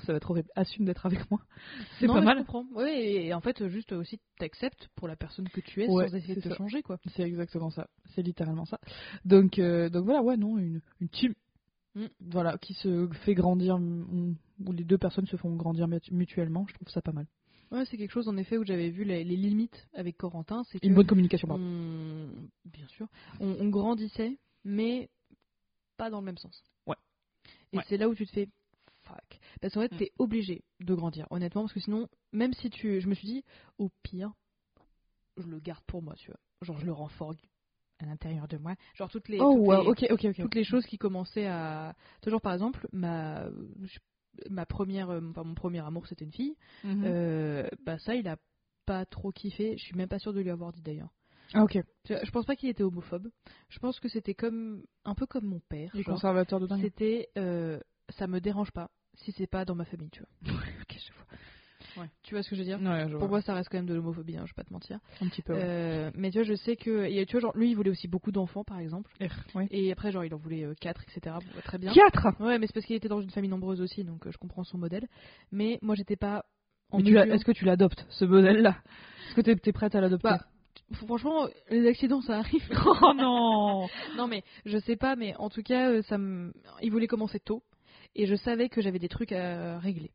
ça 0.06 0.12
va 0.12 0.18
être 0.18 0.30
horrible, 0.30 0.48
assume 0.54 0.84
d'être 0.84 1.06
avec 1.06 1.28
moi. 1.28 1.40
C'est 1.98 2.06
pas 2.06 2.20
mal. 2.20 2.36
Je 2.36 2.42
comprends. 2.42 2.66
Ouais, 2.72 3.24
et, 3.26 3.34
en 3.34 3.40
fait, 3.40 3.66
juste 3.66 3.90
aussi 3.92 4.20
t'acceptes 4.38 4.88
pour 4.94 5.08
la 5.08 5.16
personne 5.16 5.48
que 5.48 5.60
tu 5.60 5.82
es 5.82 5.88
Ouais, 5.88 6.06
sans 6.08 6.14
essayer 6.14 6.36
de 6.36 6.40
te 6.40 6.48
ça. 6.50 6.54
changer, 6.54 6.82
quoi. 6.82 6.98
C'est 7.16 7.22
exactement 7.22 7.70
ça. 7.70 7.88
C'est 8.14 8.22
littéralement 8.22 8.64
ça. 8.66 8.78
Donc, 9.24 9.58
euh, 9.58 9.88
donc 9.88 10.04
voilà, 10.04 10.22
ouais, 10.22 10.36
non, 10.36 10.58
une, 10.58 10.82
une 11.00 11.08
team. 11.08 11.34
Mm. 11.96 12.06
Voilà, 12.20 12.58
qui 12.58 12.74
se 12.74 13.08
fait 13.24 13.34
grandir, 13.34 13.78
mm, 13.78 14.36
où 14.64 14.72
les 14.72 14.84
deux 14.84 14.98
personnes 14.98 15.26
se 15.26 15.36
font 15.36 15.54
grandir 15.56 15.86
mutu- 15.88 16.12
mutuellement, 16.12 16.66
je 16.68 16.74
trouve 16.74 16.88
ça 16.88 17.02
pas 17.02 17.12
mal. 17.12 17.26
Ouais, 17.70 17.84
c'est 17.86 17.96
quelque 17.96 18.10
chose 18.12 18.28
en 18.28 18.36
effet 18.36 18.56
où 18.58 18.64
j'avais 18.64 18.90
vu 18.90 19.04
les, 19.04 19.24
les 19.24 19.36
limites 19.36 19.88
avec 19.94 20.16
Corentin, 20.16 20.62
c'est 20.64 20.82
Une 20.84 20.94
bonne 20.94 21.06
communication, 21.06 21.48
pardon. 21.48 21.62
on, 21.64 22.28
bien 22.68 22.86
sûr, 22.88 23.08
on, 23.40 23.56
on 23.58 23.68
grandissait, 23.68 24.38
mais 24.64 25.08
pas 25.96 26.10
dans 26.10 26.20
le 26.20 26.26
même 26.26 26.38
sens. 26.38 26.62
Ouais. 26.86 26.96
Et 27.72 27.78
Ouais. 27.78 27.84
c'est 27.88 27.96
là 27.96 28.08
où 28.08 28.14
tu 28.14 28.26
te 28.26 28.32
fais 28.32 28.48
fuck, 29.02 29.40
parce 29.60 29.74
qu'en 29.74 29.80
fait 29.80 29.92
Mm. 29.92 29.96
t'es 29.98 30.12
obligé 30.18 30.62
de 30.80 30.94
grandir, 30.94 31.26
honnêtement, 31.30 31.62
parce 31.62 31.72
que 31.72 31.80
sinon, 31.80 32.08
même 32.32 32.52
si 32.54 32.70
tu, 32.70 33.00
je 33.00 33.08
me 33.08 33.14
suis 33.14 33.26
dit, 33.26 33.44
au 33.78 33.90
pire, 34.02 34.32
je 35.36 35.46
le 35.46 35.58
garde 35.58 35.82
pour 35.86 36.02
moi, 36.02 36.14
tu 36.14 36.30
vois, 36.30 36.38
genre 36.62 36.78
je 36.78 36.86
le 36.86 36.92
rends 36.92 37.08
fort 37.08 37.34
à 37.98 38.06
l'intérieur 38.06 38.46
de 38.48 38.56
moi, 38.56 38.74
genre 38.94 39.10
toutes 39.10 39.28
les, 39.28 39.40
Oh, 39.40 39.54
toutes 39.56 39.66
wow, 39.66 39.80
les- 39.82 39.88
ok, 39.88 40.06
ok, 40.10 40.24
ok. 40.30 40.40
toutes 40.42 40.54
les 40.54 40.64
choses 40.64 40.84
qui 40.86 40.96
commençaient 40.98 41.46
à 41.46 41.94
toujours 42.22 42.40
par 42.40 42.52
exemple 42.54 42.86
ma 42.92 43.48
je- 43.82 43.98
ma 44.50 44.66
première 44.66 45.10
euh, 45.10 45.20
enfin, 45.30 45.44
mon 45.44 45.54
premier 45.54 45.80
amour 45.80 46.06
c'était 46.06 46.24
une 46.24 46.32
fille 46.32 46.56
Mhm. 46.84 47.02
euh, 47.04 47.68
bah 47.84 47.98
ça 47.98 48.14
il 48.14 48.26
a 48.28 48.36
pas 48.86 49.04
trop 49.06 49.32
kiffé 49.32 49.76
je 49.78 49.82
suis 49.84 49.96
même 49.96 50.08
pas 50.08 50.18
sûre 50.18 50.32
de 50.34 50.40
lui 50.40 50.50
avoir 50.50 50.72
dit 50.72 50.82
d'ailleurs 50.82 51.10
Ah, 51.54 51.62
ok. 51.64 51.78
Je 52.08 52.30
pense 52.30 52.44
pas 52.44 52.56
qu'il 52.56 52.68
était 52.68 52.82
homophobe 52.82 53.28
je 53.68 53.78
pense 53.78 53.98
que 54.00 54.08
c'était 54.08 54.34
comme 54.34 54.82
un 55.04 55.14
peu 55.14 55.26
comme 55.26 55.46
mon 55.46 55.60
père 55.60 55.90
Les 55.94 56.04
conservateurs 56.04 56.60
de 56.60 56.66
dingue. 56.66 56.80
c'était 56.82 57.28
euh, 57.38 57.78
ça 58.10 58.26
me 58.26 58.40
dérange 58.40 58.70
pas 58.72 58.90
si 59.16 59.32
c'est 59.32 59.46
pas 59.46 59.64
dans 59.64 59.74
ma 59.76 59.84
famille 59.84 60.10
tu 60.10 60.20
vois. 60.20 60.52
tu 62.22 62.34
vois 62.34 62.42
ce 62.42 62.50
que 62.50 62.56
je 62.56 62.60
veux 62.60 62.66
dire? 62.66 62.80
Ouais, 62.80 63.08
je 63.08 63.16
pour 63.16 63.28
moi 63.28 63.40
ça 63.42 63.54
reste 63.54 63.68
quand 63.70 63.78
même 63.78 63.86
de 63.86 63.94
l'homophobie 63.94 64.36
hein, 64.36 64.44
je 64.46 64.52
vais 64.52 64.56
pas 64.56 64.64
te 64.64 64.72
mentir 64.72 64.98
un 65.20 65.28
petit 65.28 65.42
peu. 65.42 65.54
Euh, 65.56 66.10
mais 66.14 66.30
tu 66.30 66.38
vois 66.38 66.44
je 66.44 66.54
sais 66.54 66.76
que 66.76 67.04
et, 67.04 67.24
tu 67.26 67.32
vois 67.32 67.40
genre 67.40 67.56
lui 67.56 67.70
il 67.70 67.74
voulait 67.74 67.90
aussi 67.90 68.08
beaucoup 68.08 68.32
d'enfants 68.32 68.64
par 68.64 68.78
exemple 68.78 69.10
Ouais. 69.54 69.68
et 69.70 69.92
après 69.92 70.10
genre 70.12 70.24
il 70.24 70.34
en 70.34 70.38
voulait 70.38 70.66
4 70.80 71.02
etc 71.02 71.36
Bon, 71.40 71.50
bah, 71.54 71.62
très 71.62 71.78
bien 71.78 71.92
4 71.92 72.40
Ouais, 72.40 72.58
mais 72.58 72.66
c'est 72.66 72.72
parce 72.72 72.86
qu'il 72.86 72.96
était 72.96 73.08
dans 73.08 73.20
une 73.20 73.30
famille 73.30 73.50
nombreuse 73.50 73.80
aussi, 73.80 74.04
donc 74.04 74.26
euh, 74.26 74.30
je 74.32 74.38
comprends 74.38 74.64
son 74.64 74.78
modèle. 74.78 75.06
Mais 75.52 75.78
moi, 75.82 75.94
j'étais 75.94 76.16
pas 76.16 76.44
en 76.90 77.00
tu 77.00 77.16
Est-ce 77.16 77.44
que 77.44 77.52
tu 77.52 77.64
l'adoptes, 77.64 78.06
ce 78.10 78.24
modèle-là? 78.24 78.76
Est-ce 79.28 79.34
que 79.34 79.40
t'es 79.40 79.56
es 79.68 79.72
prête 79.72 79.94
à 79.94 80.00
l'adopter? 80.00 80.28
Bah, 80.28 80.40
Franchement, 81.06 81.48
les 81.70 81.86
accidents, 81.88 82.20
ça 82.20 82.38
arrive. 82.38 82.68
Oh 83.02 83.12
non 83.16 83.86
non, 84.16 84.26
mais 84.28 84.42
je 84.64 84.78
sais 84.78 84.96
pas, 84.96 85.16
mais 85.16 85.34
en 85.36 85.48
tout 85.48 85.62
cas, 85.62 85.90
euh, 85.90 86.02
ça 86.02 86.18
me... 86.18 86.52
il 86.82 86.90
voulait 86.90 87.06
commencer 87.06 87.40
tôt. 87.40 87.62
Et 88.14 88.26
je 88.26 88.34
savais 88.36 88.68
que 88.68 88.80
j'avais 88.80 88.98
des 88.98 89.08
trucs 89.08 89.32
à 89.32 89.78
régler. 89.78 90.10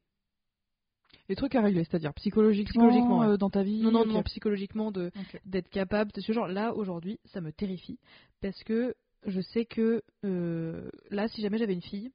Les 1.30 1.36
trucs 1.36 1.54
à 1.56 1.62
régler, 1.62 1.84
c'est-à-dire 1.84 2.14
psychologiquement, 2.16 2.88
Psychologiquement, 2.88 3.20
ouais. 3.20 3.28
euh, 3.28 3.38
dans 3.38 3.50
ta 3.52 3.62
vie. 3.64 3.82
Non, 3.82 3.92
non, 3.92 4.06
non, 4.06 4.24
psychologiquement, 4.24 4.92
de 4.92 5.12
d'être 5.46 5.70
capable 5.70 6.12
de 6.12 6.22
ce 6.22 6.32
genre. 6.34 6.48
Là, 6.48 6.74
aujourd'hui, 6.74 7.20
ça 7.26 7.40
me 7.40 7.52
terrifie. 7.52 8.00
Parce 8.42 8.64
que 8.64 8.96
je 9.26 9.40
sais 9.42 9.66
que 9.66 10.02
euh, 10.26 10.90
là, 11.12 11.28
si 11.28 11.42
jamais 11.42 11.58
j'avais 11.60 11.74
une 11.74 11.82
fille, 11.84 12.12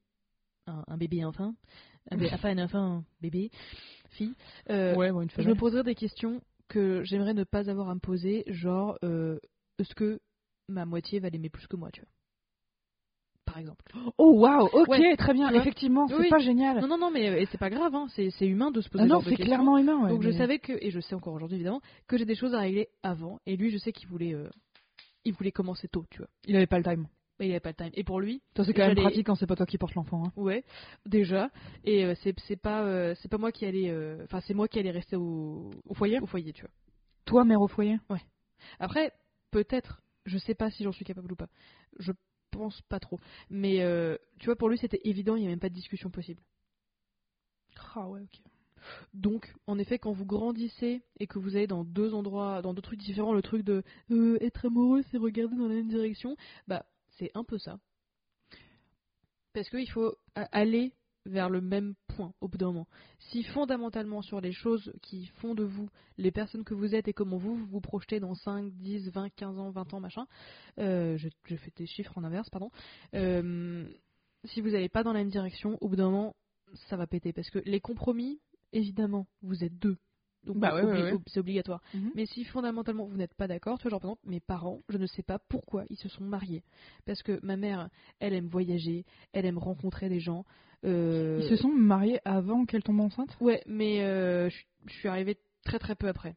un, 0.66 0.82
un 0.88 0.96
bébé 0.96 1.24
enfin, 1.24 1.54
un 2.10 2.16
bé- 2.16 2.28
enfin 2.34 2.50
un 2.58 2.64
enfant, 2.64 3.04
bébé, 3.20 3.50
fille, 4.10 4.34
euh, 4.70 4.96
ouais, 4.96 5.12
bon, 5.12 5.22
une 5.22 5.30
je 5.30 5.48
me 5.48 5.54
poserais 5.54 5.84
des 5.84 5.94
questions 5.94 6.40
que 6.68 7.04
j'aimerais 7.04 7.34
ne 7.34 7.44
pas 7.44 7.70
avoir 7.70 7.90
à 7.90 7.94
me 7.94 8.00
poser, 8.00 8.42
genre, 8.48 8.98
euh, 9.04 9.38
est-ce 9.78 9.94
que 9.94 10.18
ma 10.68 10.86
moitié 10.86 11.20
va 11.20 11.28
l'aimer 11.28 11.50
plus 11.50 11.66
que 11.66 11.76
moi, 11.76 11.90
tu 11.92 12.00
vois? 12.00 12.10
Par 13.54 13.60
exemple. 13.60 13.84
Oh 14.18 14.32
waouh, 14.40 14.66
ok, 14.72 14.88
Ouais, 14.88 15.14
très 15.16 15.32
bien. 15.32 15.48
Effectivement, 15.54 16.08
c'est 16.08 16.18
Oui. 16.18 16.28
pas 16.28 16.38
génial. 16.38 16.80
Non, 16.80 16.88
non, 16.88 16.98
non, 16.98 17.10
mais 17.12 17.46
c'est 17.46 17.56
pas 17.58 17.70
grave, 17.70 17.94
hein, 17.94 18.08
c'est 18.08 18.48
humain 18.48 18.72
de 18.72 18.80
se 18.80 18.88
poser 18.88 19.04
Ah 19.04 19.06
non, 19.06 19.20
c'est 19.20 19.36
clairement 19.36 19.78
humain. 19.78 20.02
Ouais, 20.02 20.08
Donc 20.10 20.22
je 20.22 20.32
savais 20.32 20.58
que, 20.58 20.72
et 20.72 20.90
je 20.90 20.98
sais 20.98 21.14
encore 21.14 21.34
aujourd'hui 21.34 21.54
évidemment, 21.54 21.80
que 22.08 22.16
j'ai 22.18 22.24
des 22.24 22.34
choses 22.34 22.52
à 22.52 22.58
régler 22.58 22.88
avant. 23.04 23.38
Et 23.46 23.56
lui, 23.56 23.70
je 23.70 23.78
sais 23.78 23.92
qu'il 23.92 24.08
voulait, 24.08 24.34
euh, 24.34 24.48
il 25.24 25.34
voulait 25.34 25.52
commencer 25.52 25.86
tôt, 25.86 26.04
tu 26.10 26.18
vois. 26.18 26.26
il 26.48 26.56
avait 26.56 26.66
pas 26.66 26.78
le 26.78 26.84
time. 26.84 27.06
Mais 27.38 27.46
il 27.46 27.50
avait 27.52 27.60
pas 27.60 27.68
le 27.68 27.76
time. 27.76 27.90
Et 27.94 28.02
pour 28.02 28.20
lui, 28.20 28.42
Ça 28.56 28.64
c'est 28.64 28.72
quand 28.74 28.88
même 28.88 28.96
pratique 28.96 29.24
quand 29.24 29.36
c'est 29.36 29.46
pas 29.46 29.54
toi 29.54 29.66
qui 29.66 29.78
portes 29.78 29.94
l'enfant. 29.94 30.24
hein. 30.26 30.32
ouais, 30.34 30.64
déjà. 31.06 31.48
Et 31.84 32.04
euh, 32.04 32.14
c'est 32.16 32.56
pas, 32.60 32.82
euh, 32.82 33.14
c'est 33.20 33.28
pas 33.28 33.38
moi 33.38 33.52
qui 33.52 33.66
allais, 33.66 33.88
euh, 33.88 34.24
enfin 34.24 34.40
c'est 34.40 34.54
moi 34.54 34.66
qui 34.66 34.80
allais 34.80 34.90
rester 34.90 35.14
au, 35.14 35.70
Au 35.88 35.94
foyer? 35.94 36.18
au 36.18 36.26
foyer, 36.26 36.52
tu 36.52 36.62
vois. 36.62 36.72
Toi, 37.24 37.44
mère 37.44 37.60
au 37.60 37.68
foyer? 37.68 37.98
Après, 38.80 39.12
peut-être, 39.52 40.02
je 40.26 40.38
sais 40.38 40.54
pas 40.56 40.70
si 40.72 40.82
j'en 40.82 40.90
suis 40.92 41.04
capable 41.04 41.30
ou 41.30 41.36
pas. 41.36 41.48
Je 42.00 42.10
pense 42.54 42.80
pas 42.82 43.00
trop. 43.00 43.20
Mais 43.50 43.82
euh, 43.82 44.16
tu 44.38 44.46
vois, 44.46 44.56
pour 44.56 44.68
lui, 44.68 44.78
c'était 44.78 45.00
évident, 45.04 45.36
il 45.36 45.40
n'y 45.40 45.46
a 45.46 45.50
même 45.50 45.60
pas 45.60 45.68
de 45.68 45.74
discussion 45.74 46.10
possible. 46.10 46.42
Ah 47.94 48.08
ouais, 48.08 48.20
ok. 48.20 48.40
Donc, 49.14 49.54
en 49.66 49.78
effet, 49.78 49.98
quand 49.98 50.12
vous 50.12 50.26
grandissez 50.26 51.02
et 51.18 51.26
que 51.26 51.38
vous 51.38 51.56
allez 51.56 51.66
dans 51.66 51.84
deux 51.84 52.12
endroits, 52.14 52.60
dans 52.62 52.74
deux 52.74 52.82
trucs 52.82 53.00
différents, 53.00 53.32
le 53.32 53.42
truc 53.42 53.62
de 53.62 53.82
euh, 54.10 54.38
être 54.40 54.66
amoureux, 54.66 55.02
c'est 55.10 55.16
regarder 55.18 55.56
dans 55.56 55.68
la 55.68 55.74
même 55.74 55.88
direction, 55.88 56.36
bah, 56.68 56.84
c'est 57.18 57.30
un 57.34 57.44
peu 57.44 57.58
ça. 57.58 57.78
Parce 59.52 59.70
qu'il 59.70 59.90
faut 59.90 60.16
aller 60.34 60.92
vers 61.26 61.48
le 61.50 61.60
même 61.60 61.94
point 62.08 62.32
au 62.40 62.48
bout 62.48 62.58
d'un 62.58 62.66
moment. 62.66 62.86
Si 63.18 63.42
fondamentalement 63.44 64.22
sur 64.22 64.40
les 64.40 64.52
choses 64.52 64.92
qui 65.02 65.26
font 65.26 65.54
de 65.54 65.64
vous 65.64 65.88
les 66.18 66.30
personnes 66.30 66.64
que 66.64 66.74
vous 66.74 66.94
êtes 66.94 67.08
et 67.08 67.12
comment 67.12 67.36
vous 67.38 67.56
vous, 67.56 67.66
vous 67.66 67.80
projetez 67.80 68.20
dans 68.20 68.34
5, 68.34 68.72
10, 68.74 69.10
20, 69.10 69.28
15 69.30 69.58
ans, 69.58 69.70
20 69.70 69.94
ans, 69.94 70.00
machin, 70.00 70.26
euh, 70.78 71.16
je, 71.16 71.28
je 71.46 71.56
fais 71.56 71.72
des 71.76 71.86
chiffres 71.86 72.16
en 72.18 72.24
inverse, 72.24 72.50
pardon, 72.50 72.70
euh, 73.14 73.86
si 74.44 74.60
vous 74.60 74.70
n'allez 74.70 74.88
pas 74.88 75.02
dans 75.02 75.12
la 75.12 75.20
même 75.20 75.30
direction, 75.30 75.78
au 75.80 75.88
bout 75.88 75.96
d'un 75.96 76.10
moment, 76.10 76.34
ça 76.88 76.96
va 76.96 77.06
péter. 77.06 77.32
Parce 77.32 77.48
que 77.50 77.60
les 77.64 77.80
compromis, 77.80 78.40
évidemment, 78.72 79.26
vous 79.42 79.64
êtes 79.64 79.78
deux. 79.78 79.96
Donc 80.44 80.58
Bah 80.58 80.74
ouais, 80.74 80.82
obli- 80.82 80.86
ouais, 80.96 81.02
ouais. 81.04 81.12
ob- 81.12 81.22
c'est 81.28 81.40
obligatoire. 81.40 81.80
Mhm. 81.94 82.10
Mais 82.14 82.26
si 82.26 82.44
fondamentalement 82.44 83.06
vous 83.06 83.16
n'êtes 83.16 83.32
pas 83.32 83.46
d'accord, 83.48 83.78
tu 83.78 83.84
vois, 83.84 83.92
genre 83.92 84.00
par 84.00 84.10
exemple, 84.10 84.28
mes 84.28 84.40
parents, 84.40 84.80
je 84.90 84.98
ne 84.98 85.06
sais 85.06 85.22
pas 85.22 85.38
pourquoi 85.48 85.84
ils 85.88 85.96
se 85.96 86.10
sont 86.10 86.24
mariés. 86.24 86.62
Parce 87.06 87.22
que 87.22 87.40
ma 87.42 87.56
mère, 87.56 87.88
elle 88.20 88.34
aime 88.34 88.48
voyager, 88.48 89.06
elle 89.32 89.46
aime 89.46 89.56
rencontrer 89.56 90.10
des 90.10 90.20
gens. 90.20 90.44
Euh, 90.84 91.40
Ils 91.42 91.48
se 91.48 91.56
sont 91.56 91.68
mariés 91.68 92.20
avant 92.24 92.64
qu'elle 92.64 92.82
tombe 92.82 93.00
enceinte? 93.00 93.36
Ouais, 93.40 93.62
mais 93.66 94.02
euh, 94.02 94.48
je 94.86 94.92
suis 94.94 95.08
arrivée 95.08 95.38
très 95.64 95.78
très 95.78 95.94
peu 95.94 96.08
après. 96.08 96.34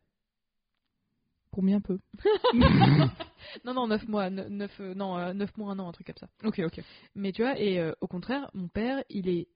Combien 1.52 1.82
peu 1.82 2.00
Non, 3.66 3.74
non, 3.74 3.88
9 3.88 4.08
mois, 4.08 4.30
9, 4.30 4.80
non, 4.96 5.18
euh, 5.18 5.34
neuf 5.34 5.56
mois, 5.58 5.72
un 5.72 5.80
an, 5.80 5.90
un 5.90 5.92
truc 5.92 6.08
comme 6.08 6.18
ça. 6.18 6.28
Ok, 6.44 6.60
ok. 6.60 6.84
Mais 7.16 7.32
tu 7.32 7.42
vois, 7.42 7.60
et 7.60 7.80
euh, 7.80 7.94
au 8.02 8.08
contraire, 8.08 8.50
mon 8.54 8.68
père, 8.68 9.04
il 9.10 9.30
est 9.30 9.48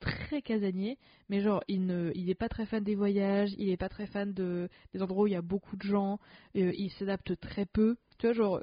très 0.00 0.42
casanier, 0.42 0.98
mais 1.28 1.40
genre, 1.40 1.62
il 1.68 1.86
ne, 1.86 2.10
il 2.14 2.28
est 2.28 2.34
pas 2.34 2.48
très 2.48 2.66
fan 2.66 2.82
des 2.82 2.94
voyages, 2.94 3.54
il 3.58 3.70
est 3.70 3.76
pas 3.76 3.88
très 3.88 4.06
fan 4.06 4.32
de, 4.32 4.68
des 4.92 5.02
endroits 5.02 5.24
où 5.24 5.26
il 5.26 5.32
y 5.32 5.36
a 5.36 5.42
beaucoup 5.42 5.76
de 5.76 5.82
gens, 5.82 6.18
euh, 6.56 6.72
il 6.76 6.90
s'adapte 6.92 7.38
très 7.40 7.66
peu. 7.66 7.96
Tu 8.18 8.26
vois, 8.26 8.34
genre, 8.34 8.62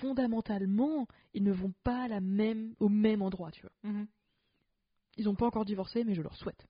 fondamentalement, 0.00 1.06
ils 1.34 1.42
ne 1.42 1.52
vont 1.52 1.72
pas 1.84 2.04
à 2.04 2.08
la 2.08 2.20
même, 2.20 2.74
au 2.80 2.88
même 2.88 3.22
endroit, 3.22 3.50
tu 3.50 3.62
vois. 3.62 3.72
Ils 5.16 5.28
ont 5.28 5.34
pas 5.34 5.46
encore 5.46 5.64
divorcé, 5.64 6.04
mais 6.04 6.14
je 6.14 6.22
leur 6.22 6.36
souhaite. 6.36 6.66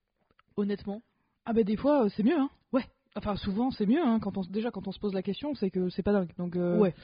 Honnêtement. 0.56 1.02
Ah 1.44 1.52
bah 1.52 1.62
des 1.62 1.76
fois, 1.76 2.04
euh, 2.04 2.08
c'est 2.10 2.22
mieux, 2.22 2.38
hein 2.38 2.50
Ouais. 2.72 2.84
Enfin, 3.16 3.36
souvent, 3.36 3.70
c'est 3.70 3.86
mieux, 3.86 4.02
hein. 4.02 4.20
Quand 4.20 4.38
on, 4.38 4.42
déjà, 4.42 4.70
quand 4.70 4.88
on 4.88 4.92
se 4.92 4.98
pose 4.98 5.12
la 5.12 5.22
question, 5.22 5.54
c'est 5.54 5.70
que 5.70 5.90
c'est 5.90 6.02
pas 6.02 6.12
dingue. 6.12 6.32
Donc, 6.38 6.56
euh, 6.56 6.78
Ouais. 6.78 6.94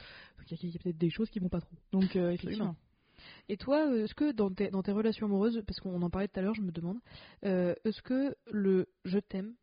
Il 0.51 0.69
y 0.69 0.75
a, 0.75 0.79
peut-être 0.79 0.97
des 0.97 1.09
choses 1.11 1.29
qui 1.29 1.39
vont 1.39 1.49
pas 1.49 1.61
trop. 1.61 1.75
Donc, 1.91 2.15
euh, 2.15 2.31
effectivement. 2.31 2.75
Et 3.47 3.57
toi, 3.57 3.85
est-ce 3.95 4.15
que 4.15 4.31
dans 4.31 4.49
tes, 4.49 4.69
dans 4.69 4.81
tes 4.81 4.91
relations 4.91 5.27
amoureuses, 5.27 5.61
parce 5.67 5.79
qu'on 5.79 6.01
en 6.01 6.09
parlait 6.09 6.27
tout 6.27 6.39
à 6.39 6.43
l'heure, 6.43 6.55
je 6.55 6.61
me 6.61 6.71
demande, 6.71 6.97
euh, 7.45 7.75
est-ce 7.85 8.01
que 8.01 8.35
le 8.51 8.87
je 9.05 9.19
t'aime 9.19 9.53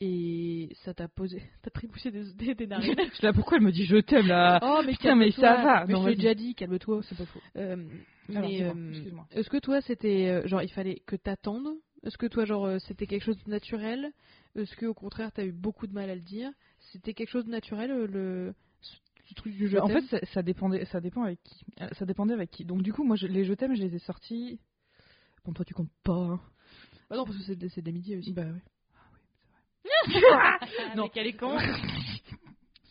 et 0.00 0.68
ça 0.84 0.94
t'a 0.94 1.08
posé, 1.08 1.42
t'as 1.62 1.70
tribouché 1.70 2.10
des, 2.10 2.32
des, 2.34 2.54
des 2.54 2.66
narines? 2.66 2.94
Là, 3.22 3.32
pourquoi 3.32 3.56
elle 3.58 3.64
me 3.64 3.72
dit 3.72 3.86
je 3.86 3.96
t'aime 3.96 4.26
là? 4.26 4.60
Oh 4.62 4.82
mais 4.84 4.92
Putain, 4.92 5.16
mais 5.16 5.30
ça 5.30 5.62
va. 5.62 5.86
Mais 5.86 5.94
Non, 5.94 6.02
je 6.02 6.10
l'ai 6.10 6.16
déjà 6.16 6.34
dit, 6.34 6.54
calme-toi. 6.54 7.00
C'est 7.08 7.16
pas 7.16 7.26
faux. 7.26 7.40
Euh, 7.56 7.76
mais 8.40 8.62
euh, 8.62 9.02
est-ce 9.30 9.48
que 9.50 9.58
toi 9.58 9.80
c'était 9.82 10.28
euh, 10.28 10.46
genre 10.46 10.62
il 10.62 10.70
fallait 10.72 11.00
que 11.06 11.16
t'attendes? 11.16 11.68
Est-ce 12.04 12.18
que 12.18 12.26
toi 12.26 12.44
genre 12.44 12.64
euh, 12.66 12.78
c'était 12.80 13.06
quelque 13.06 13.24
chose 13.24 13.42
de 13.44 13.50
naturel? 13.50 14.12
Est-ce 14.56 14.74
que 14.76 14.86
au 14.86 14.94
contraire 14.94 15.30
t'as 15.32 15.44
eu 15.44 15.52
beaucoup 15.52 15.86
de 15.86 15.92
mal 15.94 16.10
à 16.10 16.14
le 16.14 16.20
dire? 16.20 16.50
C'était 16.92 17.14
quelque 17.14 17.30
chose 17.30 17.44
de 17.46 17.50
naturel 17.50 17.90
le 17.90 18.54
ce, 18.80 19.34
truc 19.34 19.54
du 19.54 19.68
Bah, 19.70 19.84
en 19.84 19.86
t'aime? 19.88 20.02
fait, 20.02 20.20
ça, 20.20 20.26
ça 20.34 20.42
dépendait, 20.42 20.84
ça 20.86 21.00
dépend 21.00 21.22
avec 21.22 21.42
qui. 21.42 21.64
Ça 21.98 22.04
dépendait 22.04 22.34
avec 22.34 22.50
qui. 22.50 22.64
Donc 22.64 22.82
du 22.82 22.92
coup, 22.92 23.04
moi, 23.04 23.16
je- 23.16 23.26
les 23.26 23.44
je 23.44 23.54
t'aime, 23.54 23.74
je 23.74 23.82
les 23.82 23.94
ai 23.94 23.98
sortis. 24.00 24.58
Bon, 25.44 25.52
toi, 25.52 25.64
tu 25.64 25.74
comptes 25.74 25.90
pas. 26.04 26.12
hein. 26.12 26.40
Bah 27.08 27.16
non 27.16 27.24
parce 27.24 27.36
que 27.38 27.42
c'est 27.44 27.56
de, 27.56 27.68
c'est 27.68 27.84
l'amitié 27.84 28.16
aussi. 28.16 28.32
Bah 28.32 28.44
oui. 28.52 28.60
non, 30.96 31.08
quel 31.08 31.26
est 31.28 31.32
con 31.34 31.56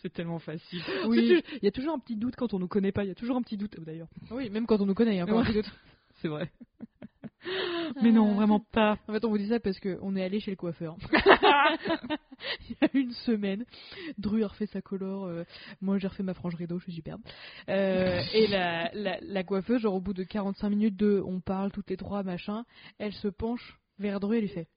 C'est 0.02 0.12
tellement 0.12 0.40
facile. 0.40 0.82
Oui. 1.06 1.42
Il 1.62 1.66
y 1.66 1.68
a 1.68 1.72
toujours 1.72 1.94
un 1.94 2.00
petit 2.00 2.16
doute 2.16 2.36
quand 2.36 2.54
on 2.54 2.60
nous 2.60 2.68
connaît 2.68 2.92
pas. 2.92 3.04
Il 3.04 3.08
y 3.08 3.12
a 3.12 3.16
toujours 3.16 3.38
un 3.38 3.42
petit 3.42 3.58
doute 3.58 3.78
euh, 3.78 3.86
d'ailleurs. 3.86 4.08
Oui, 4.32 4.50
même 4.50 4.66
quand 4.66 4.82
on 4.82 4.86
nous 4.86 4.96
connaît, 4.96 5.14
il 5.14 5.18
y 5.18 5.20
a 5.20 5.24
encore 5.24 5.40
un 5.40 5.46
petit 5.46 5.54
doute. 5.54 5.72
C'est 6.22 6.28
vrai. 6.28 6.52
Mais 8.02 8.12
non, 8.12 8.34
vraiment 8.36 8.60
pas. 8.60 8.98
En 9.08 9.14
fait, 9.14 9.26
on 9.26 9.30
vous 9.30 9.38
dit 9.38 9.48
ça 9.48 9.60
parce 9.60 9.80
qu'on 9.80 10.16
est 10.16 10.24
allé 10.24 10.40
chez 10.40 10.52
le 10.52 10.58
coiffeur. 10.58 10.96
Il 12.70 12.76
y 12.82 12.86
a 12.86 12.90
une 12.94 13.12
semaine, 13.12 13.66
Dru 14.18 14.44
a 14.44 14.48
refait 14.48 14.66
sa 14.68 14.82
color, 14.82 15.26
euh, 15.26 15.44
moi 15.82 15.98
j'ai 15.98 16.08
refait 16.08 16.24
ma 16.24 16.34
frange 16.34 16.56
rideau, 16.56 16.80
je 16.80 16.86
suis 16.86 16.94
superbe. 16.94 17.22
Euh, 17.70 18.22
et 18.34 18.48
la, 18.48 18.92
la, 18.94 19.20
la 19.22 19.44
coiffeuse, 19.44 19.82
genre 19.82 19.96
au 19.96 20.02
bout 20.02 20.14
de 20.14 20.24
45 20.24 20.70
minutes 20.70 20.98
de 20.98 21.22
on 21.26 21.40
parle 21.40 21.72
toutes 21.72 21.90
les 21.90 21.98
trois, 21.98 22.24
machin, 22.24 22.66
elle 22.98 23.14
se 23.14 23.28
penche 23.28 23.80
vers 24.00 24.20
Dru 24.20 24.38
et 24.38 24.42
lui 24.42 24.50
fait 24.50 24.68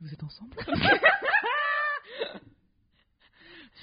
Vous 0.00 0.12
êtes 0.12 0.22
ensemble 0.22 0.54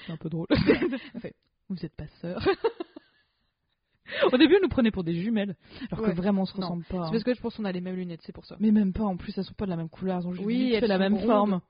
C'est 0.05 0.11
un 0.13 0.17
peu 0.17 0.29
drôle. 0.29 0.47
Vous 1.69 1.85
êtes 1.85 1.95
pas 1.95 2.07
sœurs 2.21 2.45
Au 4.33 4.37
début, 4.37 4.55
elle 4.55 4.61
nous 4.63 4.67
prenait 4.69 4.91
pour 4.91 5.03
des 5.05 5.13
jumelles. 5.15 5.55
Alors 5.91 6.03
Ouais. 6.03 6.11
que 6.11 6.15
vraiment, 6.17 6.41
on 6.41 6.45
se 6.45 6.57
Non. 6.59 6.67
ressemble 6.67 6.83
pas. 6.83 6.89
C'est 6.89 6.97
hein. 6.97 7.09
parce 7.11 7.23
que 7.23 7.33
je 7.33 7.39
pense 7.41 7.55
qu'on 7.55 7.63
a 7.65 7.71
les 7.71 7.79
mêmes 7.81 7.95
lunettes, 7.95 8.19
c'est 8.23 8.33
pour 8.33 8.45
ça. 8.45 8.57
Mais 8.59 8.71
même 8.71 8.91
pas, 8.91 9.03
en 9.05 9.15
plus, 9.15 9.37
elles 9.37 9.45
sont 9.45 9.53
pas 9.53 9.65
de 9.65 9.69
la 9.69 9.77
même 9.77 9.87
couleur. 9.89 10.19
Elles 10.19 10.27
ont 10.27 10.33
juste 10.33 10.45
Oui, 10.45 10.73
elles 10.73 10.81
fait 10.81 10.87
la 10.87 10.97
même 10.97 11.15
rondes. 11.15 11.25
forme. 11.27 11.61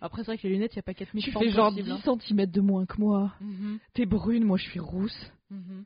Après, 0.00 0.22
c'est 0.22 0.26
vrai 0.32 0.38
que 0.38 0.42
les 0.48 0.54
lunettes, 0.54 0.74
il 0.74 0.78
n'y 0.78 0.80
a 0.80 0.82
pas 0.82 0.94
4000 0.94 1.22
Tu 1.24 1.30
fais 1.32 1.48
genre 1.50 1.70
possibles, 1.72 1.96
10 2.18 2.26
cm 2.34 2.46
de 2.50 2.60
moins 2.60 2.86
que 2.86 3.00
moi. 3.00 3.32
hein. 3.40 3.44
Mhm, 3.44 3.78
T'es 3.94 4.04
brune, 4.04 4.44
moi 4.44 4.56
je 4.58 4.64
suis 4.64 4.80
rousse. 4.80 5.32
mhm. 5.50 5.84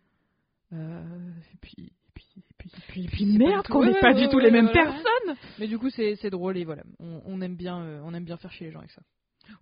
Euh, 0.72 1.30
et 1.52 1.56
puis, 1.60 1.92
puis, 2.14 2.70
puis, 2.88 3.38
pas 3.38 3.44
merde, 3.44 3.56
du 3.62 3.62
tout- 3.66 3.72
qu'on 3.72 3.80
ouais, 3.80 3.92
n'est 3.92 4.00
pas 4.00 4.14
du 4.14 4.28
tout 4.28 4.38
les 4.38 4.50
mêmes 4.52 4.70
personnes. 4.70 5.36
Mais 5.58 5.66
du 5.66 5.78
coup, 5.78 5.90
c'est 5.90 6.14
c'est 6.16 6.30
drôle 6.30 6.56
et 6.56 6.64
voilà, 6.64 6.82
on, 6.98 7.20
on 7.26 7.40
aime 7.40 7.56
bien, 7.56 7.80
euh, 7.82 8.00
on 8.04 8.14
aime 8.14 8.24
bien 8.24 8.36
faire 8.36 8.52
chier 8.52 8.66
les 8.68 8.72
gens 8.72 8.78
avec 8.78 8.90
ça. 8.92 9.02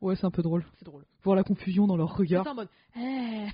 Ouais, 0.00 0.16
c'est 0.16 0.24
un 0.24 0.30
peu 0.30 0.42
drôle. 0.42 0.64
C'est 0.78 0.84
drôle. 0.84 1.04
Voir 1.22 1.36
la 1.36 1.42
confusion 1.42 1.86
dans 1.86 1.96
leur 1.96 2.16
regard. 2.16 2.44
C'est 2.44 2.50
en 2.50 2.54
mode, 2.54 2.68
eh, 2.96 3.46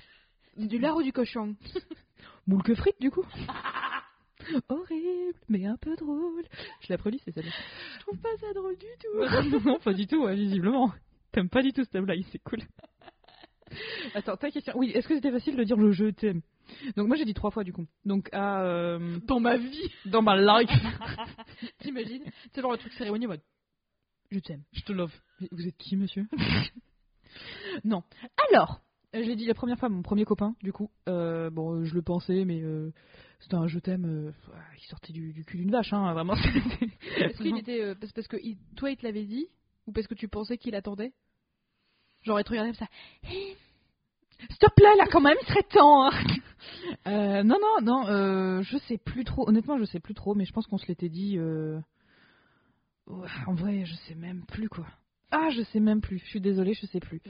c'est 0.57 0.67
du 0.67 0.79
lard 0.79 0.97
ou 0.97 1.03
du 1.03 1.11
cochon? 1.11 1.55
Moule 2.47 2.63
que 2.63 2.75
frites, 2.75 2.99
du 2.99 3.11
coup. 3.11 3.25
Horrible, 4.69 5.39
mais 5.49 5.65
un 5.65 5.77
peu 5.77 5.95
drôle. 5.95 6.43
Je 6.81 6.89
l'ai 6.89 6.95
applaudi, 6.95 7.19
c'est 7.25 7.31
celle-là. 7.31 7.51
Je 7.95 7.99
trouve 8.01 8.17
pas 8.19 8.35
ça 8.39 8.53
drôle 8.53 8.77
du 8.77 8.85
tout. 8.99 9.59
non, 9.67 9.79
pas 9.79 9.93
du 9.93 10.05
tout, 10.05 10.23
ouais, 10.23 10.35
visiblement. 10.35 10.91
T'aimes 11.31 11.49
pas 11.49 11.63
du 11.63 11.73
tout 11.73 11.83
cette 11.83 12.01
blague, 12.01 12.23
c'est 12.31 12.39
cool. 12.39 12.59
Attends, 14.13 14.37
ta 14.37 14.51
question. 14.51 14.73
Oui, 14.77 14.91
est-ce 14.93 15.07
que 15.07 15.15
c'était 15.15 15.31
facile 15.31 15.55
de 15.55 15.63
dire 15.63 15.77
le 15.77 15.91
je 15.91 16.05
t'aime? 16.05 16.41
Donc 16.95 17.07
moi 17.07 17.15
j'ai 17.15 17.25
dit 17.25 17.33
trois 17.33 17.51
fois 17.51 17.63
du 17.63 17.73
coup. 17.73 17.85
Donc 18.05 18.29
à 18.31 18.61
euh, 18.63 19.19
Dans 19.27 19.39
ma 19.39 19.57
vie, 19.57 19.91
dans 20.05 20.21
ma 20.21 20.35
life, 20.35 20.69
t'imagines 21.79 22.23
C'est 22.53 22.61
genre 22.61 22.71
le 22.71 22.77
truc 22.77 22.93
cérémonieux 22.93 23.27
mode, 23.27 23.41
je 24.35 24.39
t'aime. 24.39 24.63
je 24.73 24.81
te 24.81 24.91
love. 24.93 25.13
Mais 25.39 25.47
Vous 25.51 25.65
êtes 25.67 25.77
qui, 25.77 25.95
monsieur 25.95 26.27
Non. 27.83 28.03
Alors, 28.51 28.81
euh, 29.15 29.23
je 29.23 29.27
l'ai 29.29 29.35
dit 29.35 29.45
la 29.45 29.53
première 29.53 29.77
fois, 29.77 29.89
mon 29.89 30.01
premier 30.01 30.25
copain, 30.25 30.55
du 30.61 30.71
coup. 30.73 30.89
Euh, 31.09 31.49
bon, 31.49 31.83
je 31.83 31.93
le 31.93 32.01
pensais, 32.01 32.45
mais 32.45 32.61
euh, 32.61 32.91
c'était 33.39 33.55
un 33.55 33.67
je 33.67 33.79
t'aime 33.79 34.05
euh, 34.05 34.31
qui 34.77 34.87
sortait 34.87 35.13
du, 35.13 35.33
du 35.33 35.43
cul 35.45 35.57
d'une 35.57 35.71
vache, 35.71 35.93
hein, 35.93 36.13
vraiment. 36.13 36.35
Est-ce 37.19 37.37
qu'il 37.41 37.57
était, 37.57 37.95
parce, 37.95 38.11
parce 38.13 38.27
que 38.27 38.37
il- 38.41 38.57
toi 38.75 38.91
il 38.91 38.97
te 38.97 39.05
l'avait 39.05 39.25
dit 39.25 39.47
ou 39.87 39.91
parce 39.91 40.07
que 40.07 40.15
tu 40.15 40.27
pensais 40.27 40.57
qu'il 40.57 40.75
attendait? 40.75 41.13
Genre 42.23 42.39
il 42.39 42.43
te 42.43 42.49
regardait 42.49 42.71
comme 42.71 42.87
ça. 42.87 42.91
S'il 44.49 44.57
te 44.59 44.73
plaît, 44.75 44.95
là, 44.97 45.05
quand 45.11 45.21
même, 45.21 45.37
il 45.41 45.47
serait 45.47 45.63
temps. 45.63 46.07
hein. 46.07 46.11
Euh, 47.07 47.43
non, 47.43 47.57
non, 47.61 47.81
non, 47.83 48.07
euh, 48.07 48.61
je 48.63 48.77
sais 48.79 48.97
plus 48.97 49.23
trop. 49.23 49.47
Honnêtement, 49.47 49.77
je 49.77 49.85
sais 49.85 49.99
plus 49.99 50.13
trop, 50.13 50.33
mais 50.35 50.45
je 50.45 50.51
pense 50.53 50.65
qu'on 50.67 50.77
se 50.77 50.87
l'était 50.87 51.09
dit. 51.09 51.37
euh, 51.37 51.79
ouais, 53.07 53.27
en 53.47 53.53
vrai, 53.53 53.85
je 53.85 53.93
sais 54.07 54.15
même 54.15 54.43
plus 54.47 54.69
quoi. 54.69 54.85
Ah, 55.31 55.49
je 55.55 55.63
sais 55.63 55.79
même 55.79 56.01
plus. 56.01 56.19
Je 56.19 56.25
suis 56.25 56.41
désolée, 56.41 56.73
je 56.73 56.85
sais 56.85 56.99
plus. 56.99 57.21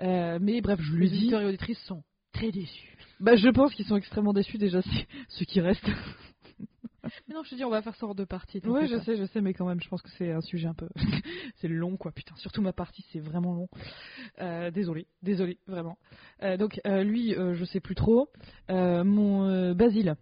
Euh, 0.00 0.38
mais 0.40 0.60
bref, 0.60 0.80
je 0.82 0.92
lui 0.92 1.04
Les 1.04 1.10
dis. 1.10 1.18
auditeurs 1.18 1.40
et 1.42 1.46
auditrices 1.46 1.82
sont 1.84 2.02
très 2.32 2.50
déçus. 2.50 2.96
Bah, 3.20 3.36
je 3.36 3.48
pense 3.48 3.72
qu'ils 3.74 3.86
sont 3.86 3.96
extrêmement 3.96 4.32
déçus 4.32 4.58
déjà, 4.58 4.80
ceux 5.28 5.44
qui 5.44 5.60
restent. 5.60 5.88
Mais 7.28 7.34
non, 7.34 7.42
je 7.44 7.50
te 7.50 7.54
dis, 7.54 7.64
on 7.64 7.70
va 7.70 7.82
faire 7.82 7.94
ça 7.96 8.06
hors 8.06 8.14
de 8.14 8.24
partie. 8.24 8.60
Ouais, 8.64 8.88
je 8.88 8.98
sais, 9.00 9.16
je 9.16 9.26
sais, 9.26 9.42
mais 9.42 9.52
quand 9.52 9.66
même, 9.66 9.80
je 9.80 9.88
pense 9.88 10.00
que 10.00 10.08
c'est 10.16 10.32
un 10.32 10.40
sujet 10.40 10.68
un 10.68 10.74
peu. 10.74 10.88
c'est 11.56 11.68
long, 11.68 11.98
quoi. 11.98 12.12
Putain, 12.12 12.34
surtout 12.36 12.62
ma 12.62 12.72
partie, 12.72 13.04
c'est 13.12 13.20
vraiment 13.20 13.52
long. 13.52 13.68
Euh, 14.40 14.70
désolé, 14.70 15.06
désolé, 15.22 15.58
vraiment. 15.66 15.98
Euh, 16.42 16.56
donc, 16.56 16.80
euh, 16.86 17.04
lui, 17.04 17.34
je 17.34 17.64
sais 17.66 17.80
plus 17.80 17.94
trop. 17.94 18.30
Mon 18.70 19.74
Basile. 19.74 20.16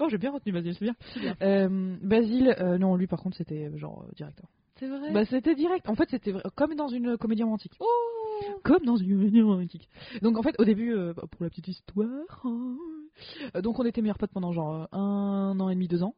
Oh, 0.00 0.08
j'ai 0.08 0.18
bien 0.18 0.30
retenu 0.32 0.52
Basile, 0.52 0.74
c'est 0.74 0.84
bien. 0.84 0.94
Euh, 1.42 1.96
Basile, 2.02 2.54
euh, 2.60 2.78
non, 2.78 2.96
lui, 2.96 3.06
par 3.06 3.20
contre, 3.22 3.36
c'était 3.36 3.66
euh, 3.72 3.76
genre 3.78 4.04
euh, 4.08 4.12
directeur. 4.16 4.46
C'est 4.78 4.88
vrai? 4.88 5.10
Bah, 5.12 5.24
c'était 5.24 5.54
direct. 5.54 5.88
En 5.88 5.94
fait, 5.94 6.08
c'était 6.10 6.32
vra- 6.32 6.50
comme 6.54 6.74
dans 6.74 6.88
une 6.88 7.16
comédie 7.16 7.42
romantique. 7.42 7.72
oh 7.80 7.86
Comme 8.62 8.84
dans 8.84 8.96
une 8.96 9.16
comédie 9.16 9.40
romantique. 9.40 9.88
Donc, 10.20 10.36
en 10.38 10.42
fait, 10.42 10.54
au 10.58 10.64
début, 10.64 10.92
euh, 10.94 11.14
pour 11.14 11.42
la 11.44 11.48
petite 11.48 11.68
histoire, 11.68 12.42
hein, 12.44 12.76
euh, 13.56 13.62
donc 13.62 13.78
on 13.78 13.84
était 13.86 14.02
meilleurs 14.02 14.18
potes 14.18 14.32
pendant 14.32 14.52
genre 14.52 14.82
euh, 14.92 14.96
un 14.98 15.58
an 15.60 15.70
et 15.70 15.74
demi, 15.74 15.88
deux 15.88 16.02
ans. 16.02 16.14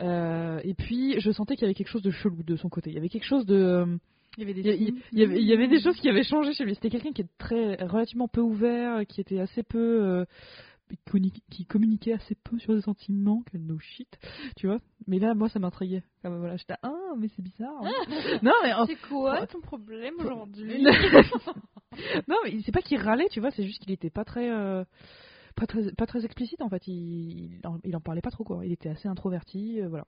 Euh, 0.00 0.60
et 0.62 0.74
puis, 0.74 1.18
je 1.18 1.30
sentais 1.32 1.54
qu'il 1.56 1.62
y 1.62 1.64
avait 1.64 1.74
quelque 1.74 1.88
chose 1.90 2.02
de 2.02 2.12
chelou 2.12 2.42
de 2.44 2.54
son 2.56 2.68
côté. 2.68 2.90
Il 2.90 2.94
y 2.94 2.98
avait 2.98 3.08
quelque 3.08 3.26
chose 3.26 3.44
de. 3.46 3.56
euh, 3.56 3.96
Il 4.36 4.42
y 4.42 4.44
avait 4.44 4.54
des 4.54 4.60
il 4.60 4.66
y, 4.66 4.70
a- 4.70 4.74
il- 4.74 4.94
il 5.12 5.18
y 5.18 5.24
avait, 5.24 5.40
il 5.40 5.46
y 5.48 5.52
avait 5.52 5.66
des 5.66 5.80
choses 5.80 5.96
qui 5.96 6.08
avaient 6.08 6.22
changé 6.22 6.52
chez 6.52 6.64
lui. 6.64 6.76
C'était 6.76 6.90
quelqu'un 6.90 7.10
qui 7.12 7.22
était 7.22 7.30
très 7.38 7.74
relativement 7.84 8.28
peu 8.28 8.40
ouvert, 8.42 9.04
qui 9.08 9.20
était 9.20 9.40
assez 9.40 9.64
peu 9.64 9.78
euh, 10.04 10.24
qui 11.50 11.66
communiquait 11.66 12.12
assez 12.12 12.34
peu 12.34 12.58
sur 12.58 12.74
ses 12.74 12.82
sentiments, 12.82 13.42
que 13.50 13.58
no 13.58 13.78
shit, 13.78 14.18
tu 14.56 14.66
vois. 14.66 14.78
Mais 15.06 15.18
là, 15.18 15.34
moi, 15.34 15.48
ça 15.48 15.58
m'intriguait. 15.58 16.02
Comme 16.22 16.38
voilà, 16.38 16.56
j'étais 16.56 16.74
ah, 16.82 16.94
mais 17.18 17.28
c'est 17.34 17.42
bizarre. 17.42 17.82
hein. 17.82 17.90
non, 18.42 18.52
mais 18.62 18.72
en- 18.72 18.86
C'est 18.86 18.96
quoi 19.08 19.46
ton 19.46 19.60
problème 19.60 20.14
aujourd'hui 20.18 20.82
non, 22.28 22.36
mais 22.44 22.60
c'est 22.64 22.72
pas 22.72 22.82
qu'il 22.82 22.98
râlait, 23.00 23.28
tu 23.30 23.40
vois. 23.40 23.50
C'est 23.50 23.64
juste 23.64 23.82
qu'il 23.82 23.92
était 23.92 24.10
pas 24.10 24.24
très 24.24 24.50
euh, 24.50 24.84
pas 25.56 25.66
très 25.66 25.90
pas 25.92 26.06
très 26.06 26.24
explicite 26.24 26.60
en 26.62 26.68
fait. 26.68 26.86
Il, 26.86 27.54
il, 27.54 27.60
en, 27.66 27.78
il 27.84 27.96
en 27.96 28.00
parlait 28.00 28.20
pas 28.20 28.30
trop 28.30 28.44
quoi. 28.44 28.64
Il 28.64 28.72
était 28.72 28.90
assez 28.90 29.08
introverti, 29.08 29.80
euh, 29.80 29.88
voilà. 29.88 30.06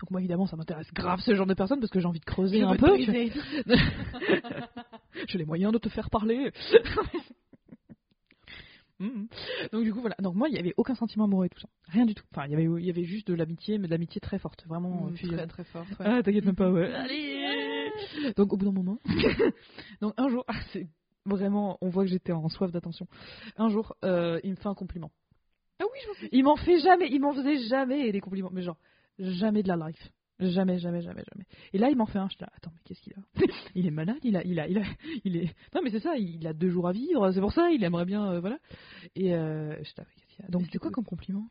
Donc 0.00 0.10
moi 0.10 0.20
évidemment 0.20 0.46
ça 0.46 0.56
m'intéresse 0.56 0.92
grave 0.92 1.20
ce 1.20 1.34
genre 1.34 1.46
de 1.46 1.54
personnes 1.54 1.78
parce 1.78 1.92
que 1.92 2.00
j'ai 2.00 2.06
envie 2.06 2.18
de 2.20 2.24
creuser 2.24 2.58
Je 2.60 2.64
un 2.64 2.76
peu. 2.76 2.96
tu. 2.98 3.04
J'ai 5.28 5.38
les 5.38 5.44
moyens 5.44 5.72
de 5.72 5.78
te 5.78 5.88
faire 5.88 6.10
parler. 6.10 6.50
Mhm. 9.00 9.28
Donc 9.72 9.82
du 9.84 9.92
coup 9.92 10.00
voilà. 10.00 10.14
Donc 10.20 10.34
moi 10.34 10.48
il 10.48 10.54
y 10.54 10.58
avait 10.58 10.74
aucun 10.76 10.94
sentiment 10.94 11.24
amoureux 11.24 11.46
et 11.46 11.48
tout 11.48 11.58
ça. 11.60 11.68
Rien 11.88 12.04
du 12.06 12.14
tout. 12.14 12.24
Enfin 12.32 12.46
il 12.46 12.52
y 12.52 12.54
avait 12.54 12.64
il 12.64 12.86
y 12.86 12.90
avait 12.90 13.04
juste 13.04 13.26
de 13.28 13.34
l'amitié 13.34 13.78
mais 13.78 13.86
de 13.86 13.90
l'amitié 13.92 14.20
très 14.20 14.38
forte, 14.38 14.64
vraiment 14.66 15.06
Mm, 15.06 15.16
fusionne. 15.16 15.38
Très 15.38 15.46
très 15.46 15.64
fort. 15.64 15.86
ouais. 15.98 16.06
Ah 16.06 16.22
t'inquiète 16.22 16.44
même 16.44 16.54
pas 16.54 16.70
ouais. 16.70 16.92
Allez 16.92 17.90
Donc 18.36 18.52
au 18.52 18.56
bout 18.56 18.66
d'un 18.66 18.72
moment, 18.72 18.98
donc 20.00 20.14
un 20.16 20.28
jour, 20.28 20.44
ah, 20.48 20.54
c'est 20.72 20.86
vraiment, 21.26 21.76
on 21.80 21.88
voit 21.88 22.04
que 22.04 22.10
j'étais 22.10 22.32
en 22.32 22.48
soif 22.48 22.70
d'attention. 22.70 23.06
Un 23.56 23.68
jour, 23.68 23.94
euh, 24.04 24.40
il 24.44 24.50
me 24.52 24.56
fait 24.56 24.68
un 24.68 24.74
compliment. 24.74 25.10
Ah 25.80 25.84
oui, 25.84 25.98
je 26.02 26.08
m'en 26.08 26.28
Il 26.32 26.44
m'en 26.44 26.56
fait 26.56 26.78
jamais, 26.80 27.08
il 27.10 27.20
m'en 27.20 27.32
faisait 27.34 27.58
jamais 27.68 28.10
des 28.12 28.20
compliments, 28.20 28.50
mais 28.52 28.62
genre 28.62 28.78
jamais 29.18 29.62
de 29.62 29.68
la 29.68 29.88
life. 29.88 30.10
Jamais, 30.40 30.78
jamais, 30.78 31.02
jamais, 31.02 31.22
jamais. 31.30 31.44
Et 31.72 31.78
là, 31.78 31.90
il 31.90 31.96
m'en 31.96 32.06
fait 32.06 32.18
un. 32.18 32.28
Je 32.28 32.36
dis, 32.38 32.44
attends, 32.44 32.72
mais 32.74 32.80
qu'est-ce 32.84 33.00
qu'il 33.02 33.12
a 33.12 33.20
Il 33.74 33.86
est 33.86 33.90
malade, 33.90 34.18
il 34.22 34.36
a, 34.36 34.44
il 34.44 34.58
a, 34.58 34.66
il 34.68 34.78
a, 34.78 34.82
il 35.24 35.36
est. 35.36 35.54
Non, 35.74 35.82
mais 35.84 35.90
c'est 35.90 36.00
ça, 36.00 36.16
il 36.16 36.46
a 36.46 36.54
deux 36.54 36.70
jours 36.70 36.88
à 36.88 36.92
vivre. 36.92 37.30
C'est 37.32 37.40
pour 37.40 37.52
ça, 37.52 37.70
il 37.70 37.84
aimerait 37.84 38.06
bien, 38.06 38.32
euh, 38.32 38.40
voilà. 38.40 38.58
Et 39.14 39.34
euh, 39.34 39.76
je 39.76 39.82
dis, 39.82 39.94
ah, 39.98 40.04
qu'est-ce 40.16 40.36
qu'il 40.36 40.44
a 40.44 40.48
Donc, 40.48 40.64
c'était 40.64 40.78
quoi 40.78 40.90
comme 40.90 41.04
compliment? 41.04 41.46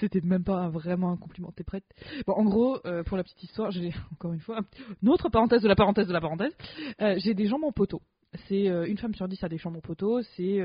C'était 0.00 0.20
même 0.20 0.44
pas 0.44 0.68
vraiment 0.68 1.10
un 1.10 1.16
compliment. 1.16 1.50
T'es 1.50 1.64
prête? 1.64 1.84
Bon, 2.26 2.34
en 2.34 2.44
gros, 2.44 2.78
euh, 2.86 3.02
pour 3.02 3.16
la 3.16 3.24
petite 3.24 3.42
histoire, 3.42 3.72
j'ai 3.72 3.92
encore 4.12 4.32
une 4.32 4.40
fois 4.40 4.60
une 5.02 5.08
autre 5.08 5.28
parenthèse 5.28 5.62
de 5.62 5.68
la 5.68 5.76
parenthèse 5.76 6.06
de 6.06 6.12
la 6.12 6.20
parenthèse. 6.20 6.56
Euh, 7.00 7.16
j'ai 7.18 7.34
des 7.34 7.46
jambes 7.46 7.64
en 7.64 7.72
poteau. 7.72 8.00
C'est 8.46 8.66
une 8.66 8.98
femme 8.98 9.14
sur 9.14 9.26
dix 9.26 9.42
a 9.42 9.48
des 9.48 9.56
jambes 9.56 9.76
en 9.76 9.80
poteau. 9.80 10.20
C'est 10.36 10.60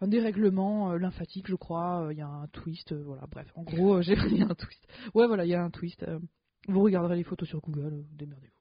un 0.00 0.08
dérèglement 0.08 0.92
euh, 0.92 0.98
lymphatique, 0.98 1.46
je 1.48 1.54
crois. 1.56 2.08
Il 2.12 2.18
y 2.18 2.22
a 2.22 2.28
un 2.28 2.46
twist, 2.48 2.92
euh, 2.92 3.02
voilà. 3.04 3.26
Bref, 3.30 3.50
en 3.54 3.62
gros, 3.62 3.96
euh, 3.96 4.02
j'ai 4.02 4.14
un 4.42 4.54
twist. 4.54 4.86
Ouais, 5.14 5.26
voilà, 5.26 5.44
il 5.44 5.50
y 5.50 5.54
a 5.54 5.62
un 5.62 5.70
twist. 5.70 6.02
euh, 6.04 6.18
vous 6.68 6.82
regarderez 6.82 7.16
les 7.16 7.24
photos 7.24 7.48
sur 7.48 7.60
Google, 7.60 7.94
euh, 7.94 8.02
démerdez-vous. 8.12 8.52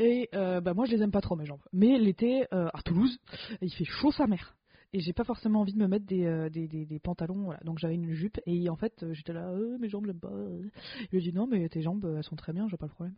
Et 0.00 0.28
euh, 0.34 0.60
bah 0.60 0.74
moi, 0.74 0.84
je 0.84 0.92
les 0.94 1.02
aime 1.02 1.10
pas 1.10 1.20
trop 1.20 1.34
mes 1.36 1.44
jambes. 1.46 1.62
Mais 1.72 1.98
l'été 1.98 2.46
euh, 2.54 2.68
à 2.72 2.82
Toulouse, 2.82 3.18
il 3.60 3.72
fait 3.72 3.84
chaud 3.84 4.12
sa 4.12 4.26
mère. 4.26 4.56
Et 4.92 5.00
j'ai 5.00 5.12
pas 5.12 5.24
forcément 5.24 5.60
envie 5.60 5.74
de 5.74 5.78
me 5.78 5.86
mettre 5.88 6.06
des, 6.06 6.24
euh, 6.24 6.48
des, 6.48 6.66
des, 6.68 6.86
des 6.86 6.98
pantalons, 6.98 7.42
voilà. 7.44 7.60
Donc 7.64 7.78
j'avais 7.78 7.94
une 7.96 8.10
jupe 8.12 8.38
et 8.46 8.70
en 8.70 8.76
fait 8.76 9.02
euh, 9.02 9.12
j'étais 9.12 9.34
là, 9.34 9.50
euh, 9.50 9.76
mes 9.78 9.88
jambes 9.90 10.06
j'aime 10.06 10.18
pas. 10.20 10.30
euh. 10.32 10.62
Il 11.02 11.08
lui 11.10 11.18
a 11.18 11.20
dit 11.30 11.32
non 11.36 11.46
mais 11.46 11.68
tes 11.68 11.82
jambes 11.82 12.06
euh, 12.06 12.16
elles 12.16 12.24
sont 12.24 12.36
très 12.36 12.54
bien, 12.54 12.68
j'ai 12.68 12.78
pas 12.78 12.86
le 12.86 12.92
problème. 12.92 13.14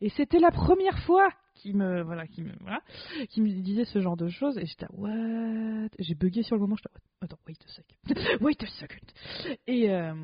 Et 0.00 0.08
c'était 0.10 0.38
la 0.38 0.50
première 0.50 0.98
fois 1.00 1.28
qu'il 1.54 1.76
me 1.76 2.02
voilà, 2.02 2.26
qui 2.26 2.42
me 2.42 2.52
voilà, 2.60 2.80
qui 3.28 3.40
me 3.42 3.48
disait 3.60 3.84
ce 3.84 4.00
genre 4.00 4.16
de 4.16 4.28
choses 4.28 4.56
et 4.58 4.66
j'étais 4.66 4.86
what? 4.92 5.88
J'ai 5.98 6.14
bugué 6.14 6.42
sur 6.42 6.56
le 6.56 6.62
moment, 6.62 6.76
j'étais 6.76 6.94
attends, 7.20 7.38
wait 7.46 7.56
a 7.62 7.68
second. 7.68 8.40
wait 8.44 8.62
a 8.62 8.66
second. 8.66 9.56
Et, 9.66 9.90
euh, 9.90 10.14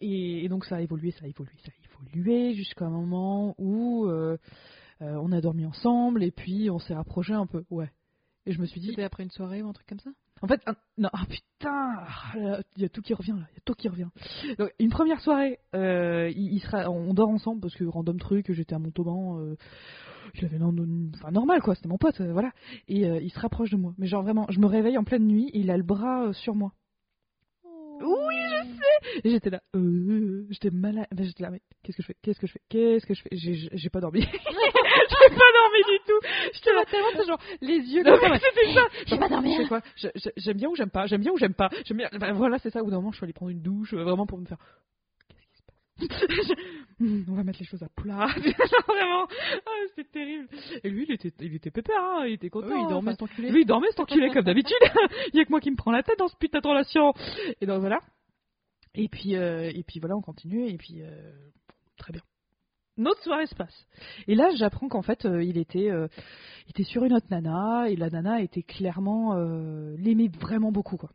et 0.00 0.44
et 0.44 0.48
donc 0.48 0.64
ça 0.66 0.76
a 0.76 0.80
évolué, 0.80 1.10
ça 1.12 1.24
a 1.24 1.28
évolué, 1.28 1.54
ça 1.64 1.72
a 1.72 2.04
évolué 2.04 2.54
jusqu'à 2.54 2.84
un 2.84 2.90
moment 2.90 3.54
où 3.58 4.06
euh, 4.06 4.36
euh, 5.00 5.16
on 5.22 5.32
a 5.32 5.40
dormi 5.40 5.64
ensemble 5.64 6.22
et 6.22 6.30
puis 6.30 6.68
on 6.70 6.78
s'est 6.78 6.94
rapproché 6.94 7.32
un 7.32 7.46
peu, 7.46 7.64
ouais. 7.70 7.90
Et 8.44 8.52
je 8.52 8.60
me 8.60 8.66
suis 8.66 8.80
dit, 8.80 8.88
C'était 8.88 9.04
après 9.04 9.22
une 9.22 9.30
soirée 9.30 9.62
ou 9.62 9.68
un 9.68 9.72
truc 9.72 9.86
comme 9.86 10.00
ça? 10.00 10.10
En 10.42 10.46
fait, 10.48 10.60
un- 10.66 10.74
non, 10.98 11.08
ah 11.12 11.24
putain, 11.28 11.96
ah 12.00 12.58
il 12.76 12.82
y 12.82 12.84
a 12.84 12.88
tout 12.88 13.00
qui 13.00 13.14
revient 13.14 13.32
là, 13.32 13.46
il 13.52 13.54
y 13.54 13.58
a 13.58 13.62
tout 13.64 13.74
qui 13.74 13.88
revient. 13.88 14.08
Donc, 14.58 14.70
une 14.78 14.90
première 14.90 15.20
soirée, 15.20 15.58
euh, 15.74 16.30
il, 16.34 16.60
sera, 16.60 16.90
on 16.90 17.14
dort 17.14 17.28
ensemble 17.30 17.60
parce 17.60 17.74
que 17.74 17.84
random 17.84 18.18
truc, 18.18 18.52
j'étais 18.52 18.74
à 18.74 18.78
Montauban, 18.78 19.38
euh, 19.38 19.56
je 20.34 20.42
l'avais 20.42 20.58
non- 20.58 20.74
enfin 21.14 21.30
normal 21.30 21.62
quoi, 21.62 21.74
c'était 21.74 21.88
mon 21.88 21.98
pote, 21.98 22.20
euh, 22.20 22.32
voilà. 22.32 22.50
Et 22.88 23.06
euh, 23.06 23.20
il 23.22 23.30
se 23.30 23.38
rapproche 23.38 23.70
de 23.70 23.76
moi, 23.76 23.94
mais 23.98 24.06
genre 24.06 24.22
vraiment, 24.22 24.46
je 24.50 24.58
me 24.60 24.66
réveille 24.66 24.98
en 24.98 25.04
pleine 25.04 25.26
nuit, 25.26 25.48
et 25.52 25.60
il 25.60 25.70
a 25.70 25.76
le 25.76 25.82
bras 25.84 26.24
euh, 26.26 26.32
sur 26.32 26.54
moi. 26.54 26.72
Oui. 28.00 28.51
Et 29.24 29.30
j'étais 29.30 29.50
là, 29.50 29.60
euh, 29.76 30.46
j'étais 30.50 30.70
malade, 30.70 31.06
ben, 31.12 31.24
j'étais 31.24 31.42
là, 31.42 31.50
mais 31.50 31.60
qu'est-ce 31.82 31.96
que 31.96 32.02
je 32.02 32.06
fais, 32.08 32.16
qu'est-ce 32.22 32.40
que 32.40 32.46
je 32.46 32.52
fais, 32.52 32.60
qu'est-ce 32.68 33.06
que 33.06 33.14
je 33.14 33.22
fais, 33.22 33.28
j'ai 33.32 33.54
j'ai- 33.54 33.70
j'ai 33.72 33.88
pas 33.90 34.00
dormi, 34.00 34.20
j'ai 34.22 34.28
pas 34.28 35.52
dormi 35.52 35.82
du 35.88 35.98
tout. 36.06 36.20
J'étais 36.54 36.72
là 36.72 36.84
tellement, 36.90 37.24
genre 37.26 37.40
les 37.60 37.78
yeux 37.78 38.02
non, 38.02 38.16
mais 38.22 38.38
ça. 38.38 38.46
c'était 38.54 38.72
ça. 38.74 38.86
Je 39.06 39.14
vais 39.14 39.20
pas 39.20 39.28
sais 39.28 39.68
quoi 39.68 39.80
J'aime 40.36 40.56
bien 40.56 40.68
ou 40.68 40.76
j'aime 40.76 40.90
pas? 40.90 41.06
J'aime 41.06 41.20
bien 41.20 41.32
ou 41.32 41.38
j'aime 41.38 41.54
pas? 41.54 41.68
J'aime 41.84 41.96
bien. 41.98 42.08
ben, 42.18 42.32
voilà, 42.32 42.58
c'est 42.58 42.70
ça. 42.70 42.80
Au 42.80 42.84
bout 42.84 42.90
d'un 42.90 42.96
moment, 42.98 43.12
je 43.12 43.16
suis 43.16 43.24
allée 43.24 43.32
prendre 43.32 43.50
une 43.50 43.62
douche, 43.62 43.94
euh, 43.94 44.02
vraiment 44.04 44.26
pour 44.26 44.38
me 44.38 44.46
faire. 44.46 44.58
Hmm, 47.00 47.22
On 47.30 47.34
va 47.34 47.42
mettre 47.42 47.58
les 47.58 47.66
choses 47.66 47.82
à 47.82 47.88
plat. 47.96 48.26
Vraiment. 48.86 49.26
Ah, 49.66 49.70
c'était 49.88 50.08
terrible. 50.10 50.46
Et 50.84 50.88
lui, 50.90 51.04
il 51.08 51.14
était, 51.14 51.32
il 51.40 51.54
était 51.56 51.70
pépère. 51.72 51.98
Hein. 52.00 52.26
Il 52.26 52.34
était 52.34 52.48
content. 52.50 52.68
Oui, 52.68 52.74
il 52.80 52.88
dormait 52.88 53.10
Enfin, 53.10 53.10
cet 53.12 53.22
enculé. 53.22 53.50
Lui, 53.50 53.62
il 53.62 53.66
dormait 53.66 53.88
cet 53.90 54.00
enculé 54.00 54.30
comme 54.30 54.44
d'habitude. 54.44 54.76
il 55.32 55.38
y 55.38 55.40
a 55.40 55.44
que 55.44 55.50
moi 55.50 55.58
qui 55.60 55.70
me 55.72 55.76
prends 55.76 55.90
la 55.90 56.04
tête 56.04 56.18
dans 56.18 56.28
ce 56.28 56.36
putain 56.36 56.60
de 56.60 56.68
relation. 56.68 57.12
Et 57.60 57.66
donc 57.66 57.80
voilà. 57.80 58.00
Et 58.94 59.08
puis, 59.08 59.36
euh, 59.36 59.70
et 59.74 59.82
puis 59.82 60.00
voilà, 60.00 60.16
on 60.16 60.20
continue. 60.20 60.68
Et 60.68 60.76
puis, 60.76 61.02
euh, 61.02 61.32
très 61.96 62.12
bien. 62.12 62.22
Notre 62.98 63.22
soirée 63.22 63.46
se 63.46 63.54
passe. 63.54 63.86
Et 64.26 64.34
là, 64.34 64.50
j'apprends 64.54 64.88
qu'en 64.88 65.02
fait, 65.02 65.24
euh, 65.24 65.42
il 65.42 65.56
était, 65.56 65.86
il 65.86 66.70
était 66.70 66.84
sur 66.84 67.04
une 67.04 67.14
autre 67.14 67.26
nana, 67.30 67.88
et 67.88 67.96
la 67.96 68.10
nana 68.10 68.42
était 68.42 68.62
clairement, 68.62 69.34
l'aimait 69.96 70.28
vraiment 70.28 70.72
beaucoup, 70.72 70.98
quoi. 70.98 71.10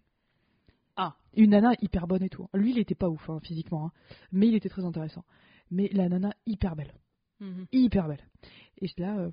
Ah. 0.96 1.16
Une 1.36 1.52
nana 1.52 1.74
hyper 1.82 2.08
bonne 2.08 2.24
et 2.24 2.30
tout. 2.30 2.48
Lui, 2.56 2.72
il 2.72 2.80
était 2.80 2.96
pas 2.96 3.10
ouf, 3.10 3.30
hein, 3.30 3.40
physiquement, 3.44 3.86
hein, 3.86 3.92
mais 4.32 4.48
il 4.48 4.56
était 4.56 4.70
très 4.70 4.84
intéressant. 4.84 5.24
Mais 5.70 5.90
la 5.94 6.10
nana 6.10 6.34
hyper 6.48 6.76
belle, 6.76 6.94
Mhm. 7.40 7.68
hyper 7.72 8.08
belle. 8.08 8.26
Et 8.82 8.88
là, 8.98 9.30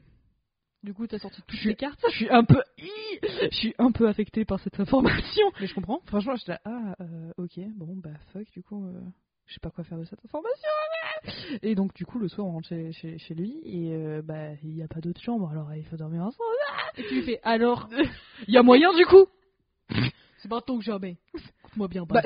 Du 0.85 0.93
coup, 0.93 1.07
t'as 1.07 1.19
sorti 1.19 1.41
toutes 1.47 1.65
les 1.65 1.75
cartes. 1.75 2.05
je 2.11 2.15
suis 2.17 2.29
un 2.31 2.45
peu, 2.45 2.63
je 2.79 3.49
suis 3.57 3.75
un 3.79 3.91
peu 3.91 4.07
affectée 4.07 4.45
par 4.45 4.61
cette 4.61 4.79
information. 4.79 5.47
Mais 5.61 5.67
je 5.67 5.75
comprends. 5.75 6.01
Franchement, 6.07 6.37
je 6.37 6.45
là, 6.51 6.61
ah, 6.67 6.95
euh, 7.01 7.33
ok, 7.39 7.59
bon, 7.75 7.97
bah 7.97 8.11
fuck, 8.33 8.45
du 8.53 8.63
coup, 8.63 8.85
euh, 8.87 9.01
je 9.47 9.55
sais 9.55 9.61
pas 9.61 9.71
quoi 9.71 9.83
faire 9.85 9.97
de 9.99 10.05
cette 10.05 10.23
information. 10.25 10.69
mais- 11.25 11.59
Et 11.63 11.75
donc, 11.75 11.95
du 11.95 12.05
coup, 12.05 12.19
le 12.19 12.29
soir, 12.29 12.47
on 12.47 12.53
rentre 12.53 12.69
chez, 12.69 12.93
chez, 12.93 13.17
chez 13.19 13.35
lui 13.35 13.61
et 13.65 13.95
euh, 13.95 14.21
bah, 14.23 14.53
il 14.63 14.75
n'y 14.75 14.83
a 14.83 14.89
pas 14.89 15.01
d'autre 15.01 15.23
chambre, 15.23 15.49
alors 15.51 15.75
il 15.75 15.85
faut 15.87 15.97
dormir 15.97 16.23
ensemble. 16.23 16.45
Et 16.99 17.03
tu 17.09 17.15
lui 17.15 17.23
fais 17.23 17.41
alors, 17.43 17.89
Il 18.47 18.53
y 18.53 18.59
a 18.59 18.63
moyen, 18.63 18.93
du 18.95 19.07
coup. 19.07 19.25
c'est 20.39 20.51
maintenant 20.51 20.77
que 20.79 20.85
jamais. 20.85 21.17
Écoute-moi 21.61 21.89
bien. 21.89 22.05
Bah, 22.05 22.21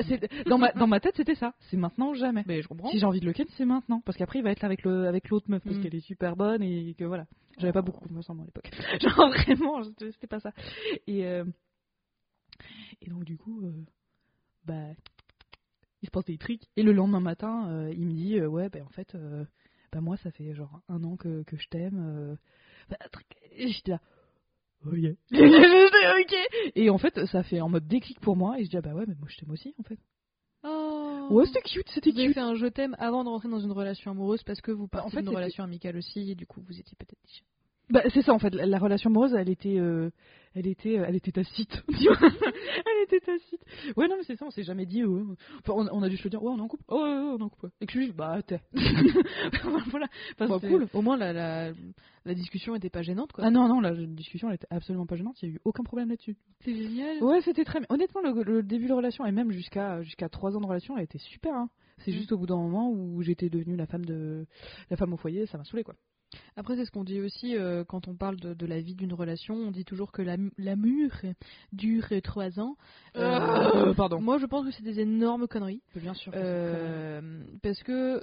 dans 0.47 0.57
ma 0.57 0.71
dans 0.73 0.85
ma 0.87 0.99
tête, 0.99 1.15
c'était 1.15 1.35
ça. 1.35 1.53
C'est 1.71 1.77
maintenant 1.77 2.09
ou 2.09 2.15
jamais. 2.15 2.43
Mais 2.45 2.61
je 2.61 2.67
comprends. 2.67 2.89
Si 2.89 2.99
j'ai 2.99 3.05
envie 3.05 3.21
de 3.21 3.25
le 3.25 3.31
ken, 3.33 3.47
c'est 3.57 3.65
maintenant. 3.65 4.01
Parce 4.05 4.17
qu'après, 4.17 4.39
il 4.39 4.43
va 4.43 4.51
être 4.51 4.61
là 4.61 4.65
avec 4.67 4.83
le 4.83 5.07
avec 5.07 5.29
l'autre 5.29 5.49
meuf 5.49 5.63
parce 5.63 5.77
Mm. 5.77 5.81
qu'elle 5.83 5.95
est 5.95 5.99
super 6.01 6.35
bonne 6.35 6.61
et 6.61 6.93
que 6.97 7.05
voilà. 7.05 7.25
J'avais 7.59 7.73
pas 7.73 7.81
beaucoup 7.81 8.05
en 8.05 8.33
moi 8.33 8.43
à 8.43 8.45
l'époque. 8.45 8.71
Genre 9.01 9.29
vraiment, 9.29 9.83
c'était 9.99 10.27
pas 10.27 10.39
ça. 10.39 10.51
Et 11.07 11.25
euh, 11.25 11.45
et 13.01 13.09
donc 13.09 13.25
du 13.25 13.37
coup, 13.37 13.61
euh, 13.61 13.85
bah, 14.65 14.93
il 16.01 16.05
se 16.05 16.11
passe 16.11 16.25
des 16.25 16.37
trucs. 16.37 16.63
Et 16.77 16.83
le 16.83 16.93
lendemain 16.93 17.19
matin, 17.19 17.69
euh, 17.69 17.93
il 17.93 18.07
me 18.07 18.13
dit, 18.13 18.41
ouais, 18.41 18.69
bah 18.69 18.79
en 18.85 18.89
fait, 18.89 19.15
bah 19.91 20.01
moi, 20.01 20.17
ça 20.17 20.31
fait 20.31 20.53
genre 20.53 20.81
un 20.87 21.03
an 21.03 21.17
que 21.17 21.43
que 21.43 21.57
je 21.57 21.67
t'aime. 21.67 22.37
bah, 22.89 22.97
j'étais 23.57 23.91
là. 23.91 24.01
Oh 24.85 24.91
ok. 25.33 26.35
Et 26.75 26.89
en 26.89 26.97
fait, 26.97 27.25
ça 27.25 27.43
fait 27.43 27.59
en 27.59 27.67
mode 27.67 27.87
déclic 27.87 28.19
pour 28.21 28.37
moi. 28.37 28.59
Et 28.59 28.63
je 28.63 28.69
dis, 28.69 28.77
ah 28.77 28.81
bah 28.81 28.93
ouais, 28.93 29.05
mais 29.05 29.15
moi 29.15 29.27
je 29.29 29.37
t'aime 29.37 29.51
aussi 29.51 29.75
en 29.77 29.83
fait. 29.83 29.99
Ouais, 31.29 31.45
c'était 31.45 31.61
cute, 31.61 31.89
c'était 31.89 32.11
Vous 32.11 32.19
avez 32.19 32.27
cute. 32.27 32.35
fait 32.35 32.39
un 32.41 32.55
je 32.55 32.65
t'aime 32.67 32.95
avant 32.99 33.23
de 33.23 33.29
rentrer 33.29 33.49
dans 33.49 33.59
une 33.59 33.71
relation 33.71 34.11
amoureuse 34.11 34.43
parce 34.43 34.61
que 34.61 34.71
vous 34.71 34.87
Bah, 34.91 34.99
en 34.99 35.03
partez 35.03 35.17
fait, 35.17 35.21
d'une 35.21 35.29
relation 35.35 35.63
amicale 35.63 35.97
aussi 35.97 36.31
et 36.31 36.35
du 36.35 36.45
coup 36.45 36.61
vous 36.61 36.79
étiez 36.79 36.95
peut-être 36.97 37.21
déjà. 37.25 37.41
Bah, 37.89 38.03
c'est 38.13 38.21
ça 38.21 38.33
en 38.33 38.39
fait, 38.39 38.53
la, 38.53 38.65
la 38.65 38.77
relation 38.77 39.09
amoureuse, 39.09 39.33
elle 39.33 39.49
était, 39.49 39.79
euh, 39.79 40.11
elle 40.53 40.67
était, 40.67 40.99
euh, 40.99 41.05
elle 41.07 41.15
était 41.15 41.31
tacite. 41.31 41.83
elle 41.89 43.03
était 43.03 43.19
tacite. 43.19 43.61
Ouais, 43.97 44.07
non, 44.07 44.15
mais 44.17 44.23
c'est 44.23 44.35
ça, 44.35 44.45
on 44.45 44.51
s'est 44.51 44.63
jamais 44.63 44.85
dit. 44.85 45.01
euh, 45.01 45.23
Enfin, 45.59 45.73
on, 45.75 45.87
on 45.91 46.03
a 46.03 46.09
dû 46.09 46.17
se 46.17 46.23
le 46.23 46.29
dire, 46.29 46.43
ouais, 46.43 46.51
on 46.51 46.57
est 46.57 46.61
en 46.61 46.67
couple. 46.67 46.83
Oh, 46.87 46.97
ouais, 46.97 47.09
ouais, 47.09 47.31
on 47.33 47.37
est 47.39 47.43
en 47.43 47.49
couple. 47.49 47.65
ouais. 47.65 47.71
Et 47.81 47.85
que 47.87 47.93
je 47.93 47.97
lui 47.99 48.05
dis, 48.07 48.13
bah, 48.13 48.39
t'es. 48.45 48.61
voilà. 49.89 50.07
Enfin, 50.39 50.47
Bah, 50.59 50.67
cool. 50.67 50.87
Au 50.93 51.01
moins 51.01 51.17
la, 51.17 51.33
la, 51.33 51.71
la 52.25 52.33
discussion 52.33 52.75
était 52.75 52.89
pas 52.89 53.01
gênante 53.01 53.31
quoi. 53.31 53.43
Ah 53.45 53.51
non, 53.51 53.67
non, 53.67 53.79
la 53.81 53.91
discussion, 53.93 54.49
elle 54.49 54.55
était 54.55 54.67
absolument 54.69 55.05
pas 55.05 55.15
gênante. 55.15 55.41
Il 55.41 55.49
y 55.49 55.51
a 55.51 55.55
eu 55.55 55.59
aucun 55.65 55.83
problème 55.83 56.09
là-dessus. 56.09 56.35
c'est 56.63 56.75
génial. 56.75 57.23
Ouais, 57.23 57.41
c'était 57.41 57.63
très. 57.63 57.79
Honnêtement, 57.89 58.21
le, 58.21 58.43
le 58.43 58.63
début 58.63 58.87
de 58.87 58.93
relation 58.93 59.25
et 59.25 59.31
même 59.31 59.51
jusqu'à 59.51 60.01
jusqu'à 60.01 60.29
trois 60.29 60.55
ans 60.55 60.61
de 60.61 60.67
relation, 60.67 60.97
elle 60.97 61.03
était 61.05 61.17
super. 61.17 61.53
Hein. 61.55 61.69
C'est 61.99 62.11
Mm. 62.11 62.13
juste 62.13 62.31
au 62.31 62.37
bout 62.37 62.45
d'un 62.45 62.55
moment 62.57 62.89
où 62.91 63.21
j'étais 63.21 63.49
devenue 63.49 63.75
la 63.75 63.85
femme 63.85 64.05
de 64.05 64.45
la 64.89 64.95
femme 64.95 65.11
au 65.13 65.17
foyer, 65.17 65.45
ça 65.47 65.57
m'a 65.57 65.65
saoulé 65.65 65.83
quoi. 65.83 65.95
Après, 66.55 66.75
c'est 66.75 66.85
ce 66.85 66.91
qu'on 66.91 67.03
dit 67.03 67.21
aussi 67.21 67.55
euh, 67.55 67.83
quand 67.83 68.07
on 68.07 68.15
parle 68.15 68.35
de, 68.37 68.53
de 68.53 68.65
la 68.65 68.79
vie 68.79 68.95
d'une 68.95 69.13
relation. 69.13 69.55
On 69.55 69.71
dit 69.71 69.85
toujours 69.85 70.11
que 70.11 70.21
la, 70.21 70.37
l'amour 70.57 71.11
dure 71.73 72.07
trois 72.23 72.59
ans. 72.59 72.75
Euh, 73.15 73.93
pardon. 73.93 74.19
Moi, 74.21 74.37
je 74.37 74.45
pense 74.45 74.65
que 74.65 74.71
c'est 74.71 74.83
des 74.83 74.99
énormes 74.99 75.47
conneries. 75.47 75.81
Bien 75.95 76.13
sûr. 76.13 76.31
Euh, 76.35 77.43
parce 77.63 77.81
que 77.83 78.21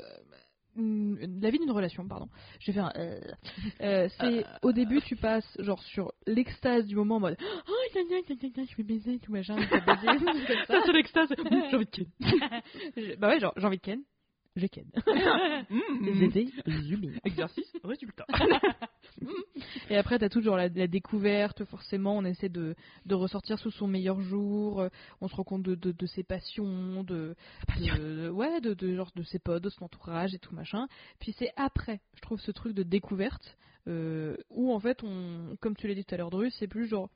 euh, 0.78 1.16
la 1.40 1.50
vie 1.50 1.58
d'une 1.58 1.70
relation, 1.70 2.06
pardon. 2.06 2.28
Je 2.60 2.66
vais 2.66 2.72
faire 2.74 2.86
un. 2.86 2.92
euh, 3.00 3.20
euh, 3.80 4.08
c'est 4.20 4.44
au 4.62 4.72
début, 4.72 5.00
tu 5.02 5.16
passes 5.16 5.56
genre 5.60 5.82
sur 5.82 6.12
l'extase 6.26 6.86
du 6.86 6.94
moment 6.96 7.16
en 7.16 7.20
mode 7.20 7.36
oh 7.40 7.72
gna, 7.94 8.02
gna, 8.04 8.34
gna, 8.34 8.48
gna, 8.50 8.64
je 8.70 8.76
vais 8.76 8.82
baiser 8.82 9.18
tout 9.18 9.32
machin, 9.32 9.56
je 9.58 9.68
vais 9.70 9.80
baiser 9.80 10.06
comme 10.46 10.64
ça. 10.66 10.74
Ça, 10.74 10.82
c'est 10.84 10.92
l'extase. 10.92 11.28
J'ai 11.70 11.76
envie 11.76 11.86
de 11.86 11.90
ken. 11.90 13.16
Bah 13.18 13.28
ouais, 13.28 13.40
genre 13.40 13.54
j'ai 13.56 13.64
envie 13.66 13.78
de 13.78 13.82
ken. 13.82 14.02
Je 14.56 14.66
ken. 14.66 14.86
Mm. 15.68 16.30
Zézé, 16.30 16.48
Zumi. 16.82 17.10
Exercice, 17.24 17.72
résultat. 17.82 18.26
Et 19.90 19.96
après, 19.96 20.18
t'as 20.18 20.28
toujours 20.28 20.56
la, 20.56 20.68
la 20.68 20.86
découverte, 20.86 21.64
forcément, 21.64 22.16
on 22.16 22.24
essaie 22.24 22.48
de, 22.48 22.74
de 23.04 23.14
ressortir 23.14 23.58
sous 23.58 23.70
son 23.70 23.88
meilleur 23.88 24.20
jour, 24.20 24.80
euh, 24.80 24.88
on 25.20 25.28
se 25.28 25.34
rend 25.34 25.44
compte 25.44 25.62
de, 25.62 25.74
de, 25.74 25.92
de 25.92 26.06
ses 26.06 26.22
passions, 26.22 27.02
de, 27.04 27.34
ouais, 28.30 28.60
de, 28.60 28.74
de, 28.74 28.94
genre, 28.94 29.10
de 29.16 29.22
ses 29.24 29.38
potes, 29.38 29.64
de 29.64 29.70
son 29.70 29.86
entourage 29.86 30.34
et 30.34 30.38
tout 30.38 30.54
machin. 30.54 30.86
Puis 31.18 31.34
c'est 31.38 31.50
après, 31.56 32.00
je 32.14 32.20
trouve, 32.20 32.40
ce 32.40 32.52
truc 32.52 32.74
de 32.74 32.82
découverte, 32.82 33.56
euh, 33.88 34.36
où 34.50 34.72
en 34.72 34.80
fait, 34.80 35.02
on, 35.02 35.56
comme 35.60 35.76
tu 35.76 35.88
l'as 35.88 35.94
dit 35.94 36.04
tout 36.04 36.14
à 36.14 36.18
l'heure, 36.18 36.30
Drus, 36.30 36.54
c'est 36.58 36.68
plus 36.68 36.86
genre 36.86 37.10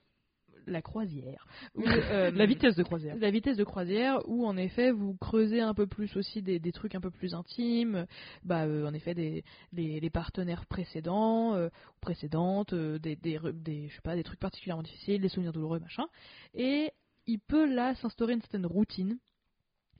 la 0.66 0.82
croisière. 0.82 1.47
Euh, 2.11 2.31
La 2.32 2.47
vitesse 2.47 2.77
de 2.77 2.82
croisière. 2.82 3.16
la 3.19 3.31
vitesse 3.31 3.57
de 3.57 3.65
croisière 3.65 4.20
où 4.28 4.47
en 4.47 4.57
effet 4.57 4.91
vous 4.91 5.15
creusez 5.20 5.61
un 5.61 5.74
peu 5.74 5.87
plus 5.87 6.16
aussi 6.16 6.43
des, 6.43 6.59
des 6.59 6.73
trucs 6.73 6.95
un 6.95 7.01
peu 7.01 7.11
plus 7.11 7.35
intimes 7.35 8.07
bah 8.43 8.65
euh, 8.66 8.87
en 8.89 8.95
effet 8.95 9.15
des 9.15 9.45
les, 9.73 10.01
les 10.01 10.11
partenaires 10.11 10.66
précédents 10.66 11.55
euh, 11.55 11.69
précédentes 12.01 12.73
euh, 12.73 12.99
des, 12.99 13.16
des 13.16 13.39
des 13.53 13.89
je 13.89 13.95
sais 13.95 14.01
pas 14.03 14.16
des 14.16 14.23
trucs 14.24 14.41
particulièrement 14.41 14.82
difficiles 14.82 15.20
des 15.20 15.28
souvenirs 15.28 15.53
douloureux 15.53 15.78
machin 15.81 16.07
et 16.55 16.91
il 17.27 17.39
peut 17.41 17.73
là 17.73 17.95
s'instaurer 17.97 18.32
une 18.35 18.41
certaine 18.41 18.66
routine 18.66 19.19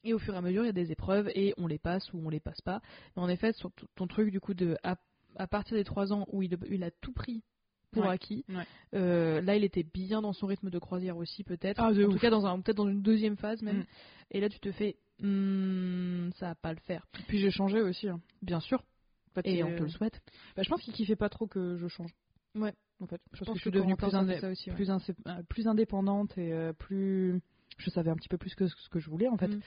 et 0.05 0.15
au 0.15 0.19
fur 0.19 0.35
et 0.35 0.39
à 0.39 0.41
mesure 0.41 0.63
il 0.65 0.67
y 0.67 0.71
a 0.71 0.73
des 0.73 0.93
épreuves 0.93 1.31
et 1.35 1.55
on 1.59 1.67
les 1.67 1.79
passe 1.79 2.13
ou 2.13 2.21
on 2.25 2.31
les 2.31 2.41
passe 2.41 2.61
pas 2.63 2.81
mais 3.17 3.23
en 3.23 3.29
effet 3.29 3.53
ton 3.97 4.07
truc 4.07 4.31
du 4.31 4.41
coup 4.41 4.55
de 4.55 4.77
à, 4.83 4.97
à 5.37 5.47
partir 5.47 5.77
des 5.77 5.85
3 5.85 6.13
ans 6.13 6.27
où 6.33 6.43
il, 6.43 6.57
il 6.71 6.83
a 6.85 6.91
tout 6.91 7.13
pris 7.13 7.43
pour 7.93 8.05
Ouais, 8.05 8.11
acquis 8.11 8.45
ouais. 8.49 8.65
Euh, 8.95 9.41
là 9.43 9.57
il 9.57 9.65
était 9.65 9.83
bien 9.83 10.21
dans 10.23 10.33
son 10.33 10.47
rythme 10.47 10.71
de 10.71 10.79
croisière 10.79 11.17
aussi 11.17 11.45
peut-être 11.45 11.81
Ah, 11.81 11.89
en 11.89 11.95
ouf. 11.95 12.13
tout 12.13 12.19
cas 12.19 12.31
dans 12.31 12.47
un 12.47 12.61
peut-être 12.61 12.77
dans 12.79 12.89
une 12.89 13.03
deuxième 13.03 13.37
phase 13.37 13.63
même 13.63 13.79
Mm. 13.81 13.85
et 14.33 14.41
là 14.41 14.49
tu 14.49 14.61
te 14.61 14.71
fais 14.73 14.97
Hmm, 15.23 16.31
ça 16.39 16.47
va 16.49 16.55
pas 16.55 16.73
le 16.73 16.81
faire 16.81 17.07
Puis 17.29 17.39
j'ai 17.39 17.51
changé 17.51 17.81
aussi. 17.81 18.09
hein. 18.09 18.21
bien 18.43 18.61
sûr 18.61 18.83
En 19.31 19.35
fait, 19.35 19.47
et 19.49 19.63
on 19.63 19.77
te 19.77 19.83
le 19.83 19.89
souhaite 19.89 20.21
Bah, 20.57 20.63
je 20.63 20.69
pense 20.69 20.81
qu'il 20.83 20.93
kiffait 20.95 21.17
pas 21.17 21.29
trop 21.29 21.47
que 21.47 21.77
je 21.77 21.89
change. 21.89 22.11
Ouais. 22.55 22.73
En 23.01 23.07
fait, 23.07 23.21
je 23.33 23.39
Parce 23.39 23.45
pense 23.47 23.53
que 23.55 23.59
je 23.59 23.61
suis 23.63 23.71
devenue 23.71 23.97
Corentin, 23.97 24.07
plus, 24.09 24.11
ça 24.13 24.23
indé- 24.23 24.35
fait 24.35 24.41
ça 24.41 24.51
aussi, 24.51 24.71
ouais. 24.71 24.77
plus, 24.77 24.91
insé- 24.91 25.15
euh, 25.27 25.43
plus 25.49 25.67
indépendante 25.69 26.37
et 26.37 26.53
euh, 26.53 26.73
plus. 26.73 27.41
Je 27.79 27.89
savais 27.91 28.11
un 28.11 28.17
petit 28.17 28.29
peu 28.29 28.37
plus 28.39 28.55
que 28.55 28.67
ce 28.67 28.89
que 28.91 28.99
je 28.99 29.09
voulais 29.09 29.29
en 29.29 29.37
fait. 29.39 29.49
Mm. 29.49 29.61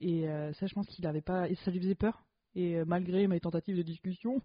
Et 0.00 0.28
euh, 0.28 0.52
ça, 0.52 0.66
je 0.66 0.74
pense 0.74 0.86
qu'il 0.88 1.04
avait 1.06 1.20
pas. 1.22 1.48
Et 1.48 1.54
ça 1.56 1.70
lui 1.72 1.80
faisait 1.80 1.94
peur. 1.96 2.24
Et 2.58 2.74
euh, 2.74 2.84
malgré 2.84 3.28
mes 3.28 3.38
tentatives 3.38 3.76
de 3.76 3.82
discussion, 3.82 4.42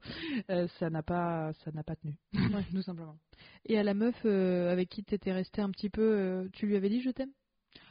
euh, 0.51 0.67
ça 0.77 0.91
n'a 0.91 1.01
pas, 1.01 1.51
ça 1.65 1.71
n'a 1.71 1.81
pas 1.81 1.95
tenu. 1.95 2.13
Ouais. 2.35 2.63
Tout 2.71 2.83
simplement. 2.83 3.17
et 3.65 3.79
à 3.79 3.81
la 3.81 3.95
meuf 3.95 4.15
euh, 4.25 4.71
avec 4.71 4.89
qui 4.89 5.03
t'étais 5.03 5.31
resté 5.31 5.61
un 5.63 5.71
petit 5.71 5.89
peu 5.89 6.01
euh, 6.03 6.47
tu 6.53 6.67
lui 6.67 6.75
avais 6.75 6.89
dit 6.89 7.01
je 7.01 7.09
t'aime? 7.09 7.31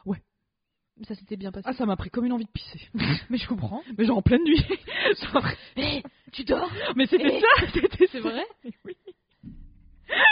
Ouais. 0.07 0.23
ça 1.09 1.17
s'était 1.17 1.37
bien 1.37 1.51
passé? 1.51 1.67
Ah, 1.69 1.73
ça 1.73 1.87
m'a 1.87 1.97
pris 1.97 2.09
comme 2.09 2.25
une 2.25 2.33
envie 2.33 2.45
de 2.45 2.51
pisser. 2.53 2.89
mais 3.31 3.37
je 3.37 3.49
comprends 3.49 3.83
Mais 3.99 4.05
genre 4.05 4.19
en 4.19 4.23
pleine 4.23 4.45
nuit. 4.45 4.65
Hé, 5.77 6.05
tu 6.31 6.45
dors? 6.45 6.71
Mais 6.95 7.07
c'était 7.07 7.39
Eh, 7.39 7.41
ça. 7.41 7.67
C'était 7.75 8.07
c'est 8.07 8.21
vrai? 8.21 8.45
Oui. 8.85 8.97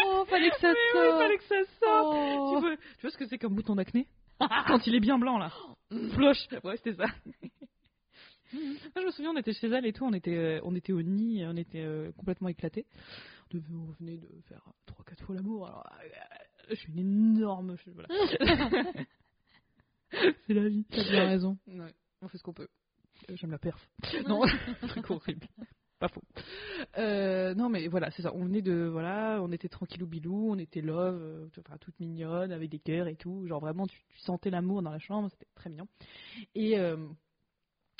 oh 0.07 0.25
fallait 0.31 0.51
que 0.51 0.61
ça 0.61 0.69
Mais 0.73 1.01
oui, 1.01 1.07
sorte 1.09 1.21
fallait 1.21 1.37
que 1.39 1.45
ça 1.45 1.62
sorte. 1.81 2.17
Oh. 2.17 2.53
Tu, 2.55 2.61
vois, 2.61 2.77
tu 2.77 3.01
vois 3.03 3.11
ce 3.11 3.19
que 3.19 3.27
c'est 3.27 3.39
comme 3.39 3.57
bouton 3.57 3.75
d'acné? 3.75 4.07
Quand 4.39 4.87
il 4.87 4.95
est 4.95 5.01
bien 5.01 5.19
blanc 5.19 5.37
là. 5.39 5.51
Floche. 6.15 6.47
Ouais, 6.62 6.77
c'était 6.77 6.95
ça. 6.95 7.07
Moi, 8.52 8.62
je 8.97 9.06
me 9.06 9.10
souviens, 9.10 9.31
on 9.32 9.36
était 9.36 9.52
chez 9.52 9.68
elle 9.68 9.86
et 9.86 9.93
tout, 9.93 10.05
on 10.05 10.12
était, 10.12 10.36
euh, 10.36 10.60
on 10.64 10.74
était 10.74 10.93
au 10.93 11.02
nid, 11.02 11.44
on 11.47 11.56
était 11.56 11.82
euh, 11.85 12.10
complètement 12.12 12.48
éclatés. 12.48 12.86
On 13.55 13.86
venait 13.98 14.16
de 14.16 14.28
faire 14.48 14.62
3-4 14.86 15.24
fois 15.24 15.35
l'amour. 15.35 15.66
Alors, 15.66 15.85
euh, 16.05 16.09
je 16.70 16.74
suis 16.77 16.93
une 16.93 16.98
énorme. 17.01 17.77
voilà. 17.94 18.09
c'est 20.47 20.55
la 20.55 20.68
vie. 20.68 20.85
t'as 20.90 21.02
bien 21.02 21.27
raison 21.28 21.59
Ouais, 21.66 21.93
on 22.22 22.28
fait 22.28 22.39
ce 22.39 22.43
qu'on 22.43 22.52
peut. 22.52 22.68
J'aime 23.28 23.51
la 23.51 23.59
perf. 23.59 23.89
Non, 24.28 24.43
truc 24.89 25.10
horrible. 25.10 25.47
Pas 25.98 26.09
faux. 26.09 26.22
Euh, 26.97 27.55
non, 27.55 27.68
mais 27.68 27.89
voilà, 27.89 28.10
c'est 28.12 28.22
ça. 28.22 28.32
On 28.35 28.44
venait 28.44 28.62
de. 28.62 28.89
Voilà, 28.90 29.40
on 29.43 29.52
était 29.52 29.68
tranquillou 29.68 30.06
bilou, 30.06 30.52
on 30.52 30.59
était 30.59 30.81
love, 30.81 31.20
euh, 31.20 31.48
enfin, 31.59 31.77
toute 31.78 31.98
mignonne, 32.01 32.52
avec 32.52 32.70
des 32.70 32.78
cœurs 32.78 33.09
et 33.09 33.16
tout. 33.16 33.47
Genre 33.47 33.60
vraiment, 33.60 33.86
tu, 33.86 33.98
tu 34.09 34.18
sentais 34.20 34.51
l'amour 34.51 34.81
dans 34.82 34.90
la 34.90 34.98
chambre, 34.98 35.28
c'était 35.31 35.47
très 35.55 35.70
mignon. 35.70 35.89
Et. 36.55 36.78
euh, 36.78 36.97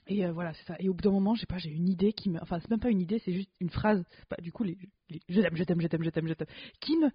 et 0.07 0.25
euh, 0.25 0.33
voilà, 0.33 0.53
c'est 0.55 0.65
ça. 0.65 0.77
Et 0.79 0.89
au 0.89 0.95
bout 0.95 1.03
d'un 1.03 1.11
moment, 1.11 1.35
j'ai 1.35 1.47
pas, 1.47 1.59
j'ai 1.59 1.71
une 1.71 1.89
idée 1.89 2.13
qui 2.13 2.31
me. 2.31 2.41
Enfin, 2.43 2.59
c'est 2.61 2.71
même 2.71 2.81
pas 2.81 2.91
une 2.91 3.01
idée, 3.01 3.19
c'est 3.21 3.33
juste 3.33 3.51
une 3.61 3.71
phrase. 3.71 4.03
Bah, 4.31 4.37
du 4.41 4.53
coup, 4.53 4.65
les, 4.65 4.77
les- 5.09 5.21
je 5.29 5.41
t'aime, 5.41 5.57
je 5.57 5.65
t'aime, 5.65 5.81
je 5.81 5.87
t'aime, 5.89 6.03
je 6.03 6.11
t'aime, 6.11 6.27
je 6.29 6.35
t'aime. 6.35 6.47
Qui 6.81 6.97
me. 6.97 7.11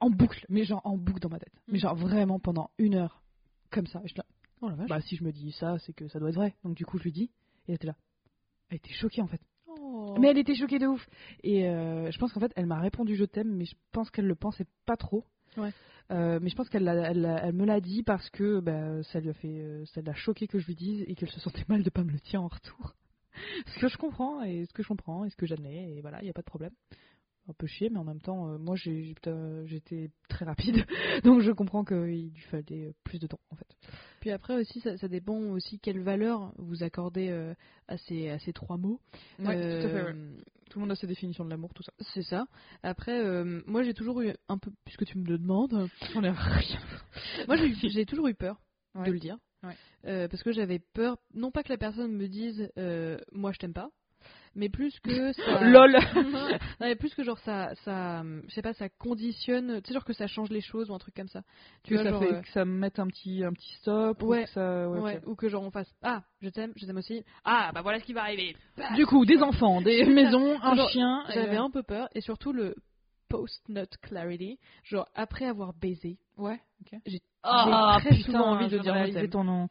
En 0.00 0.08
boucle, 0.10 0.44
mais 0.48 0.64
genre 0.64 0.80
en 0.84 0.96
boucle 0.96 1.20
dans 1.20 1.28
ma 1.28 1.38
tête. 1.38 1.52
Mais 1.68 1.78
Mm. 1.78 1.80
genre 1.80 1.94
vraiment 1.96 2.38
pendant 2.38 2.70
une 2.78 2.94
heure. 2.94 3.22
Comme 3.70 3.86
ça. 3.86 4.00
Et 4.04 4.08
je 4.08 4.14
là, 4.16 4.24
oh 4.62 4.68
la 4.68 4.74
vache 4.74 4.88
bah 4.88 5.00
si 5.02 5.16
je 5.16 5.24
me 5.24 5.32
dis 5.32 5.52
ça, 5.52 5.78
c'est 5.80 5.92
que 5.92 6.08
ça 6.08 6.18
doit 6.18 6.30
être 6.30 6.36
vrai. 6.36 6.54
Donc 6.64 6.74
du 6.76 6.86
coup 6.86 6.96
je 6.98 7.04
lui 7.04 7.12
dis, 7.12 7.24
et 7.24 7.30
elle 7.68 7.74
était 7.74 7.86
là. 7.88 7.96
Elle 8.70 8.76
était 8.78 8.92
choquée 8.94 9.20
en 9.22 9.26
fait. 9.26 9.40
Oh. 9.66 10.14
Mais 10.18 10.28
elle 10.28 10.38
était 10.38 10.54
choquée 10.54 10.78
de 10.78 10.86
ouf. 10.86 11.06
Et 11.42 11.68
euh, 11.68 12.10
je 12.10 12.18
pense 12.18 12.32
qu'en 12.32 12.40
fait 12.40 12.52
elle 12.56 12.66
m'a 12.66 12.78
répondu 12.80 13.16
je 13.16 13.24
t'aime, 13.24 13.54
mais 13.54 13.64
je 13.66 13.74
pense 13.92 14.10
qu'elle 14.10 14.26
le 14.26 14.34
pensait 14.34 14.66
pas 14.86 14.96
trop. 14.96 15.24
Ouais. 15.56 15.72
Euh, 16.12 16.38
mais 16.40 16.50
je 16.50 16.54
pense 16.54 16.68
qu'elle 16.68 16.86
elle, 16.86 17.40
elle 17.42 17.52
me 17.52 17.64
l'a 17.64 17.80
dit 17.80 18.02
parce 18.02 18.28
que 18.30 18.60
bah, 18.60 19.02
ça 19.04 19.20
lui 19.20 19.30
a 19.30 19.34
fait, 19.34 19.60
euh, 19.60 19.84
ça 19.86 20.00
l'a 20.02 20.14
choqué 20.14 20.46
que 20.46 20.58
je 20.58 20.66
lui 20.66 20.76
dise 20.76 21.04
et 21.08 21.14
qu'elle 21.14 21.30
se 21.30 21.40
sentait 21.40 21.64
mal 21.68 21.82
de 21.82 21.90
pas 21.90 22.04
me 22.04 22.12
le 22.12 22.18
dire 22.18 22.42
en 22.42 22.48
retour. 22.48 22.94
ce 23.66 23.78
que 23.80 23.88
je 23.88 23.96
comprends 23.96 24.42
et 24.42 24.66
ce 24.66 24.72
que 24.72 24.82
je 24.82 24.88
comprends 24.88 25.24
et 25.24 25.30
ce 25.30 25.36
que 25.36 25.46
j'admets 25.46 25.96
et 25.96 26.00
voilà, 26.00 26.22
il 26.22 26.26
y 26.26 26.30
a 26.30 26.32
pas 26.32 26.42
de 26.42 26.46
problème. 26.46 26.72
Un 27.48 27.52
peu 27.52 27.68
chier, 27.68 27.90
mais 27.90 27.98
en 27.98 28.04
même 28.04 28.20
temps, 28.20 28.48
euh, 28.48 28.58
moi 28.58 28.74
j'étais 28.74 30.10
très 30.28 30.44
rapide, 30.44 30.84
donc 31.24 31.42
je 31.42 31.52
comprends 31.52 31.84
qu'il 31.84 32.30
lui 32.30 32.40
fallait 32.50 32.92
plus 33.04 33.20
de 33.20 33.28
temps 33.28 33.38
en 33.50 33.56
fait. 33.56 33.68
Puis 34.20 34.32
après 34.32 34.56
aussi, 34.56 34.80
ça, 34.80 34.96
ça 34.96 35.06
dépend 35.06 35.38
aussi 35.50 35.78
quelle 35.78 36.00
valeur 36.00 36.52
vous 36.58 36.82
accordez 36.82 37.28
euh, 37.28 37.54
à, 37.86 37.98
ces, 37.98 38.30
à 38.30 38.40
ces 38.40 38.52
trois 38.52 38.78
mots. 38.78 39.00
Euh, 39.40 39.80
Tout 39.80 39.88
le 40.76 40.80
monde 40.82 40.92
a 40.92 40.96
ses 40.96 41.06
définitions 41.06 41.44
de 41.44 41.50
l'amour, 41.50 41.72
tout 41.74 41.82
ça. 41.82 41.92
C'est 42.14 42.22
ça. 42.22 42.46
Après, 42.82 43.18
euh, 43.24 43.62
moi 43.66 43.82
j'ai 43.82 43.94
toujours 43.94 44.20
eu 44.22 44.32
un 44.48 44.58
peu, 44.58 44.70
puisque 44.84 45.04
tu 45.06 45.18
me 45.18 45.26
le 45.26 45.38
demandes, 45.38 45.88
J'en 46.12 46.22
ai 46.22 46.30
rien. 46.30 46.78
moi 47.48 47.56
j'ai 47.56 48.06
toujours 48.06 48.28
eu 48.28 48.34
peur 48.34 48.60
Ouais. 48.94 49.06
de 49.06 49.12
le 49.12 49.18
dire. 49.18 49.36
Ouais. 49.62 49.76
Euh, 50.06 50.26
parce 50.28 50.42
que 50.42 50.52
j'avais 50.52 50.78
peur, 50.78 51.18
non 51.34 51.50
pas 51.50 51.62
que 51.62 51.68
la 51.68 51.76
personne 51.76 52.12
me 52.12 52.28
dise 52.28 52.70
euh, 52.78 53.18
moi 53.32 53.52
je 53.52 53.58
t'aime 53.58 53.74
pas, 53.74 53.90
mais 54.56 54.68
plus 54.68 54.98
que 55.00 55.32
ça. 55.32 55.60
LOL 55.64 55.92
Non, 56.14 56.86
mais 56.86 56.96
plus 56.96 57.14
que 57.14 57.22
genre 57.22 57.38
ça, 57.40 57.74
ça, 57.84 58.22
je 58.48 58.52
sais 58.54 58.62
pas, 58.62 58.72
ça 58.72 58.88
conditionne, 58.88 59.80
tu 59.82 59.88
sais 59.88 59.94
genre 59.94 60.04
que 60.04 60.12
ça 60.12 60.26
change 60.26 60.50
les 60.50 60.60
choses 60.60 60.90
ou 60.90 60.94
un 60.94 60.98
truc 60.98 61.14
comme 61.14 61.28
ça. 61.28 61.42
Tu 61.84 61.90
que 61.90 61.94
vois, 61.94 62.04
ça 62.04 62.10
genre, 62.10 62.22
fait 62.22 62.34
euh, 62.34 62.40
que 62.40 62.48
ça 62.48 62.64
me 62.64 62.72
mette 62.76 62.98
un 62.98 63.06
petit 63.06 63.44
un 63.44 63.52
petit 63.52 63.72
stop 63.74 64.22
ou 64.22 64.26
Ouais. 64.28 64.44
que 64.44 64.50
ça 64.50 64.88
ouais, 64.88 64.98
ouais, 64.98 65.16
ok. 65.18 65.22
ou 65.28 65.34
que 65.36 65.48
genre 65.48 65.62
on 65.62 65.70
fasse 65.70 65.92
ah 66.02 66.22
je 66.40 66.48
t'aime, 66.48 66.72
je 66.76 66.86
t'aime 66.86 66.96
aussi. 66.96 67.22
Ah 67.44 67.70
bah 67.74 67.82
voilà 67.82 68.00
ce 68.00 68.04
qui 68.04 68.12
va 68.14 68.22
arriver. 68.22 68.56
du 68.96 69.06
coup 69.06 69.24
des 69.24 69.40
enfants 69.42 69.80
des 69.82 70.04
maisons 70.06 70.58
un 70.62 70.74
Genre, 70.74 70.90
chien 70.90 71.24
J'avais 71.32 71.56
un 71.56 71.70
peu 71.70 71.82
peur 71.82 72.08
et 72.14 72.20
surtout 72.20 72.52
le 72.52 72.74
post-nut 73.28 73.88
clarity, 74.02 74.58
genre 74.84 75.06
après 75.14 75.46
avoir 75.46 75.72
baisé, 75.74 76.16
ouais 76.38 76.60
ok 76.80 76.98
j'ai 77.06 77.18
j'ai 77.18 77.20
très 78.00 78.10
putain 78.16 78.22
souvent 78.24 78.50
envie 78.52 78.68
je 78.70 78.76
de 78.76 78.82
dire 79.18 79.30
ton 79.30 79.44
nom 79.44 79.68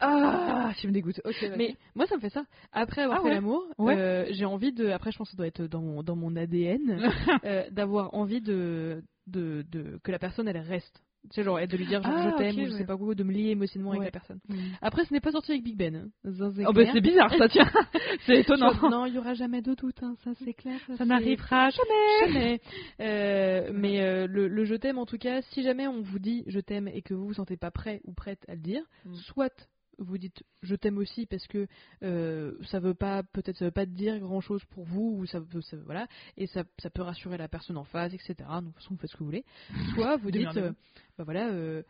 ah 0.00 0.70
tu 0.78 0.86
me 0.88 0.92
dégoûtes 0.92 1.20
ok 1.24 1.34
vas-y. 1.42 1.56
Mais 1.58 1.76
moi 1.94 2.06
ça 2.06 2.16
me 2.16 2.20
fait 2.20 2.28
ça. 2.30 2.44
Après 2.72 3.02
avoir 3.02 3.18
Ah 3.18 3.22
fait 3.22 3.28
ouais 3.28 3.34
l'amour, 3.34 3.64
Ouais. 3.78 3.96
euh, 3.96 4.26
j'ai 4.30 4.44
envie 4.44 4.72
de. 4.72 4.88
Après 4.90 5.10
je 5.12 5.18
pense 5.18 5.28
que 5.28 5.32
ça 5.32 5.36
doit 5.36 5.46
être 5.46 5.62
dans 5.62 5.80
mon, 5.82 6.02
dans 6.02 6.16
mon 6.16 6.36
ADN, 6.36 7.00
euh, 7.44 7.64
d'avoir 7.70 8.14
envie 8.14 8.40
de, 8.40 9.02
de, 9.26 9.64
de 9.70 9.98
que 10.02 10.10
la 10.12 10.18
personne 10.18 10.48
elle 10.48 10.58
reste 10.58 11.02
C'est 11.32 11.42
genre, 11.42 11.58
et 11.60 11.66
de 11.66 11.76
lui 11.76 11.86
dire 11.86 12.02
genre, 12.02 12.12
Ah, 12.16 12.30
je 12.30 12.36
t'aime 12.36 12.56
ou 12.62 12.66
je 12.66 12.70
sais 12.72 12.78
ouais. 12.80 12.86
pas 12.86 12.96
quoi, 12.96 13.14
de 13.14 13.24
me 13.24 13.32
lier 13.32 13.50
émotionnellement 13.50 13.92
avec 13.92 14.04
la 14.04 14.10
personne. 14.10 14.40
Après, 14.80 15.04
ce 15.04 15.12
n'est 15.12 15.20
pas 15.20 15.32
sorti 15.32 15.50
avec 15.52 15.64
Big 15.64 15.76
Ben. 15.76 15.94
hein. 15.96 16.32
Ça, 16.38 16.50
c'est 16.54 16.64
Oh 16.66 16.72
bah 16.72 16.82
c'est 16.92 17.00
bizarre 17.00 17.32
ça, 17.36 17.48
tiens. 17.48 17.68
c'est 18.26 18.38
étonnant. 18.40 18.72
Non, 18.88 19.04
il 19.06 19.14
y 19.14 19.18
aura 19.18 19.34
jamais 19.34 19.60
de 19.60 19.74
doute, 19.74 20.02
hein, 20.02 20.14
ça 20.24 20.30
c'est 20.44 20.54
clair. 20.54 20.78
Ça 20.96 21.04
n'arrivera 21.04 21.68
jamais. 21.70 22.32
Jamais. 22.32 22.60
Euh, 23.00 23.70
mais 23.74 24.26
le, 24.26 24.48
le 24.48 24.64
je 24.64 24.74
t'aime, 24.76 24.98
en 24.98 25.06
tout 25.06 25.18
cas, 25.18 25.42
si 25.50 25.62
jamais 25.62 25.86
on 25.88 26.00
vous 26.02 26.18
dit 26.18 26.44
je 26.46 26.60
t'aime 26.60 26.88
et 26.88 27.02
que 27.02 27.14
vous 27.14 27.26
vous 27.26 27.34
sentez 27.34 27.56
pas 27.56 27.70
prêt 27.70 28.00
ou 28.04 28.12
prête 28.12 28.44
à 28.48 28.54
le 28.54 28.60
dire, 28.60 28.82
Mm. 29.04 29.14
soit 29.14 29.68
vous 29.98 30.16
dites 30.18 30.42
je 30.62 30.74
t'aime 30.74 30.98
aussi 30.98 31.26
parce 31.26 31.46
que 31.48 31.66
euh, 32.02 32.56
ça 32.70 32.78
veut 32.80 32.94
pas 32.94 33.22
peut-être 33.22 33.56
ça 33.58 33.64
veut 33.64 33.70
pas 33.70 33.84
te 33.86 33.90
dire 33.90 34.18
grand 34.20 34.40
chose 34.40 34.64
pour 34.66 34.84
vous 34.84 35.16
ou 35.18 35.26
ça, 35.26 35.40
ça- 35.62 35.76
voilà. 35.84 36.06
Et 36.36 36.46
ça, 36.46 36.64
ça 36.80 36.88
peut 36.90 37.02
rassurer 37.02 37.36
la 37.36 37.48
personne 37.48 37.76
en 37.76 37.84
face 37.84 38.14
etc 38.14 38.34
donc 38.38 38.62
de 38.62 38.66
toute 38.68 38.74
façon 38.76 38.94
vous 38.94 39.00
faites 39.00 39.10
ce 39.10 39.14
que 39.16 39.20
vous 39.20 39.24
voulez. 39.26 39.44
Soit 39.94 40.16
vous 40.18 40.30
dites 40.30 40.42
euh, 40.62 40.72
bah 41.16 41.24
voilà 41.24 41.50
euh, 41.50 41.82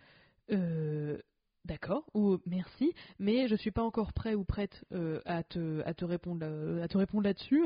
euh, 0.50 1.18
d'accord 1.64 2.08
ou 2.14 2.38
merci 2.46 2.92
mais 3.18 3.46
je 3.48 3.54
suis 3.56 3.70
pas 3.70 3.82
encore 3.82 4.12
prêt 4.14 4.34
ou 4.34 4.44
prête 4.44 4.84
euh, 4.92 5.20
à 5.26 5.42
te 5.42 5.82
à 5.84 5.92
te 5.92 6.04
répondre 6.04 6.40
là- 6.46 6.82
à 6.84 6.88
te 6.88 6.96
répondre 6.96 7.24
là-dessus. 7.24 7.62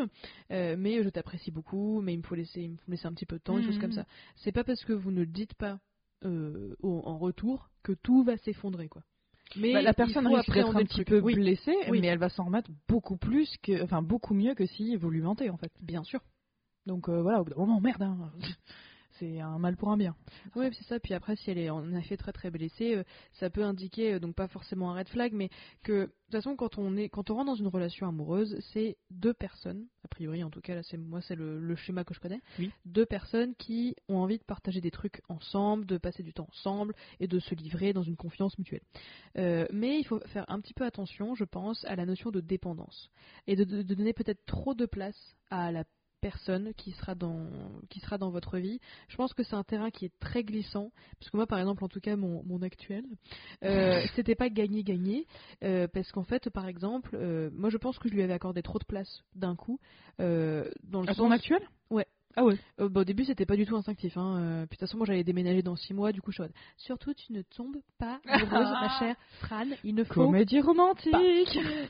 Euh, 0.51 0.77
mais 0.78 1.02
je 1.05 1.09
t'apprécie 1.09 1.51
beaucoup 1.52 2.01
mais 2.01 2.14
il 2.14 2.19
me 2.19 2.23
faut 2.24 2.35
laisser 2.35 2.62
il 2.62 2.70
me 2.73 2.77
faut 2.78 2.90
laisser 2.90 3.06
un 3.06 3.12
petit 3.12 3.27
peu 3.27 3.36
de 3.39 3.43
temps 3.43 3.56
des 3.59 3.62
choses 3.66 3.78
comme 3.78 3.93
ça. 3.93 4.06
C'est 4.36 4.52
pas 4.52 4.64
parce 4.64 4.82
que 4.85 4.93
vous 4.93 5.10
ne 5.12 5.20
le 5.20 5.27
dites 5.27 5.55
pas 5.55 5.78
euh, 6.24 6.74
au- 6.82 7.02
en 7.05 7.19
retour 7.19 7.70
que 7.82 7.93
tout 7.93 8.23
va 8.24 8.36
s'effondrer 8.39 8.89
quoi 8.89 9.02
mais 9.56 9.72
Bah, 9.74 9.82
la 9.82 9.94
personne 9.94 10.26
risque 10.26 10.50
d'être 10.52 10.76
un 10.76 10.84
petit 10.84 11.04
peu 11.04 11.20
oui, 11.20 11.34
blessée, 11.34 11.74
Oui. 11.88 12.00
mais 12.00 12.08
elle 12.08 12.18
va 12.18 12.28
s'en 12.28 12.44
remettre 12.44 12.70
beaucoup 12.88 13.16
plus 13.16 13.56
que, 13.62 13.82
enfin 13.82 14.02
beaucoup 14.02 14.34
mieux 14.34 14.54
que 14.54 14.66
si 14.66 14.96
vous 14.96 15.10
lui 15.10 15.20
mentez 15.20 15.50
en 15.50 15.56
fait. 15.56 15.72
bien 15.80 16.02
sûr 16.04 16.20
Donc 16.86 17.08
euh, 17.08 17.22
voilà, 17.22 17.40
au 17.40 17.44
bout 17.44 17.50
d'un 17.50 17.56
moment, 17.56 17.80
merde, 17.80 18.02
hein. 18.02 18.30
C'est 19.18 19.40
un 19.40 19.59
mal 19.59 19.76
pour 19.76 19.90
un 19.90 19.97
bien. 19.97 20.14
Oui, 20.56 20.66
c'est 20.72 20.84
ça. 20.84 20.98
Puis 21.01 21.14
après, 21.14 21.36
si 21.36 21.51
elle 21.51 21.59
est 21.59 21.70
en 21.70 21.94
effet 21.94 22.16
très 22.16 22.32
très 22.32 22.51
blessée, 22.51 22.97
euh, 22.97 23.05
ça 23.34 23.51
peut 23.51 23.62
indiquer, 23.64 24.14
euh, 24.14 24.18
donc 24.18 24.34
pas 24.34 24.48
forcément 24.48 24.90
un 24.93 24.98
red 24.98 25.09
flag, 25.09 25.32
mais 25.32 25.48
que 25.82 25.93
de 26.02 26.06
toute 26.06 26.32
façon, 26.32 26.56
quand 26.56 26.78
on 26.78 26.97
est, 26.97 27.09
quand 27.10 27.28
on 27.30 27.34
rentre 27.34 27.47
dans 27.47 27.55
une 27.56 27.66
relation 27.68 28.09
amoureuse, 28.09 28.59
c'est 28.72 28.97
deux 29.10 29.34
personnes, 29.34 29.86
a 30.05 30.09
priori 30.09 30.43
en 30.43 30.51
tout 30.51 30.60
cas, 30.62 30.74
là, 30.76 30.82
c'est 30.82 30.97
moi, 30.97 31.20
c'est 31.20 31.34
le, 31.34 31.60
le 31.60 31.76
schéma 31.76 32.05
que 32.05 32.14
je 32.14 32.20
connais, 32.20 32.40
Oui. 32.59 32.70
deux 32.86 33.05
personnes 33.05 33.55
qui 33.56 33.94
ont 34.09 34.16
envie 34.16 34.39
de 34.39 34.44
partager 34.44 34.80
des 34.80 34.90
trucs 34.90 35.20
ensemble, 35.28 35.84
de 35.86 35.98
passer 35.98 36.22
du 36.22 36.32
temps 36.32 36.47
ensemble 36.48 36.94
et 37.20 37.26
de 37.28 37.39
se 37.39 37.55
livrer 37.55 37.93
dans 37.93 38.02
une 38.02 38.16
confiance 38.16 38.56
mutuelle. 38.59 38.80
Euh, 39.36 39.66
mais 39.72 39.98
il 39.98 40.05
faut 40.05 40.20
faire 40.28 40.47
un 40.48 40.60
petit 40.60 40.74
peu 40.74 40.84
attention, 40.84 41.34
je 41.34 41.44
pense, 41.44 41.84
à 41.84 41.97
la 41.97 42.06
notion 42.06 42.30
de 42.30 42.40
dépendance 42.40 43.10
et 43.47 43.55
de, 43.56 43.64
de- 43.64 43.82
de 43.82 43.94
donner 43.94 44.12
peut-être 44.14 44.44
trop 44.47 44.74
de 44.74 44.86
place 44.86 45.36
à 45.51 45.70
la 45.70 45.84
personne 46.23 46.73
qui 46.74 46.93
sera 46.93 47.15
dans 47.15 47.47
qui 47.90 48.01
sera 48.01 48.16
dans 48.16 48.31
votre 48.31 48.57
vie 48.59 48.81
je 49.09 49.16
pense 49.16 49.35
que 49.35 49.43
c'est 49.43 49.57
un 49.57 49.65
terrain 49.65 49.90
qui 49.90 50.07
est 50.07 50.12
très 50.20 50.44
glissant 50.44 50.90
parce 51.19 51.31
que 51.31 51.36
moi 51.36 51.47
par 51.47 51.59
exemple 51.59 51.85
en 51.85 51.89
tout 51.89 52.01
cas 52.01 52.16
mon, 52.16 52.43
mon 52.44 52.62
actuel 52.62 53.05
euh, 53.65 54.01
c'était 54.16 54.36
pas 54.36 54.49
gagné 54.49 54.85
gagné 54.85 55.27
euh, 55.65 55.89
parce 55.89 56.11
qu'en 56.12 56.23
fait 56.23 56.49
par 56.49 56.69
exemple 56.69 57.11
euh, 57.15 57.51
moi 57.53 57.69
je 57.69 57.77
pense 57.77 57.99
que 57.99 58.09
je 58.09 58.15
lui 58.15 58.23
avais 58.23 58.32
accordé 58.32 58.62
trop 58.62 58.78
de 58.78 58.85
place 58.85 59.23
d'un 59.35 59.57
coup 59.57 59.78
dans 60.19 60.24
le 61.03 61.09
À 61.09 61.15
sens 61.15 61.16
son 61.16 61.31
actuel? 61.32 61.61
Ouais. 61.90 62.07
Ah 62.36 62.44
ouais. 62.44 62.56
euh, 62.80 62.88
bah, 62.88 63.00
au 63.00 63.04
début, 63.04 63.24
c'était 63.24 63.46
pas 63.46 63.56
du 63.56 63.66
tout 63.66 63.76
instinctif. 63.76 64.16
Hein. 64.16 64.36
euh, 64.36 64.66
puis 64.66 64.76
de 64.76 64.80
toute 64.80 64.80
façon, 64.80 64.96
moi, 64.96 65.06
j'allais 65.06 65.24
déménager 65.24 65.62
dans 65.62 65.76
6 65.76 65.94
mois. 65.94 66.12
Du 66.12 66.20
coup, 66.20 66.30
je 66.30 66.36
suis 66.36 66.42
en 66.42 66.46
mode, 66.46 66.54
Surtout, 66.76 67.14
tu 67.14 67.32
ne 67.32 67.42
tombes 67.42 67.76
pas 67.98 68.20
amoureuse, 68.28 68.70
ma 68.80 68.98
chère 68.98 69.16
Fran. 69.40 69.66
Il 69.84 69.94
ne 69.94 70.04
faut 70.04 70.26
Comédie 70.26 70.60
romantique. 70.60 71.14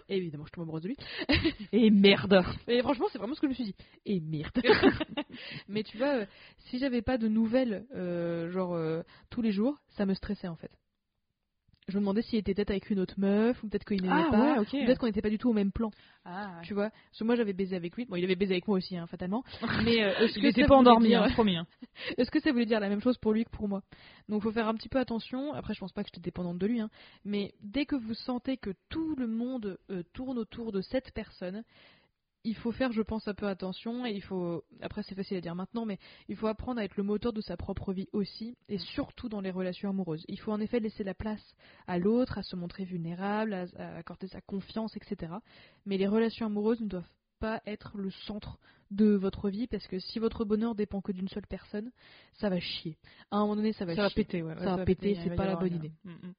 Et 0.09 0.17
évidemment, 0.17 0.45
je 0.47 0.53
tombe 0.53 0.65
amoureuse 0.65 0.83
de 0.83 0.89
lui. 0.89 0.97
Et 1.73 1.91
merde. 1.91 2.43
Et 2.69 2.81
franchement, 2.83 3.07
c'est 3.13 3.19
vraiment 3.19 3.35
ce 3.35 3.41
que 3.41 3.47
je 3.47 3.51
me 3.51 3.55
suis 3.55 3.65
dit. 3.65 3.77
Et 4.07 4.21
merde. 4.21 4.61
Mais 5.69 5.83
tu 5.83 5.99
vois, 5.99 6.21
euh, 6.21 6.27
si 6.67 6.79
j'avais 6.79 7.03
pas 7.03 7.19
de 7.19 7.29
nouvelles, 7.29 7.87
euh, 7.95 8.51
genre 8.51 8.75
euh, 8.75 9.03
tous 9.31 9.43
les 9.43 9.53
jours, 9.53 9.79
ça 9.91 10.07
me 10.07 10.15
stressait 10.15 10.49
en 10.49 10.57
fait. 10.57 10.71
Je 11.89 11.97
me 11.97 12.01
demandais 12.01 12.23
s'il 12.23 12.39
était 12.39 12.55
peut-être 12.55 12.71
avec 12.71 12.91
une 12.91 13.01
autre 13.01 13.15
meuf, 13.19 13.61
ou 13.63 13.69
peut-être 13.69 13.85
qu'il 13.85 14.01
m'aimait 14.03 14.15
Ah 14.29 14.31
pas, 14.31 14.53
ouais, 14.53 14.59
ok. 14.61 14.69
ou 14.73 14.85
peut-être 14.87 14.99
qu'on 14.99 15.07
n'était 15.07 15.21
pas 15.21 15.31
du 15.31 15.39
tout 15.39 15.51
au 15.51 15.53
même 15.53 15.73
plan. 15.73 15.91
Ah, 16.25 16.61
Tu 16.63 16.75
vois, 16.75 16.91
parce 16.91 17.19
que 17.19 17.25
moi 17.25 17.35
j'avais 17.35 17.53
baisé 17.53 17.75
avec 17.75 17.97
lui. 17.97 18.05
Bon, 18.05 18.15
il 18.15 18.23
avait 18.25 18.37
baisé 18.37 18.53
avec 18.55 18.69
moi 18.69 18.77
aussi, 18.79 18.97
hein, 18.97 19.07
fatalement. 19.09 19.43
Mais 19.85 20.03
euh, 20.05 20.15
est-ce 20.21 20.39
que 20.39 20.69
pas 20.69 20.77
endormi, 20.77 21.09
dire- 21.09 21.23
hein, 21.25 21.31
promis. 21.33 21.57
hein. 21.57 21.67
Est-ce 22.19 22.31
que 22.31 22.39
ça 22.41 22.53
voulait 22.53 22.67
dire 22.67 22.79
la 22.79 22.89
même 22.89 23.01
chose 23.01 23.19
pour 23.19 23.33
lui 23.33 23.45
que 23.45 23.51
pour 23.51 23.69
moi? 23.69 23.83
Donc 24.29 24.43
faut 24.45 24.53
faire 24.53 24.69
un 24.69 24.75
petit 24.75 24.89
peu 24.89 25.01
attention. 25.01 25.53
Après, 25.55 25.75
je 25.75 25.81
pense 25.81 25.93
pas 25.93 26.05
que 26.05 26.09
j'étais 26.13 26.21
dépendante 26.25 26.59
de 26.59 26.67
lui, 26.67 26.81
hein. 26.81 26.89
mais 27.25 27.53
dès 27.63 27.85
que 27.85 27.97
vous 27.97 28.15
sentez 28.15 28.57
que 28.59 28.71
tout 28.89 29.17
le 29.17 29.27
monde 29.27 29.77
euh, 29.91 30.03
tourne 30.13 30.39
autour 30.39 30.71
de 30.71 30.81
cette 30.83 31.13
personne, 31.13 31.65
il 32.45 32.57
faut 32.57 32.73
faire, 32.73 32.93
je 32.93 33.03
pense, 33.03 33.29
un 33.29 33.35
peu 33.35 33.47
attention. 33.47 34.07
Et 34.07 34.13
il 34.13 34.23
faut. 34.23 34.65
Après, 34.81 35.03
c'est 35.03 35.15
facile 35.15 35.37
à 35.37 35.41
dire 35.41 35.55
maintenant, 35.55 35.85
mais 35.85 35.99
il 36.29 36.37
faut 36.37 36.47
apprendre 36.47 36.81
à 36.81 36.85
être 36.85 36.97
le 36.97 37.03
moteur 37.03 37.33
de 37.33 37.41
sa 37.41 37.57
propre 37.57 37.93
vie 37.93 38.09
aussi, 38.13 38.57
et 38.69 38.79
surtout 38.79 39.29
dans 39.29 39.41
les 39.41 39.51
relations 39.51 39.91
amoureuses. 39.91 40.25
Il 40.29 40.39
faut 40.41 40.53
en 40.53 40.61
effet 40.61 40.81
laisser 40.81 41.05
la 41.05 41.15
place 41.15 41.55
à 41.87 41.99
l'autre, 41.99 42.39
à 42.39 42.43
se 42.43 42.57
montrer 42.57 42.85
vulnérable, 42.85 43.55
à, 43.55 43.67
à 43.79 43.97
accorder 43.97 44.29
sa 44.29 44.41
confiance, 44.41 44.97
etc. 44.97 45.33
Mais 45.87 45.99
les 45.99 46.07
relations 46.09 46.47
amoureuses 46.47 46.81
ne 46.81 46.89
doivent 46.89 47.11
pas 47.39 47.61
être 47.67 47.99
le 47.99 48.11
centre 48.11 48.59
de 48.93 49.15
votre 49.15 49.51
vie 49.51 49.67
parce 49.67 49.87
que 49.89 49.99
si 49.99 50.19
votre 50.19 50.45
bonheur 50.45 50.75
dépend 50.75 51.01
que 51.01 51.13
d'une 51.13 51.29
seule 51.29 51.47
personne, 51.47 51.91
ça 52.35 52.49
va 52.49 52.61
chier. 52.61 52.97
À 53.31 53.39
un 53.39 53.41
moment 53.41 53.57
donné, 53.57 53.73
ça 53.73 53.85
va 53.85 53.97
Ça 53.97 54.03
va 54.03 54.09
chier. 54.11 54.25
péter, 54.25 54.43
ouais. 54.43 54.55
Ça 54.59 54.77
va 54.77 54.85
péter, 54.85 55.17
c'est 55.25 55.35
pas 55.35 55.47
la 55.47 55.57
bonne 55.57 55.75
idée. 55.75 55.93
Mm, 56.05 56.11
mm. 56.11 56.35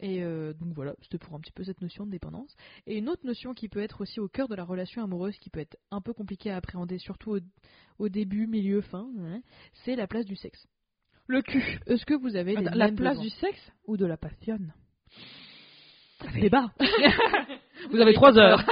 Et 0.00 0.22
euh, 0.22 0.52
donc 0.54 0.72
voilà, 0.74 0.94
c'était 1.02 1.18
pour 1.18 1.34
un 1.34 1.40
petit 1.40 1.52
peu 1.52 1.62
cette 1.64 1.80
notion 1.80 2.04
de 2.04 2.10
dépendance. 2.10 2.54
Et 2.86 2.98
une 2.98 3.08
autre 3.08 3.24
notion 3.24 3.54
qui 3.54 3.68
peut 3.68 3.80
être 3.80 4.00
aussi 4.00 4.18
au 4.20 4.28
cœur 4.28 4.48
de 4.48 4.54
la 4.54 4.64
relation 4.64 5.02
amoureuse, 5.04 5.36
qui 5.38 5.50
peut 5.50 5.60
être 5.60 5.76
un 5.90 6.00
peu 6.00 6.12
compliquée 6.12 6.50
à 6.50 6.56
appréhender, 6.56 6.98
surtout 6.98 7.36
au, 7.36 7.40
au 7.98 8.08
début, 8.08 8.46
milieu, 8.46 8.80
fin, 8.80 9.08
hein, 9.20 9.40
c'est 9.84 9.94
la 9.96 10.06
place 10.06 10.24
du 10.26 10.36
sexe. 10.36 10.66
Le 11.26 11.40
cul. 11.42 11.80
Est-ce 11.86 12.04
que 12.04 12.14
vous 12.14 12.36
avez 12.36 12.56
Attends, 12.56 12.70
la 12.74 12.90
place 12.92 13.18
du 13.20 13.30
sexe 13.30 13.72
ou 13.86 13.96
de 13.96 14.04
la 14.04 14.16
passion 14.16 14.58
débat 16.40 16.72
Vous 17.90 18.00
avez 18.00 18.14
trois 18.14 18.36
heures. 18.38 18.62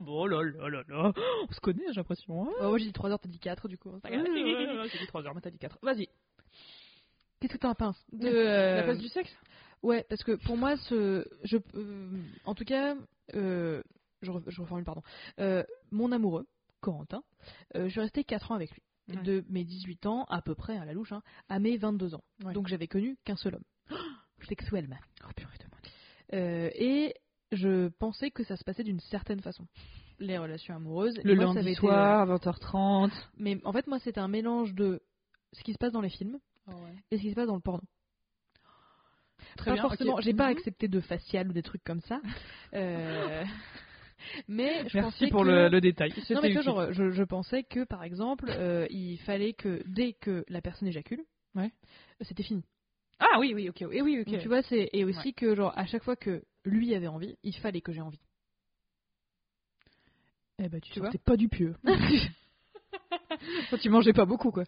bon 0.00 0.26
là 0.26 0.42
là 0.42 0.68
là 0.68 0.82
là. 0.88 1.12
On 1.48 1.52
se 1.52 1.60
connaît, 1.60 1.84
j'ai 1.88 1.94
l'impression. 2.00 2.44
hein. 2.44 2.52
Oh, 2.60 2.68
Moi 2.68 2.78
j'ai 2.78 2.86
dit 2.86 2.92
3 2.92 3.10
heures, 3.10 3.18
t'as 3.20 3.28
dit 3.28 3.38
4 3.38 3.68
du 3.68 3.78
coup. 3.78 3.90
c'est 3.94 4.02
pas 4.02 4.10
grave. 4.10 4.26
J'ai 4.92 4.98
dit 4.98 5.06
trois 5.06 5.24
heures, 5.24 5.34
mais 5.34 5.40
t'as 5.40 5.50
dit 5.50 5.58
quatre. 5.58 5.78
Vas-y. 5.82 6.08
Qu'est-ce 7.40 7.52
que 7.54 7.58
t'en 7.58 7.74
penses 7.74 8.02
de 8.12 8.26
La 8.28 8.32
euh, 8.80 8.82
place 8.84 8.98
du 8.98 9.08
sexe? 9.08 9.30
Ouais, 9.82 10.04
parce 10.08 10.24
que 10.24 10.32
pour 10.32 10.56
moi, 10.56 10.76
ce, 10.76 11.24
je, 11.44 11.56
euh, 11.74 12.10
en 12.44 12.54
tout 12.54 12.64
cas, 12.64 12.96
euh, 13.34 13.82
je, 14.22 14.30
re- 14.32 14.42
je 14.48 14.60
reformule, 14.60 14.84
pardon. 14.84 15.02
Euh, 15.38 15.62
mon 15.92 16.10
amoureux, 16.10 16.46
Corentin, 16.80 17.22
euh, 17.76 17.84
je 17.84 17.90
suis 17.90 18.00
restée 18.00 18.24
4 18.24 18.50
ans 18.52 18.54
avec 18.56 18.72
lui. 18.72 18.82
Ouais. 19.08 19.22
De 19.22 19.44
mes 19.48 19.64
18 19.64 20.04
ans, 20.06 20.24
à 20.24 20.42
peu 20.42 20.54
près, 20.54 20.76
à 20.76 20.84
la 20.84 20.92
louche, 20.92 21.12
hein, 21.12 21.22
à 21.48 21.58
mes 21.60 21.76
22 21.78 22.14
ans. 22.14 22.24
Ouais. 22.44 22.52
Donc 22.52 22.66
j'avais 22.68 22.88
connu 22.88 23.16
qu'un 23.24 23.36
seul 23.36 23.54
homme. 23.54 23.64
Sexuellement. 24.48 24.98
Oh 25.24 25.30
purée 25.34 25.56
de. 25.58 26.36
Euh, 26.36 26.70
et 26.74 27.14
je 27.52 27.88
pensais 27.88 28.30
que 28.30 28.44
ça 28.44 28.56
se 28.56 28.64
passait 28.64 28.84
d'une 28.84 29.00
certaine 29.00 29.40
façon. 29.40 29.66
Les 30.18 30.36
relations 30.36 30.74
amoureuses. 30.76 31.18
Le 31.24 31.34
Moi, 31.34 31.44
lundi 31.44 31.58
avait 31.58 31.70
été, 31.72 31.80
soir, 31.80 32.26
20h30. 32.28 33.06
euh, 33.06 33.14
mais 33.38 33.58
en 33.64 33.72
fait, 33.72 33.86
moi, 33.86 33.98
c'était 34.00 34.20
un 34.20 34.28
mélange 34.28 34.74
de 34.74 35.00
ce 35.52 35.62
qui 35.62 35.72
se 35.72 35.78
passe 35.78 35.92
dans 35.92 36.02
les 36.02 36.10
films 36.10 36.38
et 37.10 37.16
ce 37.16 37.22
qui 37.22 37.30
se 37.30 37.34
passe 37.34 37.46
dans 37.46 37.54
le 37.54 37.60
porno. 37.60 37.82
Très 39.56 39.70
pas 39.70 39.74
bien, 39.74 39.82
forcément, 39.82 40.14
ok. 40.14 40.22
j'ai 40.22 40.34
pas 40.34 40.46
Mhm. 40.46 40.52
accepté 40.52 40.88
de 40.88 41.00
facial 41.00 41.48
ou 41.48 41.52
des 41.52 41.62
trucs 41.62 41.84
comme 41.84 42.00
ça. 42.02 42.20
Euh, 42.74 43.44
mais 44.46 44.86
je 44.90 44.98
Merci 44.98 45.28
pour 45.28 45.42
que... 45.42 45.48
le, 45.48 45.68
le 45.70 45.80
détail. 45.80 46.12
Non, 46.34 46.40
mais 46.42 46.52
vois, 46.52 46.60
genre, 46.60 46.92
je, 46.92 47.10
je 47.10 47.22
pensais 47.22 47.62
que 47.62 47.84
par 47.84 48.04
exemple, 48.04 48.50
euh, 48.50 48.86
il 48.90 49.16
fallait 49.20 49.54
que 49.54 49.82
dès 49.86 50.12
que 50.12 50.44
la 50.48 50.60
personne 50.60 50.86
éjacule, 50.86 51.24
Ouais. 51.54 51.72
c'était 52.20 52.42
fini. 52.42 52.62
Ah 53.20 53.38
oui, 53.40 53.52
oui, 53.54 53.70
ok. 53.70 53.84
Oui, 53.88 54.00
oui, 54.02 54.20
ok. 54.20 54.26
Donc, 54.30 54.42
tu 54.42 54.48
vois, 54.48 54.62
c'est 54.62 54.90
et 54.92 55.04
aussi 55.04 55.32
que 55.32 55.54
genre 55.54 55.72
à 55.78 55.86
chaque 55.86 56.04
fois 56.04 56.14
que 56.14 56.44
lui 56.66 56.94
avait 56.94 57.06
envie, 57.08 57.36
il 57.42 57.56
fallait 57.56 57.80
que 57.80 57.92
j'ai 57.92 58.02
envie. 58.02 58.20
Eh 60.58 60.68
ben, 60.68 60.80
tu, 60.80 60.92
Tu 60.92 61.00
sortais 61.00 61.18
pas 61.18 61.36
du 61.36 61.48
pieu. 61.48 61.74
Toi, 63.70 63.78
tu 63.80 63.88
mangeais 63.88 64.12
pas 64.12 64.26
beaucoup, 64.26 64.50
quoi. 64.50 64.64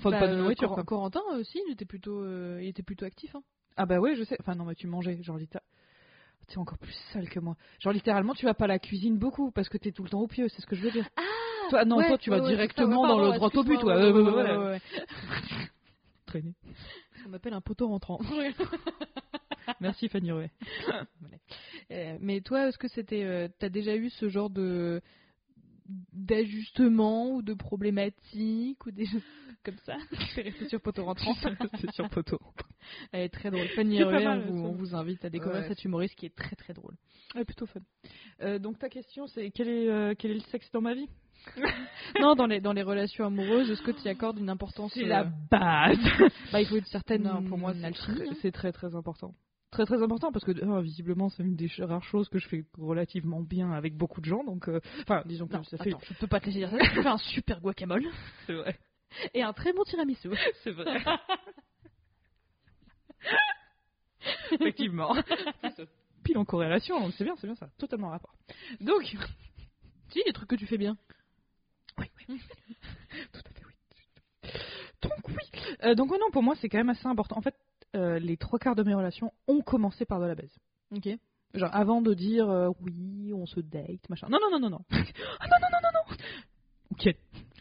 Enfin, 0.00 0.10
Bah, 0.10 0.20
pas 0.20 0.28
de 0.28 0.32
euh, 0.34 0.38
nourriture, 0.38 0.68
Cor- 0.68 0.74
quoi. 0.76 0.84
Corentin 0.84 1.20
aussi, 1.38 1.60
il 1.68 1.72
était 1.72 1.84
plutôt, 1.84 2.22
euh, 2.24 2.58
il 2.62 2.68
était 2.68 2.82
plutôt 2.82 3.04
actif. 3.04 3.34
Hein. 3.36 3.42
Ah 3.76 3.86
bah 3.86 3.98
ouais, 4.00 4.16
je 4.16 4.24
sais. 4.24 4.36
Enfin 4.40 4.54
non, 4.54 4.64
mais 4.64 4.74
tu 4.74 4.86
mangeais, 4.86 5.22
genre 5.22 5.36
littéralement. 5.36 5.66
T'es 6.48 6.58
encore 6.58 6.78
plus 6.78 6.94
sale 7.12 7.28
que 7.28 7.38
moi. 7.38 7.54
Genre 7.78 7.92
littéralement, 7.92 8.34
tu 8.34 8.44
vas 8.44 8.54
pas 8.54 8.64
à 8.64 8.68
la 8.68 8.78
cuisine 8.80 9.18
beaucoup 9.18 9.52
parce 9.52 9.68
que 9.68 9.78
t'es 9.78 9.92
tout 9.92 10.02
le 10.02 10.08
temps 10.08 10.20
au 10.20 10.26
pieu, 10.26 10.48
c'est 10.48 10.60
ce 10.60 10.66
que 10.66 10.74
je 10.74 10.82
veux 10.82 10.90
dire. 10.90 11.08
Ah 11.16 11.22
Toi, 11.70 11.84
non, 11.84 11.98
ouais, 11.98 12.08
toi, 12.08 12.18
tu 12.18 12.30
vas 12.30 12.40
ouais, 12.40 12.48
directement 12.48 13.02
ça, 13.02 13.08
dans 13.08 13.20
le 13.20 13.36
droit 13.36 13.50
au 13.54 13.62
but, 13.62 13.78
toi. 13.78 13.96
ouais, 13.96 14.56
Ouais. 14.56 14.80
Traîner. 16.26 16.54
On 17.26 17.28
m'appelle 17.28 17.52
un 17.54 17.60
poteau 17.60 17.86
rentrant. 17.88 18.18
Merci 19.80 20.08
Fanny 20.08 20.32
Ruet. 20.32 20.50
Euh, 21.92 22.16
mais 22.20 22.40
toi, 22.40 22.68
est-ce 22.68 22.78
que 22.78 22.86
c'était, 22.86 23.24
euh, 23.24 23.48
t'as 23.58 23.68
déjà 23.68 23.96
eu 23.96 24.10
ce 24.10 24.28
genre 24.28 24.48
de 24.48 25.00
d'ajustement 26.12 27.30
ou 27.32 27.42
de 27.42 27.54
problématique 27.54 28.84
ou 28.86 28.90
des 28.90 29.06
choses 29.06 29.22
comme 29.64 29.76
ça 29.84 29.96
C'est 30.34 30.42
resté 30.42 30.68
sur 30.68 30.80
poteau 30.80 31.04
rentrant. 31.04 31.34
c'est 31.80 31.90
sur 31.92 32.08
poteau. 32.08 32.38
Elle 33.12 33.22
est 33.22 33.28
très 33.28 33.50
drôle. 33.50 33.66
Fanny 33.76 34.02
Ruet, 34.02 34.26
on 34.26 34.40
vous, 34.40 34.64
on 34.66 34.72
vous 34.72 34.94
invite 34.94 35.24
à 35.24 35.30
découvrir 35.30 35.62
Ouais. 35.62 35.68
cet 35.68 35.84
humoriste 35.84 36.14
qui 36.14 36.26
est 36.26 36.34
très 36.34 36.56
très 36.56 36.72
drôle. 36.72 36.94
Ouais, 37.34 37.44
plutôt 37.44 37.66
fun. 37.66 37.80
Euh, 38.42 38.58
donc 38.58 38.78
ta 38.78 38.88
question, 38.88 39.26
c'est 39.26 39.50
quel 39.50 39.68
est 39.68 39.88
euh, 39.90 40.14
quel 40.18 40.30
est 40.32 40.34
le 40.34 40.40
sexe 40.50 40.70
dans 40.72 40.80
ma 40.80 40.94
vie? 40.94 41.08
Non, 42.20 42.34
dans 42.34 42.46
les, 42.46 42.60
dans 42.60 42.72
les 42.74 42.82
relations 42.82 43.24
amoureuses, 43.24 43.70
est-ce 43.70 43.80
que 43.82 43.92
tu 43.92 44.02
y 44.02 44.08
accordes 44.08 44.38
une 44.38 44.50
importance 44.50 44.92
C'est 44.92 45.04
euh, 45.04 45.08
la 45.08 45.24
base. 45.24 45.98
bah, 46.52 46.60
Il 46.60 46.66
faut 46.66 46.76
une 46.76 46.84
certaine. 46.84 47.22
Non, 47.22 47.42
pour 47.42 47.56
moi, 47.56 47.72
c'est 47.74 47.84
alchimie, 47.84 48.16
très, 48.18 48.28
hein. 48.28 48.36
c'est 48.42 48.52
très 48.52 48.72
très 48.72 48.94
important. 48.94 49.34
Très 49.70 49.86
très 49.86 50.02
important 50.02 50.32
parce 50.32 50.44
que 50.44 50.50
euh, 50.50 50.80
visiblement 50.80 51.28
c'est 51.28 51.44
une 51.44 51.54
des 51.54 51.70
rares 51.78 52.02
choses 52.02 52.28
que 52.28 52.40
je 52.40 52.48
fais 52.48 52.64
relativement 52.76 53.40
bien 53.40 53.70
avec 53.70 53.96
beaucoup 53.96 54.20
de 54.20 54.26
gens 54.26 54.42
donc 54.42 54.68
euh, 54.68 54.80
enfin 55.02 55.22
disons 55.26 55.46
que 55.46 55.54
Non, 55.54 55.62
ça 55.62 55.78
fait 55.78 55.90
attends, 55.90 56.00
je 56.02 56.14
peux 56.14 56.26
pas 56.26 56.40
te 56.40 56.46
laisser 56.46 56.58
dire 56.58 56.70
ça. 56.70 56.78
Tu 56.78 57.02
fais 57.02 57.06
un 57.06 57.18
super 57.18 57.60
guacamole. 57.60 58.04
C'est 58.46 58.54
vrai. 58.54 58.78
Et 59.32 59.42
un 59.42 59.52
très 59.52 59.72
bon 59.72 59.84
tiramisu. 59.84 60.30
c'est 60.64 60.70
vrai. 60.72 61.02
Effectivement. 64.52 65.14
Pile 66.24 66.38
en 66.38 66.44
corrélation 66.44 67.10
c'est 67.12 67.24
bien 67.24 67.36
c'est 67.40 67.46
bien 67.46 67.56
ça 67.56 67.68
totalement 67.78 68.08
en 68.08 68.10
rapport. 68.10 68.34
Donc 68.80 69.04
si, 69.04 70.22
des 70.26 70.32
trucs 70.32 70.50
que 70.50 70.56
tu 70.56 70.66
fais 70.66 70.78
bien. 70.78 70.96
oui 71.98 72.06
oui. 72.28 72.40
Tout 73.32 73.40
à 73.40 73.50
fait 73.52 73.64
oui. 73.66 74.50
Donc 75.02 75.28
oui. 75.28 75.60
Euh, 75.84 75.94
donc 75.94 76.10
ouais, 76.10 76.18
non 76.18 76.30
pour 76.32 76.42
moi 76.42 76.56
c'est 76.60 76.68
quand 76.68 76.78
même 76.78 76.90
assez 76.90 77.06
important. 77.06 77.38
En 77.38 77.42
fait 77.42 77.54
euh, 77.96 78.18
les 78.18 78.36
trois 78.36 78.58
quarts 78.58 78.76
de 78.76 78.82
mes 78.82 78.94
relations 78.94 79.32
ont 79.48 79.60
commencé 79.62 80.04
par 80.04 80.20
de 80.20 80.26
la 80.26 80.34
baise 80.34 80.56
Ok. 80.94 81.08
Genre 81.54 81.70
avant 81.74 82.00
de 82.02 82.14
dire 82.14 82.48
euh, 82.48 82.70
oui, 82.80 83.32
on 83.34 83.46
se 83.46 83.58
date, 83.60 84.08
machin. 84.08 84.28
Non, 84.30 84.38
non, 84.40 84.50
non, 84.52 84.60
non, 84.60 84.70
non. 84.70 84.84
ah 84.90 85.46
non, 85.48 85.56
non, 85.60 85.68
non, 85.72 85.78
non, 85.82 85.90
non. 85.94 86.16
Ok. 86.92 87.06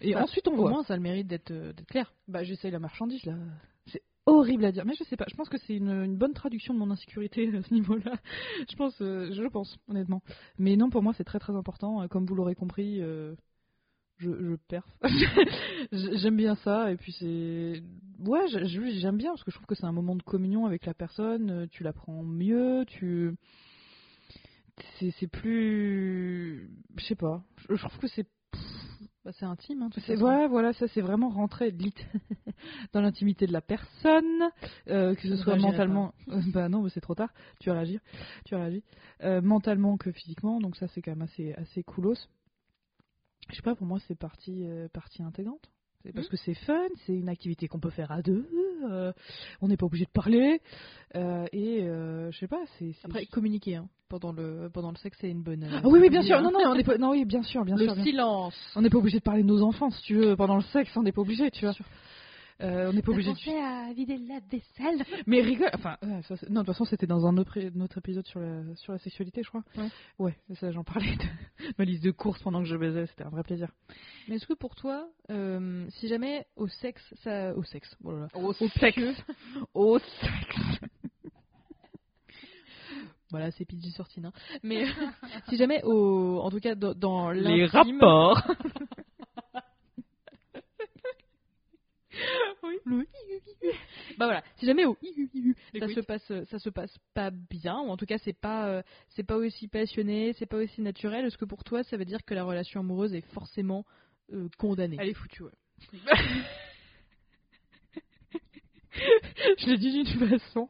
Et 0.02 0.14
Bah, 0.14 0.24
ensuite 0.24 0.48
on 0.48 0.54
Au 0.54 0.58
voit. 0.58 0.70
moins, 0.70 0.84
ça 0.84 0.94
a 0.94 0.98
le 0.98 1.02
mérite 1.04 1.28
d'être 1.28 1.52
euh, 1.52 1.74
d'être 1.74 1.88
clair. 1.88 2.14
Bah 2.28 2.44
j'essaye 2.44 2.72
la 2.72 2.80
marchandise 2.80 3.24
là. 3.26 3.34
C'est 3.88 4.04
horrible 4.28 4.66
à 4.66 4.72
dire, 4.72 4.86
mais 4.86 4.94
je 4.94 5.04
sais 5.06 5.18
pas. 5.18 5.26
Je 5.30 5.36
pense 5.36 5.50
que 5.50 5.58
c'est 5.58 5.76
une, 5.76 5.90
une 5.90 6.16
bonne 6.18 6.34
traduction 6.34 6.74
de 6.76 6.80
mon 6.80 6.92
insécurité 6.92 7.50
à 7.58 7.64
ce 7.64 7.74
niveau-là. 7.74 8.14
Je 8.70 8.76
pense, 8.76 8.96
je 9.00 9.42
le 9.42 9.50
pense 9.50 9.78
honnêtement. 9.88 10.22
Mais 10.60 10.76
non, 10.76 10.90
pour 10.92 11.02
moi 11.02 11.14
c'est 11.18 11.24
très 11.24 11.40
très 11.40 11.56
important. 11.56 12.08
Comme 12.10 12.26
vous 12.28 12.36
l'aurez 12.36 12.56
compris, 12.56 13.00
je, 13.02 13.34
je 14.20 14.56
perf. 14.68 14.86
J'aime 15.92 16.38
bien 16.38 16.56
ça 16.56 16.92
et 16.92 16.96
puis 16.98 17.12
c'est 17.14 17.82
ouais, 18.26 18.46
j'aime 18.48 19.18
bien 19.18 19.32
parce 19.32 19.44
que 19.44 19.52
je 19.52 19.56
trouve 19.56 19.68
que 19.68 19.76
c'est 19.76 19.86
un 19.86 19.92
moment 19.92 20.16
de 20.16 20.24
communion 20.24 20.66
avec 20.66 20.86
la 20.86 20.94
personne. 20.94 21.50
euh, 21.52 21.68
Tu 21.70 21.84
l'apprends 21.84 22.24
mieux, 22.24 22.86
tu 22.88 23.36
c'est 25.00 25.28
plus 25.28 26.70
je 26.98 27.04
sais 27.06 27.16
pas. 27.16 27.44
Je, 27.58 27.76
je 27.76 27.82
trouve 27.88 27.98
que 28.00 28.08
c'est 28.08 28.28
Bah, 29.26 29.32
c'est 29.34 29.46
intime. 29.46 29.84
Hein, 29.84 29.90
c'est 30.06 30.16
ouais, 30.22 30.48
voilà, 30.48 30.74
ça 30.74 30.88
c'est 30.88 31.02
vraiment 31.02 31.30
rentrer 31.30 31.72
dans 32.94 33.02
l'intimité 33.02 33.48
de 33.48 33.54
la 33.54 33.62
personne, 33.62 34.50
euh, 34.88 35.14
que 35.16 35.22
ce 35.22 35.28
Je 35.30 35.36
soit 35.36 35.58
mentalement. 35.58 36.14
Euh, 36.30 36.42
bah 36.54 36.70
non, 36.70 36.82
mais 36.82 36.90
c'est 36.90 37.02
trop 37.02 37.16
tard. 37.16 37.34
Tu 37.60 37.70
vas 37.70 37.76
réagir, 37.76 38.00
tu 38.46 38.56
réagir, 38.56 38.82
Euh, 39.22 39.42
mentalement 39.42 39.98
que 39.98 40.12
physiquement. 40.12 40.60
Donc 40.60 40.76
ça 40.78 40.88
c'est 40.88 41.02
quand 41.02 41.12
même 41.12 41.22
assez 41.22 41.54
assez 41.54 41.84
coolos. 41.84 42.16
Je 43.50 43.56
sais 43.56 43.62
pas, 43.62 43.76
pour 43.76 43.88
moi 43.88 44.00
c'est 44.08 44.16
partie 44.16 44.66
partie 44.94 45.24
intégrante. 45.24 45.70
C'est 46.04 46.14
parce 46.14 46.28
Mhm. 46.28 46.32
que 46.32 46.38
c'est 46.38 46.54
fun, 46.54 46.88
c'est 47.06 47.14
une 47.14 47.28
activité 47.30 47.68
qu'on 47.68 47.80
peut 47.80 47.90
faire 47.90 48.12
à 48.12 48.22
deux. 48.22 48.48
euh, 48.90 49.12
on 49.62 49.68
n'est 49.68 49.76
pas 49.76 49.86
obligé 49.86 50.06
de 50.06 50.12
parler 50.12 50.62
euh, 51.16 51.46
et 51.52 51.84
euh, 51.84 52.32
je 52.32 52.38
sais 52.40 52.48
pas, 52.48 52.62
c'est 52.78 52.92
Après, 53.04 53.26
communiquer 53.26 53.76
hein, 53.76 53.90
pendant 54.08 54.32
le 54.32 54.70
pendant 54.74 54.92
le 54.92 54.96
sexe, 54.98 55.18
c'est 55.20 55.30
une 55.30 55.44
bonne. 55.44 55.68
Ah 55.70 55.82
oui 55.84 56.00
oui 56.00 56.10
bien 56.10 56.22
sûr. 56.22 56.38
hein. 56.38 56.42
Non 56.42 56.52
non, 56.52 56.60
on 56.66 56.76
est 56.76 56.84
pas... 56.86 56.98
non 56.98 57.10
oui 57.12 57.26
bien 57.26 57.44
sûr 57.44 57.66
bien 57.66 57.76
le 57.76 57.84
sûr. 57.86 57.96
bien- 57.96 58.04
silence. 58.06 58.56
on 58.78 58.82
n'est 58.82 58.90
pas 58.90 58.98
obligé 58.98 59.18
de 59.20 59.24
parler 59.24 59.44
de 59.44 59.48
nos 59.48 59.62
enfants, 59.62 59.90
si 59.90 60.02
tu 60.04 60.16
veux, 60.16 60.38
pendant 60.38 60.56
le 60.56 60.62
sexe, 60.64 60.96
on 60.96 61.04
n'est 61.04 61.12
pas 61.12 61.22
obligé, 61.22 61.52
tu 61.52 61.66
vois. 61.66 61.76
Euh, 62.62 62.90
on 62.90 62.94
n'est 62.94 63.02
pas 63.02 63.12
obligé 63.14 63.32
de... 63.32 63.90
à 63.90 63.94
vider 63.94 64.18
la 64.18 64.40
vaisselle? 64.52 65.06
Mais 65.26 65.42
rigole, 65.42 65.70
enfin, 65.74 65.98
ça, 66.24 66.36
c'est- 66.36 66.50
non, 66.50 66.62
de 66.62 66.66
toute 66.66 66.74
façon, 66.76 66.84
c'était 66.86 67.08
dans 67.08 67.26
un 67.26 67.38
autre, 67.38 67.58
notre 67.74 68.00
épisode 68.00 68.26
sur 68.28 68.42
la, 68.42 68.76
sur 68.76 68.92
la 68.92 69.00
sexualité, 69.00 69.44
je 69.44 69.50
crois. 69.50 69.64
Ouais. 69.78 69.90
Ouais, 70.20 70.56
ça, 70.60 70.70
j'en 70.72 70.84
parlais 70.84 71.16
de 71.16 71.24
ma 71.78 71.86
liste 71.86 72.04
de 72.04 72.12
courses 72.12 72.42
pendant 72.42 72.60
que 72.60 72.66
je 72.68 72.76
baisais, 72.76 73.06
c'était 73.08 73.24
un 73.24 73.30
vrai 73.30 73.44
plaisir. 73.44 73.72
Mais 74.28 74.36
est-ce 74.36 74.46
que 74.46 74.54
pour 74.54 74.76
toi, 74.76 75.08
euh, 75.32 75.86
si 75.92 76.08
jamais 76.10 76.46
au 76.58 76.68
sexe, 76.68 77.02
ça, 77.24 77.56
au 77.56 77.64
sexe, 77.64 77.96
oh 78.04 78.12
là 78.12 78.20
là, 78.22 78.28
Au 78.34 78.52
sexe. 78.54 79.24
Au 79.74 79.98
sexe. 80.00 80.82
voilà, 83.32 83.52
c'est 83.52 83.64
PG 83.66 83.92
sortine, 83.92 84.26
hein. 84.26 84.34
Mais 84.64 84.86
si 85.48 85.56
jamais 85.56 85.82
au, 85.84 86.40
en 86.44 86.50
tout 86.50 86.60
cas 86.60 86.76
dans, 86.76 86.94
dans 86.94 87.32
Les 87.32 87.66
rapports. 87.68 88.42
Le 92.90 93.06
bah 94.18 94.26
voilà, 94.26 94.44
si 94.58 94.66
jamais 94.66 94.86
au 94.86 94.98
ça 95.80 95.88
se 95.88 96.00
passe, 96.02 96.32
ça 96.50 96.60
se 96.60 96.70
passe 96.70 96.96
pas 97.14 97.30
bien, 97.32 97.80
ou 97.80 97.90
en 97.90 97.98
tout 97.98 98.06
cas 98.06 98.18
c'est 98.18 98.38
pas, 98.38 98.68
euh, 98.68 98.82
c'est 99.10 99.24
pas 99.24 99.38
aussi 99.38 99.68
passionné, 99.68 100.34
c'est 100.34 100.46
pas 100.46 100.58
aussi 100.58 100.82
naturel. 100.82 101.26
Est-ce 101.26 101.38
que 101.38 101.46
pour 101.46 101.64
toi 101.64 101.84
ça 101.84 101.96
veut 101.98 102.06
dire 102.06 102.24
que 102.26 102.34
la 102.34 102.44
relation 102.44 102.80
amoureuse 102.82 103.14
est 103.14 103.26
forcément 103.34 103.86
euh, 104.34 104.48
condamnée? 104.58 104.98
Elle 105.00 105.10
est 105.10 105.14
foutue, 105.14 105.44
ouais. 105.44 105.52
je 109.60 109.70
l'ai 109.70 109.78
dit 109.78 110.04
d'une 110.04 110.28
façon. 110.30 110.70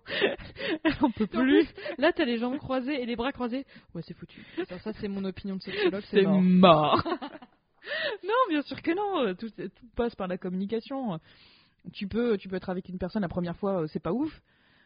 On 1.01 1.11
peut 1.11 1.25
plus. 1.27 1.65
plus, 1.65 1.67
là 1.97 2.11
t'as 2.13 2.25
les 2.25 2.37
jambes 2.37 2.57
croisées 2.57 3.01
et 3.01 3.05
les 3.05 3.15
bras 3.15 3.31
croisés. 3.31 3.65
Ouais, 3.95 4.01
c'est 4.05 4.13
foutu. 4.13 4.45
Ça, 4.67 4.77
ça, 4.79 4.93
c'est 4.93 5.07
mon 5.07 5.23
opinion 5.25 5.55
de 5.55 5.61
sexologue, 5.61 6.03
c'est 6.11 6.21
mort. 6.23 6.41
mort. 6.41 7.03
non, 8.23 8.33
bien 8.49 8.61
sûr 8.63 8.81
que 8.81 8.91
non. 8.91 9.27
euh, 9.27 9.33
Tout, 9.33 9.49
tout 9.49 9.87
passe 9.95 10.15
par 10.15 10.27
la 10.27 10.37
communication. 10.37 11.19
Tu 11.93 12.07
peux, 12.07 12.37
tu 12.37 12.47
peux 12.49 12.55
être 12.55 12.69
avec 12.69 12.89
une 12.89 12.97
personne 12.97 13.21
la 13.21 13.29
première 13.29 13.55
fois, 13.57 13.81
euh, 13.83 13.87
c'est 13.87 13.99
pas 14.01 14.11
ouf. 14.13 14.41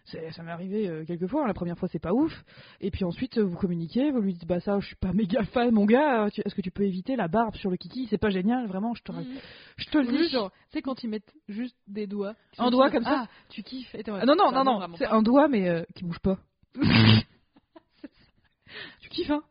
Ça 0.05 0.43
m'est 0.43 0.51
arrivé 0.51 0.89
euh, 0.89 1.05
quelques 1.05 1.27
fois. 1.27 1.47
La 1.47 1.53
première 1.53 1.77
fois, 1.77 1.87
c'est 1.87 1.97
pas 1.97 2.11
ouf. 2.13 2.31
Et 2.81 2.91
puis 2.91 3.05
ensuite, 3.05 3.37
euh, 3.37 3.43
vous 3.43 3.55
communiquez, 3.55 4.11
vous 4.11 4.19
lui 4.19 4.33
dites 4.33 4.45
bah 4.45 4.59
ça, 4.59 4.77
je 4.81 4.85
suis 4.87 4.97
pas 4.97 5.13
méga 5.13 5.43
fan, 5.45 5.71
mon 5.71 5.85
gars. 5.85 6.27
Est-ce 6.27 6.53
que 6.53 6.61
tu 6.61 6.71
peux 6.71 6.83
éviter 6.83 7.15
la 7.15 7.29
barbe 7.29 7.55
sur 7.55 7.69
le 7.69 7.77
kiki? 7.77 8.07
C'est 8.09 8.17
pas 8.17 8.29
génial, 8.29 8.67
vraiment. 8.67 8.93
Je 8.95 9.01
te, 9.03 9.11
Mhm. 9.13 9.25
je 9.77 9.89
te 9.89 9.97
le 9.99 10.07
dis. 10.07 10.27
genre, 10.29 10.51
tu 10.51 10.57
sais 10.73 10.81
quand 10.81 11.01
ils 11.03 11.09
mettent 11.09 11.33
juste 11.47 11.77
des 11.87 12.05
doigts. 12.05 12.35
Un 12.57 12.69
doigt 12.69 12.91
comme 12.91 13.05
ça. 13.05 13.23
Ah, 13.23 13.27
tu 13.49 13.63
kiffes. 13.63 13.95
Et 13.95 14.03
Ah, 14.05 14.25
non 14.25 14.35
non 14.35 14.51
non 14.51 14.63
non, 14.65 14.95
c'est 14.97 15.07
un 15.07 15.21
doigt 15.21 15.47
mais 15.47 15.69
euh, 15.69 15.83
qui 15.95 16.03
bouge 16.03 16.19
pas. 16.19 16.37
tu 19.01 19.09
kiffes 19.09 19.31
hein? 19.31 19.43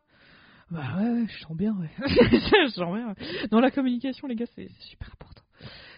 Bah 0.69 0.97
ouais, 0.97 1.09
ouais, 1.09 1.25
je 1.27 1.39
sens 1.39 1.55
bien, 1.57 1.73
ouais. 1.77 1.89
je 1.99 2.67
sens 2.73 2.93
bien. 2.95 3.07
ouais. 3.09 3.47
Non, 3.51 3.59
la 3.59 3.71
communication, 3.71 4.27
les 4.27 4.35
gars, 4.35 4.45
c'est 4.55 4.67
c'est 4.67 4.87
super 4.89 5.09
important. 5.13 5.32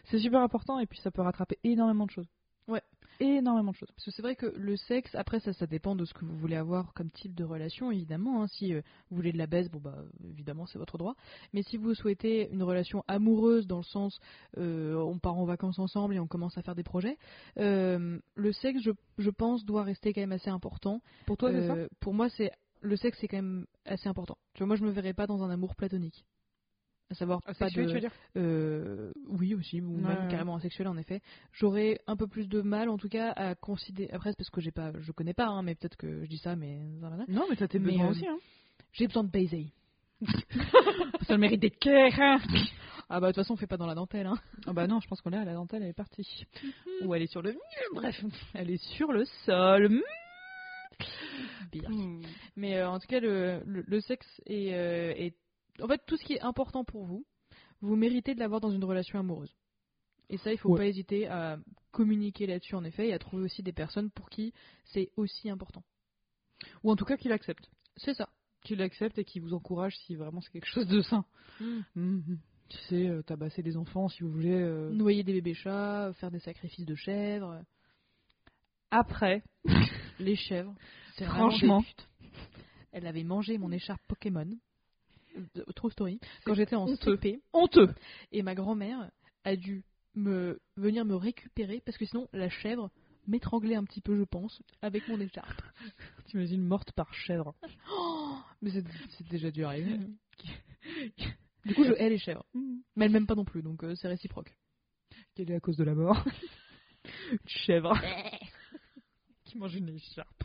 C'est 0.06 0.20
super 0.20 0.42
important 0.42 0.80
et 0.80 0.86
puis 0.86 1.00
ça 1.00 1.12
peut 1.12 1.22
rattraper 1.22 1.58
énormément 1.64 2.06
de 2.06 2.12
choses. 2.12 2.28
Ouais. 2.68 2.82
Énormément 3.20 3.72
de 3.72 3.76
choses. 3.78 3.92
Parce 3.96 4.06
que 4.06 4.12
c'est 4.12 4.22
vrai 4.24 4.36
que 4.36 4.48
le 4.58 4.76
sexe, 4.76 5.14
après 5.16 5.40
ça, 5.40 5.54
ça 5.54 5.68
dépend 5.68 5.96
de 5.96 6.04
ce 6.04 6.14
que 6.16 6.26
vous 6.26 6.36
voulez 6.36 6.56
avoir 6.56 6.94
comme 6.94 7.12
type 7.12 7.36
de 7.36 7.44
relation, 7.44 7.92
évidemment. 7.92 8.42
hein. 8.42 8.48
Si 8.48 8.74
euh, 8.74 8.82
vous 9.10 9.16
voulez 9.18 9.32
de 9.32 9.38
la 9.38 9.46
baisse, 9.48 9.70
bon 9.70 9.80
bah 9.80 9.96
évidemment 10.28 10.66
c'est 10.66 10.80
votre 10.80 10.98
droit. 10.98 11.16
Mais 11.54 11.62
si 11.62 11.78
vous 11.78 11.94
souhaitez 11.94 12.50
une 12.52 12.64
relation 12.64 13.04
amoureuse 13.08 13.68
dans 13.68 13.78
le 13.78 13.84
sens, 13.84 14.20
euh, 14.58 14.96
on 14.96 15.20
part 15.20 15.38
en 15.38 15.46
vacances 15.46 15.78
ensemble 15.80 16.16
et 16.16 16.20
on 16.20 16.28
commence 16.28 16.58
à 16.58 16.64
faire 16.64 16.76
des 16.76 16.84
projets, 16.84 17.18
euh, 17.60 18.20
le 18.34 18.52
sexe, 18.52 18.82
je, 18.82 18.92
je 19.20 19.30
pense, 19.30 19.64
doit 19.64 19.84
rester 19.84 20.12
quand 20.12 20.22
même 20.22 20.32
assez 20.34 20.50
important. 20.50 21.02
Pour 21.28 21.38
toi, 21.38 21.52
c'est 21.52 21.68
ça? 21.68 21.76
Euh, 21.76 21.88
Pour 22.00 22.14
moi, 22.16 22.30
c'est 22.30 22.52
le 22.82 22.98
sexe, 22.98 23.18
c'est 23.22 23.28
quand 23.28 23.38
même 23.38 23.66
assez 23.86 24.10
important. 24.10 24.38
Tu 24.56 24.60
vois, 24.60 24.68
moi, 24.68 24.76
je 24.76 24.84
me 24.84 24.92
verrais 24.92 25.14
pas 25.14 25.28
dans 25.28 25.44
un 25.44 25.50
amour 25.50 25.76
platonique. 25.76 26.26
À 27.12 27.14
savoir 27.14 27.42
pas 27.44 27.52
Asexué, 27.52 27.84
de, 27.84 27.88
tu 27.90 27.94
veux 27.94 28.00
dire? 28.00 28.12
Euh, 28.36 29.12
oui 29.28 29.54
aussi, 29.54 29.80
ou 29.80 29.96
Ouais, 29.98 30.02
même 30.02 30.24
ouais. 30.24 30.28
carrément 30.32 30.56
asexuel 30.56 30.88
en 30.88 30.98
effet. 30.98 31.22
J'aurais 31.54 32.00
un 32.08 32.16
peu 32.16 32.28
plus 32.28 32.48
de 32.48 32.62
mal, 32.62 32.90
en 32.90 32.98
tout 32.98 33.10
cas, 33.10 33.32
à 33.32 33.54
considérer. 33.54 34.12
Après, 34.12 34.32
c'est 34.32 34.38
parce 34.38 34.50
que 34.50 34.60
j'ai 34.62 34.72
pas, 34.72 34.92
je 35.00 35.12
connais 35.12 35.34
pas, 35.36 35.46
hein, 35.48 35.62
mais 35.62 35.76
peut-être 35.76 35.98
que 35.98 36.24
je 36.24 36.30
dis 36.30 36.40
ça, 36.40 36.56
mais 36.56 36.80
Non, 37.28 37.46
mais 37.50 37.56
ça 37.58 37.68
tes 37.68 37.78
Mais, 37.80 37.92
besoins 37.92 38.08
euh, 38.08 38.10
aussi. 38.12 38.28
Hein. 38.28 38.38
j'ai 38.94 39.06
besoin 39.08 39.24
de 39.24 39.30
baiser. 39.30 39.68
Ça 41.28 41.34
le 41.34 41.38
mérite 41.40 41.60
d'être 41.60 41.78
clair. 41.80 42.12
Hein. 42.20 42.38
Ah 43.10 43.20
bah 43.20 43.28
de 43.28 43.34
toute 43.34 43.44
façon, 43.44 43.54
on 43.54 43.58
fait 43.58 43.68
pas 43.68 43.78
dans 43.78 43.86
la 43.86 43.96
dentelle. 43.96 44.26
Hein. 44.26 44.38
Ah 44.66 44.74
bah 44.74 44.88
non, 44.88 45.00
je 45.00 45.08
pense 45.08 45.22
qu'on 45.22 45.34
est 45.34 45.38
à 45.38 45.44
la 45.46 45.54
dentelle, 45.54 45.84
elle 45.84 45.90
est 45.90 45.94
partie. 45.94 46.46
Ou 47.04 47.14
elle 47.14 47.22
est 47.22 47.28
sur 47.32 47.42
le. 47.42 47.56
Bref, 47.94 48.16
elle 48.54 48.72
est 48.72 48.84
sur 48.96 49.12
le 49.12 49.26
sol. 49.46 50.02
Bien. 51.72 51.90
Mm. 51.90 52.22
Mais 52.56 52.78
euh, 52.78 52.90
en 52.90 53.00
tout 53.00 53.08
cas, 53.08 53.20
le, 53.20 53.62
le, 53.66 53.84
le 53.86 54.02
sexe 54.02 54.26
est, 54.46 54.74
euh, 54.74 55.14
est, 55.18 55.36
en 55.82 55.88
fait, 55.88 56.02
tout 56.06 56.18
ce 56.18 56.24
qui 56.26 56.34
est 56.34 56.42
important 56.42 56.84
pour 56.84 57.06
vous, 57.06 57.26
vous 57.82 57.96
méritez 57.96 58.34
de 58.36 58.40
l'avoir 58.40 58.62
dans 58.62 58.72
une 58.72 58.84
relation 58.84 59.20
amoureuse. 59.20 59.54
Et 60.30 60.38
ça, 60.38 60.52
il 60.52 60.58
faut 60.58 60.70
Ouais. 60.72 60.78
pas 60.78 60.88
hésiter 60.88 61.28
à 61.28 61.58
communiquer 61.92 62.48
là-dessus 62.48 62.76
en 62.76 62.84
effet 62.84 63.10
et 63.10 63.14
à 63.14 63.20
trouver 63.20 63.44
aussi 63.44 63.62
des 63.64 63.74
personnes 63.74 64.10
pour 64.10 64.30
qui 64.30 64.54
c'est 64.86 65.12
aussi 65.18 65.50
important. 65.50 65.84
Ou 66.84 66.92
en 66.92 66.96
tout 66.96 67.06
cas 67.06 67.16
qu'il 67.18 67.32
accepte. 67.32 67.70
C'est 67.98 68.14
ça. 68.16 68.30
Qu'il 68.64 68.82
accepte 68.82 69.18
et 69.20 69.24
qu'il 69.26 69.42
vous 69.44 69.54
encourage 69.54 69.96
si 70.06 70.16
vraiment 70.16 70.42
c'est 70.42 70.52
quelque 70.52 70.66
chose 70.68 70.88
de 70.88 71.02
sain. 71.02 71.26
Mhm. 71.60 72.40
Tu 72.70 72.78
sais, 72.90 73.08
euh, 73.08 73.22
tabasser 73.22 73.62
des 73.62 73.78
enfants 73.78 74.08
si 74.10 74.24
vous 74.24 74.32
voulez. 74.32 74.54
euh. 74.60 74.90
Noyer 74.92 75.24
des 75.24 75.34
bébés 75.34 75.54
chats, 75.54 76.12
faire 76.14 76.32
des 76.32 76.40
sacrifices 76.40 76.86
de 76.86 76.96
chèvres. 76.96 77.62
Après, 78.92 79.44
Les 80.20 80.36
chèvres, 80.36 80.74
c'est 81.18 81.26
vraiment 81.26 81.50
Franchement. 81.50 81.84
Elle 82.92 83.06
avait 83.08 83.24
mangé 83.26 83.58
mon 83.58 83.72
écharpe 83.72 84.02
Pokémon. 84.08 84.48
True 85.76 85.92
story. 85.92 86.20
Quand 86.46 86.54
j'étais 86.54 86.76
en 86.76 86.88
honteux. 86.88 87.16
CP, 87.16 87.42
honteux. 87.54 87.94
et 88.32 88.42
ma 88.42 88.56
grand-mère 88.56 89.12
a 89.44 89.56
dû 89.56 89.84
me 90.16 90.60
venir 90.78 91.06
me 91.06 91.16
récupérer 91.16 91.82
parce 91.86 91.98
que 91.98 92.06
sinon 92.06 92.28
la 92.34 92.50
chèvre 92.50 92.90
m'étranglait 93.28 93.76
un 93.76 93.84
petit 93.84 94.02
peu, 94.02 94.16
je 94.18 94.24
pense, 94.24 94.62
avec 94.82 95.08
mon 95.08 95.20
écharpe. 95.20 95.62
T'imagines 96.28 96.64
morte 96.64 96.92
par 96.94 97.14
chèvre. 97.14 97.56
Mais 98.62 98.72
c'est 98.72 99.28
déjà 99.28 99.52
dû 99.52 99.64
arriver. 99.64 100.00
Du 101.66 101.74
coup, 101.74 101.84
je 101.84 101.94
hais 101.94 102.10
les 102.10 102.20
chèvres. 102.20 102.46
Mais 102.96 103.06
elles 103.06 103.12
m'aiment 103.12 103.26
pas 103.26 103.34
non 103.34 103.44
plus, 103.44 103.64
donc 103.64 103.84
euh, 103.84 103.96
c'est 103.96 104.08
réciproque. 104.08 104.56
Quelle 105.34 105.50
est 105.50 105.54
la 105.54 105.60
cause 105.60 105.78
de 105.78 105.84
la 105.84 105.96
mort 105.96 106.24
Une 107.32 107.40
chèvre 107.48 107.92
qui 109.44 109.58
mange 109.58 109.76
une 109.76 109.90
écharpe. 109.90 110.44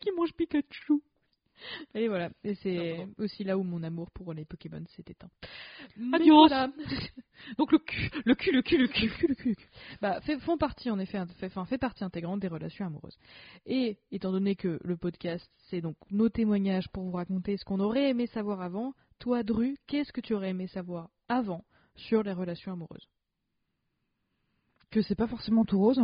qui 0.00 0.10
mange 0.12 0.32
Pikachu. 0.34 1.02
Et 1.94 2.08
voilà. 2.08 2.30
Et 2.44 2.54
c'est 2.56 3.06
aussi 3.18 3.44
là 3.44 3.56
où 3.56 3.62
mon 3.62 3.82
amour 3.82 4.10
pour 4.10 4.32
les 4.34 4.44
Pokémon 4.44 4.82
s'est 4.88 5.04
éteint. 5.06 5.30
Mais 5.96 6.16
Adios. 6.18 6.36
voilà. 6.48 6.68
Donc 7.58 7.72
le 7.72 7.78
cul, 7.78 8.10
le 8.24 8.34
cul, 8.34 8.52
le 8.52 8.62
cul, 8.62 8.78
le 8.78 8.86
cul, 8.88 9.06
le 9.06 9.08
cul, 9.14 9.26
le 9.28 9.34
cul. 9.34 9.56
bah, 10.00 10.20
fait, 10.22 10.38
font 10.40 10.56
partie 10.58 10.90
en 10.90 10.98
effet, 10.98 11.18
fait, 11.38 11.46
enfin, 11.46 11.64
fait 11.66 11.78
partie 11.78 12.04
intégrante 12.04 12.40
des 12.40 12.48
relations 12.48 12.86
amoureuses. 12.86 13.16
Et 13.66 13.98
étant 14.10 14.32
donné 14.32 14.54
que 14.56 14.78
le 14.82 14.96
podcast, 14.96 15.50
c'est 15.68 15.80
donc 15.80 15.96
nos 16.10 16.28
témoignages 16.28 16.88
pour 16.88 17.04
vous 17.04 17.12
raconter 17.12 17.56
ce 17.56 17.64
qu'on 17.64 17.80
aurait 17.80 18.10
aimé 18.10 18.26
savoir 18.26 18.60
avant, 18.62 18.94
toi, 19.18 19.42
Dru, 19.42 19.76
qu'est-ce 19.86 20.12
que 20.12 20.20
tu 20.20 20.34
aurais 20.34 20.50
aimé 20.50 20.66
savoir 20.66 21.10
avant 21.28 21.64
sur 21.94 22.22
les 22.22 22.32
relations 22.32 22.72
amoureuses? 22.72 23.08
Que 24.90 25.02
c'est 25.02 25.14
pas 25.14 25.26
forcément 25.26 25.64
tout 25.64 25.78
rose, 25.78 26.00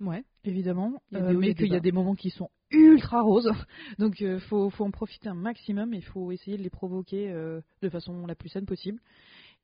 Ouais. 0.00 0.24
évidemment, 0.44 1.00
Il 1.12 1.18
y 1.18 1.20
a 1.20 1.24
euh, 1.24 1.28
des 1.32 1.36
mais 1.36 1.54
qu'il 1.54 1.72
y 1.72 1.76
a 1.76 1.80
des 1.80 1.92
moments 1.92 2.14
qui 2.14 2.30
sont 2.30 2.50
ultra 2.72 3.22
roses. 3.22 3.50
Donc 3.98 4.20
il 4.20 4.40
faut, 4.40 4.70
faut 4.70 4.84
en 4.84 4.90
profiter 4.90 5.28
un 5.28 5.34
maximum. 5.34 5.94
Il 5.94 6.02
faut 6.04 6.32
essayer 6.32 6.56
de 6.56 6.62
les 6.62 6.70
provoquer 6.70 7.30
euh, 7.30 7.60
de 7.82 7.88
façon 7.88 8.26
la 8.26 8.34
plus 8.34 8.48
saine 8.48 8.66
possible. 8.66 9.00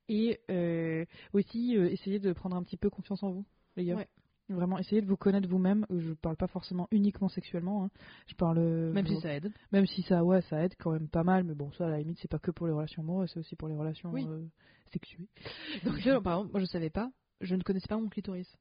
Et 0.07 0.39
euh, 0.49 1.05
aussi 1.33 1.77
euh, 1.77 1.89
essayer 1.89 2.19
de 2.19 2.33
prendre 2.33 2.55
un 2.55 2.63
petit 2.63 2.77
peu 2.77 2.89
confiance 2.89 3.21
en 3.23 3.31
vous, 3.31 3.45
les 3.75 3.85
gars. 3.85 3.95
Ouais. 3.95 4.07
Vraiment, 4.51 4.79
essayez 4.79 5.01
de 5.03 5.05
vous 5.07 5.17
connaître 5.17 5.47
vous-même. 5.47 5.85
Euh, 5.91 5.99
Je 5.99 6.13
parle 6.13 6.35
pas 6.35 6.47
forcément 6.47 6.87
uniquement 6.89 7.29
sexuellement. 7.29 7.83
hein. 7.85 7.89
Je 8.25 8.33
parle 8.33 8.57
euh, 8.57 8.91
Même 8.91 9.05
si 9.05 9.19
ça 9.21 9.31
aide. 9.35 9.51
Même 9.71 9.85
si 9.85 10.01
ça, 10.01 10.23
ouais, 10.23 10.41
ça 10.41 10.63
aide 10.63 10.73
quand 10.79 10.91
même 10.91 11.07
pas 11.07 11.23
mal, 11.23 11.43
mais 11.43 11.53
bon, 11.53 11.71
ça, 11.73 11.85
à 11.85 11.89
la 11.89 11.99
limite, 11.99 12.17
c'est 12.19 12.27
pas 12.31 12.39
que 12.39 12.49
pour 12.49 12.65
les 12.65 12.73
relations 12.73 13.03
amoureuses, 13.03 13.29
c'est 13.31 13.39
aussi 13.39 13.55
pour 13.55 13.67
les 13.67 13.75
relations 13.75 14.09
Oui. 14.11 14.25
euh, 14.27 14.43
sexuées. 14.91 15.27
Donc, 15.85 15.97
je- 15.97 16.17
par 16.17 16.33
exemple, 16.39 16.51
moi 16.53 16.59
je 16.61 16.65
savais 16.65 16.89
pas, 16.89 17.11
je 17.41 17.53
ne 17.53 17.61
connaissais 17.61 17.87
pas 17.87 17.97
mon 17.97 18.09
clitoris. 18.09 18.51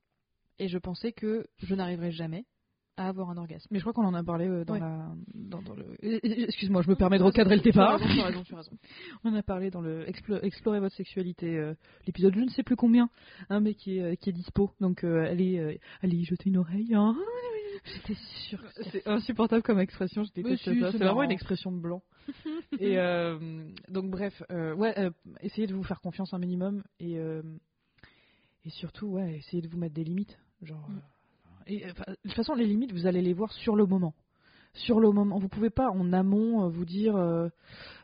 Et 0.59 0.69
je 0.69 0.77
pensais 0.77 1.13
que 1.13 1.47
je 1.57 1.75
n'arriverais 1.75 2.11
jamais 2.11 2.45
à 2.99 3.09
avoir 3.09 3.31
un 3.31 3.37
orgasme. 3.37 3.67
Mais 3.71 3.79
je 3.79 3.85
crois 3.85 3.93
qu'on 3.93 4.05
en 4.05 4.13
a 4.15 4.23
parlé 4.23 4.47
euh, 4.49 4.65
dans 4.65 4.75
Ouais. 4.75 4.81
la, 4.81 5.09
dans, 5.35 5.63
dans 5.63 5.75
le. 5.75 5.85
Excuse-moi, 6.03 6.83
je 6.83 6.91
me 6.91 6.97
permets 6.97 7.19
de 7.19 7.23
recadrer 7.23 7.57
le 7.57 7.63
départ. 7.63 7.99
tu 7.99 8.05
as 8.21 8.25
raison, 8.27 8.43
tu 8.43 8.55
as 8.55 8.59
raison. 8.59 8.73
On 9.25 9.31
en 9.31 9.35
a 9.35 9.43
parlé 9.43 9.71
dans 9.71 9.81
le 9.81 10.05
Explo- 10.07 10.41
Explorer 10.43 10.81
votre 10.81 10.95
sexualité, 10.97 11.57
euh, 11.57 11.75
l'épisode 12.07 12.35
je 12.35 12.41
ne 12.41 12.49
sais 12.51 12.63
plus 12.63 12.77
combien, 12.77 13.09
hein, 13.49 13.61
mais 13.61 13.75
qui 13.75 13.99
est, 13.99 14.03
euh, 14.03 14.15
qui 14.17 14.31
est 14.31 14.33
dispo. 14.33 14.71
Donc 14.81 15.05
allez, 15.05 15.79
allez 16.03 16.17
y 16.17 16.25
jeter 16.25 16.49
une 16.51 16.59
oreille. 16.59 16.95
Hein. 16.95 17.17
J'étais 17.85 18.19
sûre 18.49 18.63
C'est 18.91 19.07
insupportable 19.07 19.63
comme 19.63 19.79
expression, 19.79 20.25
je 20.25 20.33
déteste 20.33 20.65
si, 20.65 20.81
ça. 20.81 20.91
c'est 20.93 20.99
vraiment 20.99 21.23
une 21.23 21.31
expression 21.31 21.71
de 21.71 21.79
blanc. 21.79 22.03
et 22.81 22.97
donc 23.89 24.11
bref, 24.11 24.43
ouais, 24.51 25.11
essayez 25.41 25.67
de 25.69 25.75
vous 25.75 25.85
faire 25.85 26.01
confiance 26.01 26.35
un 26.35 26.39
minimum 26.39 26.83
et 27.01 27.17
et 28.65 28.71
surtout 28.71 29.07
ouais, 29.07 29.37
essayez 29.37 29.63
de 29.63 29.69
vous 29.69 29.79
mettre 29.79 29.95
des 29.95 30.05
limites, 30.05 30.37
genre. 30.63 30.91
Mm. 30.91 31.01
Euh, 31.69 31.73
et 31.73 31.91
enfin, 31.91 32.05
de 32.09 32.17
toute 32.23 32.35
façon, 32.35 32.55
les 32.55 32.67
limites, 32.67 32.93
vous 32.93 33.07
allez 33.07 33.23
les 33.23 33.33
voir 33.35 33.53
sur 33.53 33.77
le 33.77 33.87
moment. 33.87 34.15
Sur 34.75 35.01
le 35.01 35.11
moment, 35.11 35.39
vous 35.39 35.49
pouvez 35.49 35.71
pas 35.71 35.89
en 35.91 36.13
amont 36.13 36.65
euh, 36.65 36.69
vous 36.69 36.85
dire 36.85 37.17
euh, 37.17 37.49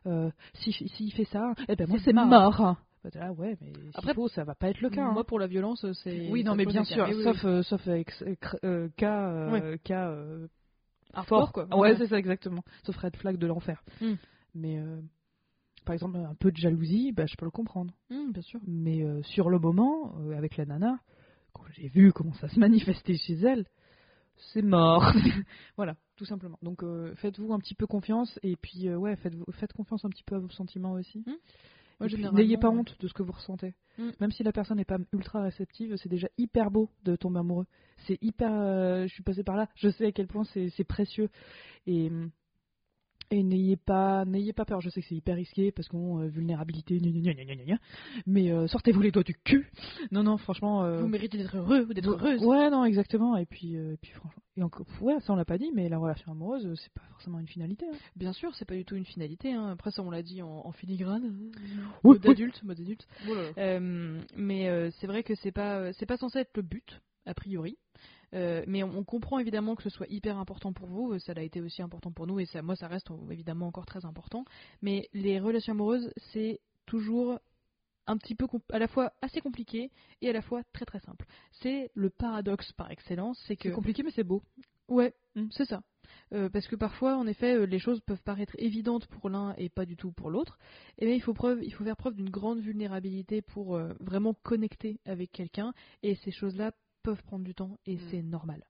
euh, 0.07 0.31
si 0.55 0.73
s'il 0.73 1.13
fait 1.13 1.25
ça, 1.27 1.55
eh 1.69 1.77
ben 1.77 1.87
moi 1.89 1.99
C'est 2.03 2.13
mort. 2.13 2.27
mort. 2.27 2.77
Là, 3.15 3.33
ouais, 3.33 3.57
mais 3.61 3.73
Après, 3.93 4.15
faut, 4.15 4.29
ça 4.29 4.45
va 4.45 4.55
pas 4.55 4.71
être 4.71 4.81
le 4.81 4.89
cas. 4.89 5.05
hein. 5.05 5.13
Moi 5.13 5.25
pour 5.25 5.39
la 5.39 5.47
violence, 5.47 5.85
c'est. 6.03 6.31
oui, 6.31 6.43
non, 6.43 6.55
mais 6.55 6.65
bien 6.65 6.85
sûr, 6.85 7.07
Oui, 7.07 7.23
sauf 7.23 7.45
oui. 7.45 7.51
euh, 7.51 7.63
sauf 7.63 7.85
cas 8.97 9.77
cas 9.85 10.15
Hardcore, 11.13 11.53
quoi. 11.53 11.67
ah 11.71 11.77
ouais, 11.77 11.97
c'est 11.97 12.07
ça 12.09 12.19
exactement. 12.19 12.65
Sauf 12.85 12.97
red 12.97 13.15
flag 13.17 13.37
de 13.37 13.47
l'enfer. 13.47 13.83
Mm. 14.01 14.15
Mais 14.55 14.81
par 15.85 15.93
exemple, 15.93 16.17
un 16.17 16.35
peu 16.35 16.51
de 16.51 16.57
jalousie, 16.57 17.13
bah, 17.13 17.27
je 17.27 17.37
peux 17.37 17.45
le 17.45 17.51
comprendre. 17.51 17.93
Hum, 18.11 18.33
bien 18.33 18.43
sûr. 18.43 18.59
Mais 18.67 19.05
sur 19.23 19.51
le 19.51 19.59
moment, 19.59 20.15
avec 20.37 20.57
la 20.57 20.65
nana, 20.65 20.99
quand 21.55 21.65
j'ai 21.71 21.89
vu 21.89 22.13
comment 22.13 22.35
ça 22.35 22.49
se 22.49 22.59
manifestait 22.59 23.17
chez 23.17 23.35
elle, 23.35 23.65
c'est 24.53 24.63
mort. 24.63 25.05
voilà, 25.77 25.97
tout 26.17 26.25
simplement. 26.25 26.59
Donc 26.63 26.83
euh, 26.83 27.15
faites-vous 27.17 27.53
un 27.53 27.59
petit 27.59 27.75
peu 27.75 27.87
confiance 27.87 28.39
et 28.43 28.57
puis 28.57 28.89
euh, 28.89 28.97
ouais, 28.97 29.17
faites, 29.17 29.35
faites 29.53 29.73
confiance 29.73 30.05
un 30.05 30.11
petit 30.11 30.25
peu 30.25 30.35
à 30.35 30.39
vos 30.39 30.51
sentiments 30.51 30.93
aussi. 30.93 31.21
Mm. 31.27 31.33
Puis, 32.01 32.09
généralement, 32.09 32.39
N'ayez 32.39 32.59
pas 32.59 32.71
ouais. 32.71 32.79
honte 32.79 32.97
de 33.01 33.07
ce 33.07 33.15
que 33.15 33.23
vous 33.23 33.33
ressentez. 33.33 33.75
Mm. 33.99 34.11
Même 34.21 34.33
si 34.33 34.43
la 34.43 34.53
personne 34.53 34.77
n'est 34.77 34.85
pas 34.85 34.99
ultra 35.13 35.43
réceptive, 35.43 35.97
c'est 35.97 36.09
déjà 36.09 36.29
hyper 36.37 36.71
beau 36.71 36.91
de 37.05 37.15
tomber 37.17 37.39
amoureux. 37.39 37.67
C'est 38.07 38.19
hyper. 38.21 38.51
euh, 38.53 39.07
je 39.07 39.15
suis 39.15 39.23
passée 39.23 39.45
par 39.45 39.57
là, 39.57 39.69
je 39.77 39.89
sais 39.91 40.07
à 40.07 40.13
quel 40.13 40.27
point 40.27 40.45
c'est 40.53 40.69
c'est 40.71 40.85
précieux. 40.85 41.29
Et. 41.87 42.11
Et 43.31 43.43
n'ayez 43.43 43.77
pas, 43.77 44.25
n'ayez 44.25 44.53
pas 44.53 44.65
peur. 44.65 44.81
Je 44.81 44.91
sais 44.91 45.01
que 45.01 45.07
c'est 45.09 45.15
hyper 45.15 45.37
risqué 45.37 45.73
parce 45.73 45.89
qu'on 45.89 46.21
euh, 46.21 46.29
vulnérabilité, 46.29 46.99
gna 46.99 47.33
gna 47.35 47.45
gna 47.57 47.79
mais 48.27 48.51
euh, 48.53 48.67
sortez-vous 48.67 49.01
les 49.01 49.11
doigts 49.11 49.23
du 49.23 49.35
cul. 49.35 49.71
Non 50.13 50.23
non, 50.23 50.37
franchement. 50.37 50.85
euh, 50.85 51.01
Vous 51.01 51.09
méritez 51.09 51.39
d'être 51.39 51.57
heureux 51.57 51.87
ou 51.89 51.95
d'être 51.95 52.09
heureuse. 52.09 52.45
Ouais, 52.45 52.71
non, 52.71 52.85
exactement. 52.85 53.37
Et 53.37 53.47
puis, 53.47 53.77
euh, 53.77 53.95
et 53.95 53.97
puis 53.97 54.11
franchement, 54.13 54.43
et 54.57 54.63
encore, 54.63 54.87
ouais, 55.01 55.19
ça 55.21 55.33
on 55.33 55.37
l'a 55.37 55.45
pas 55.45 55.59
dit, 55.59 55.71
mais 55.75 55.89
la 55.89 55.99
relation 55.99 56.31
amoureuse, 56.33 56.69
c'est 56.81 56.93
pas 56.93 57.03
forcément 57.11 57.39
une 57.41 57.49
finalité. 57.49 57.87
hein. 57.93 57.97
Bien 58.15 58.33
sûr, 58.33 58.55
c'est 58.55 58.65
pas 58.67 58.77
du 58.77 58.85
tout 58.85 58.95
une 58.95 59.05
finalité. 59.07 59.53
hein. 59.53 59.71
Après 59.73 59.91
ça, 59.91 60.03
on 60.03 60.11
l'a 60.11 60.23
dit 60.23 60.43
en, 60.43 60.63
en 60.65 60.73
filigrane, 60.73 61.33
Oui, 62.05 62.15
mode 62.17 62.25
oui. 62.27 62.31
adulte, 62.31 62.63
mode 62.63 62.79
adulte. 62.81 63.07
Euh, 63.59 64.21
mais 64.37 64.91
c'est 65.01 65.07
vrai 65.07 65.23
que 65.23 65.35
c'est 65.35 65.51
pas, 65.53 65.93
c'est 65.95 66.07
pas 66.07 66.17
censé 66.19 66.39
être 66.41 66.57
le 66.57 66.63
but 66.63 67.01
a 67.27 67.35
priori. 67.35 67.79
Euh, 68.35 68.65
mais 68.67 68.83
on, 68.83 68.99
on 68.99 69.05
comprend 69.05 69.39
évidemment 69.39 69.75
que 69.77 69.83
ce 69.83 69.91
soit 69.91 70.07
hyper 70.09 70.39
important 70.39 70.73
pour 70.73 70.89
vous, 70.89 71.13
euh, 71.13 71.19
ça 71.19 71.35
l'a 71.35 71.43
été 71.43 71.61
aussi 71.61 71.83
important 71.83 72.11
pour 72.13 72.27
nous 72.27 72.41
et 72.41 72.47
ça, 72.47 72.63
moi 72.63 72.77
ça 72.77 72.89
reste 72.89 73.09
évidemment 73.31 73.67
encore 73.67 73.87
très 73.87 74.05
important. 74.05 74.45
Mais 74.83 75.09
les 75.13 75.39
relations 75.39 75.73
amoureuses, 75.73 76.13
c'est 76.33 76.61
toujours 76.87 77.39
un 78.07 78.17
petit 78.19 78.35
peu 78.35 78.47
à 78.71 78.79
la 78.79 78.89
fois 78.89 79.13
assez 79.23 79.41
compliqué 79.41 79.91
et 80.21 80.29
à 80.29 80.33
la 80.33 80.43
fois 80.43 80.63
très 80.73 80.85
très 80.85 81.01
simple. 81.01 81.27
C'est 81.63 81.91
le 81.95 82.11
paradoxe 82.11 82.73
par 82.73 82.91
excellence, 82.91 83.43
c'est 83.47 83.57
que 83.57 83.69
C'est 83.69 83.75
compliqué, 83.75 84.03
mais 84.03 84.11
c'est 84.11 84.25
beau. 84.25 84.43
Ouais, 84.89 85.15
Mm. 85.35 85.49
c'est 85.51 85.65
ça. 85.65 85.83
Euh, 86.33 86.49
parce 86.49 86.67
que 86.69 86.77
parfois, 86.77 87.17
en 87.17 87.27
effet, 87.27 87.55
euh, 87.55 87.67
les 87.67 87.79
choses 87.79 88.01
peuvent 88.01 88.23
paraître 88.23 88.55
évidentes 88.59 89.07
pour 89.07 89.29
l'un 89.29 89.55
et 89.57 89.69
pas 89.69 89.85
du 89.85 89.97
tout 89.97 90.13
pour 90.13 90.31
l'autre. 90.31 90.59
Et 90.99 91.07
bien, 91.07 91.15
il 91.15 91.21
faut 91.23 91.35
preuve, 91.35 91.63
il 91.63 91.73
faut 91.73 91.85
faire 91.85 91.97
preuve 91.97 92.15
d'une 92.15 92.31
grande 92.31 92.61
vulnérabilité 92.61 93.43
pour 93.43 93.77
euh, 93.77 93.93
vraiment 94.01 94.35
connecter 94.35 95.01
avec 95.05 95.33
quelqu'un. 95.33 95.73
Et 96.03 96.15
ces 96.17 96.31
choses-là 96.31 96.73
peuvent 97.05 97.23
prendre 97.23 97.45
du 97.45 97.55
temps 97.55 97.79
et 97.87 97.95
Mm. 97.97 98.01
c'est 98.11 98.23
normal. 98.23 98.65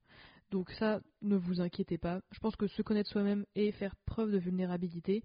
Donc 0.51 0.71
ça, 0.73 1.01
ne 1.23 1.37
vous 1.37 1.61
inquiétez 1.63 1.97
pas. 1.99 2.21
Je 2.31 2.39
pense 2.39 2.55
que 2.55 2.67
se 2.67 2.83
connaître 2.83 3.09
soi-même 3.11 3.45
et 3.57 3.73
faire 3.73 3.97
preuve 4.07 4.31
de 4.31 4.39
vulnérabilité, 4.39 5.25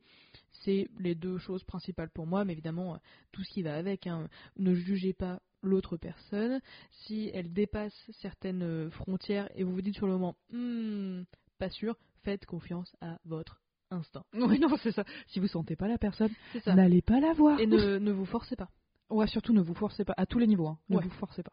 c'est 0.63 0.87
les 0.97 1.13
deux 1.13 1.37
choses 1.37 1.63
principales 1.65 2.09
pour 2.09 2.25
moi. 2.25 2.45
Mais 2.45 2.53
évidemment, 2.53 2.97
tout 3.31 3.43
ce 3.43 3.49
qui 3.51 3.61
va 3.61 3.75
avec. 3.75 4.07
hein. 4.07 4.27
Ne 4.57 4.73
jugez 4.73 5.13
pas 5.13 5.41
l'autre 5.61 5.97
personne. 5.97 6.61
Si 6.91 7.29
elle 7.33 7.51
dépasse 7.53 7.93
certaines 8.21 8.63
euh, 8.63 8.89
frontières 8.91 9.49
et 9.55 9.63
vous 9.63 9.73
vous 9.73 9.81
dites 9.81 9.95
sur 9.95 10.07
le 10.07 10.13
moment, 10.13 10.35
Hmm, 10.51 11.23
pas 11.59 11.69
sûr, 11.69 11.95
faites 12.23 12.45
confiance 12.45 12.95
à 13.01 13.19
votre 13.25 13.61
instinct. 13.91 14.23
Oui, 14.33 14.57
non, 14.59 14.77
c'est 14.77 14.93
ça. 14.93 15.03
Si 15.27 15.39
vous 15.39 15.47
sentez 15.47 15.75
pas 15.75 15.87
la 15.89 15.97
personne, 15.97 16.31
n'allez 16.65 17.01
pas 17.01 17.19
la 17.19 17.33
voir. 17.33 17.59
Et 17.59 17.67
ne, 17.67 17.97
ne 17.99 18.11
vous 18.11 18.25
forcez 18.25 18.55
pas. 18.55 18.69
Ouais, 19.11 19.27
surtout 19.27 19.53
ne 19.53 19.61
vous 19.61 19.73
forcez 19.75 20.05
pas 20.05 20.13
à 20.17 20.25
tous 20.25 20.39
les 20.39 20.47
niveaux. 20.47 20.67
Hein. 20.67 20.79
Ne 20.89 20.97
Ouais. 20.97 21.03
vous 21.03 21.09
forcez 21.11 21.43
pas. 21.43 21.51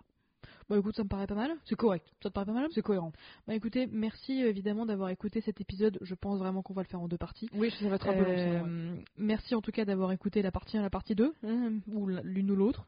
Bah 0.69 0.77
écoute, 0.79 0.97
ça 0.97 1.05
me 1.05 1.09
paraît 1.09 1.29
pas 1.29 1.37
mal. 1.37 1.53
C'est 1.65 1.77
correct. 1.77 2.07
Ça 2.23 2.29
te 2.29 2.35
paraît 2.35 2.47
pas 2.47 2.53
mal? 2.53 2.69
C'est 2.73 2.83
cohérent. 2.83 3.13
Bah 3.47 3.55
écoutez, 3.55 3.87
merci 3.87 4.43
euh, 4.43 4.49
évidemment 4.49 4.85
d'avoir 4.85 5.11
écouté 5.11 5.41
cet 5.41 5.61
épisode. 5.61 5.99
Je 6.01 6.15
pense 6.15 6.39
vraiment 6.41 6.63
qu'on 6.63 6.75
va 6.75 6.83
le 6.83 6.89
faire 6.89 7.01
en 7.01 7.07
deux 7.07 7.19
parties. 7.19 7.49
Oui, 7.55 7.71
ça 7.79 7.89
va 7.89 7.95
être 7.97 8.09
un 8.09 8.15
peu 8.15 8.25
long. 8.25 8.67
Euh, 8.67 8.97
Merci 9.17 9.55
en 9.55 9.61
tout 9.61 9.71
cas 9.71 9.85
d'avoir 9.85 10.11
écouté 10.11 10.43
la 10.43 10.51
partie 10.51 10.77
1 10.77 10.81
et 10.81 10.83
la 10.83 10.91
partie 10.91 11.15
2, 11.15 11.33
hein, 11.45 11.73
ou 11.87 12.09
l'une 12.09 12.51
ou 12.51 12.57
l'autre. 12.57 12.87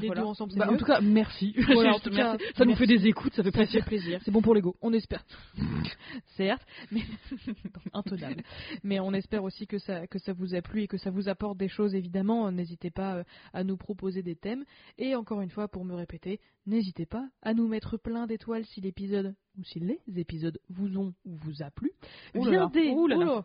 Les 0.00 0.06
voilà. 0.06 0.22
deux 0.22 0.26
ensemble, 0.26 0.52
Bah, 0.56 0.66
mieux. 0.66 0.72
en 0.74 0.76
tout 0.76 0.84
cas, 0.84 1.00
merci. 1.00 1.54
Voilà, 1.72 1.90
en 1.90 1.92
Juste 1.94 2.04
tout 2.04 2.10
cas, 2.10 2.32
merci. 2.38 2.44
ça 2.56 2.64
nous 2.64 2.74
fait 2.74 2.86
des 2.86 3.06
écoutes, 3.06 3.32
ça 3.34 3.42
fait 3.42 3.50
Ça 3.50 3.58
fait 3.58 3.64
plaisir. 3.66 3.84
plaisir. 3.84 4.20
C'est 4.24 4.30
bon 4.30 4.42
pour 4.42 4.54
l'ego. 4.54 4.76
On 4.82 4.92
espère. 4.92 5.24
Certes, 6.36 6.66
mais 6.90 7.02
intenable. 7.92 8.42
Mais 8.82 9.00
on 9.00 9.12
espère 9.12 9.44
aussi 9.44 9.66
que 9.66 9.78
ça, 9.78 10.06
que 10.06 10.18
ça 10.18 10.32
vous 10.32 10.54
a 10.54 10.62
plu 10.62 10.82
et 10.82 10.88
que 10.88 10.96
ça 10.96 11.10
vous 11.10 11.28
apporte 11.28 11.58
des 11.58 11.68
choses, 11.68 11.94
évidemment. 11.94 12.50
N'hésitez 12.50 12.90
pas 12.90 13.16
euh, 13.16 13.24
à 13.52 13.64
nous 13.64 13.76
proposer 13.76 14.22
des 14.22 14.36
thèmes. 14.36 14.64
Et 14.98 15.14
encore 15.14 15.40
une 15.40 15.50
fois, 15.50 15.68
pour 15.68 15.84
me 15.84 15.94
répéter, 15.94 16.40
n'hésitez 16.66 17.06
pas 17.06 17.28
à 17.42 17.54
nous 17.54 17.68
mettre 17.68 17.96
plein 17.96 18.26
d'étoiles 18.26 18.64
si 18.66 18.80
l'épisode, 18.80 19.34
ou 19.58 19.64
si 19.64 19.80
les 19.80 20.00
épisodes 20.16 20.58
vous 20.68 20.98
ont 20.98 21.14
ou 21.24 21.36
vous 21.36 21.62
a 21.62 21.70
plu. 21.70 21.92
Ouh 22.34 22.44
là. 22.44 22.50
Viendez. 22.50 22.90
Ouh 22.90 23.06
là 23.06 23.16
là. 23.16 23.44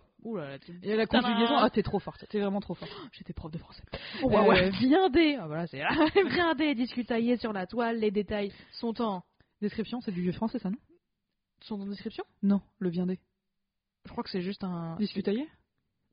Et 0.84 0.96
la 0.96 1.06
conjugaison, 1.06 1.58
ah, 1.58 1.70
t'es 1.70 1.84
trop 1.84 2.00
forte. 2.00 2.26
T'es 2.30 2.40
vraiment 2.40 2.60
trop 2.60 2.74
forte. 2.74 2.92
J'étais 3.14 3.34
prof 3.34 3.52
de 3.52 3.58
français. 3.58 3.84
Oh, 4.24 4.30
ouais, 4.30 4.48
ouais. 4.48 4.68
Euh, 4.68 4.72
viendez. 4.80 5.38
Ah, 5.40 5.48
voilà, 5.48 5.68
c'est 5.68 5.82
viendez 6.30 6.76
discutailler 6.76 7.38
sur 7.38 7.54
la 7.54 7.68
toile. 7.68 8.00
Les 8.00 8.12
détails 8.12 8.52
sont 8.72 9.02
en 9.02 9.24
Description, 9.62 10.02
c'est 10.02 10.12
du 10.12 10.22
vieux 10.22 10.34
français, 10.34 10.60
ça, 10.60 10.70
non? 10.70 10.78
Sont 11.62 11.82
en 11.82 11.88
description? 11.88 12.24
Non, 12.44 12.62
le 12.78 12.90
viandé. 12.90 13.20
Je 14.06 14.12
crois 14.12 14.24
que 14.24 14.30
c'est 14.30 14.42
juste 14.42 14.64
un 14.64 14.96
Discutailler 14.98 15.50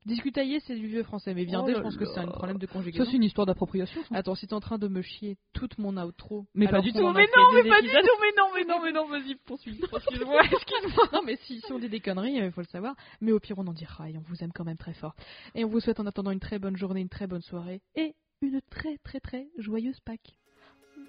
Discutailler, 0.05 0.59
c'est 0.59 0.75
du 0.75 0.87
vieux 0.87 1.01
français, 1.03 1.33
mais 1.33 1.45
viandé, 1.45 1.73
Oh 1.75 1.77
je 1.79 1.81
pense 1.83 1.97
que 1.97 2.05
c'est 2.05 2.19
un 2.19 2.27
problème 2.27 2.57
de 2.59 2.67
Ça, 2.67 2.73
conjugaison. 2.73 3.05
c'est 3.05 3.15
une 3.17 3.23
histoire 3.23 3.47
d'appropriation. 3.47 4.01
ça. 4.03 4.15
Attends, 4.15 4.35
si 4.35 4.45
t'es 4.45 4.53
en 4.53 4.59
train 4.59 4.77
de 4.77 4.87
me 4.87 5.01
chier 5.01 5.37
toute 5.53 5.77
mon 5.79 5.97
outro. 5.97 6.45
Mais 6.53 6.67
pas 6.67 6.81
du 6.81 6.91
tout. 6.91 6.97
Mais 6.99 7.03
non, 7.03 7.13
mais 7.53 7.67
pas 7.67 7.81
du 7.81 7.87
tout. 7.89 7.93
Mais 8.21 8.31
non, 8.37 8.47
mais 8.53 8.63
non, 8.65 8.81
mais 8.83 8.91
non, 8.91 9.07
vas-y, 9.07 9.35
poursuis. 9.35 9.79
Excuse-moi, 9.93 10.43
excuse-moi. 10.43 11.09
non, 11.11 11.21
mais 11.25 11.37
si, 11.37 11.59
si 11.61 11.73
on 11.73 11.79
dit 11.79 11.89
des 11.89 11.99
conneries, 12.01 12.35
il 12.35 12.51
faut 12.51 12.61
le 12.61 12.67
savoir. 12.67 12.95
Mais 13.21 13.31
au 13.31 13.39
pire, 13.39 13.57
on 13.57 13.65
en 13.65 13.73
dira 13.73 14.09
et 14.09 14.17
on 14.17 14.21
vous 14.27 14.43
aime 14.43 14.51
quand 14.53 14.63
même 14.65 14.77
très 14.77 14.93
fort. 14.93 15.15
Et 15.55 15.65
on 15.65 15.69
vous 15.69 15.79
souhaite 15.79 15.99
en 15.99 16.05
attendant 16.05 16.31
une 16.31 16.39
très 16.39 16.59
bonne 16.59 16.77
journée, 16.77 17.01
une 17.01 17.09
très 17.09 17.25
bonne 17.27 17.41
soirée 17.41 17.81
et 17.95 18.13
une 18.41 18.61
très 18.69 18.97
très 19.03 19.19
très 19.19 19.47
joyeuse 19.57 19.99
Pâques. 20.01 20.35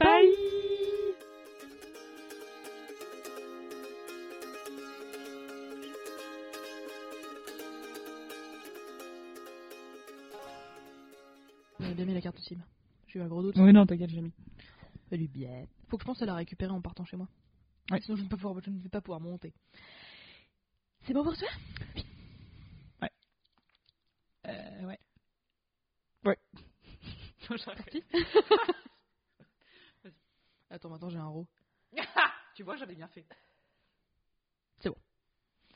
Bye 0.00 0.30
J'avais 11.86 11.94
bien 11.94 12.06
mis 12.06 12.14
la 12.14 12.20
carte 12.20 12.38
SIM. 12.40 12.58
J'ai 13.06 13.20
eu 13.20 13.22
un 13.22 13.28
gros 13.28 13.42
doute. 13.42 13.54
Oui, 13.58 13.72
non, 13.72 13.86
t'inquiète, 13.86 14.10
j'ai 14.10 14.20
mis. 14.20 14.32
Salut 15.08 15.28
bien. 15.28 15.66
Faut 15.88 15.96
que 15.96 16.02
je 16.02 16.06
pense 16.06 16.20
à 16.20 16.26
la 16.26 16.34
récupérer 16.34 16.72
en 16.72 16.80
partant 16.80 17.04
chez 17.04 17.16
moi. 17.16 17.28
Ouais. 17.92 18.00
Sinon, 18.00 18.16
je 18.16 18.22
ne, 18.22 18.26
vais 18.26 18.30
pas 18.30 18.36
pouvoir, 18.36 18.60
je 18.60 18.70
ne 18.70 18.80
vais 18.80 18.88
pas 18.88 19.00
pouvoir 19.00 19.20
monter. 19.20 19.52
C'est 21.06 21.14
bon 21.14 21.22
pour 21.22 21.36
toi? 21.36 21.48
Euh, 24.48 24.84
ouais. 24.86 24.98
Parti 27.64 28.02
Attends, 30.70 30.88
maintenant 30.88 31.08
j'ai 31.08 31.18
un 31.18 31.26
row. 31.26 31.46
tu 32.56 32.64
vois, 32.64 32.76
j'avais 32.76 32.96
bien 32.96 33.06
fait. 33.08 33.24